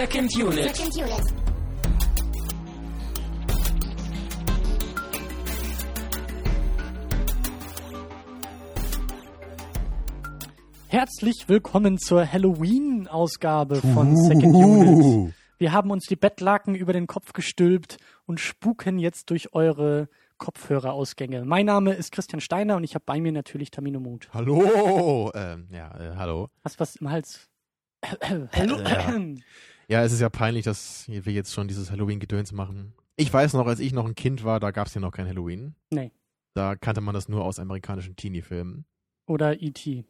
Second 0.00 0.34
Unit. 0.34 0.74
Second 0.74 0.96
Unit. 0.96 1.20
Herzlich 10.88 11.44
willkommen 11.48 11.98
zur 11.98 12.24
Halloween-Ausgabe 12.32 13.82
von 13.82 14.16
Second 14.16 14.54
Unit. 14.54 15.34
Wir 15.58 15.72
haben 15.72 15.90
uns 15.90 16.06
die 16.06 16.16
Bettlaken 16.16 16.74
über 16.74 16.94
den 16.94 17.06
Kopf 17.06 17.34
gestülpt 17.34 17.98
und 18.24 18.40
spuken 18.40 18.98
jetzt 18.98 19.28
durch 19.28 19.52
eure 19.52 20.08
Kopfhörerausgänge. 20.38 21.44
Mein 21.44 21.66
Name 21.66 21.92
ist 21.92 22.10
Christian 22.10 22.40
Steiner 22.40 22.76
und 22.76 22.84
ich 22.84 22.94
habe 22.94 23.04
bei 23.04 23.20
mir 23.20 23.32
natürlich 23.32 23.70
Tamino 23.70 24.00
Mut. 24.00 24.30
Hallo! 24.32 25.30
Ähm, 25.34 25.68
ja, 25.70 25.94
äh, 26.00 26.16
hallo. 26.16 26.48
Hast 26.64 26.76
du 26.76 26.80
was 26.80 26.96
im 26.96 27.10
Hals? 27.10 27.50
Hallo? 28.02 28.78
Ja. 28.78 29.14
Ja, 29.90 30.04
es 30.04 30.12
ist 30.12 30.20
ja 30.20 30.28
peinlich, 30.28 30.64
dass 30.64 31.08
wir 31.08 31.32
jetzt 31.32 31.52
schon 31.52 31.66
dieses 31.66 31.90
Halloween-Gedöns 31.90 32.52
machen. 32.52 32.94
Ich 33.16 33.32
weiß 33.32 33.54
noch, 33.54 33.66
als 33.66 33.80
ich 33.80 33.92
noch 33.92 34.06
ein 34.06 34.14
Kind 34.14 34.44
war, 34.44 34.60
da 34.60 34.70
gab 34.70 34.86
es 34.86 34.94
ja 34.94 35.00
noch 35.00 35.10
kein 35.10 35.26
Halloween. 35.26 35.74
Nee. 35.90 36.12
Da 36.54 36.76
kannte 36.76 37.00
man 37.00 37.12
das 37.12 37.28
nur 37.28 37.44
aus 37.44 37.58
amerikanischen 37.58 38.14
Teenie-Filmen. 38.14 38.84
Oder 39.26 39.60
E.T. 39.60 40.04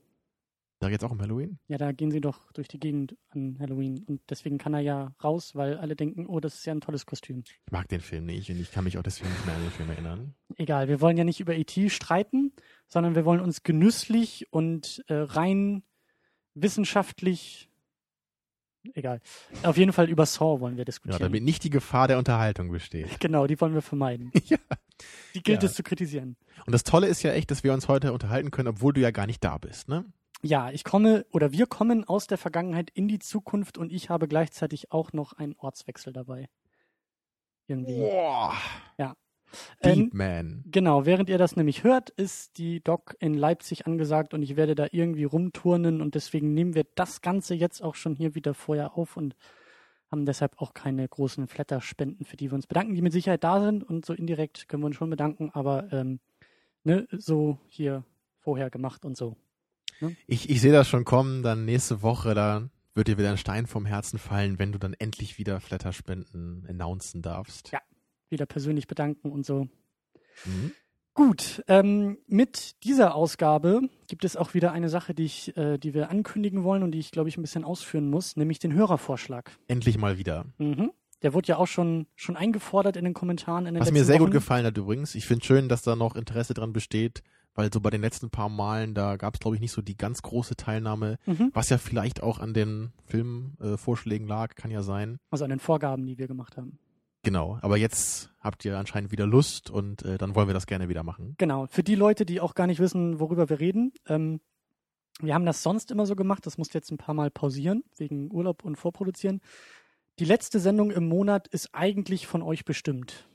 Da 0.80 0.90
geht's 0.90 1.02
auch 1.02 1.10
um 1.10 1.20
Halloween? 1.22 1.58
Ja, 1.66 1.78
da 1.78 1.92
gehen 1.92 2.10
sie 2.10 2.20
doch 2.20 2.52
durch 2.52 2.68
die 2.68 2.78
Gegend 2.78 3.16
an 3.30 3.56
Halloween. 3.58 4.04
Und 4.04 4.20
deswegen 4.28 4.58
kann 4.58 4.74
er 4.74 4.80
ja 4.80 5.14
raus, 5.24 5.54
weil 5.54 5.78
alle 5.78 5.96
denken, 5.96 6.26
oh, 6.26 6.40
das 6.40 6.56
ist 6.56 6.66
ja 6.66 6.74
ein 6.74 6.82
tolles 6.82 7.06
Kostüm. 7.06 7.42
Ich 7.46 7.72
mag 7.72 7.88
den 7.88 8.02
Film 8.02 8.26
nicht 8.26 8.50
und 8.50 8.60
ich 8.60 8.72
kann 8.72 8.84
mich 8.84 8.98
auch 8.98 9.02
deswegen 9.02 9.30
nicht 9.30 9.46
mehr 9.46 9.54
an 9.54 9.62
den 9.62 9.70
Film 9.70 9.88
erinnern. 9.88 10.34
Egal, 10.56 10.88
wir 10.88 11.00
wollen 11.00 11.16
ja 11.16 11.24
nicht 11.24 11.40
über 11.40 11.54
E.T. 11.54 11.88
streiten, 11.88 12.52
sondern 12.86 13.14
wir 13.14 13.24
wollen 13.24 13.40
uns 13.40 13.62
genüsslich 13.62 14.46
und 14.52 15.02
äh, 15.08 15.14
rein 15.14 15.84
wissenschaftlich, 16.54 17.69
egal, 18.94 19.20
auf 19.62 19.76
jeden 19.76 19.92
Fall 19.92 20.08
über 20.08 20.26
Saw 20.26 20.60
wollen 20.60 20.76
wir 20.76 20.82
Ja, 20.82 20.84
diskutieren. 20.86 21.20
damit 21.20 21.42
nicht 21.42 21.64
die 21.64 21.70
Gefahr 21.70 22.08
der 22.08 22.18
Unterhaltung 22.18 22.70
besteht. 22.70 23.08
genau, 23.20 23.46
die 23.46 23.60
wollen 23.60 23.74
wir 23.74 23.82
vermeiden. 23.82 24.30
ja. 24.46 24.58
Die 25.34 25.42
gilt 25.42 25.62
Ja. 25.62 25.68
es 25.68 25.74
zu 25.74 25.82
kritisieren. 25.82 26.36
Und 26.66 26.72
das 26.72 26.84
Tolle 26.84 27.06
ist 27.06 27.22
ja 27.22 27.32
echt, 27.32 27.50
dass 27.50 27.64
wir 27.64 27.72
uns 27.72 27.88
heute 27.88 28.12
unterhalten 28.12 28.50
können, 28.50 28.68
obwohl 28.68 28.92
du 28.92 29.00
ja 29.00 29.10
gar 29.10 29.26
nicht 29.26 29.42
da 29.44 29.58
bist, 29.58 29.88
ne? 29.88 30.04
Ja, 30.42 30.70
ich 30.70 30.84
komme 30.84 31.26
oder 31.32 31.52
wir 31.52 31.66
kommen 31.66 32.04
aus 32.04 32.26
der 32.26 32.38
Vergangenheit 32.38 32.88
in 32.94 33.08
die 33.08 33.18
Zukunft 33.18 33.76
und 33.76 33.92
ich 33.92 34.08
habe 34.08 34.26
gleichzeitig 34.26 34.90
auch 34.90 35.12
noch 35.12 35.34
einen 35.34 35.54
Ortswechsel 35.56 36.12
dabei. 36.14 36.48
Irgendwie. 37.66 37.98
Boah. 37.98 38.54
Ähm, 38.98 39.12
Deep 39.84 40.14
Man. 40.14 40.64
Genau, 40.66 41.06
während 41.06 41.28
ihr 41.28 41.38
das 41.38 41.56
nämlich 41.56 41.84
hört, 41.84 42.10
ist 42.10 42.58
die 42.58 42.82
Doc 42.82 43.16
in 43.18 43.34
Leipzig 43.34 43.86
angesagt 43.86 44.34
und 44.34 44.42
ich 44.42 44.56
werde 44.56 44.74
da 44.74 44.86
irgendwie 44.90 45.24
rumturnen 45.24 46.00
und 46.00 46.14
deswegen 46.14 46.54
nehmen 46.54 46.74
wir 46.74 46.84
das 46.94 47.20
Ganze 47.20 47.54
jetzt 47.54 47.82
auch 47.82 47.94
schon 47.94 48.16
hier 48.16 48.34
wieder 48.34 48.54
vorher 48.54 48.96
auf 48.96 49.16
und 49.16 49.36
haben 50.10 50.26
deshalb 50.26 50.60
auch 50.60 50.74
keine 50.74 51.06
großen 51.06 51.46
Flatterspenden, 51.46 52.26
für 52.26 52.36
die 52.36 52.50
wir 52.50 52.54
uns 52.54 52.66
bedanken, 52.66 52.94
die 52.94 53.02
mit 53.02 53.12
Sicherheit 53.12 53.44
da 53.44 53.62
sind 53.62 53.84
und 53.84 54.04
so 54.04 54.12
indirekt 54.12 54.68
können 54.68 54.82
wir 54.82 54.86
uns 54.86 54.96
schon 54.96 55.10
bedanken, 55.10 55.50
aber 55.52 55.92
ähm, 55.92 56.18
ne, 56.84 57.06
so 57.12 57.58
hier 57.68 58.04
vorher 58.40 58.70
gemacht 58.70 59.04
und 59.04 59.16
so. 59.16 59.36
Ich, 60.26 60.48
ich 60.48 60.60
sehe 60.60 60.72
das 60.72 60.88
schon 60.88 61.04
kommen, 61.04 61.42
dann 61.42 61.64
nächste 61.64 62.02
Woche, 62.02 62.34
da 62.34 62.70
wird 62.94 63.08
dir 63.08 63.18
wieder 63.18 63.30
ein 63.30 63.38
Stein 63.38 63.66
vom 63.66 63.86
Herzen 63.86 64.18
fallen, 64.18 64.58
wenn 64.58 64.72
du 64.72 64.78
dann 64.78 64.94
endlich 64.94 65.38
wieder 65.38 65.60
Flatterspenden 65.60 66.66
announcen 66.68 67.22
darfst. 67.22 67.70
Ja. 67.70 67.80
Wieder 68.30 68.46
persönlich 68.46 68.86
bedanken 68.86 69.30
und 69.30 69.44
so. 69.44 69.68
Mhm. 70.44 70.72
Gut, 71.12 71.62
ähm, 71.66 72.18
mit 72.28 72.82
dieser 72.84 73.14
Ausgabe 73.14 73.80
gibt 74.06 74.24
es 74.24 74.36
auch 74.36 74.54
wieder 74.54 74.72
eine 74.72 74.88
Sache, 74.88 75.12
die, 75.12 75.24
ich, 75.24 75.56
äh, 75.56 75.76
die 75.76 75.92
wir 75.92 76.08
ankündigen 76.08 76.62
wollen 76.62 76.82
und 76.84 76.92
die 76.92 77.00
ich, 77.00 77.10
glaube 77.10 77.28
ich, 77.28 77.36
ein 77.36 77.42
bisschen 77.42 77.64
ausführen 77.64 78.08
muss, 78.08 78.36
nämlich 78.36 78.58
den 78.60 78.72
Hörervorschlag. 78.72 79.50
Endlich 79.66 79.98
mal 79.98 80.18
wieder. 80.18 80.46
Mhm. 80.58 80.92
Der 81.22 81.34
wurde 81.34 81.48
ja 81.48 81.56
auch 81.58 81.66
schon, 81.66 82.06
schon 82.14 82.36
eingefordert 82.36 82.96
in 82.96 83.04
den 83.04 83.12
Kommentaren 83.12 83.66
in 83.66 83.74
den 83.74 83.80
Was 83.82 83.90
mir 83.92 84.04
sehr 84.04 84.14
Wochen. 84.14 84.26
gut 84.26 84.32
gefallen 84.32 84.64
hat 84.64 84.78
übrigens. 84.78 85.14
Ich 85.14 85.26
finde 85.26 85.44
schön, 85.44 85.68
dass 85.68 85.82
da 85.82 85.96
noch 85.96 86.14
Interesse 86.16 86.54
dran 86.54 86.72
besteht, 86.72 87.22
weil 87.54 87.70
so 87.72 87.80
bei 87.80 87.90
den 87.90 88.00
letzten 88.00 88.30
paar 88.30 88.48
Malen, 88.48 88.94
da 88.94 89.16
gab 89.16 89.34
es, 89.34 89.40
glaube 89.40 89.56
ich, 89.56 89.60
nicht 89.60 89.72
so 89.72 89.82
die 89.82 89.96
ganz 89.98 90.22
große 90.22 90.54
Teilnahme, 90.56 91.18
Mhm. 91.26 91.50
was 91.52 91.68
ja 91.68 91.76
vielleicht 91.76 92.22
auch 92.22 92.38
an 92.38 92.54
den 92.54 92.92
Filmvorschlägen 93.04 94.26
äh, 94.28 94.30
lag, 94.30 94.54
kann 94.54 94.70
ja 94.70 94.82
sein. 94.82 95.18
Also 95.30 95.44
an 95.44 95.50
den 95.50 95.58
Vorgaben, 95.60 96.06
die 96.06 96.16
wir 96.16 96.28
gemacht 96.28 96.56
haben. 96.56 96.78
Genau, 97.22 97.58
aber 97.60 97.76
jetzt 97.76 98.30
habt 98.40 98.64
ihr 98.64 98.78
anscheinend 98.78 99.12
wieder 99.12 99.26
Lust 99.26 99.70
und 99.70 100.02
äh, 100.04 100.16
dann 100.16 100.34
wollen 100.34 100.48
wir 100.48 100.54
das 100.54 100.66
gerne 100.66 100.88
wieder 100.88 101.02
machen. 101.02 101.34
Genau, 101.38 101.66
für 101.66 101.82
die 101.82 101.94
Leute, 101.94 102.24
die 102.24 102.40
auch 102.40 102.54
gar 102.54 102.66
nicht 102.66 102.80
wissen, 102.80 103.20
worüber 103.20 103.48
wir 103.50 103.60
reden. 103.60 103.92
Ähm, 104.06 104.40
wir 105.20 105.34
haben 105.34 105.44
das 105.44 105.62
sonst 105.62 105.90
immer 105.90 106.06
so 106.06 106.16
gemacht, 106.16 106.46
das 106.46 106.56
musste 106.56 106.78
jetzt 106.78 106.90
ein 106.90 106.98
paar 106.98 107.14
Mal 107.14 107.30
pausieren, 107.30 107.84
wegen 107.98 108.32
Urlaub 108.32 108.64
und 108.64 108.76
Vorproduzieren. 108.76 109.40
Die 110.18 110.24
letzte 110.24 110.60
Sendung 110.60 110.90
im 110.90 111.08
Monat 111.08 111.48
ist 111.48 111.74
eigentlich 111.74 112.26
von 112.26 112.42
euch 112.42 112.64
bestimmt. 112.64 113.28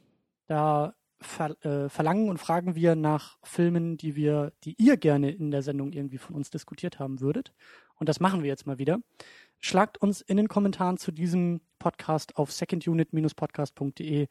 Da 0.48 0.96
ver 1.22 1.56
äh, 1.64 1.90
verlangen 1.90 2.30
und 2.30 2.38
fragen 2.38 2.76
wir 2.76 2.96
nach 2.96 3.38
Filmen, 3.44 3.98
die 3.98 4.16
wir, 4.16 4.54
die 4.64 4.76
ihr 4.78 4.98
gerne 4.98 5.32
in 5.32 5.52
der 5.52 5.62
Sendung 5.62 5.94
irgendwie 5.94 6.18
von 6.18 6.36
uns 6.36 6.50
diskutiert 6.50 7.00
haben 7.00 7.22
würdet. 7.22 7.54
Und 7.96 8.10
das 8.10 8.20
machen 8.20 8.44
wir 8.44 8.50
jetzt 8.50 8.68
mal 8.68 8.78
wieder. 8.78 9.00
Schlagt 9.66 9.98
uns 9.98 10.22
in 10.22 10.38
den 10.38 10.48
Kommentaren 10.48 10.98
zu 10.98 11.12
diesem 11.12 11.60
Podcast 11.80 12.38
auf 12.38 12.52
secondunit-podcast.de 12.52 14.28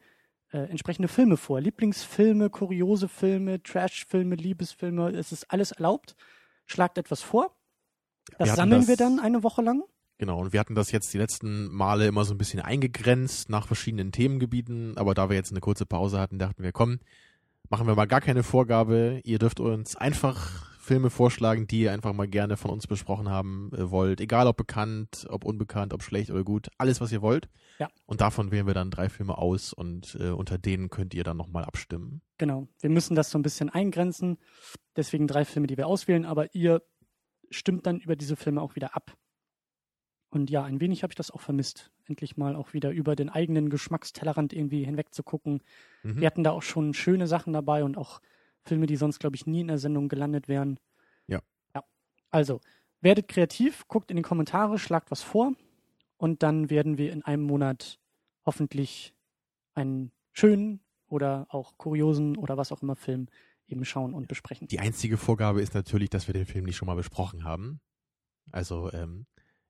äh, 0.53 0.57
entsprechende 0.57 1.09
Filme 1.09 1.35
vor. 1.35 1.59
Lieblingsfilme, 1.59 2.49
kuriose 2.49 3.09
Filme, 3.09 3.61
Trashfilme, 3.61 4.35
Liebesfilme, 4.35 5.09
es 5.09 5.33
ist 5.33 5.51
alles 5.51 5.73
erlaubt. 5.73 6.15
Schlagt 6.65 6.97
etwas 6.97 7.21
vor. 7.21 7.53
Das 8.37 8.47
Wir 8.47 8.55
sammeln 8.55 8.79
das- 8.79 8.87
wir 8.87 8.95
dann 8.95 9.19
eine 9.19 9.43
Woche 9.43 9.61
lang. 9.61 9.83
Genau, 10.19 10.39
und 10.39 10.53
wir 10.53 10.59
hatten 10.61 10.73
das 10.73 10.93
jetzt 10.93 11.13
die 11.13 11.17
letzten 11.17 11.67
Male 11.67 12.07
immer 12.07 12.23
so 12.23 12.33
ein 12.33 12.37
bisschen 12.37 12.61
eingegrenzt 12.61 13.49
nach 13.49 13.67
verschiedenen 13.67 14.13
Themengebieten, 14.13 14.95
aber 14.97 15.15
da 15.15 15.27
wir 15.29 15.35
jetzt 15.35 15.51
eine 15.51 15.59
kurze 15.59 15.85
Pause 15.85 16.17
hatten, 16.17 16.39
dachten 16.39 16.63
wir, 16.63 16.71
komm, 16.71 16.99
machen 17.69 17.87
wir 17.87 17.95
mal 17.95 18.07
gar 18.07 18.21
keine 18.21 18.43
Vorgabe. 18.43 19.19
Ihr 19.25 19.37
dürft 19.39 19.59
uns 19.59 19.97
einfach 19.97 20.74
Filme 20.85 21.09
vorschlagen, 21.09 21.65
die 21.65 21.81
ihr 21.81 21.91
einfach 21.91 22.13
mal 22.13 22.27
gerne 22.27 22.57
von 22.57 22.69
uns 22.69 22.85
besprochen 22.85 23.27
haben 23.27 23.71
äh, 23.73 23.89
wollt. 23.89 24.21
Egal 24.21 24.47
ob 24.47 24.55
bekannt, 24.55 25.25
ob 25.29 25.43
unbekannt, 25.43 25.93
ob 25.93 26.03
schlecht 26.03 26.29
oder 26.29 26.43
gut. 26.43 26.69
Alles, 26.77 27.01
was 27.01 27.11
ihr 27.11 27.21
wollt. 27.21 27.49
Ja. 27.79 27.89
Und 28.05 28.21
davon 28.21 28.51
wählen 28.51 28.67
wir 28.67 28.75
dann 28.75 28.91
drei 28.91 29.09
Filme 29.09 29.37
aus 29.37 29.73
und 29.73 30.15
äh, 30.19 30.29
unter 30.29 30.57
denen 30.57 30.89
könnt 30.89 31.13
ihr 31.13 31.23
dann 31.23 31.37
nochmal 31.37 31.65
abstimmen. 31.65 32.21
Genau. 32.37 32.67
Wir 32.79 32.91
müssen 32.91 33.15
das 33.15 33.31
so 33.31 33.39
ein 33.39 33.41
bisschen 33.41 33.69
eingrenzen. 33.69 34.37
Deswegen 34.95 35.27
drei 35.27 35.43
Filme, 35.43 35.67
die 35.67 35.75
wir 35.75 35.87
auswählen, 35.87 36.25
aber 36.25 36.53
ihr 36.53 36.83
stimmt 37.49 37.87
dann 37.87 37.99
über 37.99 38.15
diese 38.15 38.35
Filme 38.35 38.61
auch 38.61 38.75
wieder 38.75 38.95
ab. 38.95 39.17
Und 40.29 40.49
ja, 40.49 40.63
ein 40.63 40.81
wenig 40.81 41.01
habe 41.01 41.11
ich 41.11 41.15
das 41.15 41.31
auch 41.31 41.41
vermisst. 41.41 41.91
Endlich 42.05 42.37
mal 42.37 42.55
auch 42.55 42.73
wieder 42.73 42.91
über 42.91 43.15
den 43.15 43.29
eigenen 43.29 43.69
Geschmackstellerrand 43.69 44.53
irgendwie 44.53 44.83
hinweg 44.83 45.13
zu 45.13 45.23
gucken. 45.23 45.63
Mhm. 46.03 46.19
Wir 46.19 46.27
hatten 46.27 46.43
da 46.43 46.51
auch 46.51 46.61
schon 46.61 46.93
schöne 46.93 47.25
Sachen 47.25 47.53
dabei 47.53 47.83
und 47.83 47.97
auch 47.97 48.21
Filme, 48.65 48.87
die 48.87 48.95
sonst, 48.95 49.19
glaube 49.19 49.35
ich, 49.35 49.45
nie 49.45 49.61
in 49.61 49.67
der 49.67 49.77
Sendung 49.77 50.09
gelandet 50.09 50.47
wären. 50.47 50.79
Ja. 51.27 51.41
Ja. 51.73 51.83
Also, 52.31 52.61
werdet 53.01 53.27
kreativ, 53.27 53.87
guckt 53.87 54.09
in 54.11 54.17
die 54.17 54.23
Kommentare, 54.23 54.79
schlagt 54.79 55.11
was 55.11 55.21
vor 55.21 55.53
und 56.17 56.43
dann 56.43 56.69
werden 56.69 56.97
wir 56.97 57.11
in 57.11 57.23
einem 57.23 57.43
Monat 57.43 57.99
hoffentlich 58.45 59.13
einen 59.73 60.11
schönen 60.31 60.81
oder 61.07 61.47
auch 61.49 61.77
kuriosen 61.77 62.37
oder 62.37 62.57
was 62.57 62.71
auch 62.71 62.81
immer 62.81 62.95
Film 62.95 63.27
eben 63.67 63.85
schauen 63.85 64.13
und 64.13 64.27
besprechen. 64.27 64.67
Die 64.67 64.79
einzige 64.79 65.17
Vorgabe 65.17 65.61
ist 65.61 65.73
natürlich, 65.73 66.09
dass 66.09 66.27
wir 66.27 66.33
den 66.33 66.45
Film 66.45 66.65
nicht 66.65 66.75
schon 66.75 66.87
mal 66.87 66.95
besprochen 66.95 67.43
haben. 67.43 67.79
Also 68.51 68.91
ähm, 68.93 69.25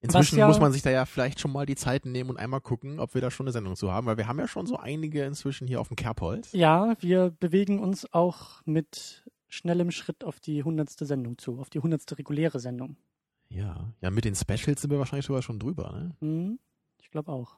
inzwischen 0.05 0.37
ja- 0.39 0.47
muss 0.47 0.59
man 0.59 0.71
sich 0.71 0.81
da 0.81 0.89
ja 0.89 1.05
vielleicht 1.05 1.39
schon 1.39 1.51
mal 1.51 1.65
die 1.65 1.75
Zeit 1.75 2.05
nehmen 2.05 2.29
und 2.29 2.37
einmal 2.37 2.61
gucken, 2.61 2.99
ob 2.99 3.13
wir 3.13 3.21
da 3.21 3.29
schon 3.31 3.45
eine 3.45 3.51
Sendung 3.51 3.75
zu 3.75 3.91
haben, 3.91 4.07
weil 4.07 4.17
wir 4.17 4.27
haben 4.27 4.39
ja 4.39 4.47
schon 4.47 4.65
so 4.65 4.77
einige 4.77 5.23
inzwischen 5.23 5.67
hier 5.67 5.79
auf 5.81 5.87
dem 5.89 5.95
Kerbholz. 5.95 6.51
Ja, 6.53 6.95
wir 6.99 7.31
bewegen 7.31 7.79
uns 7.79 8.11
auch 8.13 8.61
mit 8.65 9.23
schnellem 9.47 9.91
Schritt 9.91 10.23
auf 10.23 10.39
die 10.39 10.63
hundertste 10.63 11.05
Sendung 11.05 11.37
zu, 11.37 11.59
auf 11.59 11.69
die 11.69 11.79
hundertste 11.79 12.17
reguläre 12.17 12.59
Sendung. 12.59 12.97
Ja, 13.49 13.93
ja, 14.01 14.09
mit 14.09 14.25
den 14.25 14.35
Specials 14.35 14.81
sind 14.81 14.89
wir 14.91 14.99
wahrscheinlich 14.99 15.25
sogar 15.25 15.41
schon 15.41 15.59
drüber, 15.59 15.91
ne? 15.91 16.15
Hm, 16.19 16.59
ich 17.01 17.11
glaube 17.11 17.31
auch. 17.31 17.57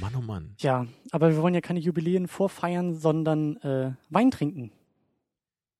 Mann, 0.00 0.14
oh 0.16 0.20
Mann. 0.20 0.54
Ja, 0.58 0.86
aber 1.12 1.30
wir 1.30 1.42
wollen 1.42 1.54
ja 1.54 1.60
keine 1.60 1.80
Jubiläen 1.80 2.28
vorfeiern, 2.28 2.94
sondern 2.94 3.56
äh, 3.58 3.92
Wein 4.10 4.30
trinken. 4.30 4.72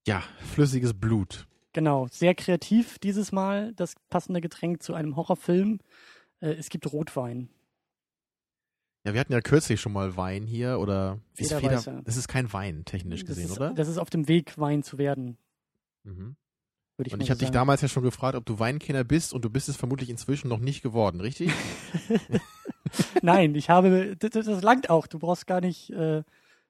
Ja, 0.07 0.23
flüssiges 0.45 0.95
Blut. 0.95 1.47
Genau, 1.77 2.07
sehr 2.11 2.35
kreativ 2.35 2.99
dieses 2.99 3.33
Mal, 3.33 3.75
das 3.75 3.97
passende 4.09 4.41
Getränk 4.41 4.83
zu 4.83 4.95
einem 4.95 5.15
Horrorfilm. 5.15 5.79
Äh, 6.41 6.55
es 6.55 6.71
gibt 6.71 6.91
Rotwein. 6.91 7.51
Ja, 9.05 9.13
wir 9.13 9.21
hatten 9.21 9.35
ja 9.35 9.43
kürzlich 9.43 9.79
schon 9.79 9.93
mal 9.93 10.17
Wein 10.17 10.47
hier 10.47 10.79
oder 10.81 11.21
ist 11.37 11.53
Federweißer. 11.53 12.01
Das 12.07 12.17
ist 12.17 12.29
kein 12.29 12.51
Wein, 12.55 12.87
technisch 12.87 13.21
Das 13.21 13.29
gesehen, 13.29 13.45
ist, 13.51 13.57
oder? 13.59 13.75
das 13.75 13.89
ist 13.89 13.99
auf 13.99 14.09
dem 14.09 14.27
Weg, 14.27 14.57
Wein 14.59 14.83
zu 14.83 14.97
werden, 14.97 15.37
Mhm. 16.03 16.37
würde 16.97 17.09
ich 17.09 17.13
Und 17.13 17.23
ich 17.23 17.29
habe 17.29 17.41
dich 17.41 17.51
damals 17.51 17.83
ja 17.83 17.89
schon 17.89 18.03
gefragt, 18.03 18.37
ob 18.37 18.47
du 18.47 18.59
Weinkenner 18.59 19.05
bist 19.05 19.35
und 19.35 19.45
du 19.45 19.51
bist 19.51 19.69
es 19.69 19.77
vermutlich 19.77 20.09
inzwischen 20.09 20.49
noch 20.49 20.61
nicht 20.61 20.81
geworden, 20.83 21.21
richtig? 21.21 21.53
Nein, 23.23 23.55
ich 23.55 23.69
habe, 23.69 24.17
das, 24.17 24.31
das 24.31 24.63
langt 24.63 24.89
auch. 24.89 25.07
Du 25.07 25.19
brauchst 25.19 25.47
gar 25.47 25.61
nicht, 25.61 25.91
äh, 25.91 26.23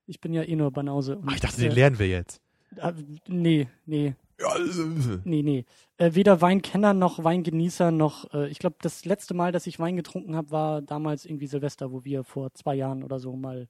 ich 0.06 0.20
bin 0.20 0.32
ja 0.32 0.42
eh 0.42 0.56
nur 0.56 0.72
Banause. 0.72 1.16
Und, 1.18 1.28
Ach, 1.28 1.34
ich 1.34 1.40
dachte, 1.40 1.58
äh, 1.58 1.68
den 1.68 1.72
lernen 1.76 1.98
wir 2.00 2.08
jetzt. 2.08 2.40
äh, 2.76 2.92
Nee, 3.28 3.68
nee. 3.84 4.14
Ja, 4.40 4.56
äh, 4.56 5.18
Nee, 5.24 5.42
nee. 5.42 5.64
Äh, 5.96 6.14
weder 6.14 6.40
Weinkenner 6.40 6.94
noch 6.94 7.24
Weingenießer 7.24 7.90
noch, 7.90 8.32
äh, 8.34 8.48
ich 8.48 8.58
glaube, 8.58 8.76
das 8.80 9.04
letzte 9.04 9.34
Mal, 9.34 9.52
dass 9.52 9.66
ich 9.66 9.78
Wein 9.78 9.96
getrunken 9.96 10.36
habe, 10.36 10.50
war 10.50 10.82
damals 10.82 11.24
irgendwie 11.24 11.46
Silvester, 11.46 11.92
wo 11.92 12.04
wir 12.04 12.24
vor 12.24 12.52
zwei 12.52 12.74
Jahren 12.74 13.02
oder 13.02 13.18
so 13.18 13.34
mal 13.34 13.68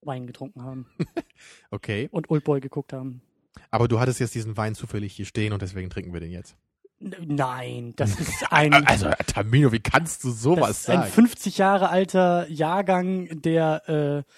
Wein 0.00 0.26
getrunken 0.26 0.62
haben 0.62 0.86
okay. 1.70 2.08
und 2.12 2.30
Oldboy 2.30 2.60
geguckt 2.60 2.92
haben. 2.92 3.22
Aber 3.70 3.88
du 3.88 3.98
hattest 3.98 4.20
jetzt 4.20 4.34
diesen 4.34 4.56
Wein 4.56 4.74
zufällig 4.74 5.12
hier 5.14 5.26
stehen 5.26 5.52
und 5.52 5.62
deswegen 5.62 5.90
trinken 5.90 6.12
wir 6.12 6.20
den 6.20 6.30
jetzt. 6.30 6.56
Nein, 7.00 7.92
das 7.96 8.18
ist 8.18 8.50
ein, 8.50 8.72
Also, 8.86 9.10
Tamino, 9.26 9.72
wie 9.72 9.78
kannst 9.80 10.24
du 10.24 10.28
das 10.28 10.42
sowas 10.42 10.70
ist 10.80 10.90
ein 10.90 11.00
sagen? 11.00 11.12
50 11.12 11.58
Jahre 11.58 11.90
alter 11.90 12.48
Jahrgang, 12.48 13.40
der 13.40 13.88
äh, 14.26 14.32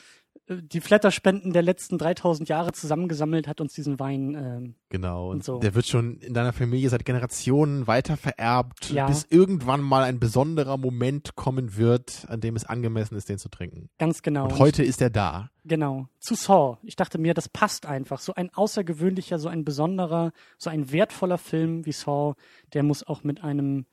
die 0.50 0.81
Flatterspenden 0.81 1.52
der 1.52 1.62
letzten 1.62 1.97
3000 1.99 2.49
Jahre 2.49 2.73
zusammengesammelt 2.73 3.47
hat, 3.47 3.61
uns 3.61 3.73
diesen 3.75 4.00
Wein 4.00 4.35
ähm, 4.35 4.75
Genau. 4.88 5.29
Und 5.29 5.37
und 5.37 5.44
so. 5.44 5.58
der 5.61 5.75
wird 5.75 5.87
schon 5.87 6.19
in 6.19 6.35
deiner 6.35 6.52
Familie 6.52 6.88
seit 6.91 7.05
Generationen 7.05 7.87
weiter 7.87 8.17
vererbt, 8.17 8.91
Ja. 8.91 9.06
bis 9.06 9.26
irgendwann 9.31 9.81
mal 9.81 10.02
ein 10.02 10.19
besonderer 10.19 10.76
Moment 10.76 11.37
kommen 11.37 11.76
wird, 11.76 12.25
an 12.29 12.41
dem 12.41 12.56
es 12.56 12.64
angemessen 12.64 13.14
ist, 13.17 13.29
den 13.29 13.38
zu 13.38 13.49
trinken. 13.49 13.88
ganz 13.99 14.23
genau. 14.23 14.44
Und 14.44 14.58
heute 14.58 14.82
ist 14.82 15.00
er 15.00 15.11
da. 15.11 15.50
Genau, 15.64 16.08
zu 16.19 16.35
Saw. 16.35 16.79
Ich 16.82 16.96
dachte 16.96 17.19
mir, 17.19 17.35
das 17.35 17.49
passt 17.49 17.87
einfach. 17.87 18.19
So 18.19 18.35
ein 18.35 18.53
außergewöhnlicher, 18.53 19.38
so 19.38 19.49
ein 19.49 19.64
besonderer, 19.64 20.32
so 20.58 20.70
ein 20.70 20.91
wertvoller 20.91 21.38
Film 21.38 21.87
wie 21.87 21.93
Saw, 21.93 22.35
der 22.73 22.82
muss 22.82 23.06
auch 23.06 23.23
mit 23.25 23.44
einem 23.44 23.87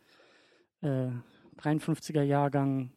äh, 0.81 1.09
53er 1.61 2.23
Jahrgang 2.23 2.91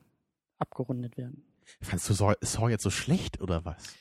abgerundet 0.58 1.16
werden. 1.16 1.44
Fandst 1.80 2.08
du 2.08 2.14
Saw 2.14 2.34
Saw 2.40 2.68
jetzt 2.68 2.82
so 2.82 2.90
schlecht 2.90 3.40
oder 3.40 3.64
was? 3.64 3.94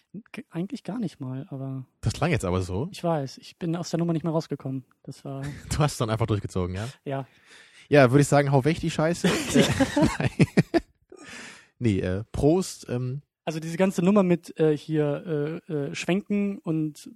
Eigentlich 0.49 0.83
gar 0.83 0.99
nicht 0.99 1.19
mal, 1.19 1.45
aber 1.49 1.85
Das 2.01 2.13
klang 2.13 2.31
jetzt 2.31 2.45
aber 2.45 2.61
so. 2.61 2.87
ich 2.91 3.03
weiß, 3.03 3.37
ich 3.37 3.57
bin 3.57 3.75
aus 3.75 3.89
der 3.89 3.99
Nummer 3.99 4.13
nicht 4.13 4.23
mehr 4.23 4.31
rausgekommen. 4.33 4.85
Das 5.03 5.23
war, 5.25 5.43
Du 5.71 5.79
hast 5.79 5.99
dann 6.01 6.09
einfach 6.09 6.25
durchgezogen, 6.27 6.75
ja? 6.75 6.87
ja. 7.05 7.27
Ja, 7.89 8.11
würde 8.11 8.21
ich 8.21 8.27
sagen, 8.27 8.51
hau 8.51 8.63
weg 8.65 8.79
die 8.79 8.91
Scheiße. 8.91 9.27
Äh, 9.55 9.63
Nein. 10.19 10.29
nee, 11.79 11.99
äh, 11.99 12.23
Prost. 12.31 12.87
Ähm, 12.89 13.21
Also 13.45 13.59
diese 13.59 13.77
ganze 13.77 14.03
Nummer 14.03 14.23
mit 14.23 14.57
äh, 14.59 14.75
hier 14.77 15.61
äh, 15.69 15.73
äh, 15.73 15.95
Schwenken 15.95 16.57
und 16.59 17.09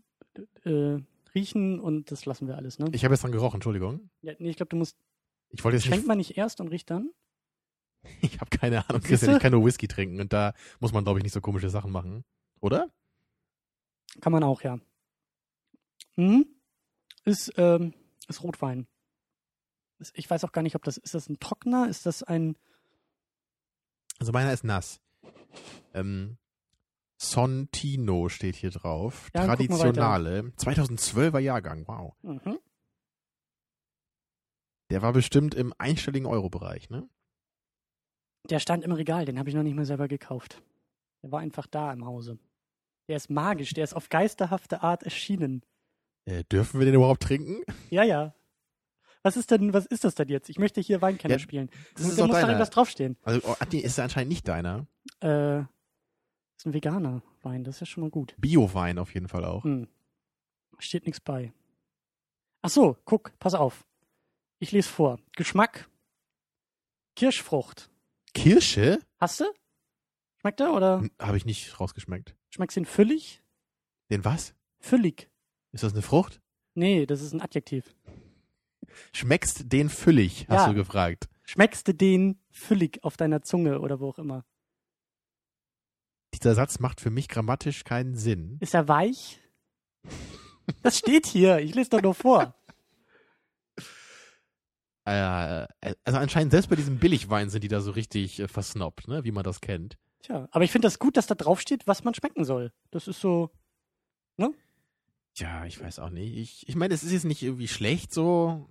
äh, 0.66 0.98
Riechen 1.36 1.80
und 1.80 2.12
das 2.12 2.26
lassen 2.26 2.48
wir 2.48 2.56
alles, 2.58 2.78
ne? 2.80 2.88
ich 2.92 3.04
habe 3.04 3.14
jetzt 3.16 3.24
dran 3.24 3.32
gerochen, 3.32 3.56
Entschuldigung. 3.58 4.10
Ja, 4.22 4.34
nee, 4.38 4.50
ich 4.52 4.56
glaube, 4.56 4.70
du 4.70 4.76
musst, 4.78 4.98
Ich 5.50 5.64
wollte 5.64 5.78
jetzt 5.78 5.86
schwenkt 5.86 6.04
nicht, 6.04 6.08
man 6.08 6.18
nicht 6.20 6.38
erst 6.38 6.62
und 6.62 6.68
riecht 6.68 6.90
dann? 6.92 7.10
ich 8.22 8.40
habe 8.40 8.50
keine 8.50 8.88
Ahnung? 8.88 9.02
Christian, 9.02 9.36
ich 9.36 9.42
kann 9.42 9.52
nur 9.52 9.66
Whisky 9.66 9.88
trinken 9.88 10.20
und 10.20 10.34
da 10.34 10.54
muss 10.80 10.94
man, 10.94 11.04
glaube 11.04 11.20
ich, 11.20 11.24
nicht 11.24 11.34
so 11.34 11.42
komische 11.42 11.70
Sachen 11.70 11.92
machen. 11.92 12.24
Oder? 12.60 12.90
Kann 14.22 14.32
man 14.32 14.44
auch, 14.44 14.62
ja. 14.62 14.80
Mhm. 16.16 16.46
Ist, 17.26 17.54
ähm, 17.58 17.94
ist 18.28 18.44
Rotwein. 18.44 18.88
Ich 20.14 20.30
weiß 20.30 20.44
auch 20.44 20.52
gar 20.52 20.62
nicht, 20.62 20.76
ob 20.76 20.84
das, 20.84 20.98
ist 20.98 21.14
das 21.14 21.30
ein 21.30 21.40
Trockener? 21.40 21.88
Ist 21.88 22.06
das 22.06 22.24
ein, 22.24 22.58
Also 24.20 24.32
meiner 24.32 24.52
ist 24.52 24.64
nass. 24.64 25.00
Ähm, 25.94 26.38
Sontino 27.18 28.28
steht 28.28 28.56
hier 28.56 28.72
drauf. 28.72 29.30
Ja, 29.34 29.46
Traditionale. 29.46 30.52
2012er 30.58 31.40
Jahrgang, 31.40 31.88
wow. 31.88 32.14
mhm. 32.22 32.60
Der 34.90 35.02
war 35.02 35.14
bestimmt 35.14 35.56
im 35.56 35.74
einstelligen 35.78 36.28
Euro-Bereich, 36.28 36.90
ne? 36.90 37.08
Der 38.50 38.60
stand 38.60 38.84
im 38.84 38.92
Regal, 38.92 39.26
den 39.26 39.40
habe 39.40 39.50
ich 39.50 39.56
noch 39.56 39.64
nicht 39.64 39.76
mehr 39.76 39.86
selber 39.86 40.08
gekauft. 40.08 40.62
Der 41.22 41.32
war 41.32 41.40
einfach 41.40 41.68
da 41.68 41.92
im 41.94 42.06
Hause. 42.06 42.38
Der 43.08 43.18
ist 43.18 43.30
magisch, 43.30 43.74
der 43.74 43.84
ist 43.84 43.94
auf 43.94 44.10
geisterhafte 44.10 44.82
Art 44.82 45.04
erschienen. 45.04 45.64
Äh, 46.26 46.44
dürfen 46.46 46.80
wir 46.80 46.86
den 46.86 46.96
überhaupt 46.96 47.24
trinken? 47.24 47.64
Ja, 47.90 48.04
ja. 48.04 48.34
Was 49.24 49.38
ist 49.38 49.52
denn, 49.52 49.74
was 49.74 49.86
ist 49.86 50.04
das 50.04 50.16
denn 50.16 50.28
jetzt? 50.28 50.50
Ich 50.50 50.60
möchte 50.60 50.82
hier 50.82 51.02
Weinkenner 51.02 51.36
Ja, 51.36 51.40
spielen. 51.40 51.70
Das 51.96 52.08
ist 52.08 52.20
da 52.20 52.28
muss 52.28 52.36
doch 52.36 52.48
irgendwas 52.48 52.70
draufstehen. 52.70 53.18
Also, 53.24 53.42
oh, 53.46 53.56
ist 53.72 53.98
ja 53.98 54.04
anscheinend 54.04 54.30
nicht 54.30 54.48
deiner. 54.48 54.86
Äh, 55.22 55.60
ist 55.62 56.66
ein 56.66 56.74
veganer 56.74 57.24
Wein, 57.42 57.64
das 57.64 57.76
ist 57.76 57.80
ja 57.82 57.86
schon 57.86 58.04
mal 58.04 58.10
gut. 58.10 58.36
Bio-Wein 58.38 59.00
auf 59.00 59.14
jeden 59.14 59.30
Fall 59.30 59.46
auch. 59.46 59.64
Hm. 59.64 59.88
Steht 60.80 61.06
nichts 61.06 61.22
bei. 61.22 61.54
Ach 62.62 62.70
so, 62.70 62.98
guck, 63.06 63.38
pass 63.40 63.54
auf. 63.54 63.86
Ich 64.60 64.72
lese 64.72 64.90
vor. 64.90 65.20
Geschmack. 65.36 65.90
Kirschfrucht. 67.16 67.90
Kirsche? 68.34 69.00
Hast 69.20 69.40
du? 69.40 69.46
Schmeckt 70.42 70.60
er 70.60 70.74
oder 70.74 71.04
Habe 71.20 71.38
ich 71.38 71.46
nicht 71.46 71.80
rausgeschmeckt. 71.80 72.36
schmeckt 72.50 72.76
ihn 72.76 72.86
füllig? 72.86 73.42
Den 74.10 74.26
was? 74.26 74.54
Füllig. 74.80 75.30
Ist 75.72 75.84
das 75.84 75.94
eine 75.94 76.02
Frucht? 76.02 76.42
Nee, 76.76 77.06
das 77.06 77.22
ist 77.22 77.34
ein 77.34 77.42
Adjektiv. 77.42 77.96
Schmeckst 79.14 79.72
den 79.72 79.90
füllig, 79.90 80.48
hast 80.50 80.66
Ja. 80.66 80.70
du 80.70 80.76
gefragt. 80.76 81.30
Schmeckst 81.44 81.88
du 81.88 81.94
den 81.94 82.40
füllig 82.52 83.04
auf 83.04 83.18
deiner 83.18 83.42
Zunge 83.42 83.80
oder 83.80 84.00
wo 84.00 84.10
auch 84.10 84.20
immer? 84.20 84.46
Dieser 86.34 86.56
Satz 86.56 86.80
macht 86.80 87.00
für 87.00 87.10
mich 87.12 87.28
grammatisch 87.30 87.84
keinen 87.84 88.16
Sinn. 88.16 88.58
Ist 88.60 88.74
er 88.74 88.88
weich? 88.88 89.40
Das 90.82 90.98
steht 90.98 91.26
hier. 91.28 91.60
Ich 91.60 91.76
lese 91.76 91.92
doch 91.92 92.02
nur 92.02 92.14
vor. 92.16 92.56
Äh, 95.06 95.68
also 96.06 96.20
anscheinend 96.20 96.52
selbst 96.52 96.70
bei 96.70 96.76
diesem 96.76 96.98
Billigwein 96.98 97.50
sind 97.50 97.64
die 97.64 97.68
da 97.68 97.82
so 97.82 97.92
richtig 97.92 98.40
äh, 98.40 98.48
versnobbt, 98.48 99.08
ne? 99.08 99.24
wie 99.24 99.32
man 99.32 99.44
das 99.44 99.62
kennt. 99.62 99.98
Tja, 100.22 100.48
aber 100.52 100.64
ich 100.64 100.72
finde 100.72 100.86
das 100.86 101.00
gut, 101.00 101.18
dass 101.18 101.28
da 101.28 101.36
drauf 101.36 101.60
steht, 101.60 101.86
was 101.86 102.04
man 102.04 102.14
schmecken 102.14 102.46
soll. 102.46 102.72
Das 102.92 103.08
ist 103.08 103.20
so. 103.20 103.52
Ja, 105.36 105.66
ich 105.66 105.82
weiß 105.82 106.00
auch 106.00 106.10
nicht. 106.10 106.38
Ich, 106.38 106.70
ich 106.70 106.76
meine, 106.76 106.94
es 106.94 107.04
ist 107.04 107.12
jetzt 107.12 107.26
nicht 107.26 107.44
irgendwie 107.44 107.68
schlecht 107.68 108.14
so, 108.14 108.70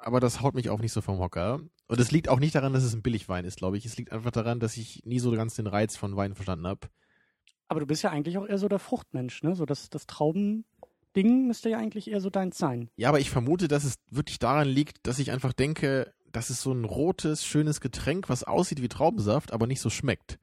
aber 0.00 0.20
das 0.20 0.40
haut 0.40 0.54
mich 0.54 0.70
auch 0.70 0.80
nicht 0.80 0.92
so 0.92 1.02
vom 1.02 1.18
Hocker. 1.18 1.60
Und 1.86 2.00
es 2.00 2.10
liegt 2.10 2.28
auch 2.28 2.38
nicht 2.38 2.54
daran, 2.54 2.72
dass 2.72 2.84
es 2.84 2.94
ein 2.94 3.02
Billigwein 3.02 3.44
ist, 3.44 3.58
glaube 3.58 3.76
ich. 3.76 3.84
Es 3.84 3.96
liegt 3.98 4.12
einfach 4.12 4.30
daran, 4.30 4.60
dass 4.60 4.76
ich 4.78 5.04
nie 5.04 5.18
so 5.18 5.30
ganz 5.32 5.56
den 5.56 5.66
Reiz 5.66 5.96
von 5.96 6.16
Wein 6.16 6.34
verstanden 6.34 6.66
habe. 6.66 6.88
Aber 7.68 7.80
du 7.80 7.86
bist 7.86 8.02
ja 8.02 8.10
eigentlich 8.10 8.38
auch 8.38 8.46
eher 8.46 8.58
so 8.58 8.68
der 8.68 8.78
Fruchtmensch, 8.78 9.42
ne? 9.42 9.54
So 9.54 9.66
das, 9.66 9.90
das 9.90 10.06
Traubending 11.14 11.46
müsste 11.46 11.70
ja 11.70 11.78
eigentlich 11.78 12.10
eher 12.10 12.20
so 12.20 12.30
deins 12.30 12.58
sein. 12.58 12.90
Ja, 12.96 13.08
aber 13.08 13.20
ich 13.20 13.30
vermute, 13.30 13.68
dass 13.68 13.84
es 13.84 13.94
wirklich 14.10 14.38
daran 14.38 14.68
liegt, 14.68 15.06
dass 15.06 15.18
ich 15.18 15.30
einfach 15.30 15.52
denke, 15.52 16.12
das 16.32 16.50
ist 16.50 16.60
so 16.60 16.72
ein 16.72 16.84
rotes, 16.84 17.44
schönes 17.44 17.80
Getränk, 17.80 18.28
was 18.28 18.44
aussieht 18.44 18.82
wie 18.82 18.88
Traubensaft, 18.88 19.52
aber 19.52 19.66
nicht 19.66 19.80
so 19.80 19.90
schmeckt. 19.90 20.38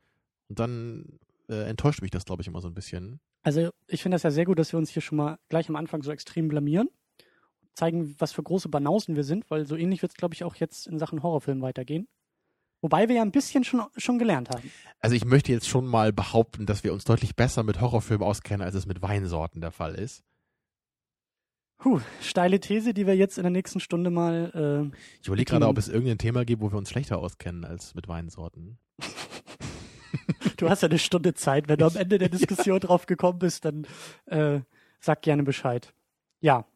Und 0.48 0.60
dann 0.60 1.20
äh, 1.50 1.70
enttäuscht 1.70 2.02
mich 2.02 2.12
das, 2.12 2.26
glaube 2.26 2.42
ich, 2.42 2.48
immer 2.48 2.62
so 2.62 2.68
ein 2.68 2.74
bisschen. 2.74 3.20
Also 3.44 3.72
ich 3.88 4.02
finde 4.02 4.16
das 4.16 4.24
ja 4.24 4.32
sehr 4.32 4.46
gut, 4.46 4.60
dass 4.60 4.72
wir 4.72 4.78
uns 4.78 4.90
hier 4.90 5.02
schon 5.02 5.18
mal 5.18 5.40
gleich 5.50 5.68
am 5.68 5.76
Anfang 5.76 6.04
so 6.04 6.12
extrem 6.12 6.48
blamieren. 6.48 6.90
Zeigen, 7.74 8.16
was 8.20 8.32
für 8.32 8.44
große 8.44 8.70
Banausen 8.70 9.16
wir 9.16 9.24
sind, 9.24 9.50
weil 9.50 9.66
so 9.66 9.76
ähnlich 9.76 10.02
wird 10.02 10.12
es, 10.12 10.18
glaube 10.18 10.34
ich, 10.34 10.44
auch 10.44 10.56
jetzt 10.56 10.88
in 10.88 11.00
Sachen 11.00 11.24
Horrorfilm 11.24 11.62
weitergehen. 11.62 12.08
Wobei 12.82 13.08
wir 13.08 13.18
ja 13.18 13.22
ein 13.22 13.32
bisschen 13.32 13.64
schon, 13.64 13.84
schon 13.96 14.18
gelernt 14.18 14.50
haben. 14.50 14.72
Also 15.00 15.16
ich 15.16 15.24
möchte 15.24 15.52
jetzt 15.52 15.70
schon 15.70 15.86
mal 15.86 16.12
behaupten, 16.12 16.66
dass 16.66 16.84
wir 16.84 16.94
uns 16.94 17.04
deutlich 17.04 17.36
besser 17.36 17.64
mit 17.64 17.80
Horrorfilmen 17.80 18.26
auskennen, 18.26 18.66
als 18.66 18.76
es 18.76 18.88
mit 18.88 19.02
Weinsorten 19.02 19.62
der 19.62 19.72
Fall 19.72 19.96
ist. 19.96 20.24
Puh, 21.82 22.00
steile 22.22 22.60
These, 22.60 22.94
die 22.94 23.08
wir 23.08 23.16
jetzt 23.16 23.40
in 23.40 23.44
der 23.44 23.50
nächsten 23.50 23.80
Stunde 23.80 24.12
mal. 24.12 24.92
Ich 25.20 25.28
überlege 25.28 25.50
gerade, 25.50 25.68
ob 25.68 25.80
es 25.80 25.88
irgendein 25.88 26.20
Thema 26.20 26.46
gibt, 26.46 26.62
wo 26.62 26.72
wir 26.72 26.78
uns 26.78 26.92
schlechter 26.92 27.18
auskennen 27.18 27.66
als 27.66 27.96
mit 27.96 28.08
Weinsorten. 28.08 28.78
Äh, 29.00 29.06
du 30.58 30.70
hast 30.70 30.84
ja 30.84 30.90
eine 30.90 31.00
Stunde 31.00 31.34
Zeit. 31.34 31.68
Wenn 31.68 31.80
du 31.80 31.88
am 31.88 31.96
Ende 31.96 32.20
der 32.20 32.30
Diskussion 32.30 32.80
drauf 32.80 33.08
gekommen 33.08 33.40
bist, 33.40 33.66
dann 33.66 33.88
äh, 34.28 34.62
sag 35.00 35.24
gerne 35.24 35.42
Bescheid. 35.42 35.92
Ja. 36.40 36.68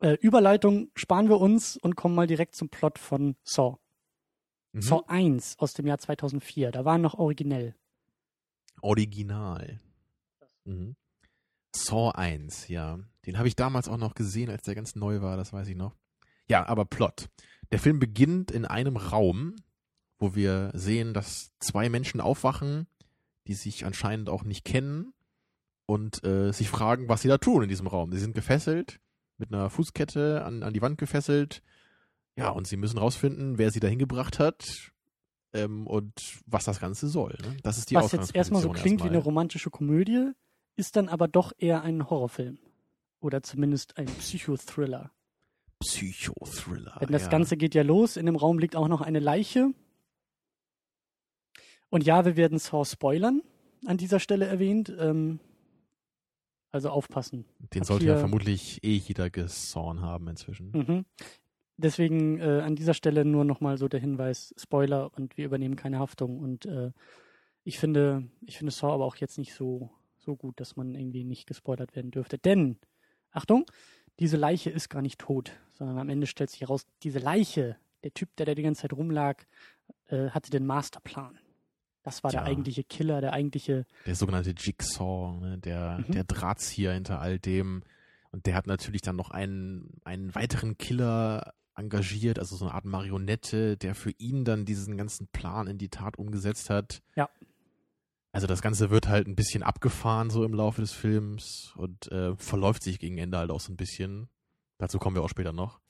Äh, 0.00 0.18
Überleitung 0.20 0.90
sparen 0.94 1.30
wir 1.30 1.40
uns 1.40 1.78
und 1.78 1.96
kommen 1.96 2.14
mal 2.14 2.26
direkt 2.26 2.54
zum 2.54 2.68
Plot 2.68 2.98
von 2.98 3.36
Saw. 3.44 3.78
Mhm. 4.72 4.82
Saw 4.82 5.04
1 5.06 5.58
aus 5.58 5.72
dem 5.72 5.86
Jahr 5.86 5.96
2004. 5.96 6.70
Da 6.70 6.84
war 6.84 6.98
noch 6.98 7.14
originell. 7.14 7.74
Original. 8.82 9.80
Mhm. 10.64 10.96
Saw 11.74 12.10
1, 12.10 12.68
ja. 12.68 12.98
Den 13.26 13.38
habe 13.38 13.48
ich 13.48 13.56
damals 13.56 13.88
auch 13.88 13.96
noch 13.96 14.14
gesehen, 14.14 14.50
als 14.50 14.62
der 14.62 14.74
ganz 14.74 14.94
neu 14.94 15.20
war, 15.20 15.36
das 15.36 15.52
weiß 15.52 15.68
ich 15.68 15.76
noch. 15.76 15.94
Ja, 16.48 16.66
aber 16.66 16.84
Plot. 16.84 17.28
Der 17.70 17.78
Film 17.78 17.98
beginnt 17.98 18.50
in 18.50 18.64
einem 18.64 18.96
Raum, 18.96 19.56
wo 20.18 20.34
wir 20.34 20.70
sehen, 20.74 21.14
dass 21.14 21.52
zwei 21.58 21.88
Menschen 21.88 22.20
aufwachen, 22.20 22.86
die 23.46 23.54
sich 23.54 23.86
anscheinend 23.86 24.28
auch 24.28 24.44
nicht 24.44 24.64
kennen 24.64 25.12
und 25.86 26.22
äh, 26.24 26.52
sich 26.52 26.68
fragen, 26.68 27.08
was 27.08 27.22
sie 27.22 27.28
da 27.28 27.38
tun 27.38 27.62
in 27.62 27.68
diesem 27.68 27.86
Raum. 27.86 28.12
Sie 28.12 28.18
sind 28.18 28.34
gefesselt, 28.34 29.00
mit 29.38 29.52
einer 29.52 29.70
Fußkette 29.70 30.44
an, 30.44 30.62
an 30.62 30.72
die 30.72 30.82
Wand 30.82 30.98
gefesselt. 30.98 31.62
Ja, 32.36 32.50
und 32.50 32.66
sie 32.66 32.76
müssen 32.76 32.98
rausfinden, 32.98 33.58
wer 33.58 33.70
sie 33.70 33.80
dahin 33.80 33.98
gebracht 33.98 34.38
hat 34.38 34.92
ähm, 35.52 35.86
und 35.86 36.12
was 36.46 36.64
das 36.64 36.80
Ganze 36.80 37.08
soll. 37.08 37.36
Ne? 37.42 37.56
Das 37.62 37.78
ist 37.78 37.90
die 37.90 37.94
Was 37.94 38.12
jetzt 38.12 38.34
erstmal 38.34 38.62
so 38.62 38.70
klingt 38.70 39.00
wie 39.00 39.08
eine 39.08 39.16
erstmal. 39.16 39.32
romantische 39.32 39.70
Komödie, 39.70 40.30
ist 40.76 40.96
dann 40.96 41.08
aber 41.08 41.28
doch 41.28 41.52
eher 41.58 41.82
ein 41.82 42.08
Horrorfilm. 42.08 42.58
Oder 43.20 43.42
zumindest 43.42 43.98
ein 43.98 44.06
Psychothriller. 44.06 45.10
Psychothriller. 45.80 46.98
Denn 47.00 47.12
das 47.12 47.24
ja. 47.24 47.28
Ganze 47.28 47.56
geht 47.56 47.74
ja 47.74 47.82
los. 47.82 48.16
In 48.16 48.26
dem 48.26 48.36
Raum 48.36 48.58
liegt 48.58 48.76
auch 48.76 48.88
noch 48.88 49.00
eine 49.00 49.20
Leiche. 49.20 49.72
Und 51.90 52.04
ja, 52.04 52.24
wir 52.24 52.36
werden 52.36 52.58
Saw 52.58 52.84
spoilern, 52.84 53.42
an 53.86 53.96
dieser 53.96 54.18
Stelle 54.18 54.46
erwähnt. 54.46 54.92
Ähm, 54.98 55.40
Also 56.74 56.88
aufpassen. 56.88 57.44
Den 57.74 57.82
Hab 57.82 57.86
sollte 57.86 58.06
ja 58.06 58.16
vermutlich 58.16 58.82
eh 58.82 58.96
jeder 58.96 59.28
gesawn 59.28 60.00
haben 60.00 60.26
inzwischen. 60.28 60.70
Mhm. 60.72 61.04
Deswegen 61.76 62.40
äh, 62.40 62.62
an 62.64 62.76
dieser 62.76 62.94
Stelle 62.94 63.26
nur 63.26 63.44
nochmal 63.44 63.76
so 63.76 63.88
der 63.88 64.00
Hinweis, 64.00 64.54
Spoiler 64.56 65.10
und 65.14 65.36
wir 65.36 65.44
übernehmen 65.44 65.76
keine 65.76 65.98
Haftung. 65.98 66.38
Und 66.38 66.64
äh, 66.64 66.92
ich 67.62 67.78
finde, 67.78 68.26
ich 68.46 68.56
finde 68.56 68.72
Saw 68.72 68.94
aber 68.94 69.04
auch 69.04 69.16
jetzt 69.16 69.36
nicht 69.36 69.52
so, 69.52 69.90
so 70.22 70.36
gut, 70.36 70.60
dass 70.60 70.76
man 70.76 70.94
irgendwie 70.94 71.24
nicht 71.24 71.46
gespoilert 71.46 71.94
werden 71.96 72.10
dürfte. 72.10 72.38
Denn, 72.38 72.78
Achtung, 73.30 73.64
diese 74.20 74.36
Leiche 74.36 74.70
ist 74.70 74.88
gar 74.88 75.02
nicht 75.02 75.18
tot, 75.20 75.52
sondern 75.74 75.98
am 75.98 76.08
Ende 76.08 76.26
stellt 76.26 76.50
sich 76.50 76.60
heraus, 76.60 76.86
diese 77.02 77.18
Leiche, 77.18 77.76
der 78.04 78.12
Typ, 78.14 78.34
der 78.36 78.46
da 78.46 78.54
die 78.54 78.62
ganze 78.62 78.82
Zeit 78.82 78.92
rumlag, 78.92 79.42
äh, 80.06 80.30
hatte 80.30 80.50
den 80.50 80.66
Masterplan. 80.66 81.38
Das 82.02 82.24
war 82.24 82.32
Ja. 82.32 82.40
der 82.40 82.48
eigentliche 82.50 82.82
Killer, 82.84 83.20
der 83.20 83.32
eigentliche. 83.32 83.86
Der 84.06 84.14
sogenannte 84.16 84.54
Jigsaw, 84.56 85.38
ne, 85.40 85.58
der, 85.58 85.98
Mhm. 86.06 86.12
der 86.12 86.24
Drahtzieher 86.24 86.92
hinter 86.92 87.20
all 87.20 87.38
dem. 87.38 87.82
Und 88.32 88.46
der 88.46 88.54
hat 88.54 88.66
natürlich 88.66 89.02
dann 89.02 89.16
noch 89.16 89.30
einen, 89.30 90.00
einen 90.04 90.34
weiteren 90.34 90.76
Killer 90.78 91.54
engagiert, 91.74 92.38
also 92.38 92.56
so 92.56 92.64
eine 92.66 92.74
Art 92.74 92.84
Marionette, 92.84 93.76
der 93.76 93.94
für 93.94 94.10
ihn 94.18 94.44
dann 94.44 94.64
diesen 94.64 94.96
ganzen 94.96 95.28
Plan 95.28 95.66
in 95.68 95.78
die 95.78 95.88
Tat 95.88 96.18
umgesetzt 96.18 96.68
hat. 96.70 97.02
Ja. 97.14 97.30
Also 98.32 98.46
das 98.46 98.62
Ganze 98.62 98.88
wird 98.90 99.08
halt 99.08 99.26
ein 99.28 99.36
bisschen 99.36 99.62
abgefahren 99.62 100.30
so 100.30 100.42
im 100.44 100.54
Laufe 100.54 100.80
des 100.80 100.92
Films 100.92 101.72
und 101.76 102.10
äh, 102.10 102.34
verläuft 102.36 102.82
sich 102.82 102.98
gegen 102.98 103.18
Ende 103.18 103.36
halt 103.38 103.50
auch 103.50 103.60
so 103.60 103.72
ein 103.72 103.76
bisschen. 103.76 104.28
Dazu 104.78 104.98
kommen 104.98 105.14
wir 105.16 105.22
auch 105.22 105.28
später 105.28 105.52
noch. 105.52 105.80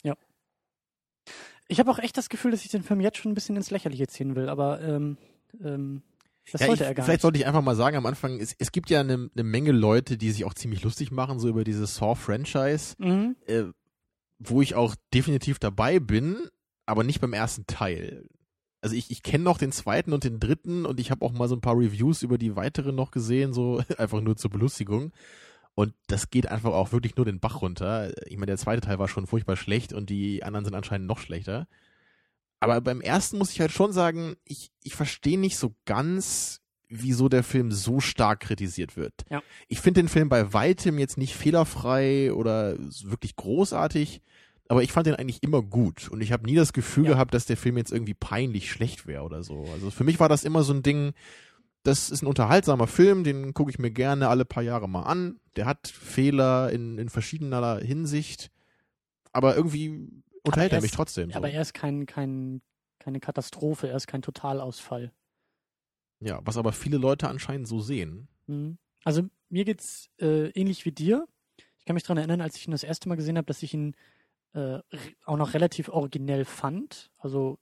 Ich 1.69 1.79
habe 1.79 1.89
auch 1.89 1.99
echt 1.99 2.17
das 2.17 2.29
Gefühl, 2.29 2.51
dass 2.51 2.65
ich 2.65 2.69
den 2.71 2.83
Film 2.83 2.99
jetzt 2.99 3.17
schon 3.17 3.31
ein 3.31 3.35
bisschen 3.35 3.55
ins 3.55 3.71
Lächerliche 3.71 4.07
ziehen 4.07 4.35
will, 4.35 4.49
aber 4.49 4.81
ähm, 4.81 5.17
ähm, 5.63 6.03
das 6.51 6.59
Ja, 6.61 6.67
sollte 6.67 6.83
ich, 6.83 6.89
er 6.89 6.93
gar 6.93 7.05
vielleicht 7.05 7.17
nicht. 7.17 7.21
sollte 7.21 7.39
ich 7.39 7.45
einfach 7.47 7.61
mal 7.61 7.75
sagen 7.75 7.95
am 7.95 8.05
Anfang, 8.05 8.39
es, 8.39 8.53
es 8.59 8.71
gibt 8.73 8.89
ja 8.89 8.99
eine, 8.99 9.29
eine 9.33 9.43
Menge 9.43 9.71
Leute, 9.71 10.17
die 10.17 10.29
sich 10.31 10.43
auch 10.43 10.53
ziemlich 10.53 10.83
lustig 10.83 11.09
machen, 11.11 11.39
so 11.39 11.47
über 11.47 11.63
dieses 11.63 11.95
Saw-Franchise, 11.95 12.95
Mhm. 12.99 13.37
äh, 13.47 13.63
wo 14.39 14.61
ich 14.61 14.75
auch 14.75 14.95
definitiv 15.13 15.57
dabei 15.57 15.99
bin, 15.99 16.35
aber 16.85 17.05
nicht 17.05 17.21
beim 17.21 17.31
ersten 17.33 17.65
Teil. 17.65 18.25
Also 18.83 18.97
ich, 18.97 19.09
ich 19.11 19.23
kenne 19.23 19.45
noch 19.45 19.57
den 19.57 19.71
zweiten 19.71 20.11
und 20.11 20.25
den 20.25 20.41
dritten 20.41 20.85
und 20.85 20.99
ich 20.99 21.09
habe 21.09 21.25
auch 21.25 21.31
mal 21.31 21.47
so 21.47 21.55
ein 21.55 21.61
paar 21.61 21.77
Reviews 21.77 22.21
über 22.21 22.37
die 22.37 22.57
weiteren 22.57 22.95
noch 22.95 23.11
gesehen, 23.11 23.53
so 23.53 23.81
einfach 23.97 24.19
nur 24.19 24.35
zur 24.35 24.51
Belustigung. 24.51 25.13
Und 25.73 25.93
das 26.07 26.29
geht 26.29 26.49
einfach 26.49 26.73
auch 26.73 26.91
wirklich 26.91 27.15
nur 27.15 27.25
den 27.25 27.39
Bach 27.39 27.61
runter. 27.61 28.11
Ich 28.27 28.35
meine, 28.35 28.47
der 28.47 28.57
zweite 28.57 28.81
Teil 28.81 28.99
war 28.99 29.07
schon 29.07 29.25
furchtbar 29.25 29.55
schlecht 29.55 29.93
und 29.93 30.09
die 30.09 30.43
anderen 30.43 30.65
sind 30.65 30.75
anscheinend 30.75 31.07
noch 31.07 31.19
schlechter. 31.19 31.65
Aber 32.59 32.81
beim 32.81 32.99
ersten 32.99 33.37
muss 33.37 33.51
ich 33.51 33.61
halt 33.61 33.71
schon 33.71 33.93
sagen, 33.93 34.35
ich, 34.43 34.69
ich 34.83 34.95
verstehe 34.95 35.39
nicht 35.39 35.57
so 35.57 35.73
ganz, 35.85 36.59
wieso 36.89 37.29
der 37.29 37.43
Film 37.43 37.71
so 37.71 38.01
stark 38.01 38.41
kritisiert 38.41 38.97
wird. 38.97 39.13
Ja. 39.29 39.41
Ich 39.69 39.79
finde 39.79 40.01
den 40.01 40.09
Film 40.09 40.27
bei 40.27 40.51
weitem 40.51 40.99
jetzt 40.99 41.17
nicht 41.17 41.35
fehlerfrei 41.35 42.33
oder 42.33 42.77
wirklich 43.03 43.37
großartig, 43.37 44.21
aber 44.69 44.83
ich 44.83 44.91
fand 44.91 45.07
den 45.07 45.15
eigentlich 45.15 45.43
immer 45.43 45.61
gut 45.61 46.09
und 46.09 46.21
ich 46.21 46.31
habe 46.31 46.45
nie 46.45 46.55
das 46.55 46.73
Gefühl 46.73 47.05
Ja. 47.05 47.11
gehabt, 47.13 47.33
dass 47.33 47.45
der 47.45 47.57
Film 47.57 47.77
jetzt 47.77 47.91
irgendwie 47.91 48.13
peinlich 48.13 48.71
schlecht 48.71 49.05
wäre 49.07 49.23
oder 49.23 49.43
so. 49.43 49.65
Also 49.73 49.91
für 49.91 50.03
mich 50.03 50.19
war 50.19 50.29
das 50.29 50.43
immer 50.43 50.63
so 50.63 50.73
ein 50.73 50.83
Ding, 50.83 51.13
das 51.83 52.09
ist 52.09 52.21
ein 52.21 52.27
unterhaltsamer 52.27 52.87
Film, 52.87 53.23
den 53.23 53.53
gucke 53.53 53.69
ich 53.69 53.77
mir 53.79 53.91
gerne 53.91 54.29
alle 54.29 54.45
paar 54.45 54.63
Jahre 54.63 54.87
mal 54.87 55.03
an. 55.03 55.39
Der 55.57 55.65
hat 55.65 55.87
Fehler 55.87 56.71
in, 56.71 56.97
in 56.97 57.09
verschiedener 57.09 57.79
Hinsicht, 57.79 58.51
aber 59.33 59.55
irgendwie 59.55 60.09
unterhält 60.43 60.71
er 60.71 60.77
er 60.77 60.81
mich 60.81 60.91
ist- 60.91 60.95
trotzdem. 60.95 61.29
Ja, 61.29 61.33
So. 61.33 61.37
aber 61.39 61.49
er 61.51 61.61
ist 61.61 61.73
kein, 61.73 62.05
kein, 62.05 62.61
keine 62.99 63.19
Katastrophe, 63.19 63.89
er 63.89 63.97
ist 63.97 64.07
kein 64.07 64.21
Totalausfall. 64.21 65.11
Ja, 66.21 66.39
was 66.45 66.55
aber 66.57 66.71
viele 66.71 66.97
Leute 66.97 67.27
anscheinend 67.27 67.67
so 67.67 67.81
sehen. 67.81 68.29
Mhm. 68.47 68.77
Also 69.03 69.23
mir 69.49 69.65
geht's 69.65 70.09
äh, 70.21 70.47
ähnlich 70.51 70.85
wie 70.85 70.91
dir. 70.93 71.27
Ich 71.79 71.85
kann 71.85 71.95
mich 71.95 72.03
daran 72.03 72.17
erinnern, 72.17 72.39
als 72.39 72.55
ich 72.55 72.65
ihn 72.65 72.71
das 72.71 72.83
erste 72.83 73.09
Mal 73.09 73.15
gesehen 73.15 73.35
habe, 73.37 73.45
dass 73.45 73.61
ich 73.61 73.73
ihn 73.73 73.93
äh, 74.53 74.79
auch 75.25 75.37
noch 75.37 75.53
relativ 75.53 75.89
originell 75.89 76.45
fand. 76.45 77.11
Also 77.17 77.57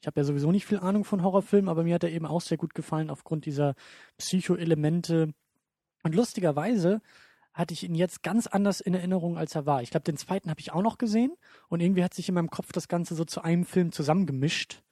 ich 0.00 0.06
habe 0.06 0.20
ja 0.20 0.24
sowieso 0.24 0.50
nicht 0.50 0.66
viel 0.66 0.78
Ahnung 0.78 1.04
von 1.04 1.22
Horrorfilmen, 1.22 1.68
aber 1.68 1.84
mir 1.84 1.94
hat 1.94 2.04
er 2.04 2.10
eben 2.10 2.26
auch 2.26 2.40
sehr 2.40 2.56
gut 2.56 2.74
gefallen 2.74 3.10
aufgrund 3.10 3.44
dieser 3.44 3.74
Psycho-Elemente. 4.16 5.32
Und 6.02 6.14
lustigerweise 6.14 7.02
hatte 7.52 7.74
ich 7.74 7.82
ihn 7.82 7.94
jetzt 7.94 8.22
ganz 8.22 8.46
anders 8.46 8.80
in 8.80 8.94
Erinnerung, 8.94 9.36
als 9.36 9.54
er 9.54 9.66
war. 9.66 9.82
Ich 9.82 9.90
glaube, 9.90 10.04
den 10.04 10.16
zweiten 10.16 10.48
habe 10.48 10.60
ich 10.60 10.72
auch 10.72 10.82
noch 10.82 10.98
gesehen 10.98 11.34
und 11.68 11.80
irgendwie 11.80 12.04
hat 12.04 12.14
sich 12.14 12.28
in 12.28 12.34
meinem 12.34 12.50
Kopf 12.50 12.72
das 12.72 12.88
Ganze 12.88 13.14
so 13.14 13.24
zu 13.24 13.42
einem 13.42 13.64
Film 13.64 13.92
zusammengemischt. 13.92 14.82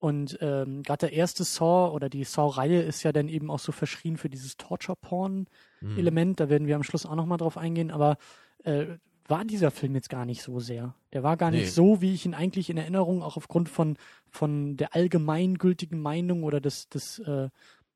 Und 0.00 0.38
ähm, 0.40 0.84
gerade 0.84 1.08
der 1.08 1.12
erste 1.12 1.42
Saw 1.42 1.92
oder 1.92 2.08
die 2.08 2.22
Saw-Reihe 2.22 2.82
ist 2.82 3.02
ja 3.02 3.10
dann 3.10 3.28
eben 3.28 3.50
auch 3.50 3.58
so 3.58 3.72
verschrien 3.72 4.16
für 4.16 4.28
dieses 4.28 4.56
Torture-Porn-Element. 4.56 6.30
Hm. 6.30 6.36
Da 6.36 6.48
werden 6.48 6.68
wir 6.68 6.76
am 6.76 6.84
Schluss 6.84 7.04
auch 7.04 7.16
nochmal 7.16 7.38
drauf 7.38 7.56
eingehen. 7.56 7.90
Aber 7.90 8.16
äh, 8.62 8.98
war 9.28 9.44
dieser 9.44 9.70
Film 9.70 9.94
jetzt 9.94 10.08
gar 10.10 10.24
nicht 10.24 10.42
so 10.42 10.58
sehr. 10.58 10.94
Der 11.12 11.22
war 11.22 11.36
gar 11.36 11.50
Nee. 11.50 11.58
nicht 11.60 11.72
so, 11.72 12.00
wie 12.00 12.12
ich 12.14 12.24
ihn 12.26 12.34
eigentlich 12.34 12.70
in 12.70 12.76
Erinnerung, 12.78 13.22
auch 13.22 13.36
aufgrund 13.36 13.68
von, 13.68 13.96
von 14.30 14.76
der 14.76 14.94
allgemeingültigen 14.94 16.00
Meinung 16.00 16.42
oder 16.44 16.60
des, 16.60 16.88
des, 16.88 17.18
äh, 17.20 17.48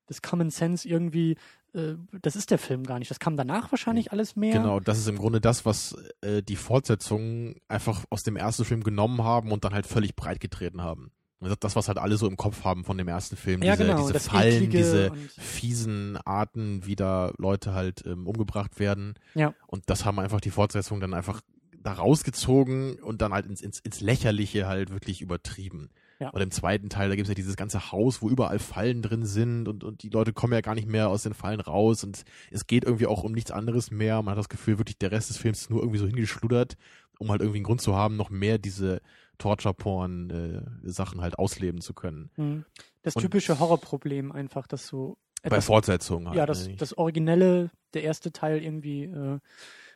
des 0.09 0.21
Common 0.21 0.49
Sense 0.51 0.87
irgendwie. 0.87 1.35
Äh, 1.73 1.95
das 2.21 2.35
ist 2.35 2.51
der 2.51 2.59
Film 2.59 2.83
gar 2.83 2.99
nicht. 2.99 3.09
Das 3.11 3.19
kam 3.19 3.35
danach 3.35 3.71
wahrscheinlich 3.71 4.11
alles 4.11 4.35
mehr. 4.35 4.53
Genau, 4.53 4.79
das 4.79 4.99
ist 4.99 5.07
im 5.07 5.17
Grunde 5.17 5.41
das, 5.41 5.65
was 5.65 5.95
äh, 6.21 6.41
die 6.43 6.55
Fortsetzungen 6.55 7.55
einfach 7.67 8.05
aus 8.09 8.23
dem 8.23 8.35
ersten 8.35 8.65
Film 8.65 8.83
genommen 8.83 9.23
haben 9.23 9.51
und 9.51 9.63
dann 9.65 9.73
halt 9.73 9.87
völlig 9.87 10.15
breit 10.15 10.39
getreten 10.39 10.81
haben. 10.81 11.11
Das, 11.59 11.75
was 11.75 11.87
halt 11.87 11.97
alle 11.97 12.17
so 12.17 12.27
im 12.27 12.37
Kopf 12.37 12.63
haben 12.63 12.83
von 12.83 12.97
dem 12.97 13.07
ersten 13.07 13.35
Film, 13.35 13.61
Ja, 13.61 13.75
diese, 13.75 13.87
genau, 13.87 14.07
diese 14.07 14.19
Fallen, 14.19 14.69
diese 14.69 15.11
fiesen 15.37 16.17
Arten, 16.17 16.85
wie 16.85 16.95
da 16.95 17.31
Leute 17.37 17.73
halt 17.73 18.03
ähm, 18.05 18.27
umgebracht 18.27 18.79
werden. 18.79 19.15
Ja. 19.35 19.53
Und 19.67 19.89
das 19.89 20.05
haben 20.05 20.19
einfach 20.19 20.41
die 20.41 20.51
Fortsetzungen 20.51 21.01
dann 21.01 21.13
einfach 21.13 21.41
da 21.83 21.93
rausgezogen 21.93 22.95
und 22.95 23.21
dann 23.21 23.33
halt 23.33 23.45
ins, 23.45 23.61
ins, 23.61 23.79
ins 23.79 24.01
Lächerliche 24.01 24.67
halt 24.67 24.91
wirklich 24.91 25.21
übertrieben. 25.21 25.89
Ja. 26.19 26.29
Und 26.29 26.41
im 26.41 26.51
zweiten 26.51 26.89
Teil, 26.89 27.09
da 27.09 27.15
gibt's 27.15 27.29
ja 27.29 27.35
dieses 27.35 27.57
ganze 27.57 27.91
Haus, 27.91 28.21
wo 28.21 28.29
überall 28.29 28.59
Fallen 28.59 29.01
drin 29.01 29.25
sind 29.25 29.67
und, 29.67 29.83
und 29.83 30.03
die 30.03 30.09
Leute 30.09 30.31
kommen 30.31 30.53
ja 30.53 30.61
gar 30.61 30.75
nicht 30.75 30.87
mehr 30.87 31.09
aus 31.09 31.23
den 31.23 31.33
Fallen 31.33 31.59
raus 31.59 32.03
und 32.03 32.23
es 32.51 32.67
geht 32.67 32.85
irgendwie 32.85 33.07
auch 33.07 33.23
um 33.23 33.33
nichts 33.33 33.51
anderes 33.51 33.91
mehr. 33.91 34.21
Man 34.21 34.31
hat 34.31 34.39
das 34.39 34.49
Gefühl, 34.49 34.77
wirklich 34.77 34.97
der 34.97 35.11
Rest 35.11 35.29
des 35.29 35.37
Films 35.37 35.61
ist 35.61 35.69
nur 35.69 35.81
irgendwie 35.81 35.99
so 35.99 36.07
hingeschluddert, 36.07 36.77
um 37.19 37.29
halt 37.29 37.41
irgendwie 37.41 37.57
einen 37.57 37.65
Grund 37.65 37.81
zu 37.81 37.95
haben, 37.95 38.15
noch 38.15 38.29
mehr 38.29 38.57
diese 38.57 39.01
Torture-Porn-Sachen 39.37 41.21
halt 41.21 41.37
ausleben 41.39 41.81
zu 41.81 41.93
können. 41.93 42.29
Mhm. 42.37 42.65
Das 43.01 43.13
typische 43.15 43.59
Horrorproblem 43.59 44.31
einfach, 44.31 44.67
dass 44.67 44.87
so 44.87 45.17
Bei 45.43 45.61
Fortsetzungen 45.61 46.27
halt. 46.27 46.37
ja, 46.37 46.45
das, 46.45 46.67
ne? 46.67 46.75
das 46.75 46.97
Originelle, 46.97 47.71
der 47.93 48.03
erste 48.03 48.31
Teil 48.31 48.63
irgendwie 48.63 49.03
äh, 49.05 49.39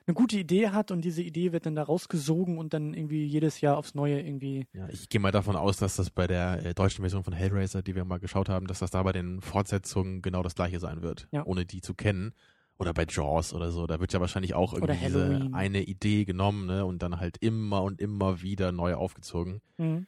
eine 0.05 0.13
gute 0.13 0.37
Idee 0.37 0.69
hat 0.69 0.91
und 0.91 1.01
diese 1.01 1.21
Idee 1.21 1.51
wird 1.51 1.65
dann 1.65 1.75
da 1.75 1.83
rausgesogen 1.83 2.57
und 2.57 2.73
dann 2.73 2.93
irgendwie 2.93 3.25
jedes 3.25 3.59
Jahr 3.61 3.77
aufs 3.77 3.93
Neue 3.93 4.21
irgendwie. 4.21 4.65
Ja, 4.73 4.87
ich 4.89 5.09
gehe 5.09 5.19
mal 5.19 5.31
davon 5.31 5.55
aus, 5.55 5.77
dass 5.77 5.97
das 5.97 6.09
bei 6.09 6.27
der 6.27 6.65
äh, 6.65 6.73
deutschen 6.73 7.01
Version 7.03 7.23
von 7.23 7.33
Hellraiser, 7.33 7.81
die 7.81 7.95
wir 7.95 8.05
mal 8.05 8.19
geschaut 8.19 8.47
haben, 8.49 8.67
dass 8.67 8.79
das 8.79 8.91
da 8.91 9.03
bei 9.03 9.11
den 9.11 9.41
Fortsetzungen 9.41 10.21
genau 10.21 10.43
das 10.43 10.55
gleiche 10.55 10.79
sein 10.79 11.01
wird, 11.01 11.27
Ja. 11.31 11.45
ohne 11.45 11.65
die 11.65 11.81
zu 11.81 11.93
kennen. 11.93 12.33
Oder 12.79 12.93
bei 12.93 13.05
Jaws 13.09 13.53
oder 13.53 13.71
so, 13.71 13.87
da 13.87 13.99
wird 13.99 14.13
ja 14.13 14.19
wahrscheinlich 14.21 14.53
auch 14.53 14.73
irgendwie 14.73 15.05
diese 15.05 15.49
eine 15.53 15.81
Idee 15.83 16.25
genommen 16.25 16.67
ne, 16.67 16.85
und 16.85 17.01
dann 17.01 17.19
halt 17.19 17.37
immer 17.39 17.81
und 17.83 17.99
immer 17.99 18.41
wieder 18.43 18.71
neu 18.71 18.93
aufgezogen. 18.93 19.61
Mhm. 19.77 20.05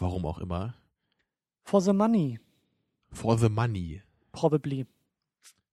Warum 0.00 0.26
auch 0.26 0.38
immer. 0.38 0.74
For 1.64 1.80
the 1.80 1.92
money, 1.92 2.40
For 3.12 3.38
the 3.38 3.48
money. 3.48 4.02
probably. 4.32 4.86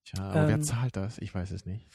Tja, 0.06 0.24
aber 0.24 0.48
wer 0.48 0.56
Ähm. 0.56 0.64
zahlt 0.64 0.96
das? 0.96 1.18
Ich 1.18 1.34
weiß 1.34 1.52
es 1.52 1.66
nicht. 1.66 1.88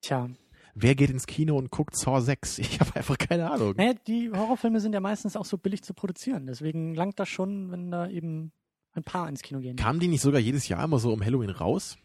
Tja. 0.00 0.28
Wer 0.74 0.94
geht 0.94 1.10
ins 1.10 1.26
Kino 1.26 1.56
und 1.58 1.70
guckt 1.72 1.96
Saw 1.96 2.20
6? 2.20 2.58
Ich 2.60 2.78
habe 2.78 2.94
einfach 2.94 3.18
keine 3.18 3.50
Ahnung. 3.50 3.74
Naja, 3.76 3.94
die 4.06 4.30
Horrorfilme 4.30 4.80
sind 4.80 4.92
ja 4.92 5.00
meistens 5.00 5.34
auch 5.36 5.44
so 5.44 5.58
billig 5.58 5.82
zu 5.82 5.92
produzieren. 5.94 6.46
Deswegen 6.46 6.94
langt 6.94 7.18
das 7.18 7.28
schon, 7.28 7.72
wenn 7.72 7.90
da 7.90 8.08
eben 8.08 8.52
ein 8.92 9.02
paar 9.02 9.28
ins 9.28 9.42
Kino 9.42 9.58
gehen. 9.60 9.74
Kamen 9.76 9.98
die 9.98 10.06
nicht 10.08 10.20
sogar 10.22 10.40
jedes 10.40 10.68
Jahr 10.68 10.84
immer 10.84 11.00
so 11.00 11.12
um 11.12 11.24
Halloween 11.24 11.50
raus? 11.50 11.98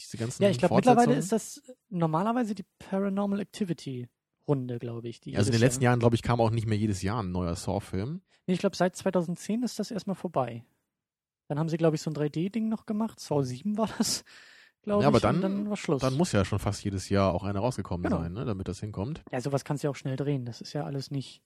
Diese 0.00 0.16
ganzen 0.16 0.42
Ja, 0.42 0.50
ich 0.50 0.58
glaube, 0.58 0.76
mittlerweile 0.76 1.14
ist 1.16 1.32
das 1.32 1.62
normalerweise 1.88 2.54
die 2.54 2.64
Paranormal 2.78 3.40
Activity 3.40 4.08
Runde, 4.46 4.78
glaube 4.78 5.08
ich. 5.08 5.20
Also 5.36 5.48
in 5.48 5.52
den 5.52 5.60
letzten 5.60 5.82
Jahr- 5.82 5.90
Jahren, 5.92 6.00
glaube 6.00 6.16
ich, 6.16 6.22
kam 6.22 6.40
auch 6.40 6.50
nicht 6.50 6.66
mehr 6.66 6.78
jedes 6.78 7.02
Jahr 7.02 7.22
ein 7.22 7.32
neuer 7.32 7.54
Saw-Film. 7.56 8.22
Nee, 8.46 8.54
ich 8.54 8.60
glaube, 8.60 8.76
seit 8.76 8.96
2010 8.96 9.62
ist 9.62 9.78
das 9.78 9.90
erstmal 9.90 10.16
vorbei. 10.16 10.64
Dann 11.48 11.58
haben 11.58 11.68
sie, 11.68 11.76
glaube 11.76 11.96
ich, 11.96 12.02
so 12.02 12.10
ein 12.10 12.14
3D-Ding 12.14 12.68
noch 12.68 12.86
gemacht. 12.86 13.20
Saw 13.20 13.42
7 13.42 13.76
war 13.76 13.88
das, 13.98 14.24
glaube 14.82 15.02
Ja, 15.02 15.08
aber 15.08 15.18
ich. 15.18 15.22
dann- 15.22 15.36
und 15.36 15.42
dann 15.42 15.70
war 15.70 15.76
Schluss. 15.76 16.00
Dann 16.00 16.14
muss 16.16 16.32
ja 16.32 16.44
schon 16.44 16.58
fast 16.58 16.82
jedes 16.84 17.08
Jahr 17.08 17.34
auch 17.34 17.42
einer 17.44 17.60
rausgekommen 17.60 18.04
Genau. 18.04 18.22
sein, 18.22 18.32
ne, 18.32 18.44
damit 18.46 18.68
das 18.68 18.80
hinkommt. 18.80 19.22
ja, 19.32 19.40
sowas 19.40 19.64
kannst 19.64 19.82
du 19.82 19.88
ja 19.88 19.90
auch 19.90 19.96
schnell 19.96 20.16
drehen. 20.16 20.44
Das 20.46 20.60
ist 20.60 20.72
ja 20.72 20.84
alles 20.84 21.10
nicht 21.10 21.42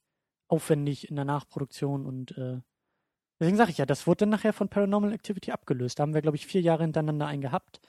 aufwendig 0.49 1.09
in 1.09 1.17
der 1.17 1.25
Nachproduktion 1.25 2.05
und 2.07 2.37
äh, 2.37 2.61
deswegen 3.41 3.57
sage 3.57 3.71
ich 3.71 3.79
ja, 3.79 3.87
das 3.87 4.07
wurde 4.07 4.19
dann 4.19 4.29
nachher 4.29 4.53
von 4.53 4.69
Paranormal 4.69 5.13
Activity 5.13 5.51
abgelöst. 5.51 5.99
Da 5.99 6.03
haben 6.03 6.15
wir, 6.15 6.23
glaube 6.23 6.37
ich, 6.37 6.47
vier 6.47 6.61
Jahre 6.61 6.83
hintereinander 6.85 7.27
einen 7.27 7.41
gehabt. 7.43 7.81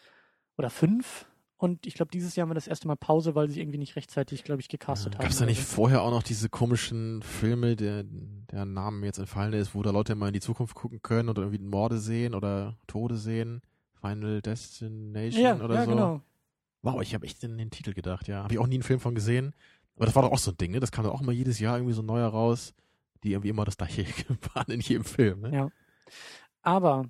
Oder 0.58 0.70
fünf. 0.70 1.26
Und 1.58 1.86
ich 1.88 1.94
glaube, 1.94 2.12
dieses 2.12 2.36
Jahr 2.36 2.44
haben 2.44 2.50
wir 2.50 2.56
das 2.56 2.68
erste 2.68 2.88
Mal 2.90 2.98
Pause, 2.98 3.36
weil 3.36 3.50
sie 3.50 3.62
irgendwie 3.62 3.78
nicht 3.78 3.96
rechtzeitig, 3.96 4.44
glaube 4.44 4.60
ich, 4.60 4.68
gecastet 4.68 5.16
haben. 5.16 5.22
Gab 5.22 5.32
es 5.32 5.38
da 5.38 5.46
nicht 5.46 5.66
so. 5.66 5.76
vorher 5.76 6.02
auch 6.02 6.12
noch 6.12 6.24
diese 6.24 6.50
komischen 6.50 7.22
Filme, 7.22 7.78
der, 7.78 8.04
der 8.04 8.66
Name 8.66 8.98
mir 8.98 9.06
jetzt 9.06 9.20
entfallen 9.20 9.54
ist, 9.54 9.74
wo 9.74 9.82
da 9.82 9.92
Leute 9.92 10.16
mal 10.16 10.28
in 10.28 10.34
die 10.34 10.42
Zukunft 10.42 10.76
gucken 10.76 11.02
können 11.02 11.30
oder 11.30 11.44
irgendwie 11.44 11.64
Morde 11.64 12.00
sehen 12.00 12.36
oder 12.36 12.76
Tode 12.88 13.16
sehen? 13.16 13.62
Final 14.02 14.42
Destination 14.42 15.42
Ja, 15.42 15.56
oder 15.56 15.76
ja 15.76 15.86
so? 15.86 15.92
genau. 15.92 16.22
Wow, 16.82 17.02
ich 17.02 17.14
habe 17.14 17.26
echt 17.26 17.42
in 17.46 17.58
den 17.58 17.70
Titel 17.72 17.94
gedacht, 17.94 18.28
ja. 18.28 18.44
Habe 18.44 18.54
ich 18.54 18.60
auch 18.60 18.68
nie 18.68 18.76
einen 18.76 18.84
Film 18.84 19.00
von 19.00 19.16
gesehen. 19.16 19.54
Aber 19.96 20.06
das 20.06 20.16
war 20.16 20.24
doch 20.24 20.32
auch 20.34 20.40
so 20.40 20.52
ein 20.52 20.58
Ding, 20.58 20.72
ne? 20.72 20.82
Das 20.82 20.92
kam 20.92 21.06
doch 21.06 21.14
auch 21.14 21.22
immer 21.22 21.32
jedes 21.32 21.60
Jahr 21.60 21.78
irgendwie 21.78 21.94
so 21.94 22.02
ein 22.02 22.08
neuer 22.08 22.28
raus, 22.28 22.74
die 23.24 23.32
irgendwie 23.32 23.50
immer 23.50 23.64
das 23.64 23.78
gleiche 23.78 24.06
waren 24.54 24.70
in 24.70 24.82
jedem 24.82 25.06
Film, 25.06 25.42
ne? 25.42 25.54
Ja. 25.54 25.70
Aber 26.62 27.06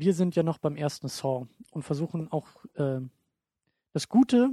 wir 0.00 0.14
sind 0.14 0.36
ja 0.36 0.42
noch 0.42 0.58
beim 0.58 0.76
ersten 0.76 1.08
Saw 1.08 1.46
und 1.70 1.82
versuchen 1.82 2.30
auch 2.30 2.48
äh, 2.74 3.00
das 3.92 4.08
Gute 4.08 4.50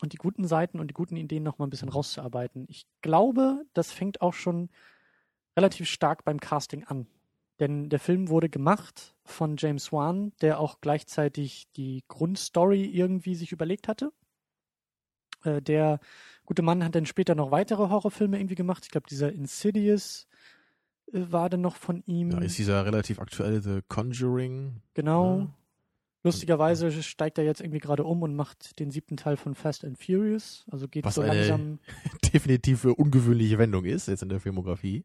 und 0.00 0.12
die 0.12 0.18
guten 0.18 0.46
Seiten 0.46 0.80
und 0.80 0.88
die 0.88 0.94
guten 0.94 1.16
Ideen 1.16 1.42
noch 1.42 1.58
mal 1.58 1.66
ein 1.66 1.70
bisschen 1.70 1.88
rauszuarbeiten. 1.88 2.66
Ich 2.68 2.86
glaube, 3.02 3.64
das 3.72 3.92
fängt 3.92 4.20
auch 4.20 4.34
schon 4.34 4.68
relativ 5.56 5.88
stark 5.88 6.24
beim 6.24 6.40
Casting 6.40 6.84
an. 6.84 7.06
Denn 7.58 7.88
der 7.88 8.00
Film 8.00 8.28
wurde 8.28 8.50
gemacht 8.50 9.14
von 9.24 9.56
James 9.56 9.90
Wan, 9.92 10.32
der 10.42 10.60
auch 10.60 10.80
gleichzeitig 10.80 11.68
die 11.76 12.04
Grundstory 12.08 12.84
irgendwie 12.84 13.34
sich 13.34 13.52
überlegt 13.52 13.88
hatte. 13.88 14.12
Äh, 15.44 15.62
der 15.62 16.00
gute 16.44 16.62
Mann 16.62 16.84
hat 16.84 16.94
dann 16.94 17.06
später 17.06 17.34
noch 17.34 17.50
weitere 17.50 17.88
Horrorfilme 17.88 18.38
irgendwie 18.38 18.54
gemacht. 18.54 18.84
Ich 18.84 18.90
glaube, 18.90 19.06
dieser 19.08 19.32
Insidious 19.32 20.26
war 21.12 21.48
dann 21.50 21.60
noch 21.60 21.76
von 21.76 22.02
ihm. 22.06 22.30
Ja, 22.30 22.38
ist 22.40 22.58
dieser 22.58 22.84
relativ 22.84 23.20
aktuelle 23.20 23.60
The 23.60 23.80
Conjuring. 23.88 24.80
Genau. 24.94 25.38
Ja. 25.40 25.48
Lustigerweise 26.24 26.90
steigt 27.04 27.38
er 27.38 27.44
jetzt 27.44 27.60
irgendwie 27.60 27.78
gerade 27.78 28.02
um 28.02 28.22
und 28.22 28.34
macht 28.34 28.80
den 28.80 28.90
siebten 28.90 29.16
Teil 29.16 29.36
von 29.36 29.54
Fast 29.54 29.84
and 29.84 29.96
Furious. 30.02 30.66
Also 30.70 30.88
geht 30.88 31.04
Was 31.04 31.14
so 31.14 31.20
eine- 31.22 31.34
langsam. 31.38 31.78
Definitiv 32.32 32.84
eine 32.84 32.94
ungewöhnliche 32.94 33.58
Wendung 33.58 33.84
ist 33.84 34.08
jetzt 34.08 34.22
in 34.24 34.28
der 34.28 34.40
Filmografie. 34.40 35.04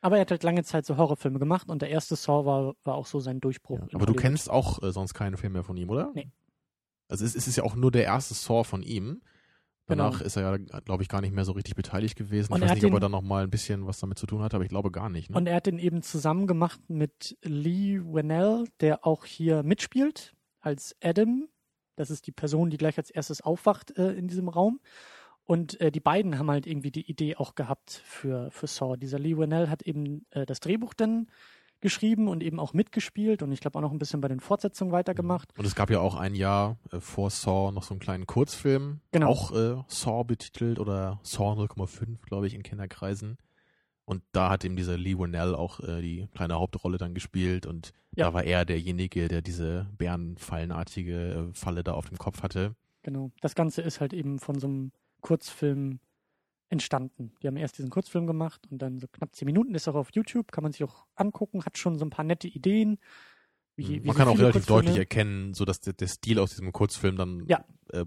Aber 0.00 0.16
er 0.16 0.22
hat 0.22 0.30
halt 0.30 0.42
lange 0.44 0.62
Zeit 0.64 0.86
so 0.86 0.96
Horrorfilme 0.96 1.38
gemacht 1.38 1.68
und 1.68 1.82
der 1.82 1.90
erste 1.90 2.16
Saw 2.16 2.46
war, 2.46 2.74
war 2.84 2.94
auch 2.94 3.06
so 3.06 3.20
sein 3.20 3.40
Durchbruch. 3.40 3.80
Ja. 3.80 3.88
Aber 3.94 4.06
du 4.06 4.14
kennst 4.14 4.48
auch 4.48 4.82
äh, 4.82 4.92
sonst 4.92 5.12
keinen 5.14 5.36
Film 5.36 5.52
mehr 5.54 5.64
von 5.64 5.76
ihm, 5.76 5.90
oder? 5.90 6.12
Nee. 6.14 6.30
Also 7.08 7.24
es, 7.24 7.34
es 7.34 7.46
ist 7.48 7.56
ja 7.56 7.64
auch 7.64 7.76
nur 7.76 7.90
der 7.90 8.04
erste 8.04 8.32
Saw 8.34 8.64
von 8.64 8.82
ihm. 8.82 9.20
Danach 9.88 10.14
Genau. 10.14 10.24
ist 10.24 10.36
er 10.36 10.42
ja, 10.42 10.56
glaube 10.80 11.02
ich, 11.04 11.08
gar 11.08 11.20
nicht 11.20 11.32
mehr 11.32 11.44
so 11.44 11.52
richtig 11.52 11.76
beteiligt 11.76 12.16
gewesen. 12.16 12.52
Und 12.52 12.62
ich 12.62 12.68
weiß 12.68 12.74
nicht, 12.74 12.84
ob 12.86 12.90
er 12.92 12.98
den- 12.98 13.02
da 13.02 13.08
noch 13.08 13.22
mal 13.22 13.44
ein 13.44 13.50
bisschen 13.50 13.86
was 13.86 14.00
damit 14.00 14.18
zu 14.18 14.26
tun 14.26 14.42
hatte, 14.42 14.56
aber 14.56 14.64
ich 14.64 14.68
glaube 14.70 14.90
gar 14.90 15.08
nicht. 15.08 15.30
Ne? 15.30 15.36
Und 15.36 15.46
er 15.46 15.54
hat 15.56 15.66
den 15.66 15.78
eben 15.78 16.02
zusammen 16.02 16.46
gemacht 16.48 16.80
mit 16.88 17.36
Lee 17.42 18.00
Whannell, 18.02 18.64
der 18.80 19.06
auch 19.06 19.24
hier 19.24 19.62
mitspielt 19.62 20.34
als 20.60 20.96
Adam. 21.02 21.48
Das 21.94 22.10
ist 22.10 22.26
die 22.26 22.32
Person, 22.32 22.68
die 22.70 22.76
gleich 22.78 22.98
als 22.98 23.10
erstes 23.10 23.40
aufwacht 23.40 23.96
äh, 23.96 24.12
in 24.14 24.26
diesem 24.28 24.48
Raum. 24.48 24.80
Und 25.44 25.80
äh, 25.80 25.92
die 25.92 26.00
beiden 26.00 26.38
haben 26.40 26.50
halt 26.50 26.66
irgendwie 26.66 26.90
die 26.90 27.08
Idee 27.08 27.36
auch 27.36 27.54
gehabt 27.54 28.02
für, 28.04 28.50
für 28.50 28.66
Saw. 28.66 28.96
Dieser 28.96 29.20
Lee 29.20 29.36
Whannell 29.36 29.68
hat 29.68 29.82
eben 29.82 30.26
äh, 30.30 30.44
das 30.44 30.58
Drehbuch 30.58 30.92
dann 30.94 31.28
geschrieben 31.80 32.28
und 32.28 32.42
eben 32.42 32.58
auch 32.58 32.72
mitgespielt 32.72 33.42
und 33.42 33.52
ich 33.52 33.60
glaube 33.60 33.78
auch 33.78 33.82
noch 33.82 33.92
ein 33.92 33.98
bisschen 33.98 34.20
bei 34.20 34.28
den 34.28 34.40
Fortsetzungen 34.40 34.92
weitergemacht. 34.92 35.52
Und 35.58 35.64
es 35.66 35.74
gab 35.74 35.90
ja 35.90 36.00
auch 36.00 36.14
ein 36.16 36.34
Jahr 36.34 36.78
äh, 36.92 37.00
vor 37.00 37.30
Saw 37.30 37.70
noch 37.72 37.82
so 37.82 37.94
einen 37.94 38.00
kleinen 38.00 38.26
Kurzfilm, 38.26 39.00
Genau. 39.12 39.28
auch 39.28 39.52
äh, 39.52 39.76
Saw 39.88 40.24
betitelt 40.24 40.78
oder 40.78 41.20
Saw 41.22 41.52
0,5, 41.60 42.22
glaube 42.22 42.46
ich, 42.46 42.54
in 42.54 42.62
Kennerkreisen. 42.62 43.36
Und 44.04 44.22
da 44.32 44.50
hat 44.50 44.64
eben 44.64 44.76
dieser 44.76 44.96
Lee 44.96 45.18
Winnell 45.18 45.54
auch 45.54 45.80
äh, 45.80 46.00
die 46.00 46.28
kleine 46.34 46.54
Hauptrolle 46.54 46.96
dann 46.96 47.12
gespielt 47.14 47.66
und 47.66 47.92
Ja. 48.14 48.26
da 48.26 48.34
war 48.34 48.44
er 48.44 48.64
derjenige, 48.64 49.28
der 49.28 49.42
diese 49.42 49.88
bärenfallenartige 49.98 51.48
äh, 51.50 51.54
Falle 51.54 51.82
da 51.84 51.92
auf 51.92 52.08
dem 52.08 52.18
Kopf 52.18 52.42
hatte. 52.42 52.74
Genau. 53.02 53.30
Das 53.40 53.54
Ganze 53.54 53.82
ist 53.82 54.00
halt 54.00 54.12
eben 54.12 54.38
von 54.38 54.58
so 54.58 54.66
einem 54.66 54.92
Kurzfilm 55.20 55.98
entstanden. 56.68 57.32
Die 57.42 57.46
haben 57.46 57.56
erst 57.56 57.78
diesen 57.78 57.90
Kurzfilm 57.90 58.26
gemacht 58.26 58.66
und 58.70 58.78
dann 58.82 58.98
so 58.98 59.06
knapp 59.08 59.34
zehn 59.34 59.46
Minuten 59.46 59.74
ist 59.74 59.86
auch 59.88 59.94
auf 59.94 60.10
YouTube, 60.12 60.50
kann 60.52 60.62
man 60.62 60.72
sich 60.72 60.82
auch 60.84 61.06
angucken, 61.14 61.64
hat 61.64 61.78
schon 61.78 61.98
so 61.98 62.04
ein 62.04 62.10
paar 62.10 62.24
nette 62.24 62.48
Ideen. 62.48 62.98
Wie, 63.76 63.88
wie 63.88 64.00
Mhm. 64.00 64.06
Man 64.06 64.16
so 64.16 64.18
kann 64.18 64.28
auch 64.28 64.38
relativ 64.38 64.52
Kurzfilme. 64.66 64.82
deutlich 64.82 64.98
erkennen, 64.98 65.54
so 65.54 65.64
dass 65.64 65.80
der, 65.80 65.92
der 65.92 66.08
Stil 66.08 66.38
aus 66.38 66.50
diesem 66.50 66.72
Kurzfilm 66.72 67.16
dann 67.16 67.44
Ja. 67.46 67.64
äh, 67.92 68.04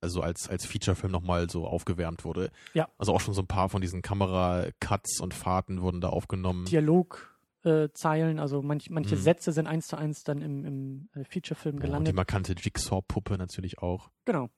also 0.00 0.20
als 0.22 0.48
als 0.48 0.64
Featurefilm 0.64 1.10
nochmal 1.10 1.50
so 1.50 1.66
aufgewärmt 1.66 2.24
wurde. 2.24 2.50
Ja. 2.72 2.88
Also 2.98 3.12
auch 3.12 3.20
schon 3.20 3.34
so 3.34 3.42
ein 3.42 3.48
paar 3.48 3.68
von 3.68 3.80
diesen 3.80 4.00
Kamera-Cuts 4.00 5.20
und 5.20 5.34
Fahrten 5.34 5.82
wurden 5.82 6.00
da 6.00 6.08
aufgenommen. 6.10 6.66
Dialogzeilen, 6.66 7.26
äh, 7.64 7.88
Zeilen, 7.94 8.38
also 8.38 8.62
manch, 8.62 8.90
manche 8.90 9.16
Mhm. 9.16 9.20
Sätze 9.20 9.50
sind 9.52 9.66
eins 9.66 9.88
zu 9.88 9.96
eins 9.96 10.22
dann 10.22 10.40
im, 10.40 10.64
im 10.64 11.08
äh, 11.14 11.24
Featurefilm 11.24 11.74
Ja, 11.74 11.78
und 11.78 11.82
die 11.82 11.86
gelandet. 11.88 12.14
markante 12.14 12.52
Jigsaw-Puppe 12.52 13.36
natürlich 13.38 13.78
auch. 13.80 14.10
genau. 14.24 14.48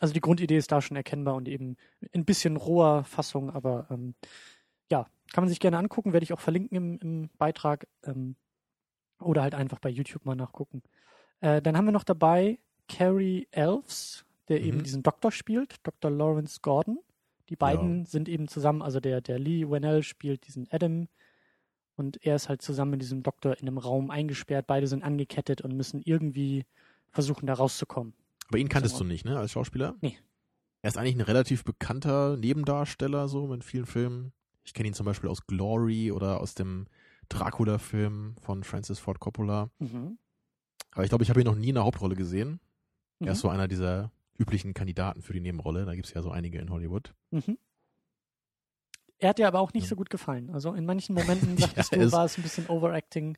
Also 0.00 0.12
die 0.14 0.20
Grundidee 0.20 0.56
ist 0.56 0.72
da 0.72 0.80
schon 0.82 0.96
erkennbar 0.96 1.34
und 1.36 1.46
eben 1.46 1.76
ein 2.14 2.24
bisschen 2.24 2.56
roher 2.56 3.04
Fassung, 3.04 3.50
aber 3.50 3.86
ähm, 3.90 4.14
ja, 4.90 5.06
kann 5.32 5.44
man 5.44 5.48
sich 5.48 5.60
gerne 5.60 5.78
angucken, 5.78 6.12
werde 6.12 6.24
ich 6.24 6.32
auch 6.32 6.40
verlinken 6.40 6.76
im, 6.76 6.98
im 6.98 7.30
Beitrag 7.38 7.86
ähm, 8.04 8.34
oder 9.20 9.42
halt 9.42 9.54
einfach 9.54 9.78
bei 9.78 9.90
YouTube 9.90 10.24
mal 10.24 10.34
nachgucken. 10.34 10.82
Äh, 11.40 11.62
dann 11.62 11.76
haben 11.76 11.84
wir 11.84 11.92
noch 11.92 12.02
dabei 12.04 12.58
Carrie 12.88 13.46
Elves, 13.52 14.24
der 14.48 14.60
Mhm. 14.60 14.66
eben 14.66 14.82
diesen 14.82 15.02
Doktor 15.02 15.30
spielt, 15.30 15.76
Dr. 15.86 16.10
Lawrence 16.10 16.58
Gordon. 16.62 16.98
Die 17.50 17.56
beiden 17.56 18.04
sind 18.06 18.28
eben 18.28 18.48
zusammen, 18.48 18.80
also 18.82 19.00
der, 19.00 19.20
der 19.20 19.38
Lee 19.38 19.68
Whannell 19.68 20.02
spielt 20.02 20.46
diesen 20.46 20.66
Adam 20.70 21.08
und 21.96 22.24
er 22.24 22.36
ist 22.36 22.48
halt 22.48 22.62
zusammen 22.62 22.92
mit 22.92 23.02
diesem 23.02 23.22
Doktor 23.22 23.58
in 23.58 23.68
einem 23.68 23.78
Raum 23.78 24.10
eingesperrt. 24.10 24.66
Beide 24.66 24.86
sind 24.86 25.02
angekettet 25.02 25.60
und 25.60 25.76
müssen 25.76 26.00
irgendwie 26.02 26.64
versuchen, 27.10 27.46
da 27.46 27.54
rauszukommen. 27.54 28.14
Aber 28.50 28.58
ihn 28.58 28.68
kanntest 28.68 28.98
du 28.98 29.04
nicht, 29.04 29.24
ne, 29.24 29.38
als 29.38 29.52
Schauspieler? 29.52 29.94
Nee. 30.00 30.18
Er 30.82 30.88
ist 30.88 30.96
eigentlich 30.98 31.14
ein 31.14 31.20
relativ 31.20 31.62
bekannter 31.64 32.36
Nebendarsteller, 32.36 33.28
so 33.28 33.52
in 33.54 33.62
vielen 33.62 33.86
Filmen. 33.86 34.32
Ich 34.64 34.74
kenne 34.74 34.88
ihn 34.88 34.94
zum 34.94 35.06
Beispiel 35.06 35.30
aus 35.30 35.46
Glory 35.46 36.10
oder 36.10 36.40
aus 36.40 36.54
dem 36.54 36.86
Dracula-Film 37.28 38.34
von 38.40 38.64
Francis 38.64 38.98
Ford 38.98 39.20
Coppola. 39.20 39.70
Mhm. 39.78 40.18
Aber 40.92 41.04
ich 41.04 41.10
glaube, 41.10 41.22
ich 41.22 41.30
habe 41.30 41.40
ihn 41.40 41.46
noch 41.46 41.54
nie 41.54 41.68
in 41.68 41.76
der 41.76 41.84
Hauptrolle 41.84 42.16
gesehen. 42.16 42.60
Mhm. 43.20 43.28
Er 43.28 43.32
ist 43.34 43.40
so 43.40 43.48
einer 43.48 43.68
dieser 43.68 44.10
üblichen 44.36 44.74
Kandidaten 44.74 45.22
für 45.22 45.32
die 45.32 45.40
Nebenrolle. 45.40 45.84
Da 45.84 45.94
gibt 45.94 46.06
es 46.08 46.14
ja 46.14 46.22
so 46.22 46.30
einige 46.30 46.58
in 46.58 46.70
Hollywood. 46.70 47.14
Mhm. 47.30 47.56
Er 49.18 49.28
hat 49.28 49.38
dir 49.38 49.46
aber 49.46 49.60
auch 49.60 49.72
nicht 49.74 49.84
Ja. 49.84 49.90
so 49.90 49.96
gut 49.96 50.10
gefallen. 50.10 50.50
Also 50.50 50.72
in 50.74 50.86
manchen 50.86 51.14
Momenten, 51.14 51.56
sagtest 51.58 51.92
Ja, 51.92 51.98
du, 51.98 52.10
war 52.12 52.24
es 52.24 52.36
ein 52.38 52.42
bisschen 52.42 52.66
Overacting. 52.66 53.36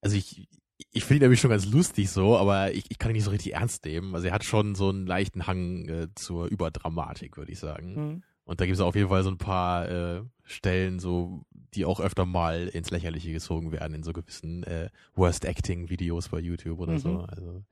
Also 0.00 0.16
ich, 0.16 0.48
ich 0.90 1.04
finde 1.04 1.18
ihn 1.18 1.22
nämlich 1.22 1.40
schon 1.40 1.50
ganz 1.50 1.66
lustig 1.66 2.10
so, 2.10 2.36
aber 2.36 2.72
ich, 2.72 2.84
ich 2.90 2.98
kann 2.98 3.10
ihn 3.10 3.14
nicht 3.14 3.24
so 3.24 3.30
richtig 3.30 3.54
ernst 3.54 3.84
nehmen. 3.84 4.14
Also 4.14 4.26
er 4.26 4.32
hat 4.34 4.44
schon 4.44 4.74
so 4.74 4.88
einen 4.88 5.06
leichten 5.06 5.46
Hang 5.46 5.88
äh, 5.88 6.08
zur 6.14 6.46
Überdramatik, 6.46 7.36
würde 7.36 7.52
ich 7.52 7.58
sagen. 7.58 7.94
Mhm. 7.94 8.22
Und 8.44 8.60
da 8.60 8.66
gibt 8.66 8.74
es 8.74 8.80
auf 8.80 8.96
jeden 8.96 9.08
Fall 9.08 9.22
so 9.22 9.30
ein 9.30 9.38
paar 9.38 9.88
äh, 9.88 10.22
Stellen, 10.44 10.98
so 10.98 11.44
die 11.74 11.84
auch 11.84 12.00
öfter 12.00 12.26
mal 12.26 12.66
ins 12.68 12.90
Lächerliche 12.90 13.32
gezogen 13.32 13.70
werden 13.72 13.94
in 13.94 14.02
so 14.02 14.12
gewissen 14.12 14.62
äh, 14.64 14.90
Worst 15.14 15.44
Acting 15.44 15.88
Videos 15.90 16.28
bei 16.28 16.40
YouTube 16.40 16.80
oder 16.80 16.92
Mhm. 16.94 16.98
so. 16.98 17.18
Also 17.20 17.62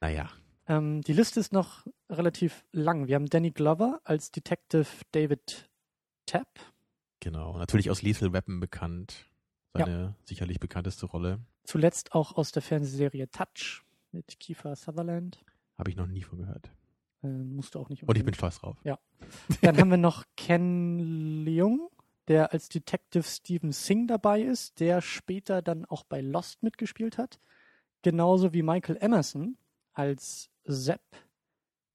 naja. 0.00 0.30
Ähm, 0.68 1.00
die 1.02 1.12
Liste 1.12 1.40
ist 1.40 1.52
noch 1.52 1.86
relativ 2.08 2.64
lang. 2.72 3.08
Wir 3.08 3.16
haben 3.16 3.26
Danny 3.28 3.50
Glover 3.50 4.00
als 4.04 4.30
Detective 4.30 4.86
David 5.12 5.68
Tapp. 6.26 6.48
Genau. 7.20 7.58
Natürlich 7.58 7.90
aus 7.90 8.02
Lethal 8.02 8.32
Weapon 8.32 8.60
bekannt. 8.60 9.26
Seine 9.74 10.14
sicherlich 10.24 10.60
bekannteste 10.60 11.06
Rolle. 11.06 11.40
Zuletzt 11.68 12.14
auch 12.14 12.38
aus 12.38 12.50
der 12.50 12.62
Fernsehserie 12.62 13.30
Touch 13.30 13.84
mit 14.10 14.40
Kiefer 14.40 14.74
Sutherland. 14.74 15.44
Habe 15.76 15.90
ich 15.90 15.96
noch 15.96 16.06
nie 16.06 16.22
von 16.22 16.38
gehört. 16.38 16.70
Äh, 17.22 17.26
musst 17.26 17.74
du 17.74 17.78
auch 17.78 17.90
nicht 17.90 18.04
Und 18.04 18.08
ich 18.16 18.24
bin 18.24 18.32
unbedingt. 18.32 18.36
stolz 18.36 18.58
drauf. 18.60 18.78
Dann 19.60 19.76
haben 19.76 19.90
wir 19.90 19.98
noch 19.98 20.24
Ken 20.34 21.44
Leung, 21.44 21.90
der 22.26 22.54
als 22.54 22.70
Detective 22.70 23.22
Stephen 23.22 23.72
Singh 23.72 24.06
dabei 24.06 24.40
ist, 24.40 24.80
der 24.80 25.02
später 25.02 25.60
dann 25.60 25.84
auch 25.84 26.04
bei 26.04 26.22
Lost 26.22 26.62
mitgespielt 26.62 27.18
hat. 27.18 27.38
Genauso 28.00 28.54
wie 28.54 28.62
Michael 28.62 28.96
Emerson 29.02 29.58
als 29.92 30.48
Sepp, 30.64 31.02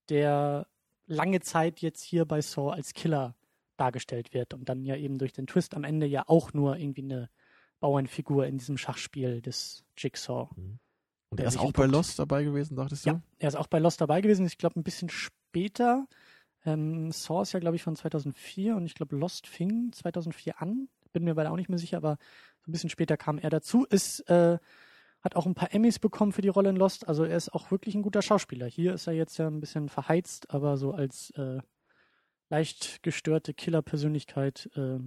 der 0.10 0.68
lange 1.08 1.40
Zeit 1.40 1.80
jetzt 1.80 2.04
hier 2.04 2.26
bei 2.26 2.42
Saw 2.42 2.70
als 2.70 2.94
Killer 2.94 3.36
dargestellt 3.78 4.36
wird 4.36 4.54
und 4.54 4.70
dann 4.70 4.86
ja 4.86 4.96
eben 4.98 5.18
durch 5.18 5.34
den 5.34 5.48
Twist 5.48 5.74
am 5.74 5.84
Ende 5.84 6.06
ja 6.06 6.26
auch 6.28 6.54
nur 6.54 6.78
irgendwie 6.78 7.06
eine 7.06 7.32
Bauernfigur 7.84 8.48
in 8.48 8.58
diesem 8.58 8.78
Schachspiel 8.78 9.42
des 9.42 9.84
Jigsaw. 9.98 10.48
Und 10.56 10.80
Der 11.34 11.44
er 11.44 11.50
ist 11.50 11.58
auch 11.60 11.74
bei. 11.74 11.86
Lost 11.86 12.18
dabei 12.18 12.46
gewesen, 12.46 12.78
dachtest 12.78 13.06
du? 13.06 13.10
Ja, 13.10 13.22
er 13.40 13.48
ist 13.50 13.56
auch 13.56 13.68
bei 13.68 13.80
Lost 13.80 14.00
dabei 14.00 14.22
gewesen. 14.22 14.46
Ich 14.46 14.58
glaube, 14.58 14.80
ein 14.80 14.84
bisschen 14.84 15.10
später. 15.10 16.08
Ähm, 16.64 17.12
Saw 17.12 17.42
ist 17.42 17.52
ja, 17.52 17.60
glaube 17.60 17.76
ich, 17.76 17.84
von 17.84 17.98
2004 17.98 18.78
und 18.78 18.86
ich 18.86 18.96
glaube, 18.96 19.18
Lost 19.18 19.48
fing 19.48 19.92
2004 19.92 20.62
an. 20.62 20.88
Bin 21.12 21.26
mir 21.26 21.36
beide 21.36 21.52
auch 21.52 21.58
nicht 21.58 21.68
mehr 21.68 21.78
sicher, 21.78 21.98
aber 21.98 22.20
so 22.62 22.70
ein 22.70 22.72
bisschen 22.72 22.90
später 22.90 23.18
kam 23.18 23.38
er 23.38 23.50
dazu. 23.50 23.84
Ist, 23.84 24.22
äh, 24.30 24.60
hat 25.20 25.36
auch 25.36 25.46
ein 25.46 25.54
paar 25.54 25.74
Emmys 25.74 26.00
bekommen 26.00 26.32
für 26.32 26.42
die 26.42 26.48
Rolle 26.48 26.70
in 26.70 26.78
Lost. 26.78 27.10
Also 27.10 27.26
er 27.26 27.36
ist 27.36 27.54
auch 27.54 27.70
wirklich 27.70 27.96
ein 27.96 28.02
guter 28.02 28.22
Schauspieler. 28.22 28.68
Hier 28.68 28.94
ist 28.94 29.08
er 29.08 29.14
jetzt 29.14 29.38
ja 29.40 29.48
ein 29.48 29.60
bisschen 29.60 29.90
verheizt, 29.90 30.52
aber 30.52 30.78
so 30.78 30.94
als 30.94 31.32
äh, 31.32 31.60
leicht 32.48 33.04
gestörte 33.04 33.54
Killerpersönlichkeit 33.54 34.70
äh, 34.78 35.00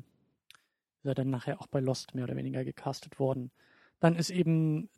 ist 1.07 1.11
er 1.11 1.15
dann 1.15 1.31
nachher 1.31 1.61
auch 1.61 1.67
bei 1.69 1.81
Lost 1.81 2.15
mehr 2.15 2.25
oder 2.25 2.37
weniger 2.37 2.65
gecastet 2.65 3.19
worden. 3.19 3.51
Dann 4.01 4.17
ist 4.17 4.31
eben 4.31 4.91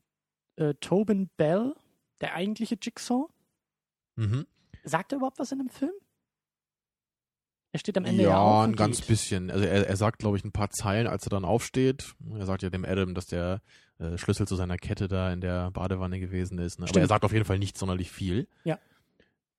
äh, 0.56 0.74
Tobin 0.80 1.28
Bell, 1.36 1.74
der 2.20 2.34
eigentliche 2.34 2.76
Jigsaw. 2.80 3.26
Mhm. 4.16 4.46
Sagt 4.84 5.12
er 5.12 5.16
überhaupt 5.16 5.38
was 5.38 5.52
in 5.52 5.58
dem 5.58 5.68
Film? 5.68 5.92
Er 7.72 7.78
steht 7.78 7.98
am 7.98 8.06
Ende 8.06 8.22
ja, 8.22 8.30
ja, 8.30 8.40
auf 8.40 8.64
ein 8.64 8.74
ganz 8.74 9.00
geht. 9.00 9.08
bisschen. 9.08 9.50
Also 9.50 9.66
er, 9.66 9.86
er 9.86 9.96
sagt, 9.96 10.18
glaube 10.18 10.38
ich, 10.38 10.44
ein 10.44 10.52
paar 10.52 10.70
Zeilen, 10.70 11.06
als 11.06 11.26
er 11.26 11.30
dann 11.30 11.44
aufsteht. 11.44 12.14
Er 12.34 12.46
sagt 12.46 12.62
ja 12.62 12.70
dem 12.70 12.86
Adam, 12.86 13.14
dass 13.14 13.26
der 13.26 13.60
äh, 13.98 14.16
Schlüssel 14.16 14.48
zu 14.48 14.56
seiner 14.56 14.78
Kette 14.78 15.06
da 15.06 15.30
in 15.30 15.42
der 15.42 15.70
Badewanne 15.70 16.18
gewesen 16.18 16.58
ist. 16.58 16.80
Ne? 16.80 16.86
Aber 16.88 17.00
er 17.00 17.06
sagt 17.06 17.24
auf 17.24 17.32
jeden 17.32 17.44
Fall 17.44 17.58
nicht 17.58 17.76
sonderlich 17.76 18.10
viel. 18.10 18.48
Ja. 18.64 18.78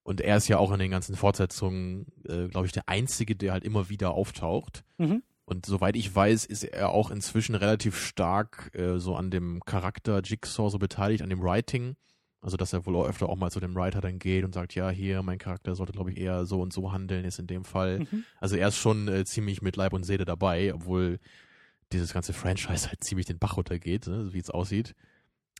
Und 0.02 0.20
er 0.20 0.36
ist 0.36 0.48
ja 0.48 0.58
auch 0.58 0.72
in 0.72 0.80
den 0.80 0.90
ganzen 0.90 1.14
Fortsetzungen, 1.14 2.06
äh, 2.26 2.48
glaube 2.48 2.66
ich, 2.66 2.72
der 2.72 2.88
Einzige, 2.88 3.36
der 3.36 3.52
halt 3.52 3.62
immer 3.62 3.88
wieder 3.88 4.10
auftaucht. 4.10 4.82
Mhm. 4.98 5.22
Und 5.50 5.66
soweit 5.66 5.96
ich 5.96 6.14
weiß, 6.14 6.44
ist 6.44 6.62
er 6.62 6.90
auch 6.90 7.10
inzwischen 7.10 7.56
relativ 7.56 7.98
stark 7.98 8.70
äh, 8.72 8.98
so 9.00 9.16
an 9.16 9.32
dem 9.32 9.60
Charakter 9.64 10.20
Jigsaw 10.22 10.70
so 10.70 10.78
beteiligt, 10.78 11.22
an 11.22 11.28
dem 11.28 11.42
Writing. 11.42 11.96
Also, 12.40 12.56
dass 12.56 12.72
er 12.72 12.86
wohl 12.86 12.94
auch 12.94 13.08
öfter 13.08 13.28
auch 13.28 13.36
mal 13.36 13.50
zu 13.50 13.58
dem 13.58 13.74
Writer 13.74 14.00
dann 14.00 14.20
geht 14.20 14.44
und 14.44 14.54
sagt, 14.54 14.76
ja, 14.76 14.90
hier, 14.90 15.24
mein 15.24 15.38
Charakter 15.38 15.74
sollte, 15.74 15.92
glaube 15.92 16.12
ich, 16.12 16.18
eher 16.18 16.46
so 16.46 16.62
und 16.62 16.72
so 16.72 16.92
handeln, 16.92 17.24
ist 17.24 17.40
in 17.40 17.48
dem 17.48 17.64
Fall. 17.64 17.98
Mhm. 17.98 18.24
Also, 18.40 18.54
er 18.54 18.68
ist 18.68 18.76
schon 18.76 19.08
äh, 19.08 19.24
ziemlich 19.24 19.60
mit 19.60 19.74
Leib 19.74 19.92
und 19.92 20.04
Seele 20.04 20.24
dabei, 20.24 20.72
obwohl 20.72 21.18
dieses 21.92 22.12
ganze 22.12 22.32
Franchise 22.32 22.86
halt 22.86 23.02
ziemlich 23.02 23.26
den 23.26 23.40
Bach 23.40 23.56
runtergeht, 23.56 24.06
ne, 24.06 24.32
wie 24.32 24.38
es 24.38 24.50
aussieht. 24.50 24.94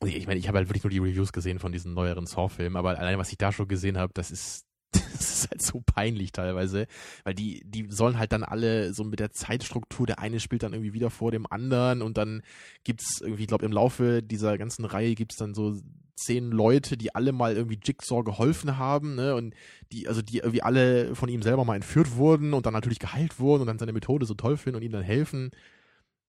Ich 0.05 0.15
ich 0.15 0.29
meine, 0.29 0.39
ich 0.39 0.47
habe 0.47 0.59
halt 0.59 0.69
wirklich 0.69 0.85
nur 0.85 0.91
die 0.91 0.99
Reviews 0.99 1.33
gesehen 1.33 1.59
von 1.59 1.73
diesen 1.73 1.95
neueren 1.95 2.27
Saw-Filmen, 2.27 2.77
aber 2.77 2.97
allein 2.97 3.19
was 3.19 3.33
ich 3.33 3.39
da 3.39 3.51
schon 3.51 3.67
gesehen 3.67 3.99
habe, 3.99 4.13
das 4.15 4.31
ist, 4.31 4.67
das 5.13 5.31
ist 5.31 5.51
halt 5.51 5.63
so 5.63 5.83
peinlich 5.85 6.33
teilweise, 6.33 6.87
weil 7.25 7.35
die, 7.35 7.63
die 7.65 7.87
sollen 7.91 8.19
halt 8.19 8.33
dann 8.33 8.45
alle 8.45 8.93
so 8.95 9.05
mit 9.05 9.21
der 9.21 9.31
Zeitstruktur, 9.33 10.07
der 10.07 10.19
eine 10.19 10.41
spielt 10.41 10.63
dann 10.63 10.73
irgendwie 10.73 10.93
wieder 10.93 11.11
vor 11.11 11.31
dem 11.31 11.47
anderen 11.51 12.03
und 12.03 12.19
dann 12.19 12.43
gibt's 12.85 13.21
irgendwie, 13.21 13.43
ich 13.43 13.49
glaube, 13.49 13.67
im 13.67 13.73
Laufe 13.73 14.23
dieser 14.23 14.59
ganzen 14.59 14.85
Reihe 14.85 15.15
gibt's 15.15 15.37
dann 15.37 15.55
so 15.55 15.77
zehn 16.21 16.51
Leute, 16.51 16.97
die 16.97 17.15
alle 17.15 17.33
mal 17.33 17.57
irgendwie 17.57 17.79
Jigsaw 17.83 18.23
geholfen 18.23 18.77
haben, 18.77 19.15
ne, 19.15 19.35
und 19.35 19.55
die, 19.93 20.07
also 20.07 20.23
die 20.23 20.39
irgendwie 20.39 20.63
alle 20.63 21.15
von 21.15 21.29
ihm 21.29 21.43
selber 21.43 21.65
mal 21.65 21.77
entführt 21.77 22.17
wurden 22.17 22.53
und 22.53 22.67
dann 22.67 22.75
natürlich 22.75 22.99
geheilt 22.99 23.41
wurden 23.41 23.63
und 23.63 23.67
dann 23.67 23.79
seine 23.79 23.93
Methode 23.93 24.27
so 24.27 24.35
toll 24.35 24.57
finden 24.57 24.77
und 24.77 24.83
ihm 24.83 24.93
dann 24.93 25.03
helfen. 25.03 25.51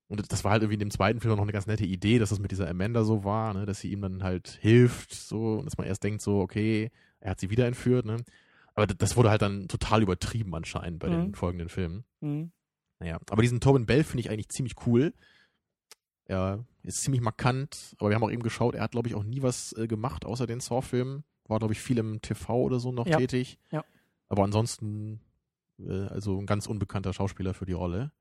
Und 0.08 0.30
das 0.32 0.44
war 0.44 0.52
halt 0.52 0.64
irgendwie 0.64 0.74
in 0.76 0.82
dem 0.82 0.92
zweiten 0.92 1.22
Film 1.22 1.36
noch 1.36 1.42
eine 1.42 1.54
ganz 1.54 1.68
nette 1.68 1.86
Idee, 1.86 2.20
dass 2.20 2.32
das 2.32 2.40
mit 2.40 2.52
dieser 2.52 2.70
Amanda 2.70 3.04
so 3.04 3.24
war, 3.24 3.54
ne, 3.54 3.66
dass 3.66 3.80
sie 3.80 3.92
ihm 3.92 4.02
dann 4.02 4.24
halt 4.24 4.58
hilft, 4.62 5.14
so, 5.14 5.56
und 5.60 5.66
dass 5.66 5.78
man 5.78 5.88
erst 5.88 6.04
denkt, 6.04 6.22
so, 6.22 6.40
okay, 6.40 6.92
er 7.20 7.32
hat 7.32 7.40
sie 7.40 7.50
wieder 7.50 7.68
entführt, 7.68 8.06
ne. 8.06 8.18
Aber 8.82 8.94
das 8.96 9.16
wurde 9.16 9.30
halt 9.30 9.42
dann 9.44 9.68
total 9.68 10.02
übertrieben 10.02 10.56
anscheinend 10.56 10.98
bei 11.00 11.10
den 11.10 11.28
Mhm. 11.28 11.34
folgenden 11.36 11.70
Filmen. 11.70 12.04
Mhm. 12.20 12.52
Naja, 13.00 13.20
aber 13.30 13.42
diesen 13.44 13.60
Tobin 13.62 13.86
Bell 13.86 14.04
finde 14.04 14.22
ich 14.22 14.30
eigentlich 14.32 14.50
ziemlich 14.50 14.74
cool. 14.88 15.14
Er 16.26 16.66
ist 16.82 17.02
ziemlich 17.04 17.22
markant, 17.22 17.96
aber 18.00 18.10
wir 18.10 18.16
haben 18.16 18.24
auch 18.24 18.32
eben 18.32 18.42
geschaut, 18.44 18.74
er 18.74 18.82
hat, 18.84 18.92
glaube 18.92 19.08
ich, 19.08 19.16
auch 19.16 19.24
nie 19.24 19.44
was 19.44 19.74
äh, 19.74 19.88
gemacht, 19.88 20.26
außer 20.26 20.48
den 20.48 20.60
Saw-Filmen. 20.62 21.24
War, 21.48 21.60
glaube 21.60 21.74
ich, 21.74 21.82
viel 21.82 21.98
im 22.00 22.22
TV 22.22 22.56
oder 22.62 22.80
so 22.80 22.92
noch 22.92 23.06
Ja. 23.06 23.18
tätig. 23.18 23.60
Ja. 23.72 23.84
Aber 24.30 24.44
ansonsten, 24.44 25.20
äh, 25.80 26.08
also 26.08 26.40
ein 26.40 26.46
ganz 26.48 26.66
unbekannter 26.68 27.14
Schauspieler 27.14 27.54
für 27.54 27.66
die 27.66 27.74
Rolle. 27.74 28.12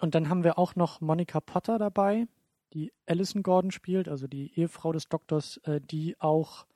Und 0.00 0.16
dann 0.16 0.28
haben 0.28 0.42
wir 0.42 0.58
auch 0.58 0.74
noch 0.74 1.00
Monica 1.00 1.38
Potter 1.38 1.78
dabei, 1.78 2.26
die 2.72 2.92
Alison 3.06 3.44
Gordon 3.44 3.70
spielt, 3.70 4.08
also 4.08 4.26
die 4.26 4.52
Ehefrau 4.58 4.90
des 4.92 5.08
Doktors, 5.08 5.58
äh, 5.58 5.80
die 5.80 6.18
auch, 6.18 6.66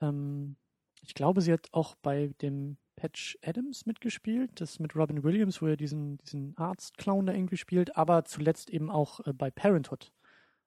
ähm, 0.00 0.54
ich 1.02 1.14
glaube, 1.14 1.40
sie 1.40 1.52
hat 1.52 1.68
auch 1.72 1.94
bei 1.96 2.30
dem 2.42 2.76
Patch 2.96 3.38
Adams 3.42 3.86
mitgespielt, 3.86 4.60
das 4.60 4.80
mit 4.80 4.96
Robin 4.96 5.22
Williams, 5.22 5.62
wo 5.62 5.66
er 5.66 5.76
diesen, 5.76 6.18
diesen 6.18 6.56
Arzt-Clown 6.56 7.26
da 7.26 7.32
irgendwie 7.32 7.56
spielt, 7.56 7.96
aber 7.96 8.24
zuletzt 8.24 8.70
eben 8.70 8.90
auch 8.90 9.20
äh, 9.26 9.32
bei 9.32 9.50
Parenthood, 9.50 10.12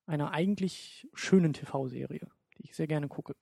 einer 0.05 0.31
eigentlich 0.31 1.07
schönen 1.13 1.53
TV-Serie, 1.53 2.27
die 2.57 2.63
ich 2.63 2.75
sehr 2.75 2.87
gerne 2.87 3.07
gucke. 3.09 3.35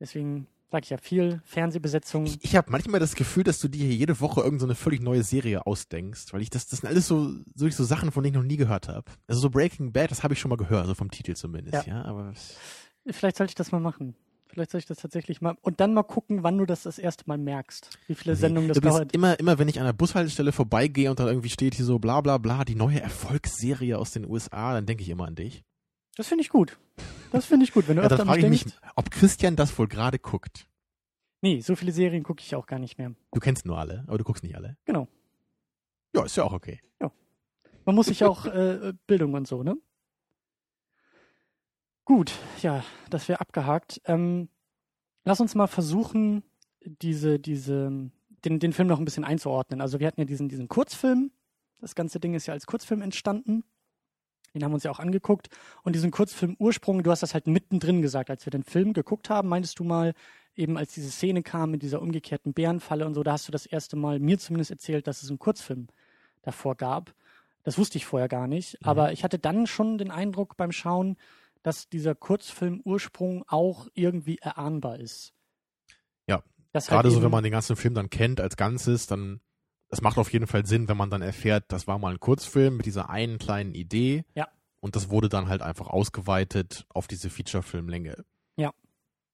Deswegen 0.00 0.46
sage 0.70 0.84
ich 0.84 0.90
ja 0.90 0.98
viel 0.98 1.40
Fernsehbesetzung. 1.44 2.26
Ich, 2.26 2.44
ich 2.44 2.56
habe 2.56 2.70
manchmal 2.70 3.00
das 3.00 3.14
Gefühl, 3.14 3.42
dass 3.44 3.58
du 3.58 3.68
dir 3.68 3.86
hier 3.86 3.94
jede 3.96 4.20
Woche 4.20 4.40
irgendeine 4.40 4.72
so 4.74 4.82
völlig 4.82 5.00
neue 5.00 5.22
Serie 5.22 5.66
ausdenkst, 5.66 6.32
weil 6.32 6.42
ich 6.42 6.50
das, 6.50 6.66
das 6.66 6.80
sind 6.80 6.88
alles 6.88 7.08
so, 7.08 7.30
so, 7.54 7.68
so 7.68 7.84
Sachen, 7.84 8.12
von 8.12 8.22
denen 8.22 8.34
ich 8.34 8.40
noch 8.40 8.46
nie 8.46 8.56
gehört 8.56 8.88
habe. 8.88 9.10
Also 9.26 9.40
so 9.40 9.50
Breaking 9.50 9.92
Bad, 9.92 10.10
das 10.10 10.22
habe 10.22 10.34
ich 10.34 10.40
schon 10.40 10.50
mal 10.50 10.56
gehört, 10.56 10.82
also 10.82 10.94
vom 10.94 11.10
Titel 11.10 11.34
zumindest, 11.34 11.86
ja, 11.86 11.96
Ja. 11.98 12.04
aber 12.04 12.32
Vielleicht 13.10 13.38
sollte 13.38 13.50
ich 13.52 13.54
das 13.54 13.72
mal 13.72 13.80
machen. 13.80 14.14
Vielleicht 14.48 14.70
soll 14.70 14.78
ich 14.78 14.86
das 14.86 14.98
tatsächlich 14.98 15.40
mal. 15.40 15.56
Und 15.60 15.80
dann 15.80 15.94
mal 15.94 16.02
gucken, 16.02 16.42
wann 16.42 16.58
du 16.58 16.66
das 16.66 16.82
das 16.82 16.98
erste 16.98 17.24
Mal 17.26 17.38
merkst. 17.38 17.98
Wie 18.06 18.14
viele 18.14 18.34
Sendungen 18.34 18.68
das 18.68 18.80
dauert. 18.80 19.12
Immer, 19.12 19.38
immer 19.38 19.58
wenn 19.58 19.68
ich 19.68 19.78
an 19.78 19.86
der 19.86 19.92
Bushaltestelle 19.92 20.52
vorbeigehe 20.52 21.10
und 21.10 21.20
da 21.20 21.26
irgendwie 21.26 21.50
steht 21.50 21.74
hier 21.74 21.84
so 21.84 21.98
bla 21.98 22.20
bla 22.20 22.38
bla, 22.38 22.64
die 22.64 22.74
neue 22.74 23.00
Erfolgsserie 23.00 23.98
aus 23.98 24.12
den 24.12 24.28
USA, 24.28 24.74
dann 24.74 24.86
denke 24.86 25.02
ich 25.02 25.08
immer 25.10 25.26
an 25.26 25.34
dich. 25.34 25.64
Das 26.16 26.28
finde 26.28 26.42
ich 26.42 26.48
gut. 26.48 26.78
Das 27.30 27.44
finde 27.46 27.64
ich 27.64 27.72
gut. 27.72 27.86
Wenn 27.88 27.96
du 27.96 28.02
Ja, 28.02 28.06
öfter 28.06 28.18
dann 28.18 28.28
an 28.28 28.40
frage 28.40 28.54
ich 28.54 28.64
mich 28.64 28.74
ob 28.96 29.10
Christian 29.10 29.56
das 29.56 29.78
wohl 29.78 29.88
gerade 29.88 30.18
guckt. 30.18 30.66
Nee, 31.42 31.60
so 31.60 31.76
viele 31.76 31.92
Serien 31.92 32.24
gucke 32.24 32.42
ich 32.42 32.54
auch 32.56 32.66
gar 32.66 32.78
nicht 32.80 32.98
mehr. 32.98 33.12
Du 33.32 33.40
kennst 33.40 33.64
nur 33.64 33.78
alle, 33.78 34.04
aber 34.08 34.18
du 34.18 34.24
guckst 34.24 34.42
nicht 34.42 34.56
alle. 34.56 34.76
Genau. 34.86 35.06
Ja, 36.14 36.24
ist 36.24 36.36
ja 36.36 36.44
auch 36.44 36.52
okay. 36.52 36.80
Man 37.88 37.94
muss 37.94 38.08
sich 38.08 38.22
auch 38.22 38.44
äh, 38.44 38.92
Bildung 39.06 39.32
und 39.32 39.48
so, 39.48 39.62
ne? 39.62 39.74
Gut, 42.08 42.32
ja, 42.62 42.82
das 43.10 43.28
wäre 43.28 43.42
abgehakt. 43.42 44.00
Ähm, 44.06 44.48
lass 45.26 45.42
uns 45.42 45.54
mal 45.54 45.66
versuchen, 45.66 46.42
diese, 46.82 47.38
diese, 47.38 48.10
den, 48.46 48.58
den 48.58 48.72
Film 48.72 48.88
noch 48.88 48.98
ein 48.98 49.04
bisschen 49.04 49.24
einzuordnen. 49.24 49.82
Also 49.82 50.00
wir 50.00 50.06
hatten 50.06 50.22
ja 50.22 50.24
diesen, 50.24 50.48
diesen 50.48 50.68
Kurzfilm. 50.68 51.32
Das 51.82 51.94
ganze 51.94 52.18
Ding 52.18 52.32
ist 52.32 52.46
ja 52.46 52.54
als 52.54 52.64
Kurzfilm 52.64 53.02
entstanden. 53.02 53.62
Den 54.54 54.64
haben 54.64 54.70
wir 54.70 54.76
uns 54.76 54.84
ja 54.84 54.90
auch 54.90 55.00
angeguckt. 55.00 55.50
Und 55.82 55.94
diesen 55.94 56.10
Kurzfilm 56.10 56.56
Ursprung, 56.58 57.02
du 57.02 57.10
hast 57.10 57.22
das 57.22 57.34
halt 57.34 57.46
mittendrin 57.46 58.00
gesagt, 58.00 58.30
als 58.30 58.46
wir 58.46 58.52
den 58.52 58.62
Film 58.62 58.94
geguckt 58.94 59.28
haben, 59.28 59.50
meintest 59.50 59.78
du 59.78 59.84
mal, 59.84 60.14
eben 60.56 60.78
als 60.78 60.94
diese 60.94 61.10
Szene 61.10 61.42
kam 61.42 61.72
mit 61.72 61.82
dieser 61.82 62.00
umgekehrten 62.00 62.54
Bärenfalle 62.54 63.04
und 63.04 63.12
so, 63.12 63.22
da 63.22 63.32
hast 63.32 63.48
du 63.48 63.52
das 63.52 63.66
erste 63.66 63.96
Mal 63.96 64.18
mir 64.18 64.38
zumindest 64.38 64.70
erzählt, 64.70 65.06
dass 65.08 65.22
es 65.22 65.28
einen 65.28 65.38
Kurzfilm 65.38 65.88
davor 66.40 66.74
gab. 66.74 67.14
Das 67.64 67.76
wusste 67.76 67.98
ich 67.98 68.06
vorher 68.06 68.28
gar 68.28 68.46
nicht. 68.46 68.80
Mhm. 68.80 68.88
Aber 68.88 69.12
ich 69.12 69.24
hatte 69.24 69.38
dann 69.38 69.66
schon 69.66 69.98
den 69.98 70.10
Eindruck 70.10 70.56
beim 70.56 70.72
Schauen, 70.72 71.18
dass 71.62 71.88
dieser 71.88 72.14
Kurzfilm 72.14 72.80
Ursprung 72.84 73.44
auch 73.48 73.88
irgendwie 73.94 74.38
erahnbar 74.38 74.98
ist. 75.00 75.32
Ja, 76.26 76.42
Das 76.72 76.90
halt 76.90 76.96
Gerade 76.96 77.10
so, 77.10 77.16
eben- 77.16 77.24
wenn 77.24 77.30
man 77.32 77.42
den 77.44 77.52
ganzen 77.52 77.76
Film 77.76 77.94
dann 77.94 78.10
kennt 78.10 78.40
als 78.40 78.56
Ganzes, 78.56 79.06
dann, 79.06 79.40
das 79.88 80.00
macht 80.02 80.18
auf 80.18 80.32
jeden 80.32 80.46
Fall 80.46 80.66
Sinn, 80.66 80.88
wenn 80.88 80.96
man 80.96 81.10
dann 81.10 81.22
erfährt, 81.22 81.64
das 81.68 81.86
war 81.86 81.98
mal 81.98 82.12
ein 82.12 82.20
Kurzfilm 82.20 82.76
mit 82.76 82.86
dieser 82.86 83.10
einen 83.10 83.38
kleinen 83.38 83.74
Idee. 83.74 84.24
Ja. 84.34 84.48
Und 84.80 84.94
das 84.96 85.10
wurde 85.10 85.28
dann 85.28 85.48
halt 85.48 85.62
einfach 85.62 85.88
ausgeweitet 85.88 86.86
auf 86.90 87.08
diese 87.08 87.30
Feature-Filmlänge. 87.30 88.24
Ja. 88.56 88.72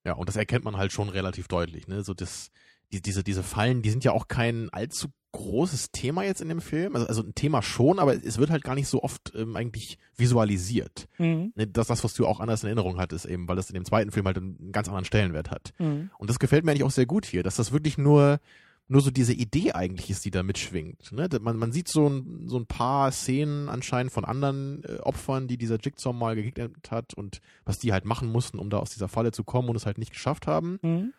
Ja, 0.04 0.14
und 0.14 0.28
das 0.28 0.36
erkennt 0.36 0.64
man 0.64 0.76
halt 0.76 0.92
schon 0.92 1.08
relativ 1.08 1.48
deutlich, 1.48 1.86
ne? 1.88 2.02
So 2.02 2.14
das, 2.14 2.50
die, 2.92 3.02
diese, 3.02 3.22
diese 3.24 3.42
Fallen, 3.42 3.82
die 3.82 3.90
sind 3.90 4.04
ja 4.04 4.12
auch 4.12 4.28
kein 4.28 4.70
allzu 4.70 5.08
großes 5.34 5.90
Thema 5.90 6.22
jetzt 6.22 6.40
in 6.40 6.48
dem 6.48 6.60
Film. 6.60 6.94
Also, 6.94 7.08
also 7.08 7.22
ein 7.22 7.34
Thema 7.34 7.60
schon, 7.60 7.98
aber 7.98 8.14
es 8.14 8.38
wird 8.38 8.50
halt 8.50 8.64
gar 8.64 8.74
nicht 8.74 8.88
so 8.88 9.02
oft 9.02 9.32
ähm, 9.36 9.56
eigentlich 9.56 9.98
visualisiert. 10.16 11.08
Mhm. 11.18 11.52
Ne? 11.56 11.66
Das, 11.66 11.88
das, 11.88 12.04
was 12.04 12.14
du 12.14 12.26
auch 12.26 12.40
anders 12.40 12.62
in 12.62 12.68
Erinnerung 12.68 12.98
hattest, 12.98 13.26
eben, 13.26 13.48
weil 13.48 13.56
das 13.56 13.68
in 13.68 13.74
dem 13.74 13.84
zweiten 13.84 14.12
Film 14.12 14.26
halt 14.26 14.38
einen 14.38 14.72
ganz 14.72 14.88
anderen 14.88 15.04
Stellenwert 15.04 15.50
hat. 15.50 15.72
Mhm. 15.78 16.10
Und 16.18 16.30
das 16.30 16.38
gefällt 16.38 16.64
mir 16.64 16.70
eigentlich 16.70 16.84
auch 16.84 16.90
sehr 16.90 17.06
gut 17.06 17.26
hier, 17.26 17.42
dass 17.42 17.56
das 17.56 17.72
wirklich 17.72 17.98
nur, 17.98 18.38
nur 18.86 19.00
so 19.00 19.10
diese 19.10 19.32
Idee 19.32 19.72
eigentlich 19.72 20.08
ist, 20.08 20.24
die 20.24 20.30
da 20.30 20.44
mitschwingt. 20.44 21.10
Ne? 21.10 21.28
Man, 21.40 21.56
man 21.56 21.72
sieht 21.72 21.88
so 21.88 22.08
ein, 22.08 22.44
so 22.46 22.56
ein 22.56 22.66
paar 22.66 23.10
Szenen 23.10 23.68
anscheinend 23.68 24.12
von 24.12 24.24
anderen 24.24 24.84
äh, 24.84 25.00
Opfern, 25.00 25.48
die 25.48 25.58
dieser 25.58 25.78
Jigsaw 25.80 26.14
mal 26.14 26.36
gegegnet 26.36 26.92
hat 26.92 27.12
und 27.12 27.40
was 27.64 27.80
die 27.80 27.92
halt 27.92 28.04
machen 28.04 28.30
mussten, 28.30 28.60
um 28.60 28.70
da 28.70 28.78
aus 28.78 28.90
dieser 28.90 29.08
Falle 29.08 29.32
zu 29.32 29.42
kommen 29.42 29.68
und 29.68 29.76
es 29.76 29.84
halt 29.84 29.98
nicht 29.98 30.12
geschafft 30.12 30.46
haben. 30.46 30.78
Mhm. 30.82 31.12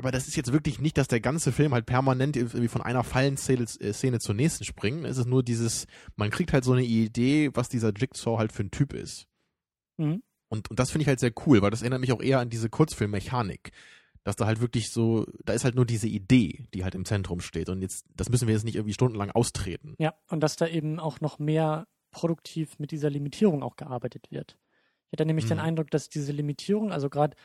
Aber 0.00 0.12
das 0.12 0.28
ist 0.28 0.36
jetzt 0.36 0.52
wirklich 0.52 0.78
nicht, 0.78 0.96
dass 0.96 1.08
der 1.08 1.20
ganze 1.20 1.50
Film 1.50 1.74
halt 1.74 1.84
permanent 1.84 2.36
irgendwie 2.36 2.68
von 2.68 2.82
einer 2.82 3.02
Fallenszene 3.02 3.64
äh, 3.80 3.92
Szene 3.92 4.20
zur 4.20 4.36
nächsten 4.36 4.64
springt. 4.64 5.04
Es 5.04 5.18
ist 5.18 5.26
nur 5.26 5.42
dieses, 5.42 5.86
man 6.14 6.30
kriegt 6.30 6.52
halt 6.52 6.62
so 6.62 6.72
eine 6.72 6.84
Idee, 6.84 7.50
was 7.54 7.68
dieser 7.68 7.92
Jigsaw 7.92 8.38
halt 8.38 8.52
für 8.52 8.62
ein 8.62 8.70
Typ 8.70 8.92
ist. 8.92 9.26
Mhm. 9.96 10.22
Und, 10.48 10.70
und 10.70 10.78
das 10.78 10.92
finde 10.92 11.02
ich 11.02 11.08
halt 11.08 11.18
sehr 11.18 11.32
cool, 11.46 11.62
weil 11.62 11.72
das 11.72 11.82
erinnert 11.82 12.00
mich 12.00 12.12
auch 12.12 12.22
eher 12.22 12.38
an 12.38 12.48
diese 12.48 12.70
Kurzfilmmechanik. 12.70 13.72
Dass 14.22 14.36
da 14.36 14.46
halt 14.46 14.60
wirklich 14.60 14.90
so, 14.90 15.26
da 15.44 15.52
ist 15.52 15.64
halt 15.64 15.74
nur 15.74 15.86
diese 15.86 16.06
Idee, 16.06 16.66
die 16.74 16.84
halt 16.84 16.94
im 16.94 17.04
Zentrum 17.04 17.40
steht. 17.40 17.68
Und 17.68 17.82
jetzt, 17.82 18.06
das 18.14 18.28
müssen 18.28 18.46
wir 18.46 18.54
jetzt 18.54 18.64
nicht 18.64 18.76
irgendwie 18.76 18.94
stundenlang 18.94 19.32
austreten. 19.32 19.94
Ja, 19.98 20.14
und 20.28 20.40
dass 20.40 20.54
da 20.54 20.68
eben 20.68 21.00
auch 21.00 21.20
noch 21.20 21.40
mehr 21.40 21.88
produktiv 22.12 22.78
mit 22.78 22.92
dieser 22.92 23.10
Limitierung 23.10 23.64
auch 23.64 23.74
gearbeitet 23.74 24.30
wird. 24.30 24.58
Ich 25.10 25.12
hatte 25.12 25.26
nämlich 25.26 25.46
den 25.46 25.56
Mhm. 25.56 25.64
Eindruck, 25.64 25.90
dass 25.90 26.08
diese 26.08 26.32
Limitierung, 26.32 26.92
also 26.92 27.08
gerade 27.08 27.36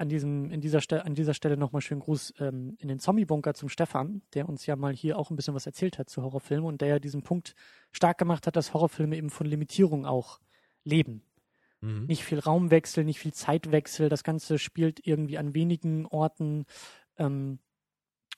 an 0.00 0.08
diesem, 0.08 0.50
in 0.50 0.62
dieser 0.62 0.80
Stelle, 0.80 1.04
an 1.04 1.14
dieser 1.14 1.34
Stelle 1.34 1.58
nochmal 1.58 1.82
schönen 1.82 2.00
Gruß 2.00 2.34
ähm, 2.40 2.74
in 2.78 2.88
den 2.88 2.98
Zombie-Bunker 2.98 3.52
zum 3.52 3.68
Stefan, 3.68 4.22
der 4.32 4.48
uns 4.48 4.64
ja 4.64 4.74
mal 4.74 4.94
hier 4.94 5.18
auch 5.18 5.30
ein 5.30 5.36
bisschen 5.36 5.54
was 5.54 5.66
erzählt 5.66 5.98
hat 5.98 6.08
zu 6.08 6.22
Horrorfilmen 6.22 6.66
und 6.66 6.80
der 6.80 6.88
ja 6.88 6.98
diesen 6.98 7.22
Punkt 7.22 7.54
stark 7.92 8.16
gemacht 8.16 8.46
hat, 8.46 8.56
dass 8.56 8.72
Horrorfilme 8.72 9.16
eben 9.16 9.28
von 9.28 9.46
Limitierung 9.46 10.06
auch 10.06 10.40
leben. 10.84 11.22
Mhm. 11.82 12.06
Nicht 12.06 12.24
viel 12.24 12.38
Raumwechsel, 12.38 13.04
nicht 13.04 13.18
viel 13.18 13.34
Zeitwechsel, 13.34 14.08
das 14.08 14.24
Ganze 14.24 14.58
spielt 14.58 15.06
irgendwie 15.06 15.36
an 15.36 15.54
wenigen 15.54 16.06
Orten 16.06 16.64
ähm, 17.18 17.58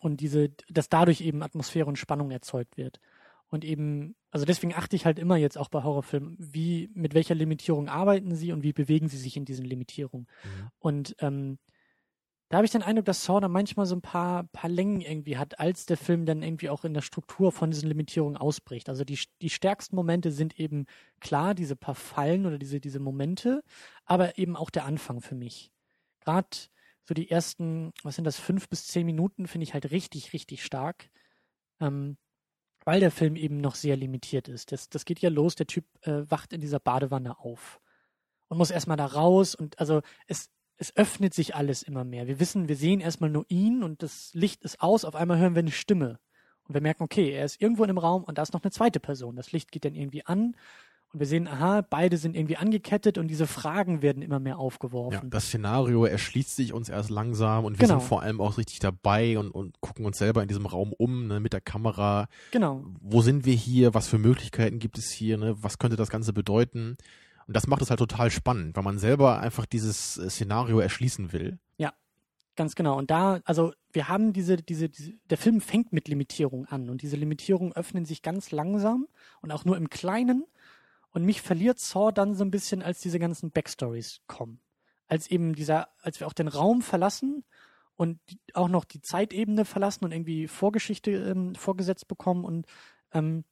und 0.01 0.21
diese, 0.21 0.49
dass 0.69 0.89
dadurch 0.89 1.21
eben 1.21 1.45
Atmosphäre 1.45 1.87
und 1.87 1.97
Spannung 1.97 2.33
erzeugt 2.33 2.77
wird. 2.77 2.99
Und 3.53 3.67
eben, 3.67 4.17
also 4.31 4.47
deswegen 4.47 4.73
achte 4.73 4.97
ich 4.97 5.05
halt 5.05 5.19
immer 5.19 5.37
jetzt 5.37 5.59
auch 5.59 5.69
bei 5.69 5.83
Horrorfilmen, 5.83 6.37
wie, 6.39 6.91
mit 6.95 7.13
welcher 7.13 7.35
Limitierung 7.35 7.91
arbeiten 7.91 8.35
sie 8.35 8.51
und 8.51 8.63
wie 8.63 8.73
bewegen 8.73 9.09
sie 9.09 9.19
sich 9.19 9.37
in 9.37 9.45
diesen 9.45 9.67
Limitierungen. 9.67 10.27
Mhm. 10.43 10.69
Und 10.79 11.17
ähm, 11.19 11.59
da 12.49 12.57
habe 12.57 12.65
ich 12.65 12.73
den 12.73 12.83
Eindruck, 12.83 13.05
dass 13.05 13.25
Saw 13.27 13.47
manchmal 13.49 13.85
so 13.85 13.95
ein 13.95 14.01
paar, 14.01 14.45
paar 14.45 14.71
Längen 14.71 15.03
irgendwie 15.03 15.37
hat, 15.37 15.61
als 15.61 15.85
der 15.85 15.99
Film 15.99 16.25
dann 16.25 16.43
irgendwie 16.43 16.71
auch 16.71 16.87
in 16.87 16.95
der 16.95 17.03
Struktur 17.03 17.53
von 17.53 17.71
diesen 17.71 17.91
Limitierungen 17.91 18.39
ausbricht. 18.39 18.89
Also 18.89 19.05
die, 19.05 19.19
die 19.43 19.51
stärksten 19.51 19.97
Momente 19.97 20.33
sind 20.33 20.59
eben 20.59 20.87
klar 21.21 21.55
diese 21.55 21.77
paar 21.77 21.95
Fallen 21.95 22.47
oder 22.47 22.57
diese, 22.57 22.81
diese 22.81 23.01
Momente, 23.01 23.63
aber 24.07 24.39
eben 24.39 24.57
auch 24.57 24.71
der 24.71 24.87
Anfang 24.87 25.21
für 25.21 25.35
mich. 25.35 25.73
Gerade 26.21 26.49
so 27.05 27.13
die 27.13 27.31
ersten, 27.31 27.93
was 28.03 28.15
sind 28.15 28.25
das, 28.25 28.39
fünf 28.39 28.71
bis 28.71 28.87
zehn 28.87 29.05
Minuten 29.05 29.47
finde 29.47 29.65
ich 29.65 29.75
halt 29.75 29.91
richtig, 29.91 30.33
richtig 30.33 30.65
stark. 30.65 31.11
Ähm, 31.81 32.17
weil 32.85 33.01
der 33.01 33.11
Film 33.11 33.37
eben 33.37 33.59
noch 33.59 33.75
sehr 33.75 33.97
limitiert 33.97 34.49
ist. 34.49 34.73
Das, 34.73 34.89
das 34.89 35.05
geht 35.05 35.21
ja 35.21 35.31
los, 35.31 35.55
der 35.55 35.67
Typ 35.67 35.85
äh, 36.03 36.31
wacht 36.31 36.53
in 36.53 36.61
dieser 36.61 36.81
Badewanne 36.81 37.39
auf 37.39 37.81
und 38.49 38.59
muss 38.59 38.71
erstmal 38.71 38.97
da 38.97 39.07
raus 39.07 39.55
und 39.55 39.79
also 39.79 40.03
es, 40.27 40.51
es 40.77 40.97
öffnet 40.97 41.35
sich 41.35 41.55
alles 41.55 41.83
immer 41.83 42.05
mehr. 42.05 42.27
Wir 42.27 42.41
wissen, 42.41 42.69
wir 42.69 42.77
sehen 42.77 43.01
erstmal 43.01 43.31
nur 43.31 43.47
ihn 43.49 43.83
und 43.83 44.03
das 44.03 44.31
Licht 44.35 44.65
ist 44.65 44.81
aus, 44.81 45.05
auf 45.05 45.15
einmal 45.15 45.39
hören 45.39 45.55
wir 45.55 45.61
eine 45.61 45.71
Stimme. 45.71 46.19
Und 46.69 46.75
wir 46.75 46.81
merken, 46.81 47.03
okay, 47.03 47.31
er 47.31 47.45
ist 47.45 47.61
irgendwo 47.61 47.83
in 47.85 47.89
dem 47.89 47.99
Raum 47.99 48.25
und 48.25 48.39
da 48.39 48.43
ist 48.43 48.53
noch 48.53 48.63
eine 48.63 48.71
zweite 48.71 49.01
Person. 49.01 49.37
Das 49.37 49.53
Licht 49.53 49.73
geht 49.73 49.85
dann 49.85 49.95
irgendwie 49.95 50.25
an 50.25 50.55
und 51.13 51.21
wir 51.21 51.27
sehen, 51.27 51.47
aha, 51.47 51.83
beide 51.89 52.17
sind 52.17 52.37
irgendwie 52.37 52.57
angekettet 52.57 53.19
und 53.19 53.29
diese 53.29 53.47
Fragen 53.47 54.01
werden 54.03 54.23
immer 54.23 54.39
mehr 54.39 54.59
aufgeworfen. 54.59 55.21
Ja, 55.25 55.29
das 55.29 55.47
Szenario 55.47 56.05
erschließt 56.05 56.57
sich 56.57 56.73
uns 56.73 56.89
erst 56.89 57.11
langsam 57.11 57.65
und 57.65 57.79
wir 57.79 57.87
Genau. 57.87 57.99
sind 58.01 58.09
vor 58.09 58.23
allem 58.23 58.41
auch 58.41 58.57
richtig 58.57 58.79
dabei 58.79 59.39
und, 59.39 59.51
und 59.51 59.81
gucken 59.81 60.07
uns 60.07 60.19
selber 60.19 60.43
in 60.43 60.49
diesem 60.49 60.67
Raum 60.67 60.93
um, 60.93 61.27
ne, 61.27 61.41
mit 61.41 61.53
der 61.53 61.61
Kamera. 61.61 62.29
Genau. 62.51 62.85
Wo 63.01 63.21
sind 63.21 63.45
wir 63.45 63.55
hier? 63.55 63.95
Was 63.95 64.09
für 64.09 64.19
Möglichkeiten 64.19 64.79
gibt 64.79 64.97
es 64.99 65.11
hier? 65.11 65.37
Ne? 65.37 65.57
Was 65.63 65.79
könnte 65.79 65.97
das 65.97 66.09
Ganze 66.09 66.33
bedeuten? 66.33 66.97
Und 67.47 67.57
das 67.57 67.67
macht 67.67 67.83
es 67.83 67.91
halt 67.91 67.99
total 67.99 68.31
spannend, 68.31 68.77
weil 68.77 68.85
man 68.85 68.99
selber 68.99 69.41
einfach 69.41 69.67
dieses 69.67 70.17
äh, 70.17 70.31
Szenario 70.31 70.79
erschließen 70.79 71.33
will. 71.33 71.59
Ganz 72.55 72.75
genau. 72.75 72.99
Und 72.99 73.11
da, 73.11 73.41
also 73.45 73.73
wir 73.93 74.09
haben 74.09 74.35
diese, 74.35 74.59
diese, 74.59 74.89
diese, 74.91 75.15
der 75.31 75.39
Film 75.39 75.61
fängt 75.63 75.93
mit 75.93 76.09
Limitierung 76.09 76.67
an 76.67 76.91
und 76.91 77.01
diese 77.01 77.17
Limitierungen 77.17 77.73
öffnen 77.73 78.05
sich 78.05 78.21
ganz 78.21 78.51
langsam 78.51 79.07
und 79.41 79.51
auch 79.53 79.65
nur 79.65 79.77
im 79.79 79.89
Kleinen. 79.89 80.45
Und 81.13 81.25
mich 81.25 81.43
verliert 81.43 81.79
Saw 81.79 82.11
dann 82.13 82.35
so 82.35 82.45
ein 82.45 82.51
bisschen, 82.51 82.83
als 82.83 83.01
diese 83.01 83.19
ganzen 83.19 83.51
Backstories 83.51 84.21
kommen. 84.27 84.61
Als 85.07 85.31
eben 85.31 85.55
dieser, 85.55 85.89
als 86.01 86.21
wir 86.21 86.27
auch 86.27 86.33
den 86.33 86.49
Raum 86.49 86.83
verlassen 86.83 87.45
und 87.97 88.19
auch 88.55 88.69
noch 88.69 88.85
die 88.85 89.03
Zeitebene 89.03 89.65
verlassen 89.65 90.05
und 90.05 90.13
irgendwie 90.13 90.49
Vorgeschichte 90.49 91.11
ähm, 91.11 91.55
vorgesetzt 91.55 92.09
bekommen 92.09 92.45
und 92.45 92.67
ähm, 93.13 93.45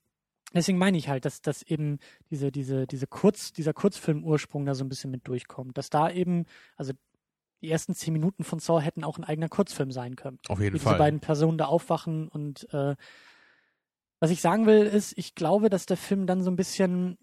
deswegen 0.54 0.78
meine 0.78 0.96
ich 0.96 1.08
halt, 1.08 1.24
dass, 1.24 1.42
dass 1.42 1.62
eben 1.62 1.98
diese, 2.30 2.50
diese, 2.50 2.86
diese 2.86 3.06
Kurz, 3.06 3.52
dieser 3.52 3.72
Kurzfilm-Ursprung 3.74 4.64
da 4.64 4.74
so 4.74 4.84
ein 4.84 4.88
bisschen 4.88 5.10
mit 5.10 5.28
durchkommt. 5.28 5.76
Dass 5.76 5.90
da 5.90 6.10
eben, 6.10 6.46
also 6.76 6.92
die 7.60 7.70
ersten 7.70 7.94
zehn 7.94 8.12
Minuten 8.12 8.42
von 8.42 8.58
Saw 8.58 8.80
hätten 8.80 9.04
auch 9.04 9.18
ein 9.18 9.24
eigener 9.24 9.48
Kurzfilm 9.48 9.92
sein 9.92 10.16
können. 10.16 10.38
Auf 10.48 10.60
jeden 10.60 10.74
Wie 10.74 10.78
diese 10.78 10.88
Fall. 10.90 10.98
beiden 10.98 11.20
Personen 11.20 11.58
da 11.58 11.66
aufwachen 11.66 12.28
und 12.28 12.72
äh, 12.72 12.96
was 14.18 14.30
ich 14.30 14.42
sagen 14.42 14.66
will, 14.66 14.82
ist, 14.82 15.16
ich 15.16 15.34
glaube, 15.34 15.70
dass 15.70 15.86
der 15.86 15.96
Film 15.96 16.26
dann 16.26 16.42
so 16.42 16.50
ein 16.50 16.56
bisschen 16.56 17.16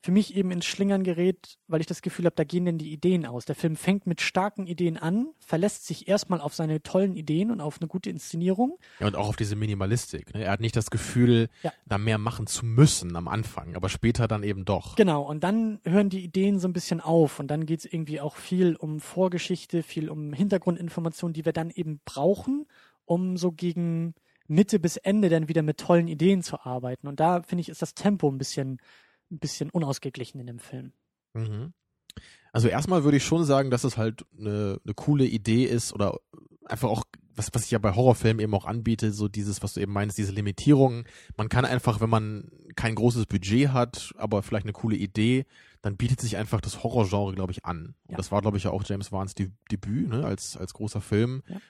für 0.00 0.12
mich 0.12 0.36
eben 0.36 0.52
ins 0.52 0.64
Schlingern 0.64 1.02
gerät, 1.02 1.58
weil 1.66 1.80
ich 1.80 1.86
das 1.88 2.02
Gefühl 2.02 2.26
habe, 2.26 2.36
da 2.36 2.44
gehen 2.44 2.64
denn 2.64 2.78
die 2.78 2.92
Ideen 2.92 3.26
aus. 3.26 3.46
Der 3.46 3.56
Film 3.56 3.74
fängt 3.74 4.06
mit 4.06 4.20
starken 4.20 4.66
Ideen 4.68 4.96
an, 4.96 5.28
verlässt 5.40 5.86
sich 5.86 6.06
erstmal 6.06 6.40
auf 6.40 6.54
seine 6.54 6.80
tollen 6.82 7.16
Ideen 7.16 7.50
und 7.50 7.60
auf 7.60 7.80
eine 7.80 7.88
gute 7.88 8.08
Inszenierung. 8.08 8.78
Ja, 9.00 9.08
und 9.08 9.16
auch 9.16 9.28
auf 9.28 9.36
diese 9.36 9.56
Minimalistik. 9.56 10.32
Ne? 10.34 10.44
Er 10.44 10.52
hat 10.52 10.60
nicht 10.60 10.76
das 10.76 10.90
Gefühl, 10.90 11.48
Ja. 11.64 11.72
da 11.86 11.98
mehr 11.98 12.18
machen 12.18 12.46
zu 12.46 12.64
müssen 12.64 13.16
am 13.16 13.26
Anfang, 13.26 13.74
aber 13.74 13.88
später 13.88 14.28
dann 14.28 14.44
eben 14.44 14.64
doch. 14.64 14.94
Genau, 14.94 15.22
und 15.22 15.42
dann 15.42 15.80
hören 15.84 16.10
die 16.10 16.22
Ideen 16.22 16.60
so 16.60 16.68
ein 16.68 16.72
bisschen 16.72 17.00
auf 17.00 17.40
und 17.40 17.48
dann 17.48 17.66
geht 17.66 17.80
es 17.80 17.84
irgendwie 17.92 18.20
auch 18.20 18.36
viel 18.36 18.76
um 18.76 19.00
Vorgeschichte, 19.00 19.82
viel 19.82 20.10
um 20.10 20.32
Hintergrundinformationen, 20.32 21.32
die 21.34 21.44
wir 21.44 21.52
dann 21.52 21.70
eben 21.70 22.00
brauchen, 22.04 22.66
um 23.04 23.36
so 23.36 23.50
gegen 23.50 24.14
Mitte 24.46 24.78
bis 24.78 24.96
Ende 24.96 25.28
dann 25.28 25.48
wieder 25.48 25.62
mit 25.62 25.78
tollen 25.78 26.08
Ideen 26.08 26.42
zu 26.42 26.60
arbeiten. 26.64 27.08
Und 27.08 27.18
da 27.20 27.42
finde 27.42 27.62
ich, 27.62 27.68
ist 27.68 27.82
das 27.82 27.94
Tempo 27.94 28.30
ein 28.30 28.38
bisschen, 28.38 28.78
ein 29.30 29.38
bisschen 29.38 29.70
unausgeglichen 29.70 30.40
in 30.40 30.46
dem 30.46 30.58
Film. 30.58 30.92
Mhm. 31.34 31.72
Also 32.52 32.68
erstmal 32.68 33.04
würde 33.04 33.18
ich 33.18 33.24
schon 33.24 33.44
sagen, 33.44 33.70
dass 33.70 33.84
es 33.84 33.96
halt 33.96 34.24
eine, 34.38 34.80
eine 34.84 34.94
coole 34.94 35.26
Idee 35.26 35.64
ist 35.64 35.92
oder 35.92 36.18
einfach 36.64 36.88
auch, 36.88 37.04
was, 37.34 37.50
was 37.52 37.64
ich 37.66 37.70
ja 37.70 37.78
bei 37.78 37.94
Horrorfilmen 37.94 38.40
eben 38.42 38.54
auch 38.54 38.64
anbiete, 38.64 39.12
so 39.12 39.28
dieses, 39.28 39.62
was 39.62 39.74
du 39.74 39.80
eben 39.80 39.92
meinst, 39.92 40.18
diese 40.18 40.32
Limitierungen. 40.32 41.04
Man 41.36 41.48
kann 41.48 41.64
einfach, 41.64 42.00
wenn 42.00 42.10
man 42.10 42.50
kein 42.74 42.94
großes 42.94 43.26
Budget 43.26 43.68
hat, 43.68 44.12
aber 44.16 44.42
vielleicht 44.42 44.64
eine 44.66 44.72
coole 44.72 44.96
Idee, 44.96 45.46
dann 45.82 45.96
bietet 45.96 46.20
sich 46.20 46.36
einfach 46.36 46.60
das 46.60 46.82
Horrorgenre, 46.82 47.34
glaube 47.34 47.52
ich, 47.52 47.64
an. 47.64 47.94
Und 48.06 48.12
Ja. 48.12 48.16
das 48.16 48.32
war, 48.32 48.40
glaube 48.40 48.56
ich, 48.56 48.64
ja 48.64 48.70
auch 48.70 48.82
James 48.84 49.12
Wans 49.12 49.34
De 49.34 49.50
Debüt, 49.70 50.08
ne, 50.08 50.24
als, 50.24 50.56
als 50.56 50.74
großer 50.74 51.00
Film. 51.00 51.42
Ja. 51.48 51.60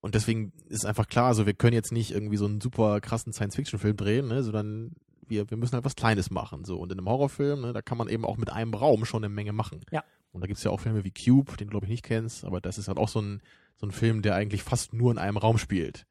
Und 0.00 0.14
deswegen 0.14 0.52
ist 0.68 0.84
einfach 0.84 1.08
klar, 1.08 1.26
also 1.26 1.46
wir 1.46 1.54
können 1.54 1.72
jetzt 1.72 1.92
nicht 1.92 2.10
irgendwie 2.10 2.36
so 2.36 2.44
einen 2.44 2.60
super 2.60 3.00
krassen 3.00 3.32
Science-Fiction-Film 3.32 3.96
drehen, 3.96 4.28
ne, 4.28 4.42
sondern 4.42 4.92
wir, 5.28 5.50
wir 5.50 5.56
müssen 5.56 5.74
halt 5.74 5.84
was 5.84 5.96
Kleines 5.96 6.30
machen. 6.30 6.64
So. 6.64 6.78
Und 6.78 6.92
in 6.92 6.98
einem 6.98 7.08
Horrorfilm, 7.08 7.60
ne, 7.60 7.72
da 7.72 7.82
kann 7.82 7.98
man 7.98 8.08
eben 8.08 8.24
auch 8.24 8.36
mit 8.36 8.50
einem 8.50 8.74
Raum 8.74 9.04
schon 9.04 9.24
eine 9.24 9.32
Menge 9.32 9.52
machen. 9.52 9.80
Ja. 9.90 10.04
Und 10.32 10.40
da 10.40 10.46
gibt's 10.46 10.64
ja 10.64 10.70
auch 10.70 10.80
Filme 10.80 11.04
wie 11.04 11.12
Cube, 11.12 11.56
den 11.56 11.68
du, 11.68 11.70
glaube 11.70 11.86
ich 11.86 11.90
nicht 11.90 12.04
kennst, 12.04 12.44
aber 12.44 12.60
das 12.60 12.78
ist 12.78 12.88
halt 12.88 12.98
auch 12.98 13.08
so 13.08 13.20
ein, 13.20 13.40
so 13.76 13.86
ein 13.86 13.92
Film, 13.92 14.22
der 14.22 14.34
eigentlich 14.34 14.62
fast 14.62 14.92
nur 14.92 15.10
in 15.10 15.18
einem 15.18 15.36
Raum 15.36 15.58
spielt. 15.58 16.06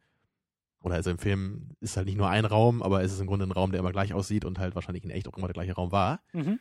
Oder 0.82 0.96
also 0.96 1.10
im 1.10 1.18
Film 1.18 1.72
ist 1.80 1.98
halt 1.98 2.06
nicht 2.06 2.18
nur 2.18 2.30
ein 2.30 2.46
Raum, 2.46 2.84
aber 2.84 3.02
es 3.02 3.12
ist 3.12 3.20
im 3.20 3.28
Grunde 3.28 3.46
ein 3.48 3.52
Raum, 3.52 3.72
der 3.72 3.80
immer 3.80 3.92
gleich 3.92 4.14
aussieht 4.14 4.46
und 4.46 4.60
halt 4.60 4.76
wahrscheinlich 4.76 5.04
in 5.04 5.10
echt 5.10 5.28
auch 5.28 5.36
immer 5.36 5.48
der 5.48 5.54
gleiche 5.54 5.74
Raum 5.74 5.92
war. 5.92 6.22
Mhm. 6.32 6.60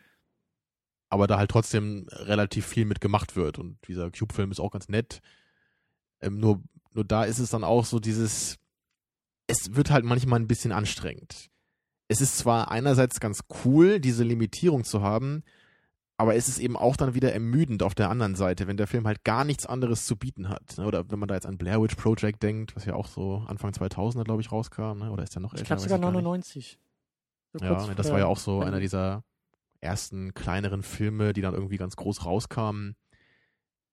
Aber 1.10 1.26
da 1.26 1.36
halt 1.36 1.50
trotzdem 1.50 2.06
relativ 2.10 2.66
viel 2.66 2.86
mit 2.86 3.02
gemacht 3.02 3.36
wird. 3.36 3.58
Und 3.58 3.76
dieser 3.86 4.10
Cube-Film 4.10 4.50
ist 4.50 4.60
auch 4.60 4.70
ganz 4.70 4.88
nett. 4.88 5.20
Ähm, 6.22 6.40
nur, 6.40 6.62
nur 6.92 7.04
da 7.04 7.24
ist 7.24 7.38
es 7.38 7.50
dann 7.50 7.64
auch 7.64 7.84
so 7.84 8.00
dieses, 8.00 8.58
es 9.46 9.74
wird 9.74 9.90
halt 9.90 10.06
manchmal 10.06 10.40
ein 10.40 10.48
bisschen 10.48 10.72
anstrengend. 10.72 11.50
Es 12.08 12.20
ist 12.20 12.38
zwar 12.38 12.70
einerseits 12.70 13.20
ganz 13.20 13.44
cool, 13.64 13.98
diese 14.00 14.24
Limitierung 14.24 14.84
zu 14.84 15.02
haben, 15.02 15.42
aber 16.16 16.36
es 16.36 16.48
ist 16.48 16.58
eben 16.58 16.76
auch 16.76 16.96
dann 16.96 17.14
wieder 17.14 17.32
ermüdend 17.32 17.82
auf 17.82 17.94
der 17.94 18.08
anderen 18.08 18.36
Seite, 18.36 18.66
wenn 18.66 18.76
der 18.76 18.86
Film 18.86 19.06
halt 19.06 19.24
gar 19.24 19.44
nichts 19.44 19.66
anderes 19.66 20.06
zu 20.06 20.16
bieten 20.16 20.48
hat. 20.48 20.78
ne? 20.78 20.86
Oder 20.86 21.10
wenn 21.10 21.18
man 21.18 21.28
da 21.28 21.34
jetzt 21.34 21.46
an 21.46 21.58
Blair 21.58 21.82
Witch 21.82 21.96
Project 21.96 22.42
denkt, 22.42 22.76
was 22.76 22.84
ja 22.84 22.94
auch 22.94 23.08
so 23.08 23.42
Anfang 23.48 23.72
2000er, 23.72 24.24
glaube 24.24 24.40
ich, 24.40 24.52
rauskam, 24.52 24.98
ne? 24.98 25.10
oder 25.10 25.24
ist 25.24 25.34
der 25.34 25.42
noch 25.42 25.54
Ich 25.54 25.60
älter? 25.60 25.76
glaube 25.76 25.82
Weiß 25.82 25.90
sogar 25.90 25.98
gar 25.98 26.10
nicht. 26.12 26.22
99. 26.22 26.78
So 27.52 27.58
Ja, 27.60 27.74
kurz 27.74 27.88
ne, 27.88 27.94
das 27.94 28.10
war 28.10 28.18
ja 28.18 28.26
auch 28.26 28.38
so 28.38 28.60
einer 28.60 28.80
dieser 28.80 29.24
ersten 29.80 30.34
kleineren 30.34 30.82
Filme, 30.82 31.32
die 31.32 31.40
dann 31.40 31.54
irgendwie 31.54 31.76
ganz 31.76 31.96
groß 31.96 32.24
rauskamen. 32.24 32.96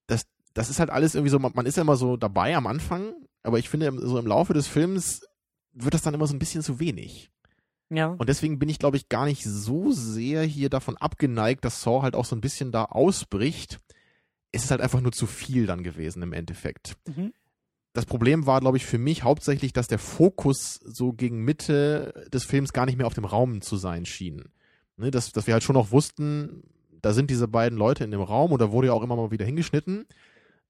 Das, 0.06 0.26
das 0.54 0.70
ist 0.70 0.80
halt 0.80 0.90
alles 0.90 1.14
irgendwie 1.14 1.30
so, 1.30 1.38
man, 1.38 1.66
ist 1.66 1.76
ja 1.76 1.82
immer 1.82 1.96
so 1.96 2.16
dabei 2.16 2.56
am 2.56 2.66
Anfang, 2.66 3.14
aber 3.42 3.58
ich 3.58 3.68
finde, 3.68 3.92
so 4.06 4.18
im 4.18 4.26
Laufe 4.26 4.54
des 4.54 4.66
Films 4.66 5.22
wird 5.72 5.94
das 5.94 6.02
dann 6.02 6.14
immer 6.14 6.26
so 6.26 6.34
ein 6.34 6.38
bisschen 6.38 6.62
zu 6.62 6.78
wenig. 6.80 7.30
Ja, 7.94 8.06
Und 8.06 8.28
deswegen 8.28 8.58
bin 8.58 8.70
ich, 8.70 8.78
glaube 8.78 8.96
ich, 8.96 9.10
gar 9.10 9.26
nicht 9.26 9.44
so 9.44 9.92
sehr 9.92 10.42
hier 10.44 10.70
davon 10.70 10.96
abgeneigt, 10.96 11.62
dass 11.64 11.82
Saw 11.82 12.02
halt 12.02 12.14
auch 12.14 12.24
so 12.24 12.34
ein 12.34 12.40
bisschen 12.40 12.72
da 12.72 12.86
ausbricht. 12.86 13.80
Es 14.50 14.64
ist 14.64 14.70
halt 14.70 14.80
einfach 14.80 15.02
nur 15.02 15.12
zu 15.12 15.26
viel 15.26 15.66
dann 15.66 15.82
gewesen 15.82 16.22
im 16.22 16.32
Endeffekt 16.32 16.96
mhm. 17.06 17.32
das 17.92 18.06
Problem 18.06 18.46
war, 18.46 18.60
glaube 18.60 18.78
ich, 18.78 18.86
für 18.86 18.98
mich 18.98 19.24
hauptsächlich, 19.24 19.74
dass 19.74 19.88
der 19.88 19.98
Fokus 19.98 20.76
so 20.76 21.12
gegen 21.12 21.44
Mitte 21.44 22.28
des 22.32 22.44
Films 22.44 22.72
gar 22.72 22.86
nicht 22.86 22.96
mehr 22.96 23.06
auf 23.06 23.14
dem 23.14 23.26
Raum 23.26 23.60
zu 23.60 23.76
sein 23.76 24.06
schien. 24.06 24.44
Ne, 24.96 25.10
dass, 25.10 25.32
dass 25.32 25.46
wir 25.46 25.54
halt 25.54 25.62
schon 25.62 25.74
noch 25.74 25.90
wussten, 25.90 26.62
da 27.02 27.12
sind 27.12 27.30
diese 27.30 27.48
beiden 27.48 27.78
Leute 27.78 28.04
in 28.04 28.10
dem 28.10 28.20
Raum 28.20 28.52
und 28.52 28.60
da 28.60 28.72
wurde 28.72 28.86
ja 28.86 28.92
auch 28.94 29.02
immer 29.02 29.16
mal 29.16 29.30
wieder 29.30 29.44
hingeschnitten. 29.44 30.06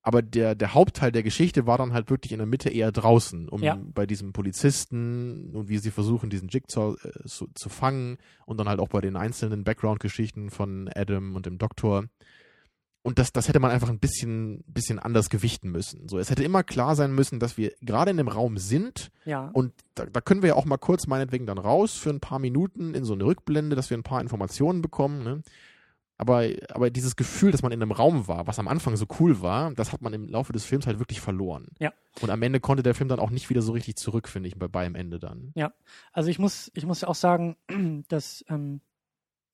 Aber 0.05 0.21
der, 0.21 0.55
der 0.57 0.75
Hauptteil 0.75 1.12
der 1.12 1.23
Geschichte 1.23 1.65
war 1.67 1.79
dann 1.79 1.93
halt 1.93 2.11
wirklich 2.11 2.33
in 2.33 2.38
der 2.38 2.47
Mitte 2.47 2.69
eher 2.71 2.91
draußen, 2.91 3.49
um 3.49 3.62
Ja. 3.62 3.79
bei 3.95 4.05
diesem 4.05 4.33
Polizisten 4.33 5.51
und 5.55 5.69
wie 5.69 5.79
sie 5.79 5.93
versuchen, 5.93 6.29
diesen 6.29 6.49
Jigsaw 6.49 6.97
äh, 7.05 7.25
zu, 7.29 7.49
zu 7.55 7.69
fangen 7.69 8.19
und 8.45 8.59
dann 8.59 8.69
halt 8.69 8.81
auch 8.81 8.88
bei 8.88 9.01
den 9.01 9.17
einzelnen 9.17 9.62
Background-Geschichten 9.65 10.51
von 10.51 10.91
Adam 10.95 11.37
und 11.37 11.47
dem 11.47 11.59
Doktor. 11.59 12.07
Und 13.05 13.19
das, 13.19 13.33
das 13.33 13.49
hätte 13.49 13.59
man 13.59 13.73
einfach 13.73 13.88
ein 13.88 13.99
bisschen, 13.99 14.62
bisschen 14.67 15.01
anders 15.01 15.29
gewichten 15.29 15.71
müssen. 15.73 16.09
So, 16.09 16.19
es 16.19 16.31
hätte 16.31 16.45
immer 16.45 16.62
klar 16.62 16.95
sein 16.95 17.12
müssen, 17.12 17.41
dass 17.41 17.57
wir 17.57 17.73
gerade 17.81 18.12
in 18.12 18.17
dem 18.17 18.29
Raum 18.29 18.59
sind 18.59 19.11
ja, 19.25 19.51
und 19.53 19.73
da, 19.97 20.07
da 20.07 20.21
können 20.21 20.43
wir 20.43 20.51
ja 20.51 20.55
auch 20.55 20.67
mal 20.67 20.77
kurz 20.79 21.09
meinetwegen 21.09 21.47
dann 21.47 21.59
raus 21.59 21.95
für 21.95 22.11
ein 22.11 22.21
paar 22.21 22.38
Minuten 22.38 22.95
in 22.95 23.05
so 23.05 23.15
eine 23.15 23.25
Rückblende, 23.25 23.75
dass 23.75 23.91
wir 23.91 23.97
ein 23.99 24.05
paar 24.05 24.21
Informationen 24.21 24.83
bekommen. 24.83 25.25
Ne? 25.25 25.43
Aber, 26.23 26.49
aber 26.69 26.91
dieses 26.91 27.17
Gefühl, 27.17 27.51
dass 27.51 27.63
man 27.63 27.73
in 27.73 27.83
einem 27.83 27.91
Raum 27.91 28.29
war, 28.29 28.47
was 28.47 28.61
am 28.61 28.69
Anfang 28.69 28.95
so 28.95 29.07
cool 29.19 29.43
war, 29.43 29.75
das 29.75 29.93
hat 29.93 30.03
man 30.03 30.13
im 30.13 30.29
Laufe 30.29 30.53
des 30.53 30.65
Films 30.65 30.87
halt 30.87 31.01
wirklich 31.01 31.21
verloren. 31.21 31.67
Ja. 31.81 31.93
Und 32.21 32.31
am 32.31 32.41
Ende 32.43 32.61
konnte 32.61 32.85
der 32.85 32.95
Film 32.95 33.09
dann 33.09 33.19
auch 33.19 33.31
nicht 33.31 33.51
wieder 33.51 33.61
so 33.61 33.73
richtig 33.73 33.97
zurück, 33.97 34.29
finde 34.29 34.49
ich, 34.49 34.57
bei, 34.57 34.69
beim 34.69 34.95
Ende 34.95 35.19
dann. 35.19 35.51
Also 36.13 36.31
ich 36.31 36.39
muss, 36.39 36.71
ich 36.75 36.87
muss 36.87 37.01
ja 37.01 37.09
auch 37.09 37.17
sagen, 37.17 37.57
dass 38.09 38.45
ähm, 38.49 38.83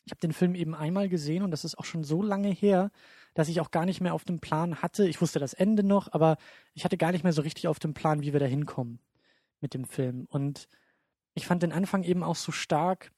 ich 0.05 0.11
habe 0.11 0.21
den 0.21 0.35
Film 0.35 0.55
eben 0.55 0.75
einmal 0.75 1.09
gesehen 1.09 1.43
und 1.43 1.53
das 1.53 1.65
ist 1.65 1.79
auch 1.79 1.87
schon 1.87 2.05
so 2.05 2.23
lange 2.23 2.51
her, 2.51 2.91
dass 3.33 3.49
ich 3.49 3.63
auch 3.63 3.71
gar 3.71 3.87
nicht 3.87 4.03
mehr 4.03 4.13
auf 4.13 4.27
dem 4.27 4.39
Plan 4.39 4.83
hatte. 4.83 5.09
Ich 5.09 5.23
wusste 5.23 5.39
das 5.39 5.55
Ende 5.55 5.83
noch, 5.83 6.13
aber 6.13 6.37
ich 6.75 6.85
hatte 6.85 6.99
gar 6.99 7.13
nicht 7.13 7.25
mehr 7.25 7.33
so 7.33 7.41
richtig 7.41 7.67
auf 7.67 7.79
dem 7.79 7.95
Plan, 7.95 8.21
wie 8.21 8.35
wir 8.35 8.41
da 8.41 8.47
hinkommen 8.47 9.01
mit 9.63 9.73
dem 9.73 9.87
Film. 9.87 10.27
Und 10.29 10.69
ich 11.33 11.47
fand 11.47 11.63
den 11.63 11.73
Anfang 11.73 12.03
eben 12.03 12.23
auch 12.23 12.37
so 12.37 12.53
stark, 12.53 13.11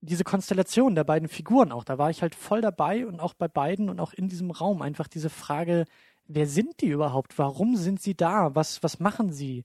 diese 0.00 0.24
Konstellation 0.24 0.94
der 0.94 1.04
beiden 1.04 1.28
Figuren 1.28 1.72
auch. 1.72 1.84
Da 1.84 1.98
war 1.98 2.10
ich 2.10 2.22
halt 2.22 2.34
voll 2.34 2.60
dabei 2.60 3.06
und 3.06 3.20
auch 3.20 3.34
bei 3.34 3.48
beiden 3.48 3.90
und 3.90 4.00
auch 4.00 4.12
in 4.12 4.28
diesem 4.28 4.50
Raum 4.50 4.82
einfach 4.82 5.08
diese 5.08 5.30
Frage, 5.30 5.84
wer 6.26 6.46
sind 6.46 6.80
die 6.80 6.88
überhaupt? 6.88 7.38
Warum 7.38 7.76
sind 7.76 8.00
sie 8.00 8.14
da? 8.14 8.54
Was, 8.54 8.82
was 8.82 9.00
machen 9.00 9.32
sie? 9.32 9.64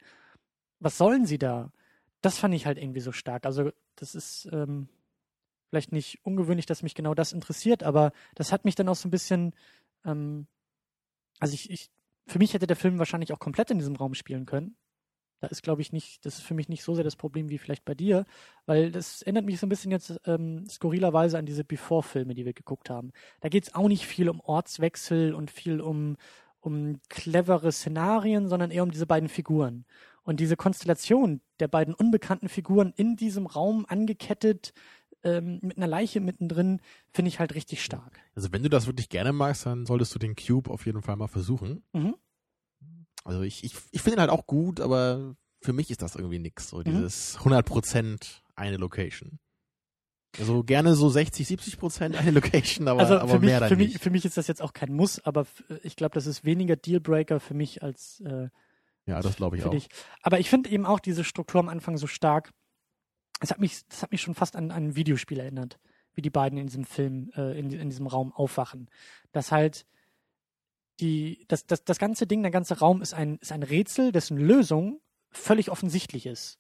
Was 0.80 0.98
sollen 0.98 1.26
sie 1.26 1.38
da? 1.38 1.72
das 2.24 2.40
fand 2.40 2.56
ich 2.56 2.66
halt 2.66 2.80
irgendwie 2.80 3.02
so 3.02 3.12
stark. 3.12 3.46
Also 3.46 3.72
das 3.98 4.16
ist 4.16 4.50
ähm, 4.52 4.88
vielleicht 5.70 5.92
nicht 5.92 6.20
ungewöhnlich, 6.24 6.66
dass 6.66 6.82
mich 6.82 6.96
genau 6.96 7.14
das 7.14 7.34
interessiert, 7.34 7.84
aber 7.84 8.14
das 8.34 8.52
hat 8.52 8.66
mich 8.66 8.76
dann 8.76 8.90
auch 8.90 8.96
so 8.96 9.08
ein 9.08 9.12
bisschen, 9.12 9.54
ähm, 10.06 10.48
also 11.40 11.54
ich, 11.54 11.70
ich 11.70 11.92
für 12.26 12.40
mich 12.40 12.54
hätte 12.54 12.66
der 12.66 12.78
Film 12.78 12.98
wahrscheinlich 12.98 13.34
auch 13.34 13.40
komplett 13.40 13.72
in 13.72 13.78
diesem 13.78 13.98
Raum 13.98 14.14
spielen 14.14 14.46
können. 14.46 14.78
Da 15.44 15.50
ist, 15.50 15.62
glaube 15.62 15.82
ich, 15.82 15.92
nicht, 15.92 16.26
das 16.26 16.36
ist 16.36 16.44
für 16.44 16.54
mich 16.54 16.70
nicht 16.70 16.84
so 16.84 16.96
sehr 16.96 17.04
das 17.04 17.18
Problem 17.18 17.50
wie 17.50 17.58
vielleicht 17.58 17.84
bei 17.84 17.94
dir, 17.94 18.24
weil 18.66 18.94
das 18.94 19.24
erinnert 19.24 19.44
mich 19.44 19.60
so 19.60 19.66
ein 19.66 19.70
bisschen 19.70 19.92
jetzt 19.92 20.18
ähm, 20.26 20.66
skurrilerweise 20.70 21.38
an 21.38 21.46
diese 21.46 21.66
Before-Filme, 21.66 22.34
die 22.34 22.46
wir 22.46 22.54
geguckt 22.54 22.90
haben. 22.90 23.12
Da 23.42 23.50
geht 23.50 23.66
es 23.66 23.76
auch 23.76 23.90
nicht 23.90 24.06
viel 24.06 24.30
um 24.30 24.40
Ortswechsel 24.40 25.34
und 25.34 25.52
viel 25.52 25.82
um, 25.82 26.16
um 26.62 27.02
clevere 27.10 27.74
Szenarien, 27.74 28.48
sondern 28.48 28.72
eher 28.72 28.84
um 28.84 28.92
diese 28.92 29.06
beiden 29.06 29.28
Figuren. 29.28 29.84
Und 30.24 30.40
diese 30.40 30.56
Konstellation 30.56 31.42
der 31.60 31.68
beiden 31.68 31.94
unbekannten 31.94 32.48
Figuren 32.48 32.94
in 32.96 33.18
diesem 33.18 33.46
Raum 33.46 33.86
angekettet, 33.90 34.74
ähm, 35.26 35.60
mit 35.62 35.76
einer 35.76 35.88
Leiche 35.88 36.22
mittendrin, 36.22 36.80
finde 37.12 37.28
ich 37.28 37.40
halt 37.42 37.54
richtig 37.54 37.84
stark. 37.84 38.22
Also 38.34 38.54
wenn 38.54 38.64
du 38.64 38.70
das 38.70 38.88
wirklich 38.88 39.10
gerne 39.10 39.34
magst, 39.34 39.66
dann 39.66 39.86
solltest 39.86 40.16
du 40.16 40.20
den 40.20 40.38
Cube 40.38 40.72
auf 40.72 40.86
jeden 40.86 41.02
Fall 41.02 41.18
mal 41.18 41.28
versuchen. 41.28 41.84
Mhm. 41.92 42.16
Also 43.24 43.42
ich, 43.42 43.64
ich, 43.64 43.74
ich 43.92 44.02
finde 44.02 44.18
ihn 44.18 44.22
halt 44.22 44.30
auch 44.32 44.46
gut, 44.48 44.80
aber 44.80 45.36
für 45.62 45.74
mich 45.74 45.90
ist 45.92 46.02
das 46.02 46.16
irgendwie 46.16 46.40
nix. 46.40 46.70
So 46.70 46.80
Mhm. 46.80 46.84
dieses 46.86 47.38
100% 47.40 48.42
eine 48.56 48.78
Location. 48.78 49.40
Also 50.40 50.64
gerne 50.64 50.96
so 50.96 51.10
60, 51.10 51.48
70 51.48 51.78
Prozent 51.78 52.16
eine 52.16 52.32
Location, 52.32 52.88
aber, 52.88 53.02
also 53.02 53.20
aber 53.20 53.30
für 53.34 53.40
mich, 53.40 53.50
mehr 53.50 53.60
dann 53.60 53.70
für, 53.70 53.76
nicht. 53.76 53.94
mich, 53.94 54.02
für 54.02 54.10
mich 54.10 54.26
ist 54.26 54.36
das 54.36 54.48
jetzt 54.48 54.64
auch 54.64 54.74
kein 54.74 54.92
Muss, 54.92 55.20
aber 55.20 55.46
ich 55.84 55.96
glaube, 55.96 56.16
das 56.16 56.26
ist 56.26 56.44
weniger 56.44 56.76
Dealbreaker 56.76 57.40
für 57.40 57.54
mich 57.54 57.84
als 57.84 58.20
äh, 58.22 58.50
ja, 59.06 59.22
das 59.22 59.36
glaube 59.36 59.58
ich 59.58 59.62
für 59.64 59.70
auch. 59.70 59.74
dich. 59.74 59.90
Aber 60.24 60.40
ich 60.40 60.50
finde 60.50 60.70
eben 60.72 60.86
auch 60.88 61.00
diese 61.00 61.24
Struktur 61.24 61.60
am 61.60 61.70
Anfang 61.70 61.98
so 61.98 62.08
stark. 62.08 62.52
Es 63.42 63.52
hat 63.52 63.60
mich, 63.60 63.86
das 63.90 64.02
hat 64.02 64.12
mich 64.12 64.22
schon 64.22 64.34
fast 64.34 64.56
an, 64.56 64.72
an 64.72 64.86
ein 64.88 64.96
Videospiel 64.96 65.40
erinnert, 65.40 65.78
wie 66.16 66.22
die 66.22 66.30
beiden 66.32 66.58
in 66.58 66.66
diesem 66.68 66.86
Film, 66.86 67.30
äh, 67.36 67.58
in, 67.60 67.70
in 67.72 67.90
diesem 67.90 68.08
Raum 68.08 68.32
aufwachen. 68.34 68.90
Dass 69.34 69.52
halt 69.52 69.86
die, 71.00 71.46
das, 71.48 71.66
das, 71.66 71.84
das 71.84 71.98
ganze 71.98 72.28
Ding, 72.28 72.42
der 72.42 72.52
ganze 72.52 72.80
Raum 72.80 73.02
ist 73.02 73.14
ein, 73.14 73.38
ist 73.40 73.52
ein 73.52 73.64
Rätsel, 73.64 74.12
dessen 74.12 74.38
Lösung 74.38 75.02
völlig 75.32 75.72
offensichtlich 75.72 76.26
ist. 76.26 76.60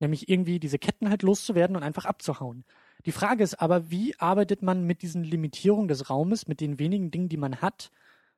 Nämlich 0.00 0.28
irgendwie 0.28 0.60
diese 0.60 0.78
Ketten 0.78 1.10
halt 1.10 1.22
loszuwerden 1.22 1.76
und 1.76 1.82
einfach 1.82 2.04
abzuhauen. 2.04 2.64
Die 3.06 3.12
Frage 3.12 3.42
ist 3.42 3.60
aber, 3.60 3.90
wie 3.90 4.18
arbeitet 4.18 4.62
man 4.62 4.84
mit 4.84 5.02
diesen 5.02 5.24
Limitierungen 5.24 5.88
des 5.88 6.10
Raumes, 6.10 6.46
mit 6.46 6.60
den 6.60 6.78
wenigen 6.78 7.10
Dingen, 7.10 7.28
die 7.28 7.36
man 7.36 7.60
hat 7.62 7.90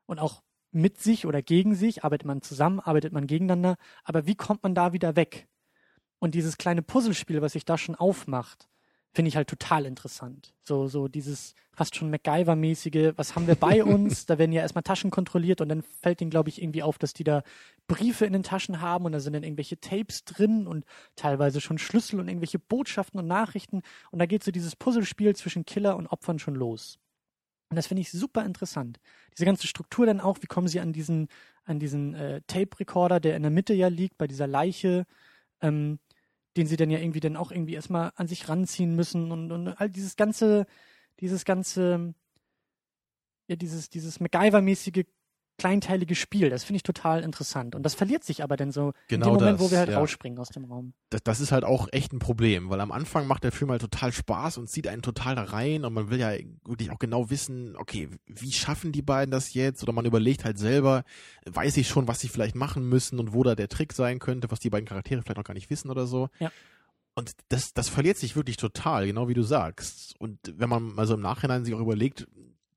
und 0.07 0.19
auch 0.19 0.43
mit 0.71 1.01
sich 1.01 1.27
oder 1.27 1.43
gegen 1.43 1.75
sich, 1.75 2.05
arbeitet 2.05 2.27
man 2.27 2.43
zusammen, 2.43 2.81
arbeitet 2.81 3.13
man 3.13 3.27
gegeneinander, 3.27 3.77
aber 4.05 4.27
wie 4.27 4.35
kommt 4.35 4.63
man 4.63 4.75
da 4.75 4.93
wieder 4.93 5.17
weg? 5.17 5.49
Und 6.19 6.35
dieses 6.35 6.57
kleine 6.57 6.83
Puzzlespiel, 6.83 7.43
was 7.43 7.53
sich 7.53 7.65
da 7.65 7.77
schon 7.77 7.95
aufmacht, 7.95 8.69
finde 9.13 9.29
ich 9.29 9.37
halt 9.37 9.49
total 9.49 9.85
interessant. 9.85 10.55
So, 10.63 10.89
so 10.89 11.07
dieses 11.07 11.55
fast 11.75 11.97
schon 11.97 12.11
MacGyver-mäßige, 12.11 13.13
was 13.17 13.35
haben 13.35 13.47
wir 13.47 13.55
bei 13.55 13.85
uns? 13.85 14.27
da 14.27 14.39
werden 14.39 14.53
ja 14.53 14.63
erstmal 14.63 14.83
Taschen 14.83 15.11
kontrolliert 15.11 15.61
und 15.61 15.69
dann 15.69 15.83
fällt 15.83 16.21
ihnen, 16.21 16.31
glaube 16.31 16.49
ich, 16.49 16.63
irgendwie 16.63 16.83
auf, 16.83 16.99
dass 16.99 17.13
die 17.13 17.25
da 17.25 17.43
Briefe 17.87 18.25
in 18.25 18.33
den 18.33 18.43
Taschen 18.43 18.81
haben 18.81 19.05
und 19.05 19.13
da 19.13 19.21
sind 19.21 19.35
dann 19.35 19.43
irgendwelche 19.43 19.79
Tapes 19.81 20.25
drin 20.25 20.67
und 20.67 20.85
teilweise 21.17 21.61
schon 21.61 21.79
Schlüssel 21.79 22.21
und 22.21 22.29
irgendwelche 22.29 22.59
Botschaften 22.59 23.21
und 23.21 23.27
Nachrichten. 23.27 23.83
Und 24.11 24.19
da 24.19 24.27
geht 24.27 24.45
so 24.45 24.51
dieses 24.51 24.77
Puzzlespiel 24.77 25.37
zwischen 25.37 25.67
Killer 25.67 25.97
und 25.97 26.07
Opfern 26.07 26.39
schon 26.39 26.55
los. 26.55 26.99
Und 27.69 27.77
das 27.77 27.87
finde 27.87 28.03
ich 28.03 28.11
super 28.11 28.45
interessant. 28.45 29.01
Diese 29.33 29.47
ganze 29.47 29.67
Struktur 29.67 30.05
dann 30.05 30.21
auch, 30.21 30.39
wie 30.43 30.47
kommen 30.47 30.69
sie 30.69 30.81
an 30.81 30.93
diesen, 30.93 31.29
an 31.65 31.79
diesen 31.79 32.15
äh, 32.15 32.43
Tape-Recorder, 32.47 33.19
der 33.19 33.35
in 33.35 33.43
der 33.43 33.51
Mitte 33.51 33.73
ja 33.73 33.89
liegt, 33.89 34.19
bei 34.19 34.27
dieser 34.27 34.47
Leiche, 34.47 35.07
ähm, 35.63 35.99
den 36.57 36.67
sie 36.67 36.77
dann 36.77 36.91
ja 36.91 36.99
irgendwie 36.99 37.21
dann 37.21 37.37
auch 37.37 37.51
irgendwie 37.51 37.75
erstmal 37.75 38.13
an 38.17 38.29
sich 38.29 38.49
ranziehen 38.49 38.95
müssen 38.95 39.33
und, 39.33 39.53
und 39.53 39.69
all 39.69 39.91
dieses 39.91 40.17
ganze, 40.17 40.67
dieses 41.21 41.45
ganze, 41.45 42.15
ja, 43.49 43.57
dieses, 43.57 43.89
dieses 43.89 44.21
MacGyver-mäßige 44.21 45.07
kleinteilige 45.59 46.15
Spiel, 46.15 46.51
das 46.51 46.65
finde 46.65 46.79
ich 46.79 46.83
total 46.83 47.23
interessant. 47.23 47.75
Und 47.75 47.85
das 47.85 47.95
verliert 47.95 48.25
sich 48.25 48.43
aber 48.43 48.57
dann 48.57 48.73
so 48.73 48.93
Genau 49.09 49.27
in 49.27 49.33
dem 49.33 49.41
Moment, 49.41 49.61
das, 49.61 49.67
wo 49.67 49.71
wir 49.71 49.79
halt 49.79 49.91
ja. 49.91 49.99
rausspringen 49.99 50.39
aus 50.39 50.49
dem 50.49 50.65
Raum. 50.65 50.95
das, 51.11 51.23
das 51.23 51.41
ist 51.41 51.53
halt 51.53 51.65
auch 51.65 51.89
echt 51.93 52.13
ein 52.13 52.19
Problem, 52.19 52.71
weil 52.71 52.81
am 52.81 52.93
Anfang 52.93 53.27
macht 53.27 53.45
der 53.45 53.53
Film 53.53 53.71
halt 53.71 53.81
total 53.81 54.13
Spaß 54.13 54.59
und 54.59 54.69
zieht 54.69 54.89
einen 54.89 55.03
total 55.03 55.37
da 55.37 55.45
rein 55.45 55.85
und 55.85 55.93
man 55.93 56.11
will 56.11 56.19
ja 56.19 56.33
wirklich 56.65 56.91
auch 56.91 56.99
genau 56.99 57.31
wissen, 57.31 57.77
okay, 57.77 58.09
wie 58.27 58.53
schaffen 58.53 58.93
die 58.93 59.03
beiden 59.03 59.31
das 59.31 59.55
jetzt? 59.55 59.83
Oder 59.83 59.93
man 59.93 60.05
überlegt 60.05 60.45
halt 60.45 60.59
selber, 60.59 61.05
weiß 61.45 61.77
ich 61.77 61.89
schon, 61.89 62.09
was 62.09 62.21
sie 62.21 62.29
vielleicht 62.29 62.55
machen 62.55 62.89
müssen 62.89 63.19
und 63.19 63.33
wo 63.33 63.43
da 63.43 63.55
der 63.55 63.69
Trick 63.69 63.93
sein 63.93 64.19
könnte, 64.19 64.51
was 64.51 64.61
die 64.61 64.71
beiden 64.71 64.87
Charaktere 64.87 65.23
vielleicht 65.23 65.39
noch 65.39 65.45
gar 65.45 65.55
nicht 65.55 65.71
wissen 65.71 65.91
oder 65.91 66.07
so. 66.07 66.29
Ja. 66.39 66.51
Und 67.15 67.33
das, 67.49 67.75
das 67.75 67.89
verliert 67.89 68.17
sich 68.17 68.37
wirklich 68.37 68.57
total, 68.57 69.07
genau 69.07 69.29
wie 69.29 69.35
du 69.35 69.43
sagst. 69.43 70.15
Und 70.19 70.39
wenn 70.57 70.69
man 70.69 70.99
also 70.99 71.15
im 71.15 71.21
Nachhinein 71.21 71.65
sich 71.65 71.75
auch 71.75 71.81
überlegt, 71.81 72.27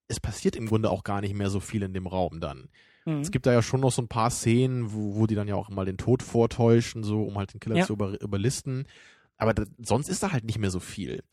es 0.07 0.19
passiert 0.19 0.55
im 0.55 0.67
Grunde 0.67 0.89
auch 0.89 1.03
gar 1.03 1.21
nicht 1.21 1.33
mehr 1.33 1.49
so 1.49 1.59
viel 1.59 1.83
in 1.83 1.93
dem 1.93 2.07
Raum 2.07 2.39
dann. 2.39 2.69
Mhm. 3.05 3.21
Es 3.21 3.31
gibt 3.31 3.45
da 3.45 3.53
ja 3.53 3.61
schon 3.61 3.81
noch 3.81 3.91
so 3.91 4.01
ein 4.01 4.07
paar 4.07 4.29
Szenen, 4.31 4.93
wo, 4.93 5.15
wo 5.15 5.27
die 5.27 5.35
dann 5.35 5.47
ja 5.47 5.55
auch 5.55 5.69
mal 5.69 5.85
den 5.85 5.97
Tod 5.97 6.21
vortäuschen, 6.23 7.03
so 7.03 7.23
um 7.23 7.37
halt 7.37 7.53
den 7.53 7.59
Killer 7.59 7.77
Ja. 7.77 7.85
zu 7.85 7.93
über, 7.93 8.19
überlisten. 8.21 8.85
Aber 9.37 9.53
da, 9.53 9.63
sonst 9.79 10.09
ist 10.09 10.23
da 10.23 10.31
halt 10.31 10.43
nicht 10.45 10.59
mehr 10.59 10.71
so 10.71 10.79
viel. 10.79 11.23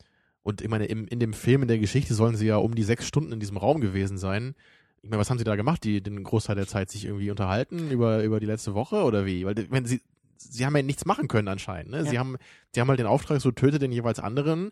Und 0.41 0.61
ich 0.61 0.67
meine, 0.69 0.85
im, 0.85 1.07
in 1.07 1.19
dem 1.19 1.33
Film, 1.33 1.61
in 1.61 1.67
der 1.67 1.79
Geschichte 1.79 2.13
sollen 2.15 2.35
sie 2.35 2.47
ja 2.47 2.57
um 2.57 2.75
die 2.75 2.83
sechs 2.83 3.07
Stunden 3.07 3.31
in 3.31 3.39
diesem 3.39 3.57
Raum 3.57 3.79
gewesen 3.79 4.17
sein. 4.17 4.55
Ich 5.01 5.09
meine, 5.09 5.19
was 5.19 5.29
haben 5.29 5.37
sie 5.37 5.43
da 5.45 5.55
gemacht? 5.55 5.83
Die 5.83 6.01
den 6.01 6.23
Großteil 6.23 6.55
der 6.55 6.67
Zeit 6.67 6.89
sich 6.89 7.05
irgendwie 7.05 7.31
unterhalten 7.31 7.91
über, 7.91 8.23
über 8.23 8.39
die 8.39 8.45
letzte 8.45 8.73
Woche 8.73 9.03
oder 9.03 9.25
wie? 9.25 9.45
Weil 9.45 9.55
wenn 9.69 9.85
sie, 9.85 10.01
sie 10.37 10.65
haben 10.65 10.75
ja 10.75 10.81
nichts 10.81 11.05
machen 11.05 11.27
können 11.27 11.47
anscheinend. 11.47 11.91
Ne? 11.91 12.05
Sie 12.05 12.15
Ja. 12.15 12.19
haben, 12.19 12.37
sie 12.73 12.81
haben 12.81 12.89
halt 12.89 12.99
den 12.99 13.07
Auftrag, 13.07 13.39
so 13.39 13.51
tötet 13.51 13.81
den 13.81 13.91
jeweils 13.91 14.19
anderen 14.19 14.71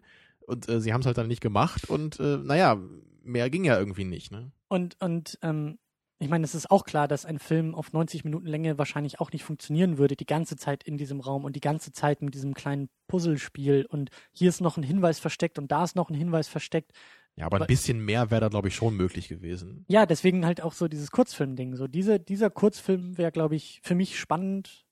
und 0.52 0.70
äh, 0.70 0.82
sie 0.82 0.94
haben 0.94 1.02
es 1.02 1.08
halt 1.08 1.18
dann 1.18 1.28
nicht 1.28 1.42
gemacht 1.42 1.90
und 1.90 2.20
äh, 2.20 2.38
naja, 2.38 2.78
mehr 3.24 3.50
ging 3.50 3.64
ja 3.64 3.80
irgendwie 3.80 4.04
nicht. 4.04 4.32
Ne? 4.32 4.52
Und, 4.68 4.98
und 5.00 5.40
ähm, 5.42 5.80
ich 6.20 6.30
meine, 6.30 6.44
es 6.44 6.54
ist 6.54 6.70
auch 6.70 6.84
klar, 6.84 7.08
dass 7.08 7.26
ein 7.26 7.40
Film 7.40 7.74
auf 7.74 7.94
90 7.94 8.24
Minuten 8.24 8.46
Länge 8.46 8.78
wahrscheinlich 8.78 9.20
auch 9.20 9.32
nicht 9.32 9.44
funktionieren 9.44 9.98
würde, 9.98 10.16
die 10.16 10.28
ganze 10.28 10.56
Zeit 10.56 10.84
in 10.84 10.98
diesem 10.98 11.20
Raum 11.20 11.46
und 11.46 11.56
die 11.56 11.62
ganze 11.62 11.94
Zeit 11.94 12.22
mit 12.22 12.36
diesem 12.36 12.54
kleinen 12.54 12.90
Puzzlespiel. 13.08 13.88
Und 13.90 14.12
hier 14.32 14.50
ist 14.50 14.62
noch 14.62 14.78
ein 14.78 14.84
Hinweis 14.84 15.20
versteckt 15.20 15.58
und 15.58 15.72
da 15.72 15.84
ist 15.84 15.96
noch 15.96 16.10
ein 16.10 16.16
Hinweis 16.16 16.48
versteckt. 16.48 16.92
Ja, 17.38 17.46
aber 17.48 17.62
ein 17.62 17.68
bisschen 17.68 18.04
mehr 18.04 18.30
wäre 18.30 18.42
da, 18.42 18.50
glaube 18.50 18.68
ich, 18.68 18.76
schon 18.76 18.96
möglich 18.96 19.30
gewesen. 19.30 19.86
Ja, 19.88 20.06
deswegen 20.06 20.46
halt 20.46 20.62
auch 20.62 20.74
so 20.74 20.88
dieses 20.88 21.10
Kurzfilm-Ding. 21.10 21.76
So 21.76 21.88
diese, 21.88 22.20
dieser 22.20 22.52
Kurzfilm 22.52 23.18
wäre, 23.18 23.32
glaube 23.32 23.56
ich, 23.56 23.80
für 23.84 23.96
mich 23.96 24.20
spannend 24.20 24.86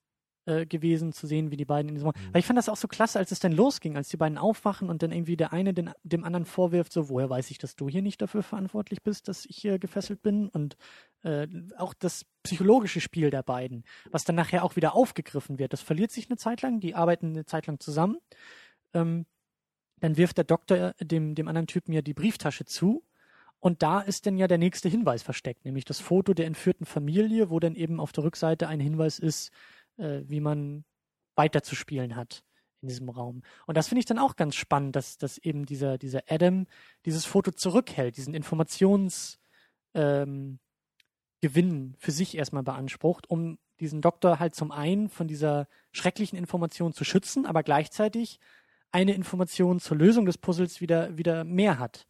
äh, 0.49 0.65
gewesen 0.65 1.13
zu 1.13 1.27
sehen, 1.27 1.51
wie 1.51 1.57
die 1.57 1.65
beiden 1.65 1.89
in 1.89 1.95
diesem. 1.95 2.07
Mhm. 2.07 2.33
Weil 2.33 2.39
ich 2.39 2.45
fand 2.45 2.57
das 2.57 2.69
auch 2.69 2.75
so 2.75 2.87
klasse, 2.87 3.19
als 3.19 3.31
es 3.31 3.39
dann 3.39 3.51
losging, 3.51 3.95
als 3.95 4.09
die 4.09 4.17
beiden 4.17 4.37
aufwachen 4.37 4.89
und 4.89 5.03
dann 5.03 5.11
irgendwie 5.11 5.37
der 5.37 5.53
eine 5.53 5.73
den, 5.73 5.91
dem 6.03 6.23
anderen 6.23 6.45
vorwirft, 6.45 6.91
so, 6.91 7.09
woher 7.09 7.29
weiß 7.29 7.51
ich, 7.51 7.59
dass 7.59 7.75
du 7.75 7.87
hier 7.87 8.01
nicht 8.01 8.21
dafür 8.21 8.41
verantwortlich 8.41 9.03
bist, 9.03 9.27
dass 9.27 9.45
ich 9.45 9.57
hier 9.57 9.77
gefesselt 9.77 10.23
bin? 10.23 10.49
Und 10.49 10.75
äh, 11.21 11.47
auch 11.77 11.93
das 11.93 12.25
psychologische 12.41 12.99
Spiel 12.99 13.29
der 13.29 13.43
beiden, 13.43 13.83
was 14.09 14.23
dann 14.23 14.35
nachher 14.35 14.63
auch 14.63 14.75
wieder 14.75 14.95
aufgegriffen 14.95 15.59
wird, 15.59 15.71
das 15.71 15.81
verliert 15.81 16.11
sich 16.11 16.29
eine 16.29 16.37
Zeit 16.37 16.63
lang, 16.63 16.79
die 16.79 16.95
arbeiten 16.95 17.27
eine 17.27 17.45
Zeit 17.45 17.67
lang 17.67 17.79
zusammen. 17.79 18.17
Ähm, 18.93 19.27
dann 19.99 20.17
wirft 20.17 20.37
der 20.37 20.45
Doktor 20.45 20.93
dem, 20.99 21.35
dem 21.35 21.47
anderen 21.47 21.67
Typen 21.67 21.93
ja 21.93 22.01
die 22.01 22.13
Brieftasche 22.13 22.65
zu. 22.65 23.03
Und 23.61 23.83
da 23.83 23.99
ist 23.99 24.25
dann 24.25 24.37
ja 24.37 24.47
der 24.47 24.57
nächste 24.57 24.87
Hinweis 24.87 25.21
versteckt, 25.21 25.65
nämlich 25.65 25.83
das 25.83 25.99
Foto 25.99 26.33
der 26.33 26.45
entführten 26.45 26.85
Familie, 26.85 27.49
wo 27.49 27.59
dann 27.59 27.75
eben 27.75 27.99
auf 27.99 28.13
der 28.13 28.23
Rückseite 28.23 28.69
ein 28.69 28.79
Hinweis 28.79 29.19
ist, 29.19 29.51
äh, 29.99 30.21
wie 30.25 30.39
man 30.39 30.85
weiterzuspielen 31.35 32.15
hat 32.15 32.43
in 32.81 32.87
diesem 32.87 33.09
Raum. 33.09 33.43
Und 33.65 33.77
das 33.77 33.87
finde 33.87 33.99
ich 33.99 34.05
dann 34.05 34.19
auch 34.19 34.35
ganz 34.35 34.55
spannend, 34.55 34.95
dass, 34.95 35.17
dass 35.17 35.37
eben 35.37 35.65
dieser, 35.65 35.97
dieser 35.97 36.23
Adam 36.29 36.65
dieses 37.05 37.25
Foto 37.25 37.51
zurückhält, 37.51 38.17
diesen 38.17 38.33
Informations 38.33 39.39
ähm, 39.93 40.59
für 41.41 42.11
sich 42.11 42.35
erstmal 42.35 42.63
beansprucht, 42.63 43.29
um 43.29 43.57
diesen 43.79 44.01
Doktor 44.01 44.39
halt 44.39 44.55
zum 44.55 44.71
einen 44.71 45.09
von 45.09 45.27
dieser 45.27 45.67
schrecklichen 45.91 46.37
Information 46.37 46.93
zu 46.93 47.05
schützen, 47.05 47.45
aber 47.45 47.63
gleichzeitig 47.63 48.39
eine 48.91 49.13
Information 49.13 49.79
zur 49.79 49.97
Lösung 49.97 50.25
des 50.25 50.37
Puzzles 50.37 50.81
wieder, 50.81 51.17
wieder 51.17 51.43
mehr 51.43 51.79
hat. 51.79 52.07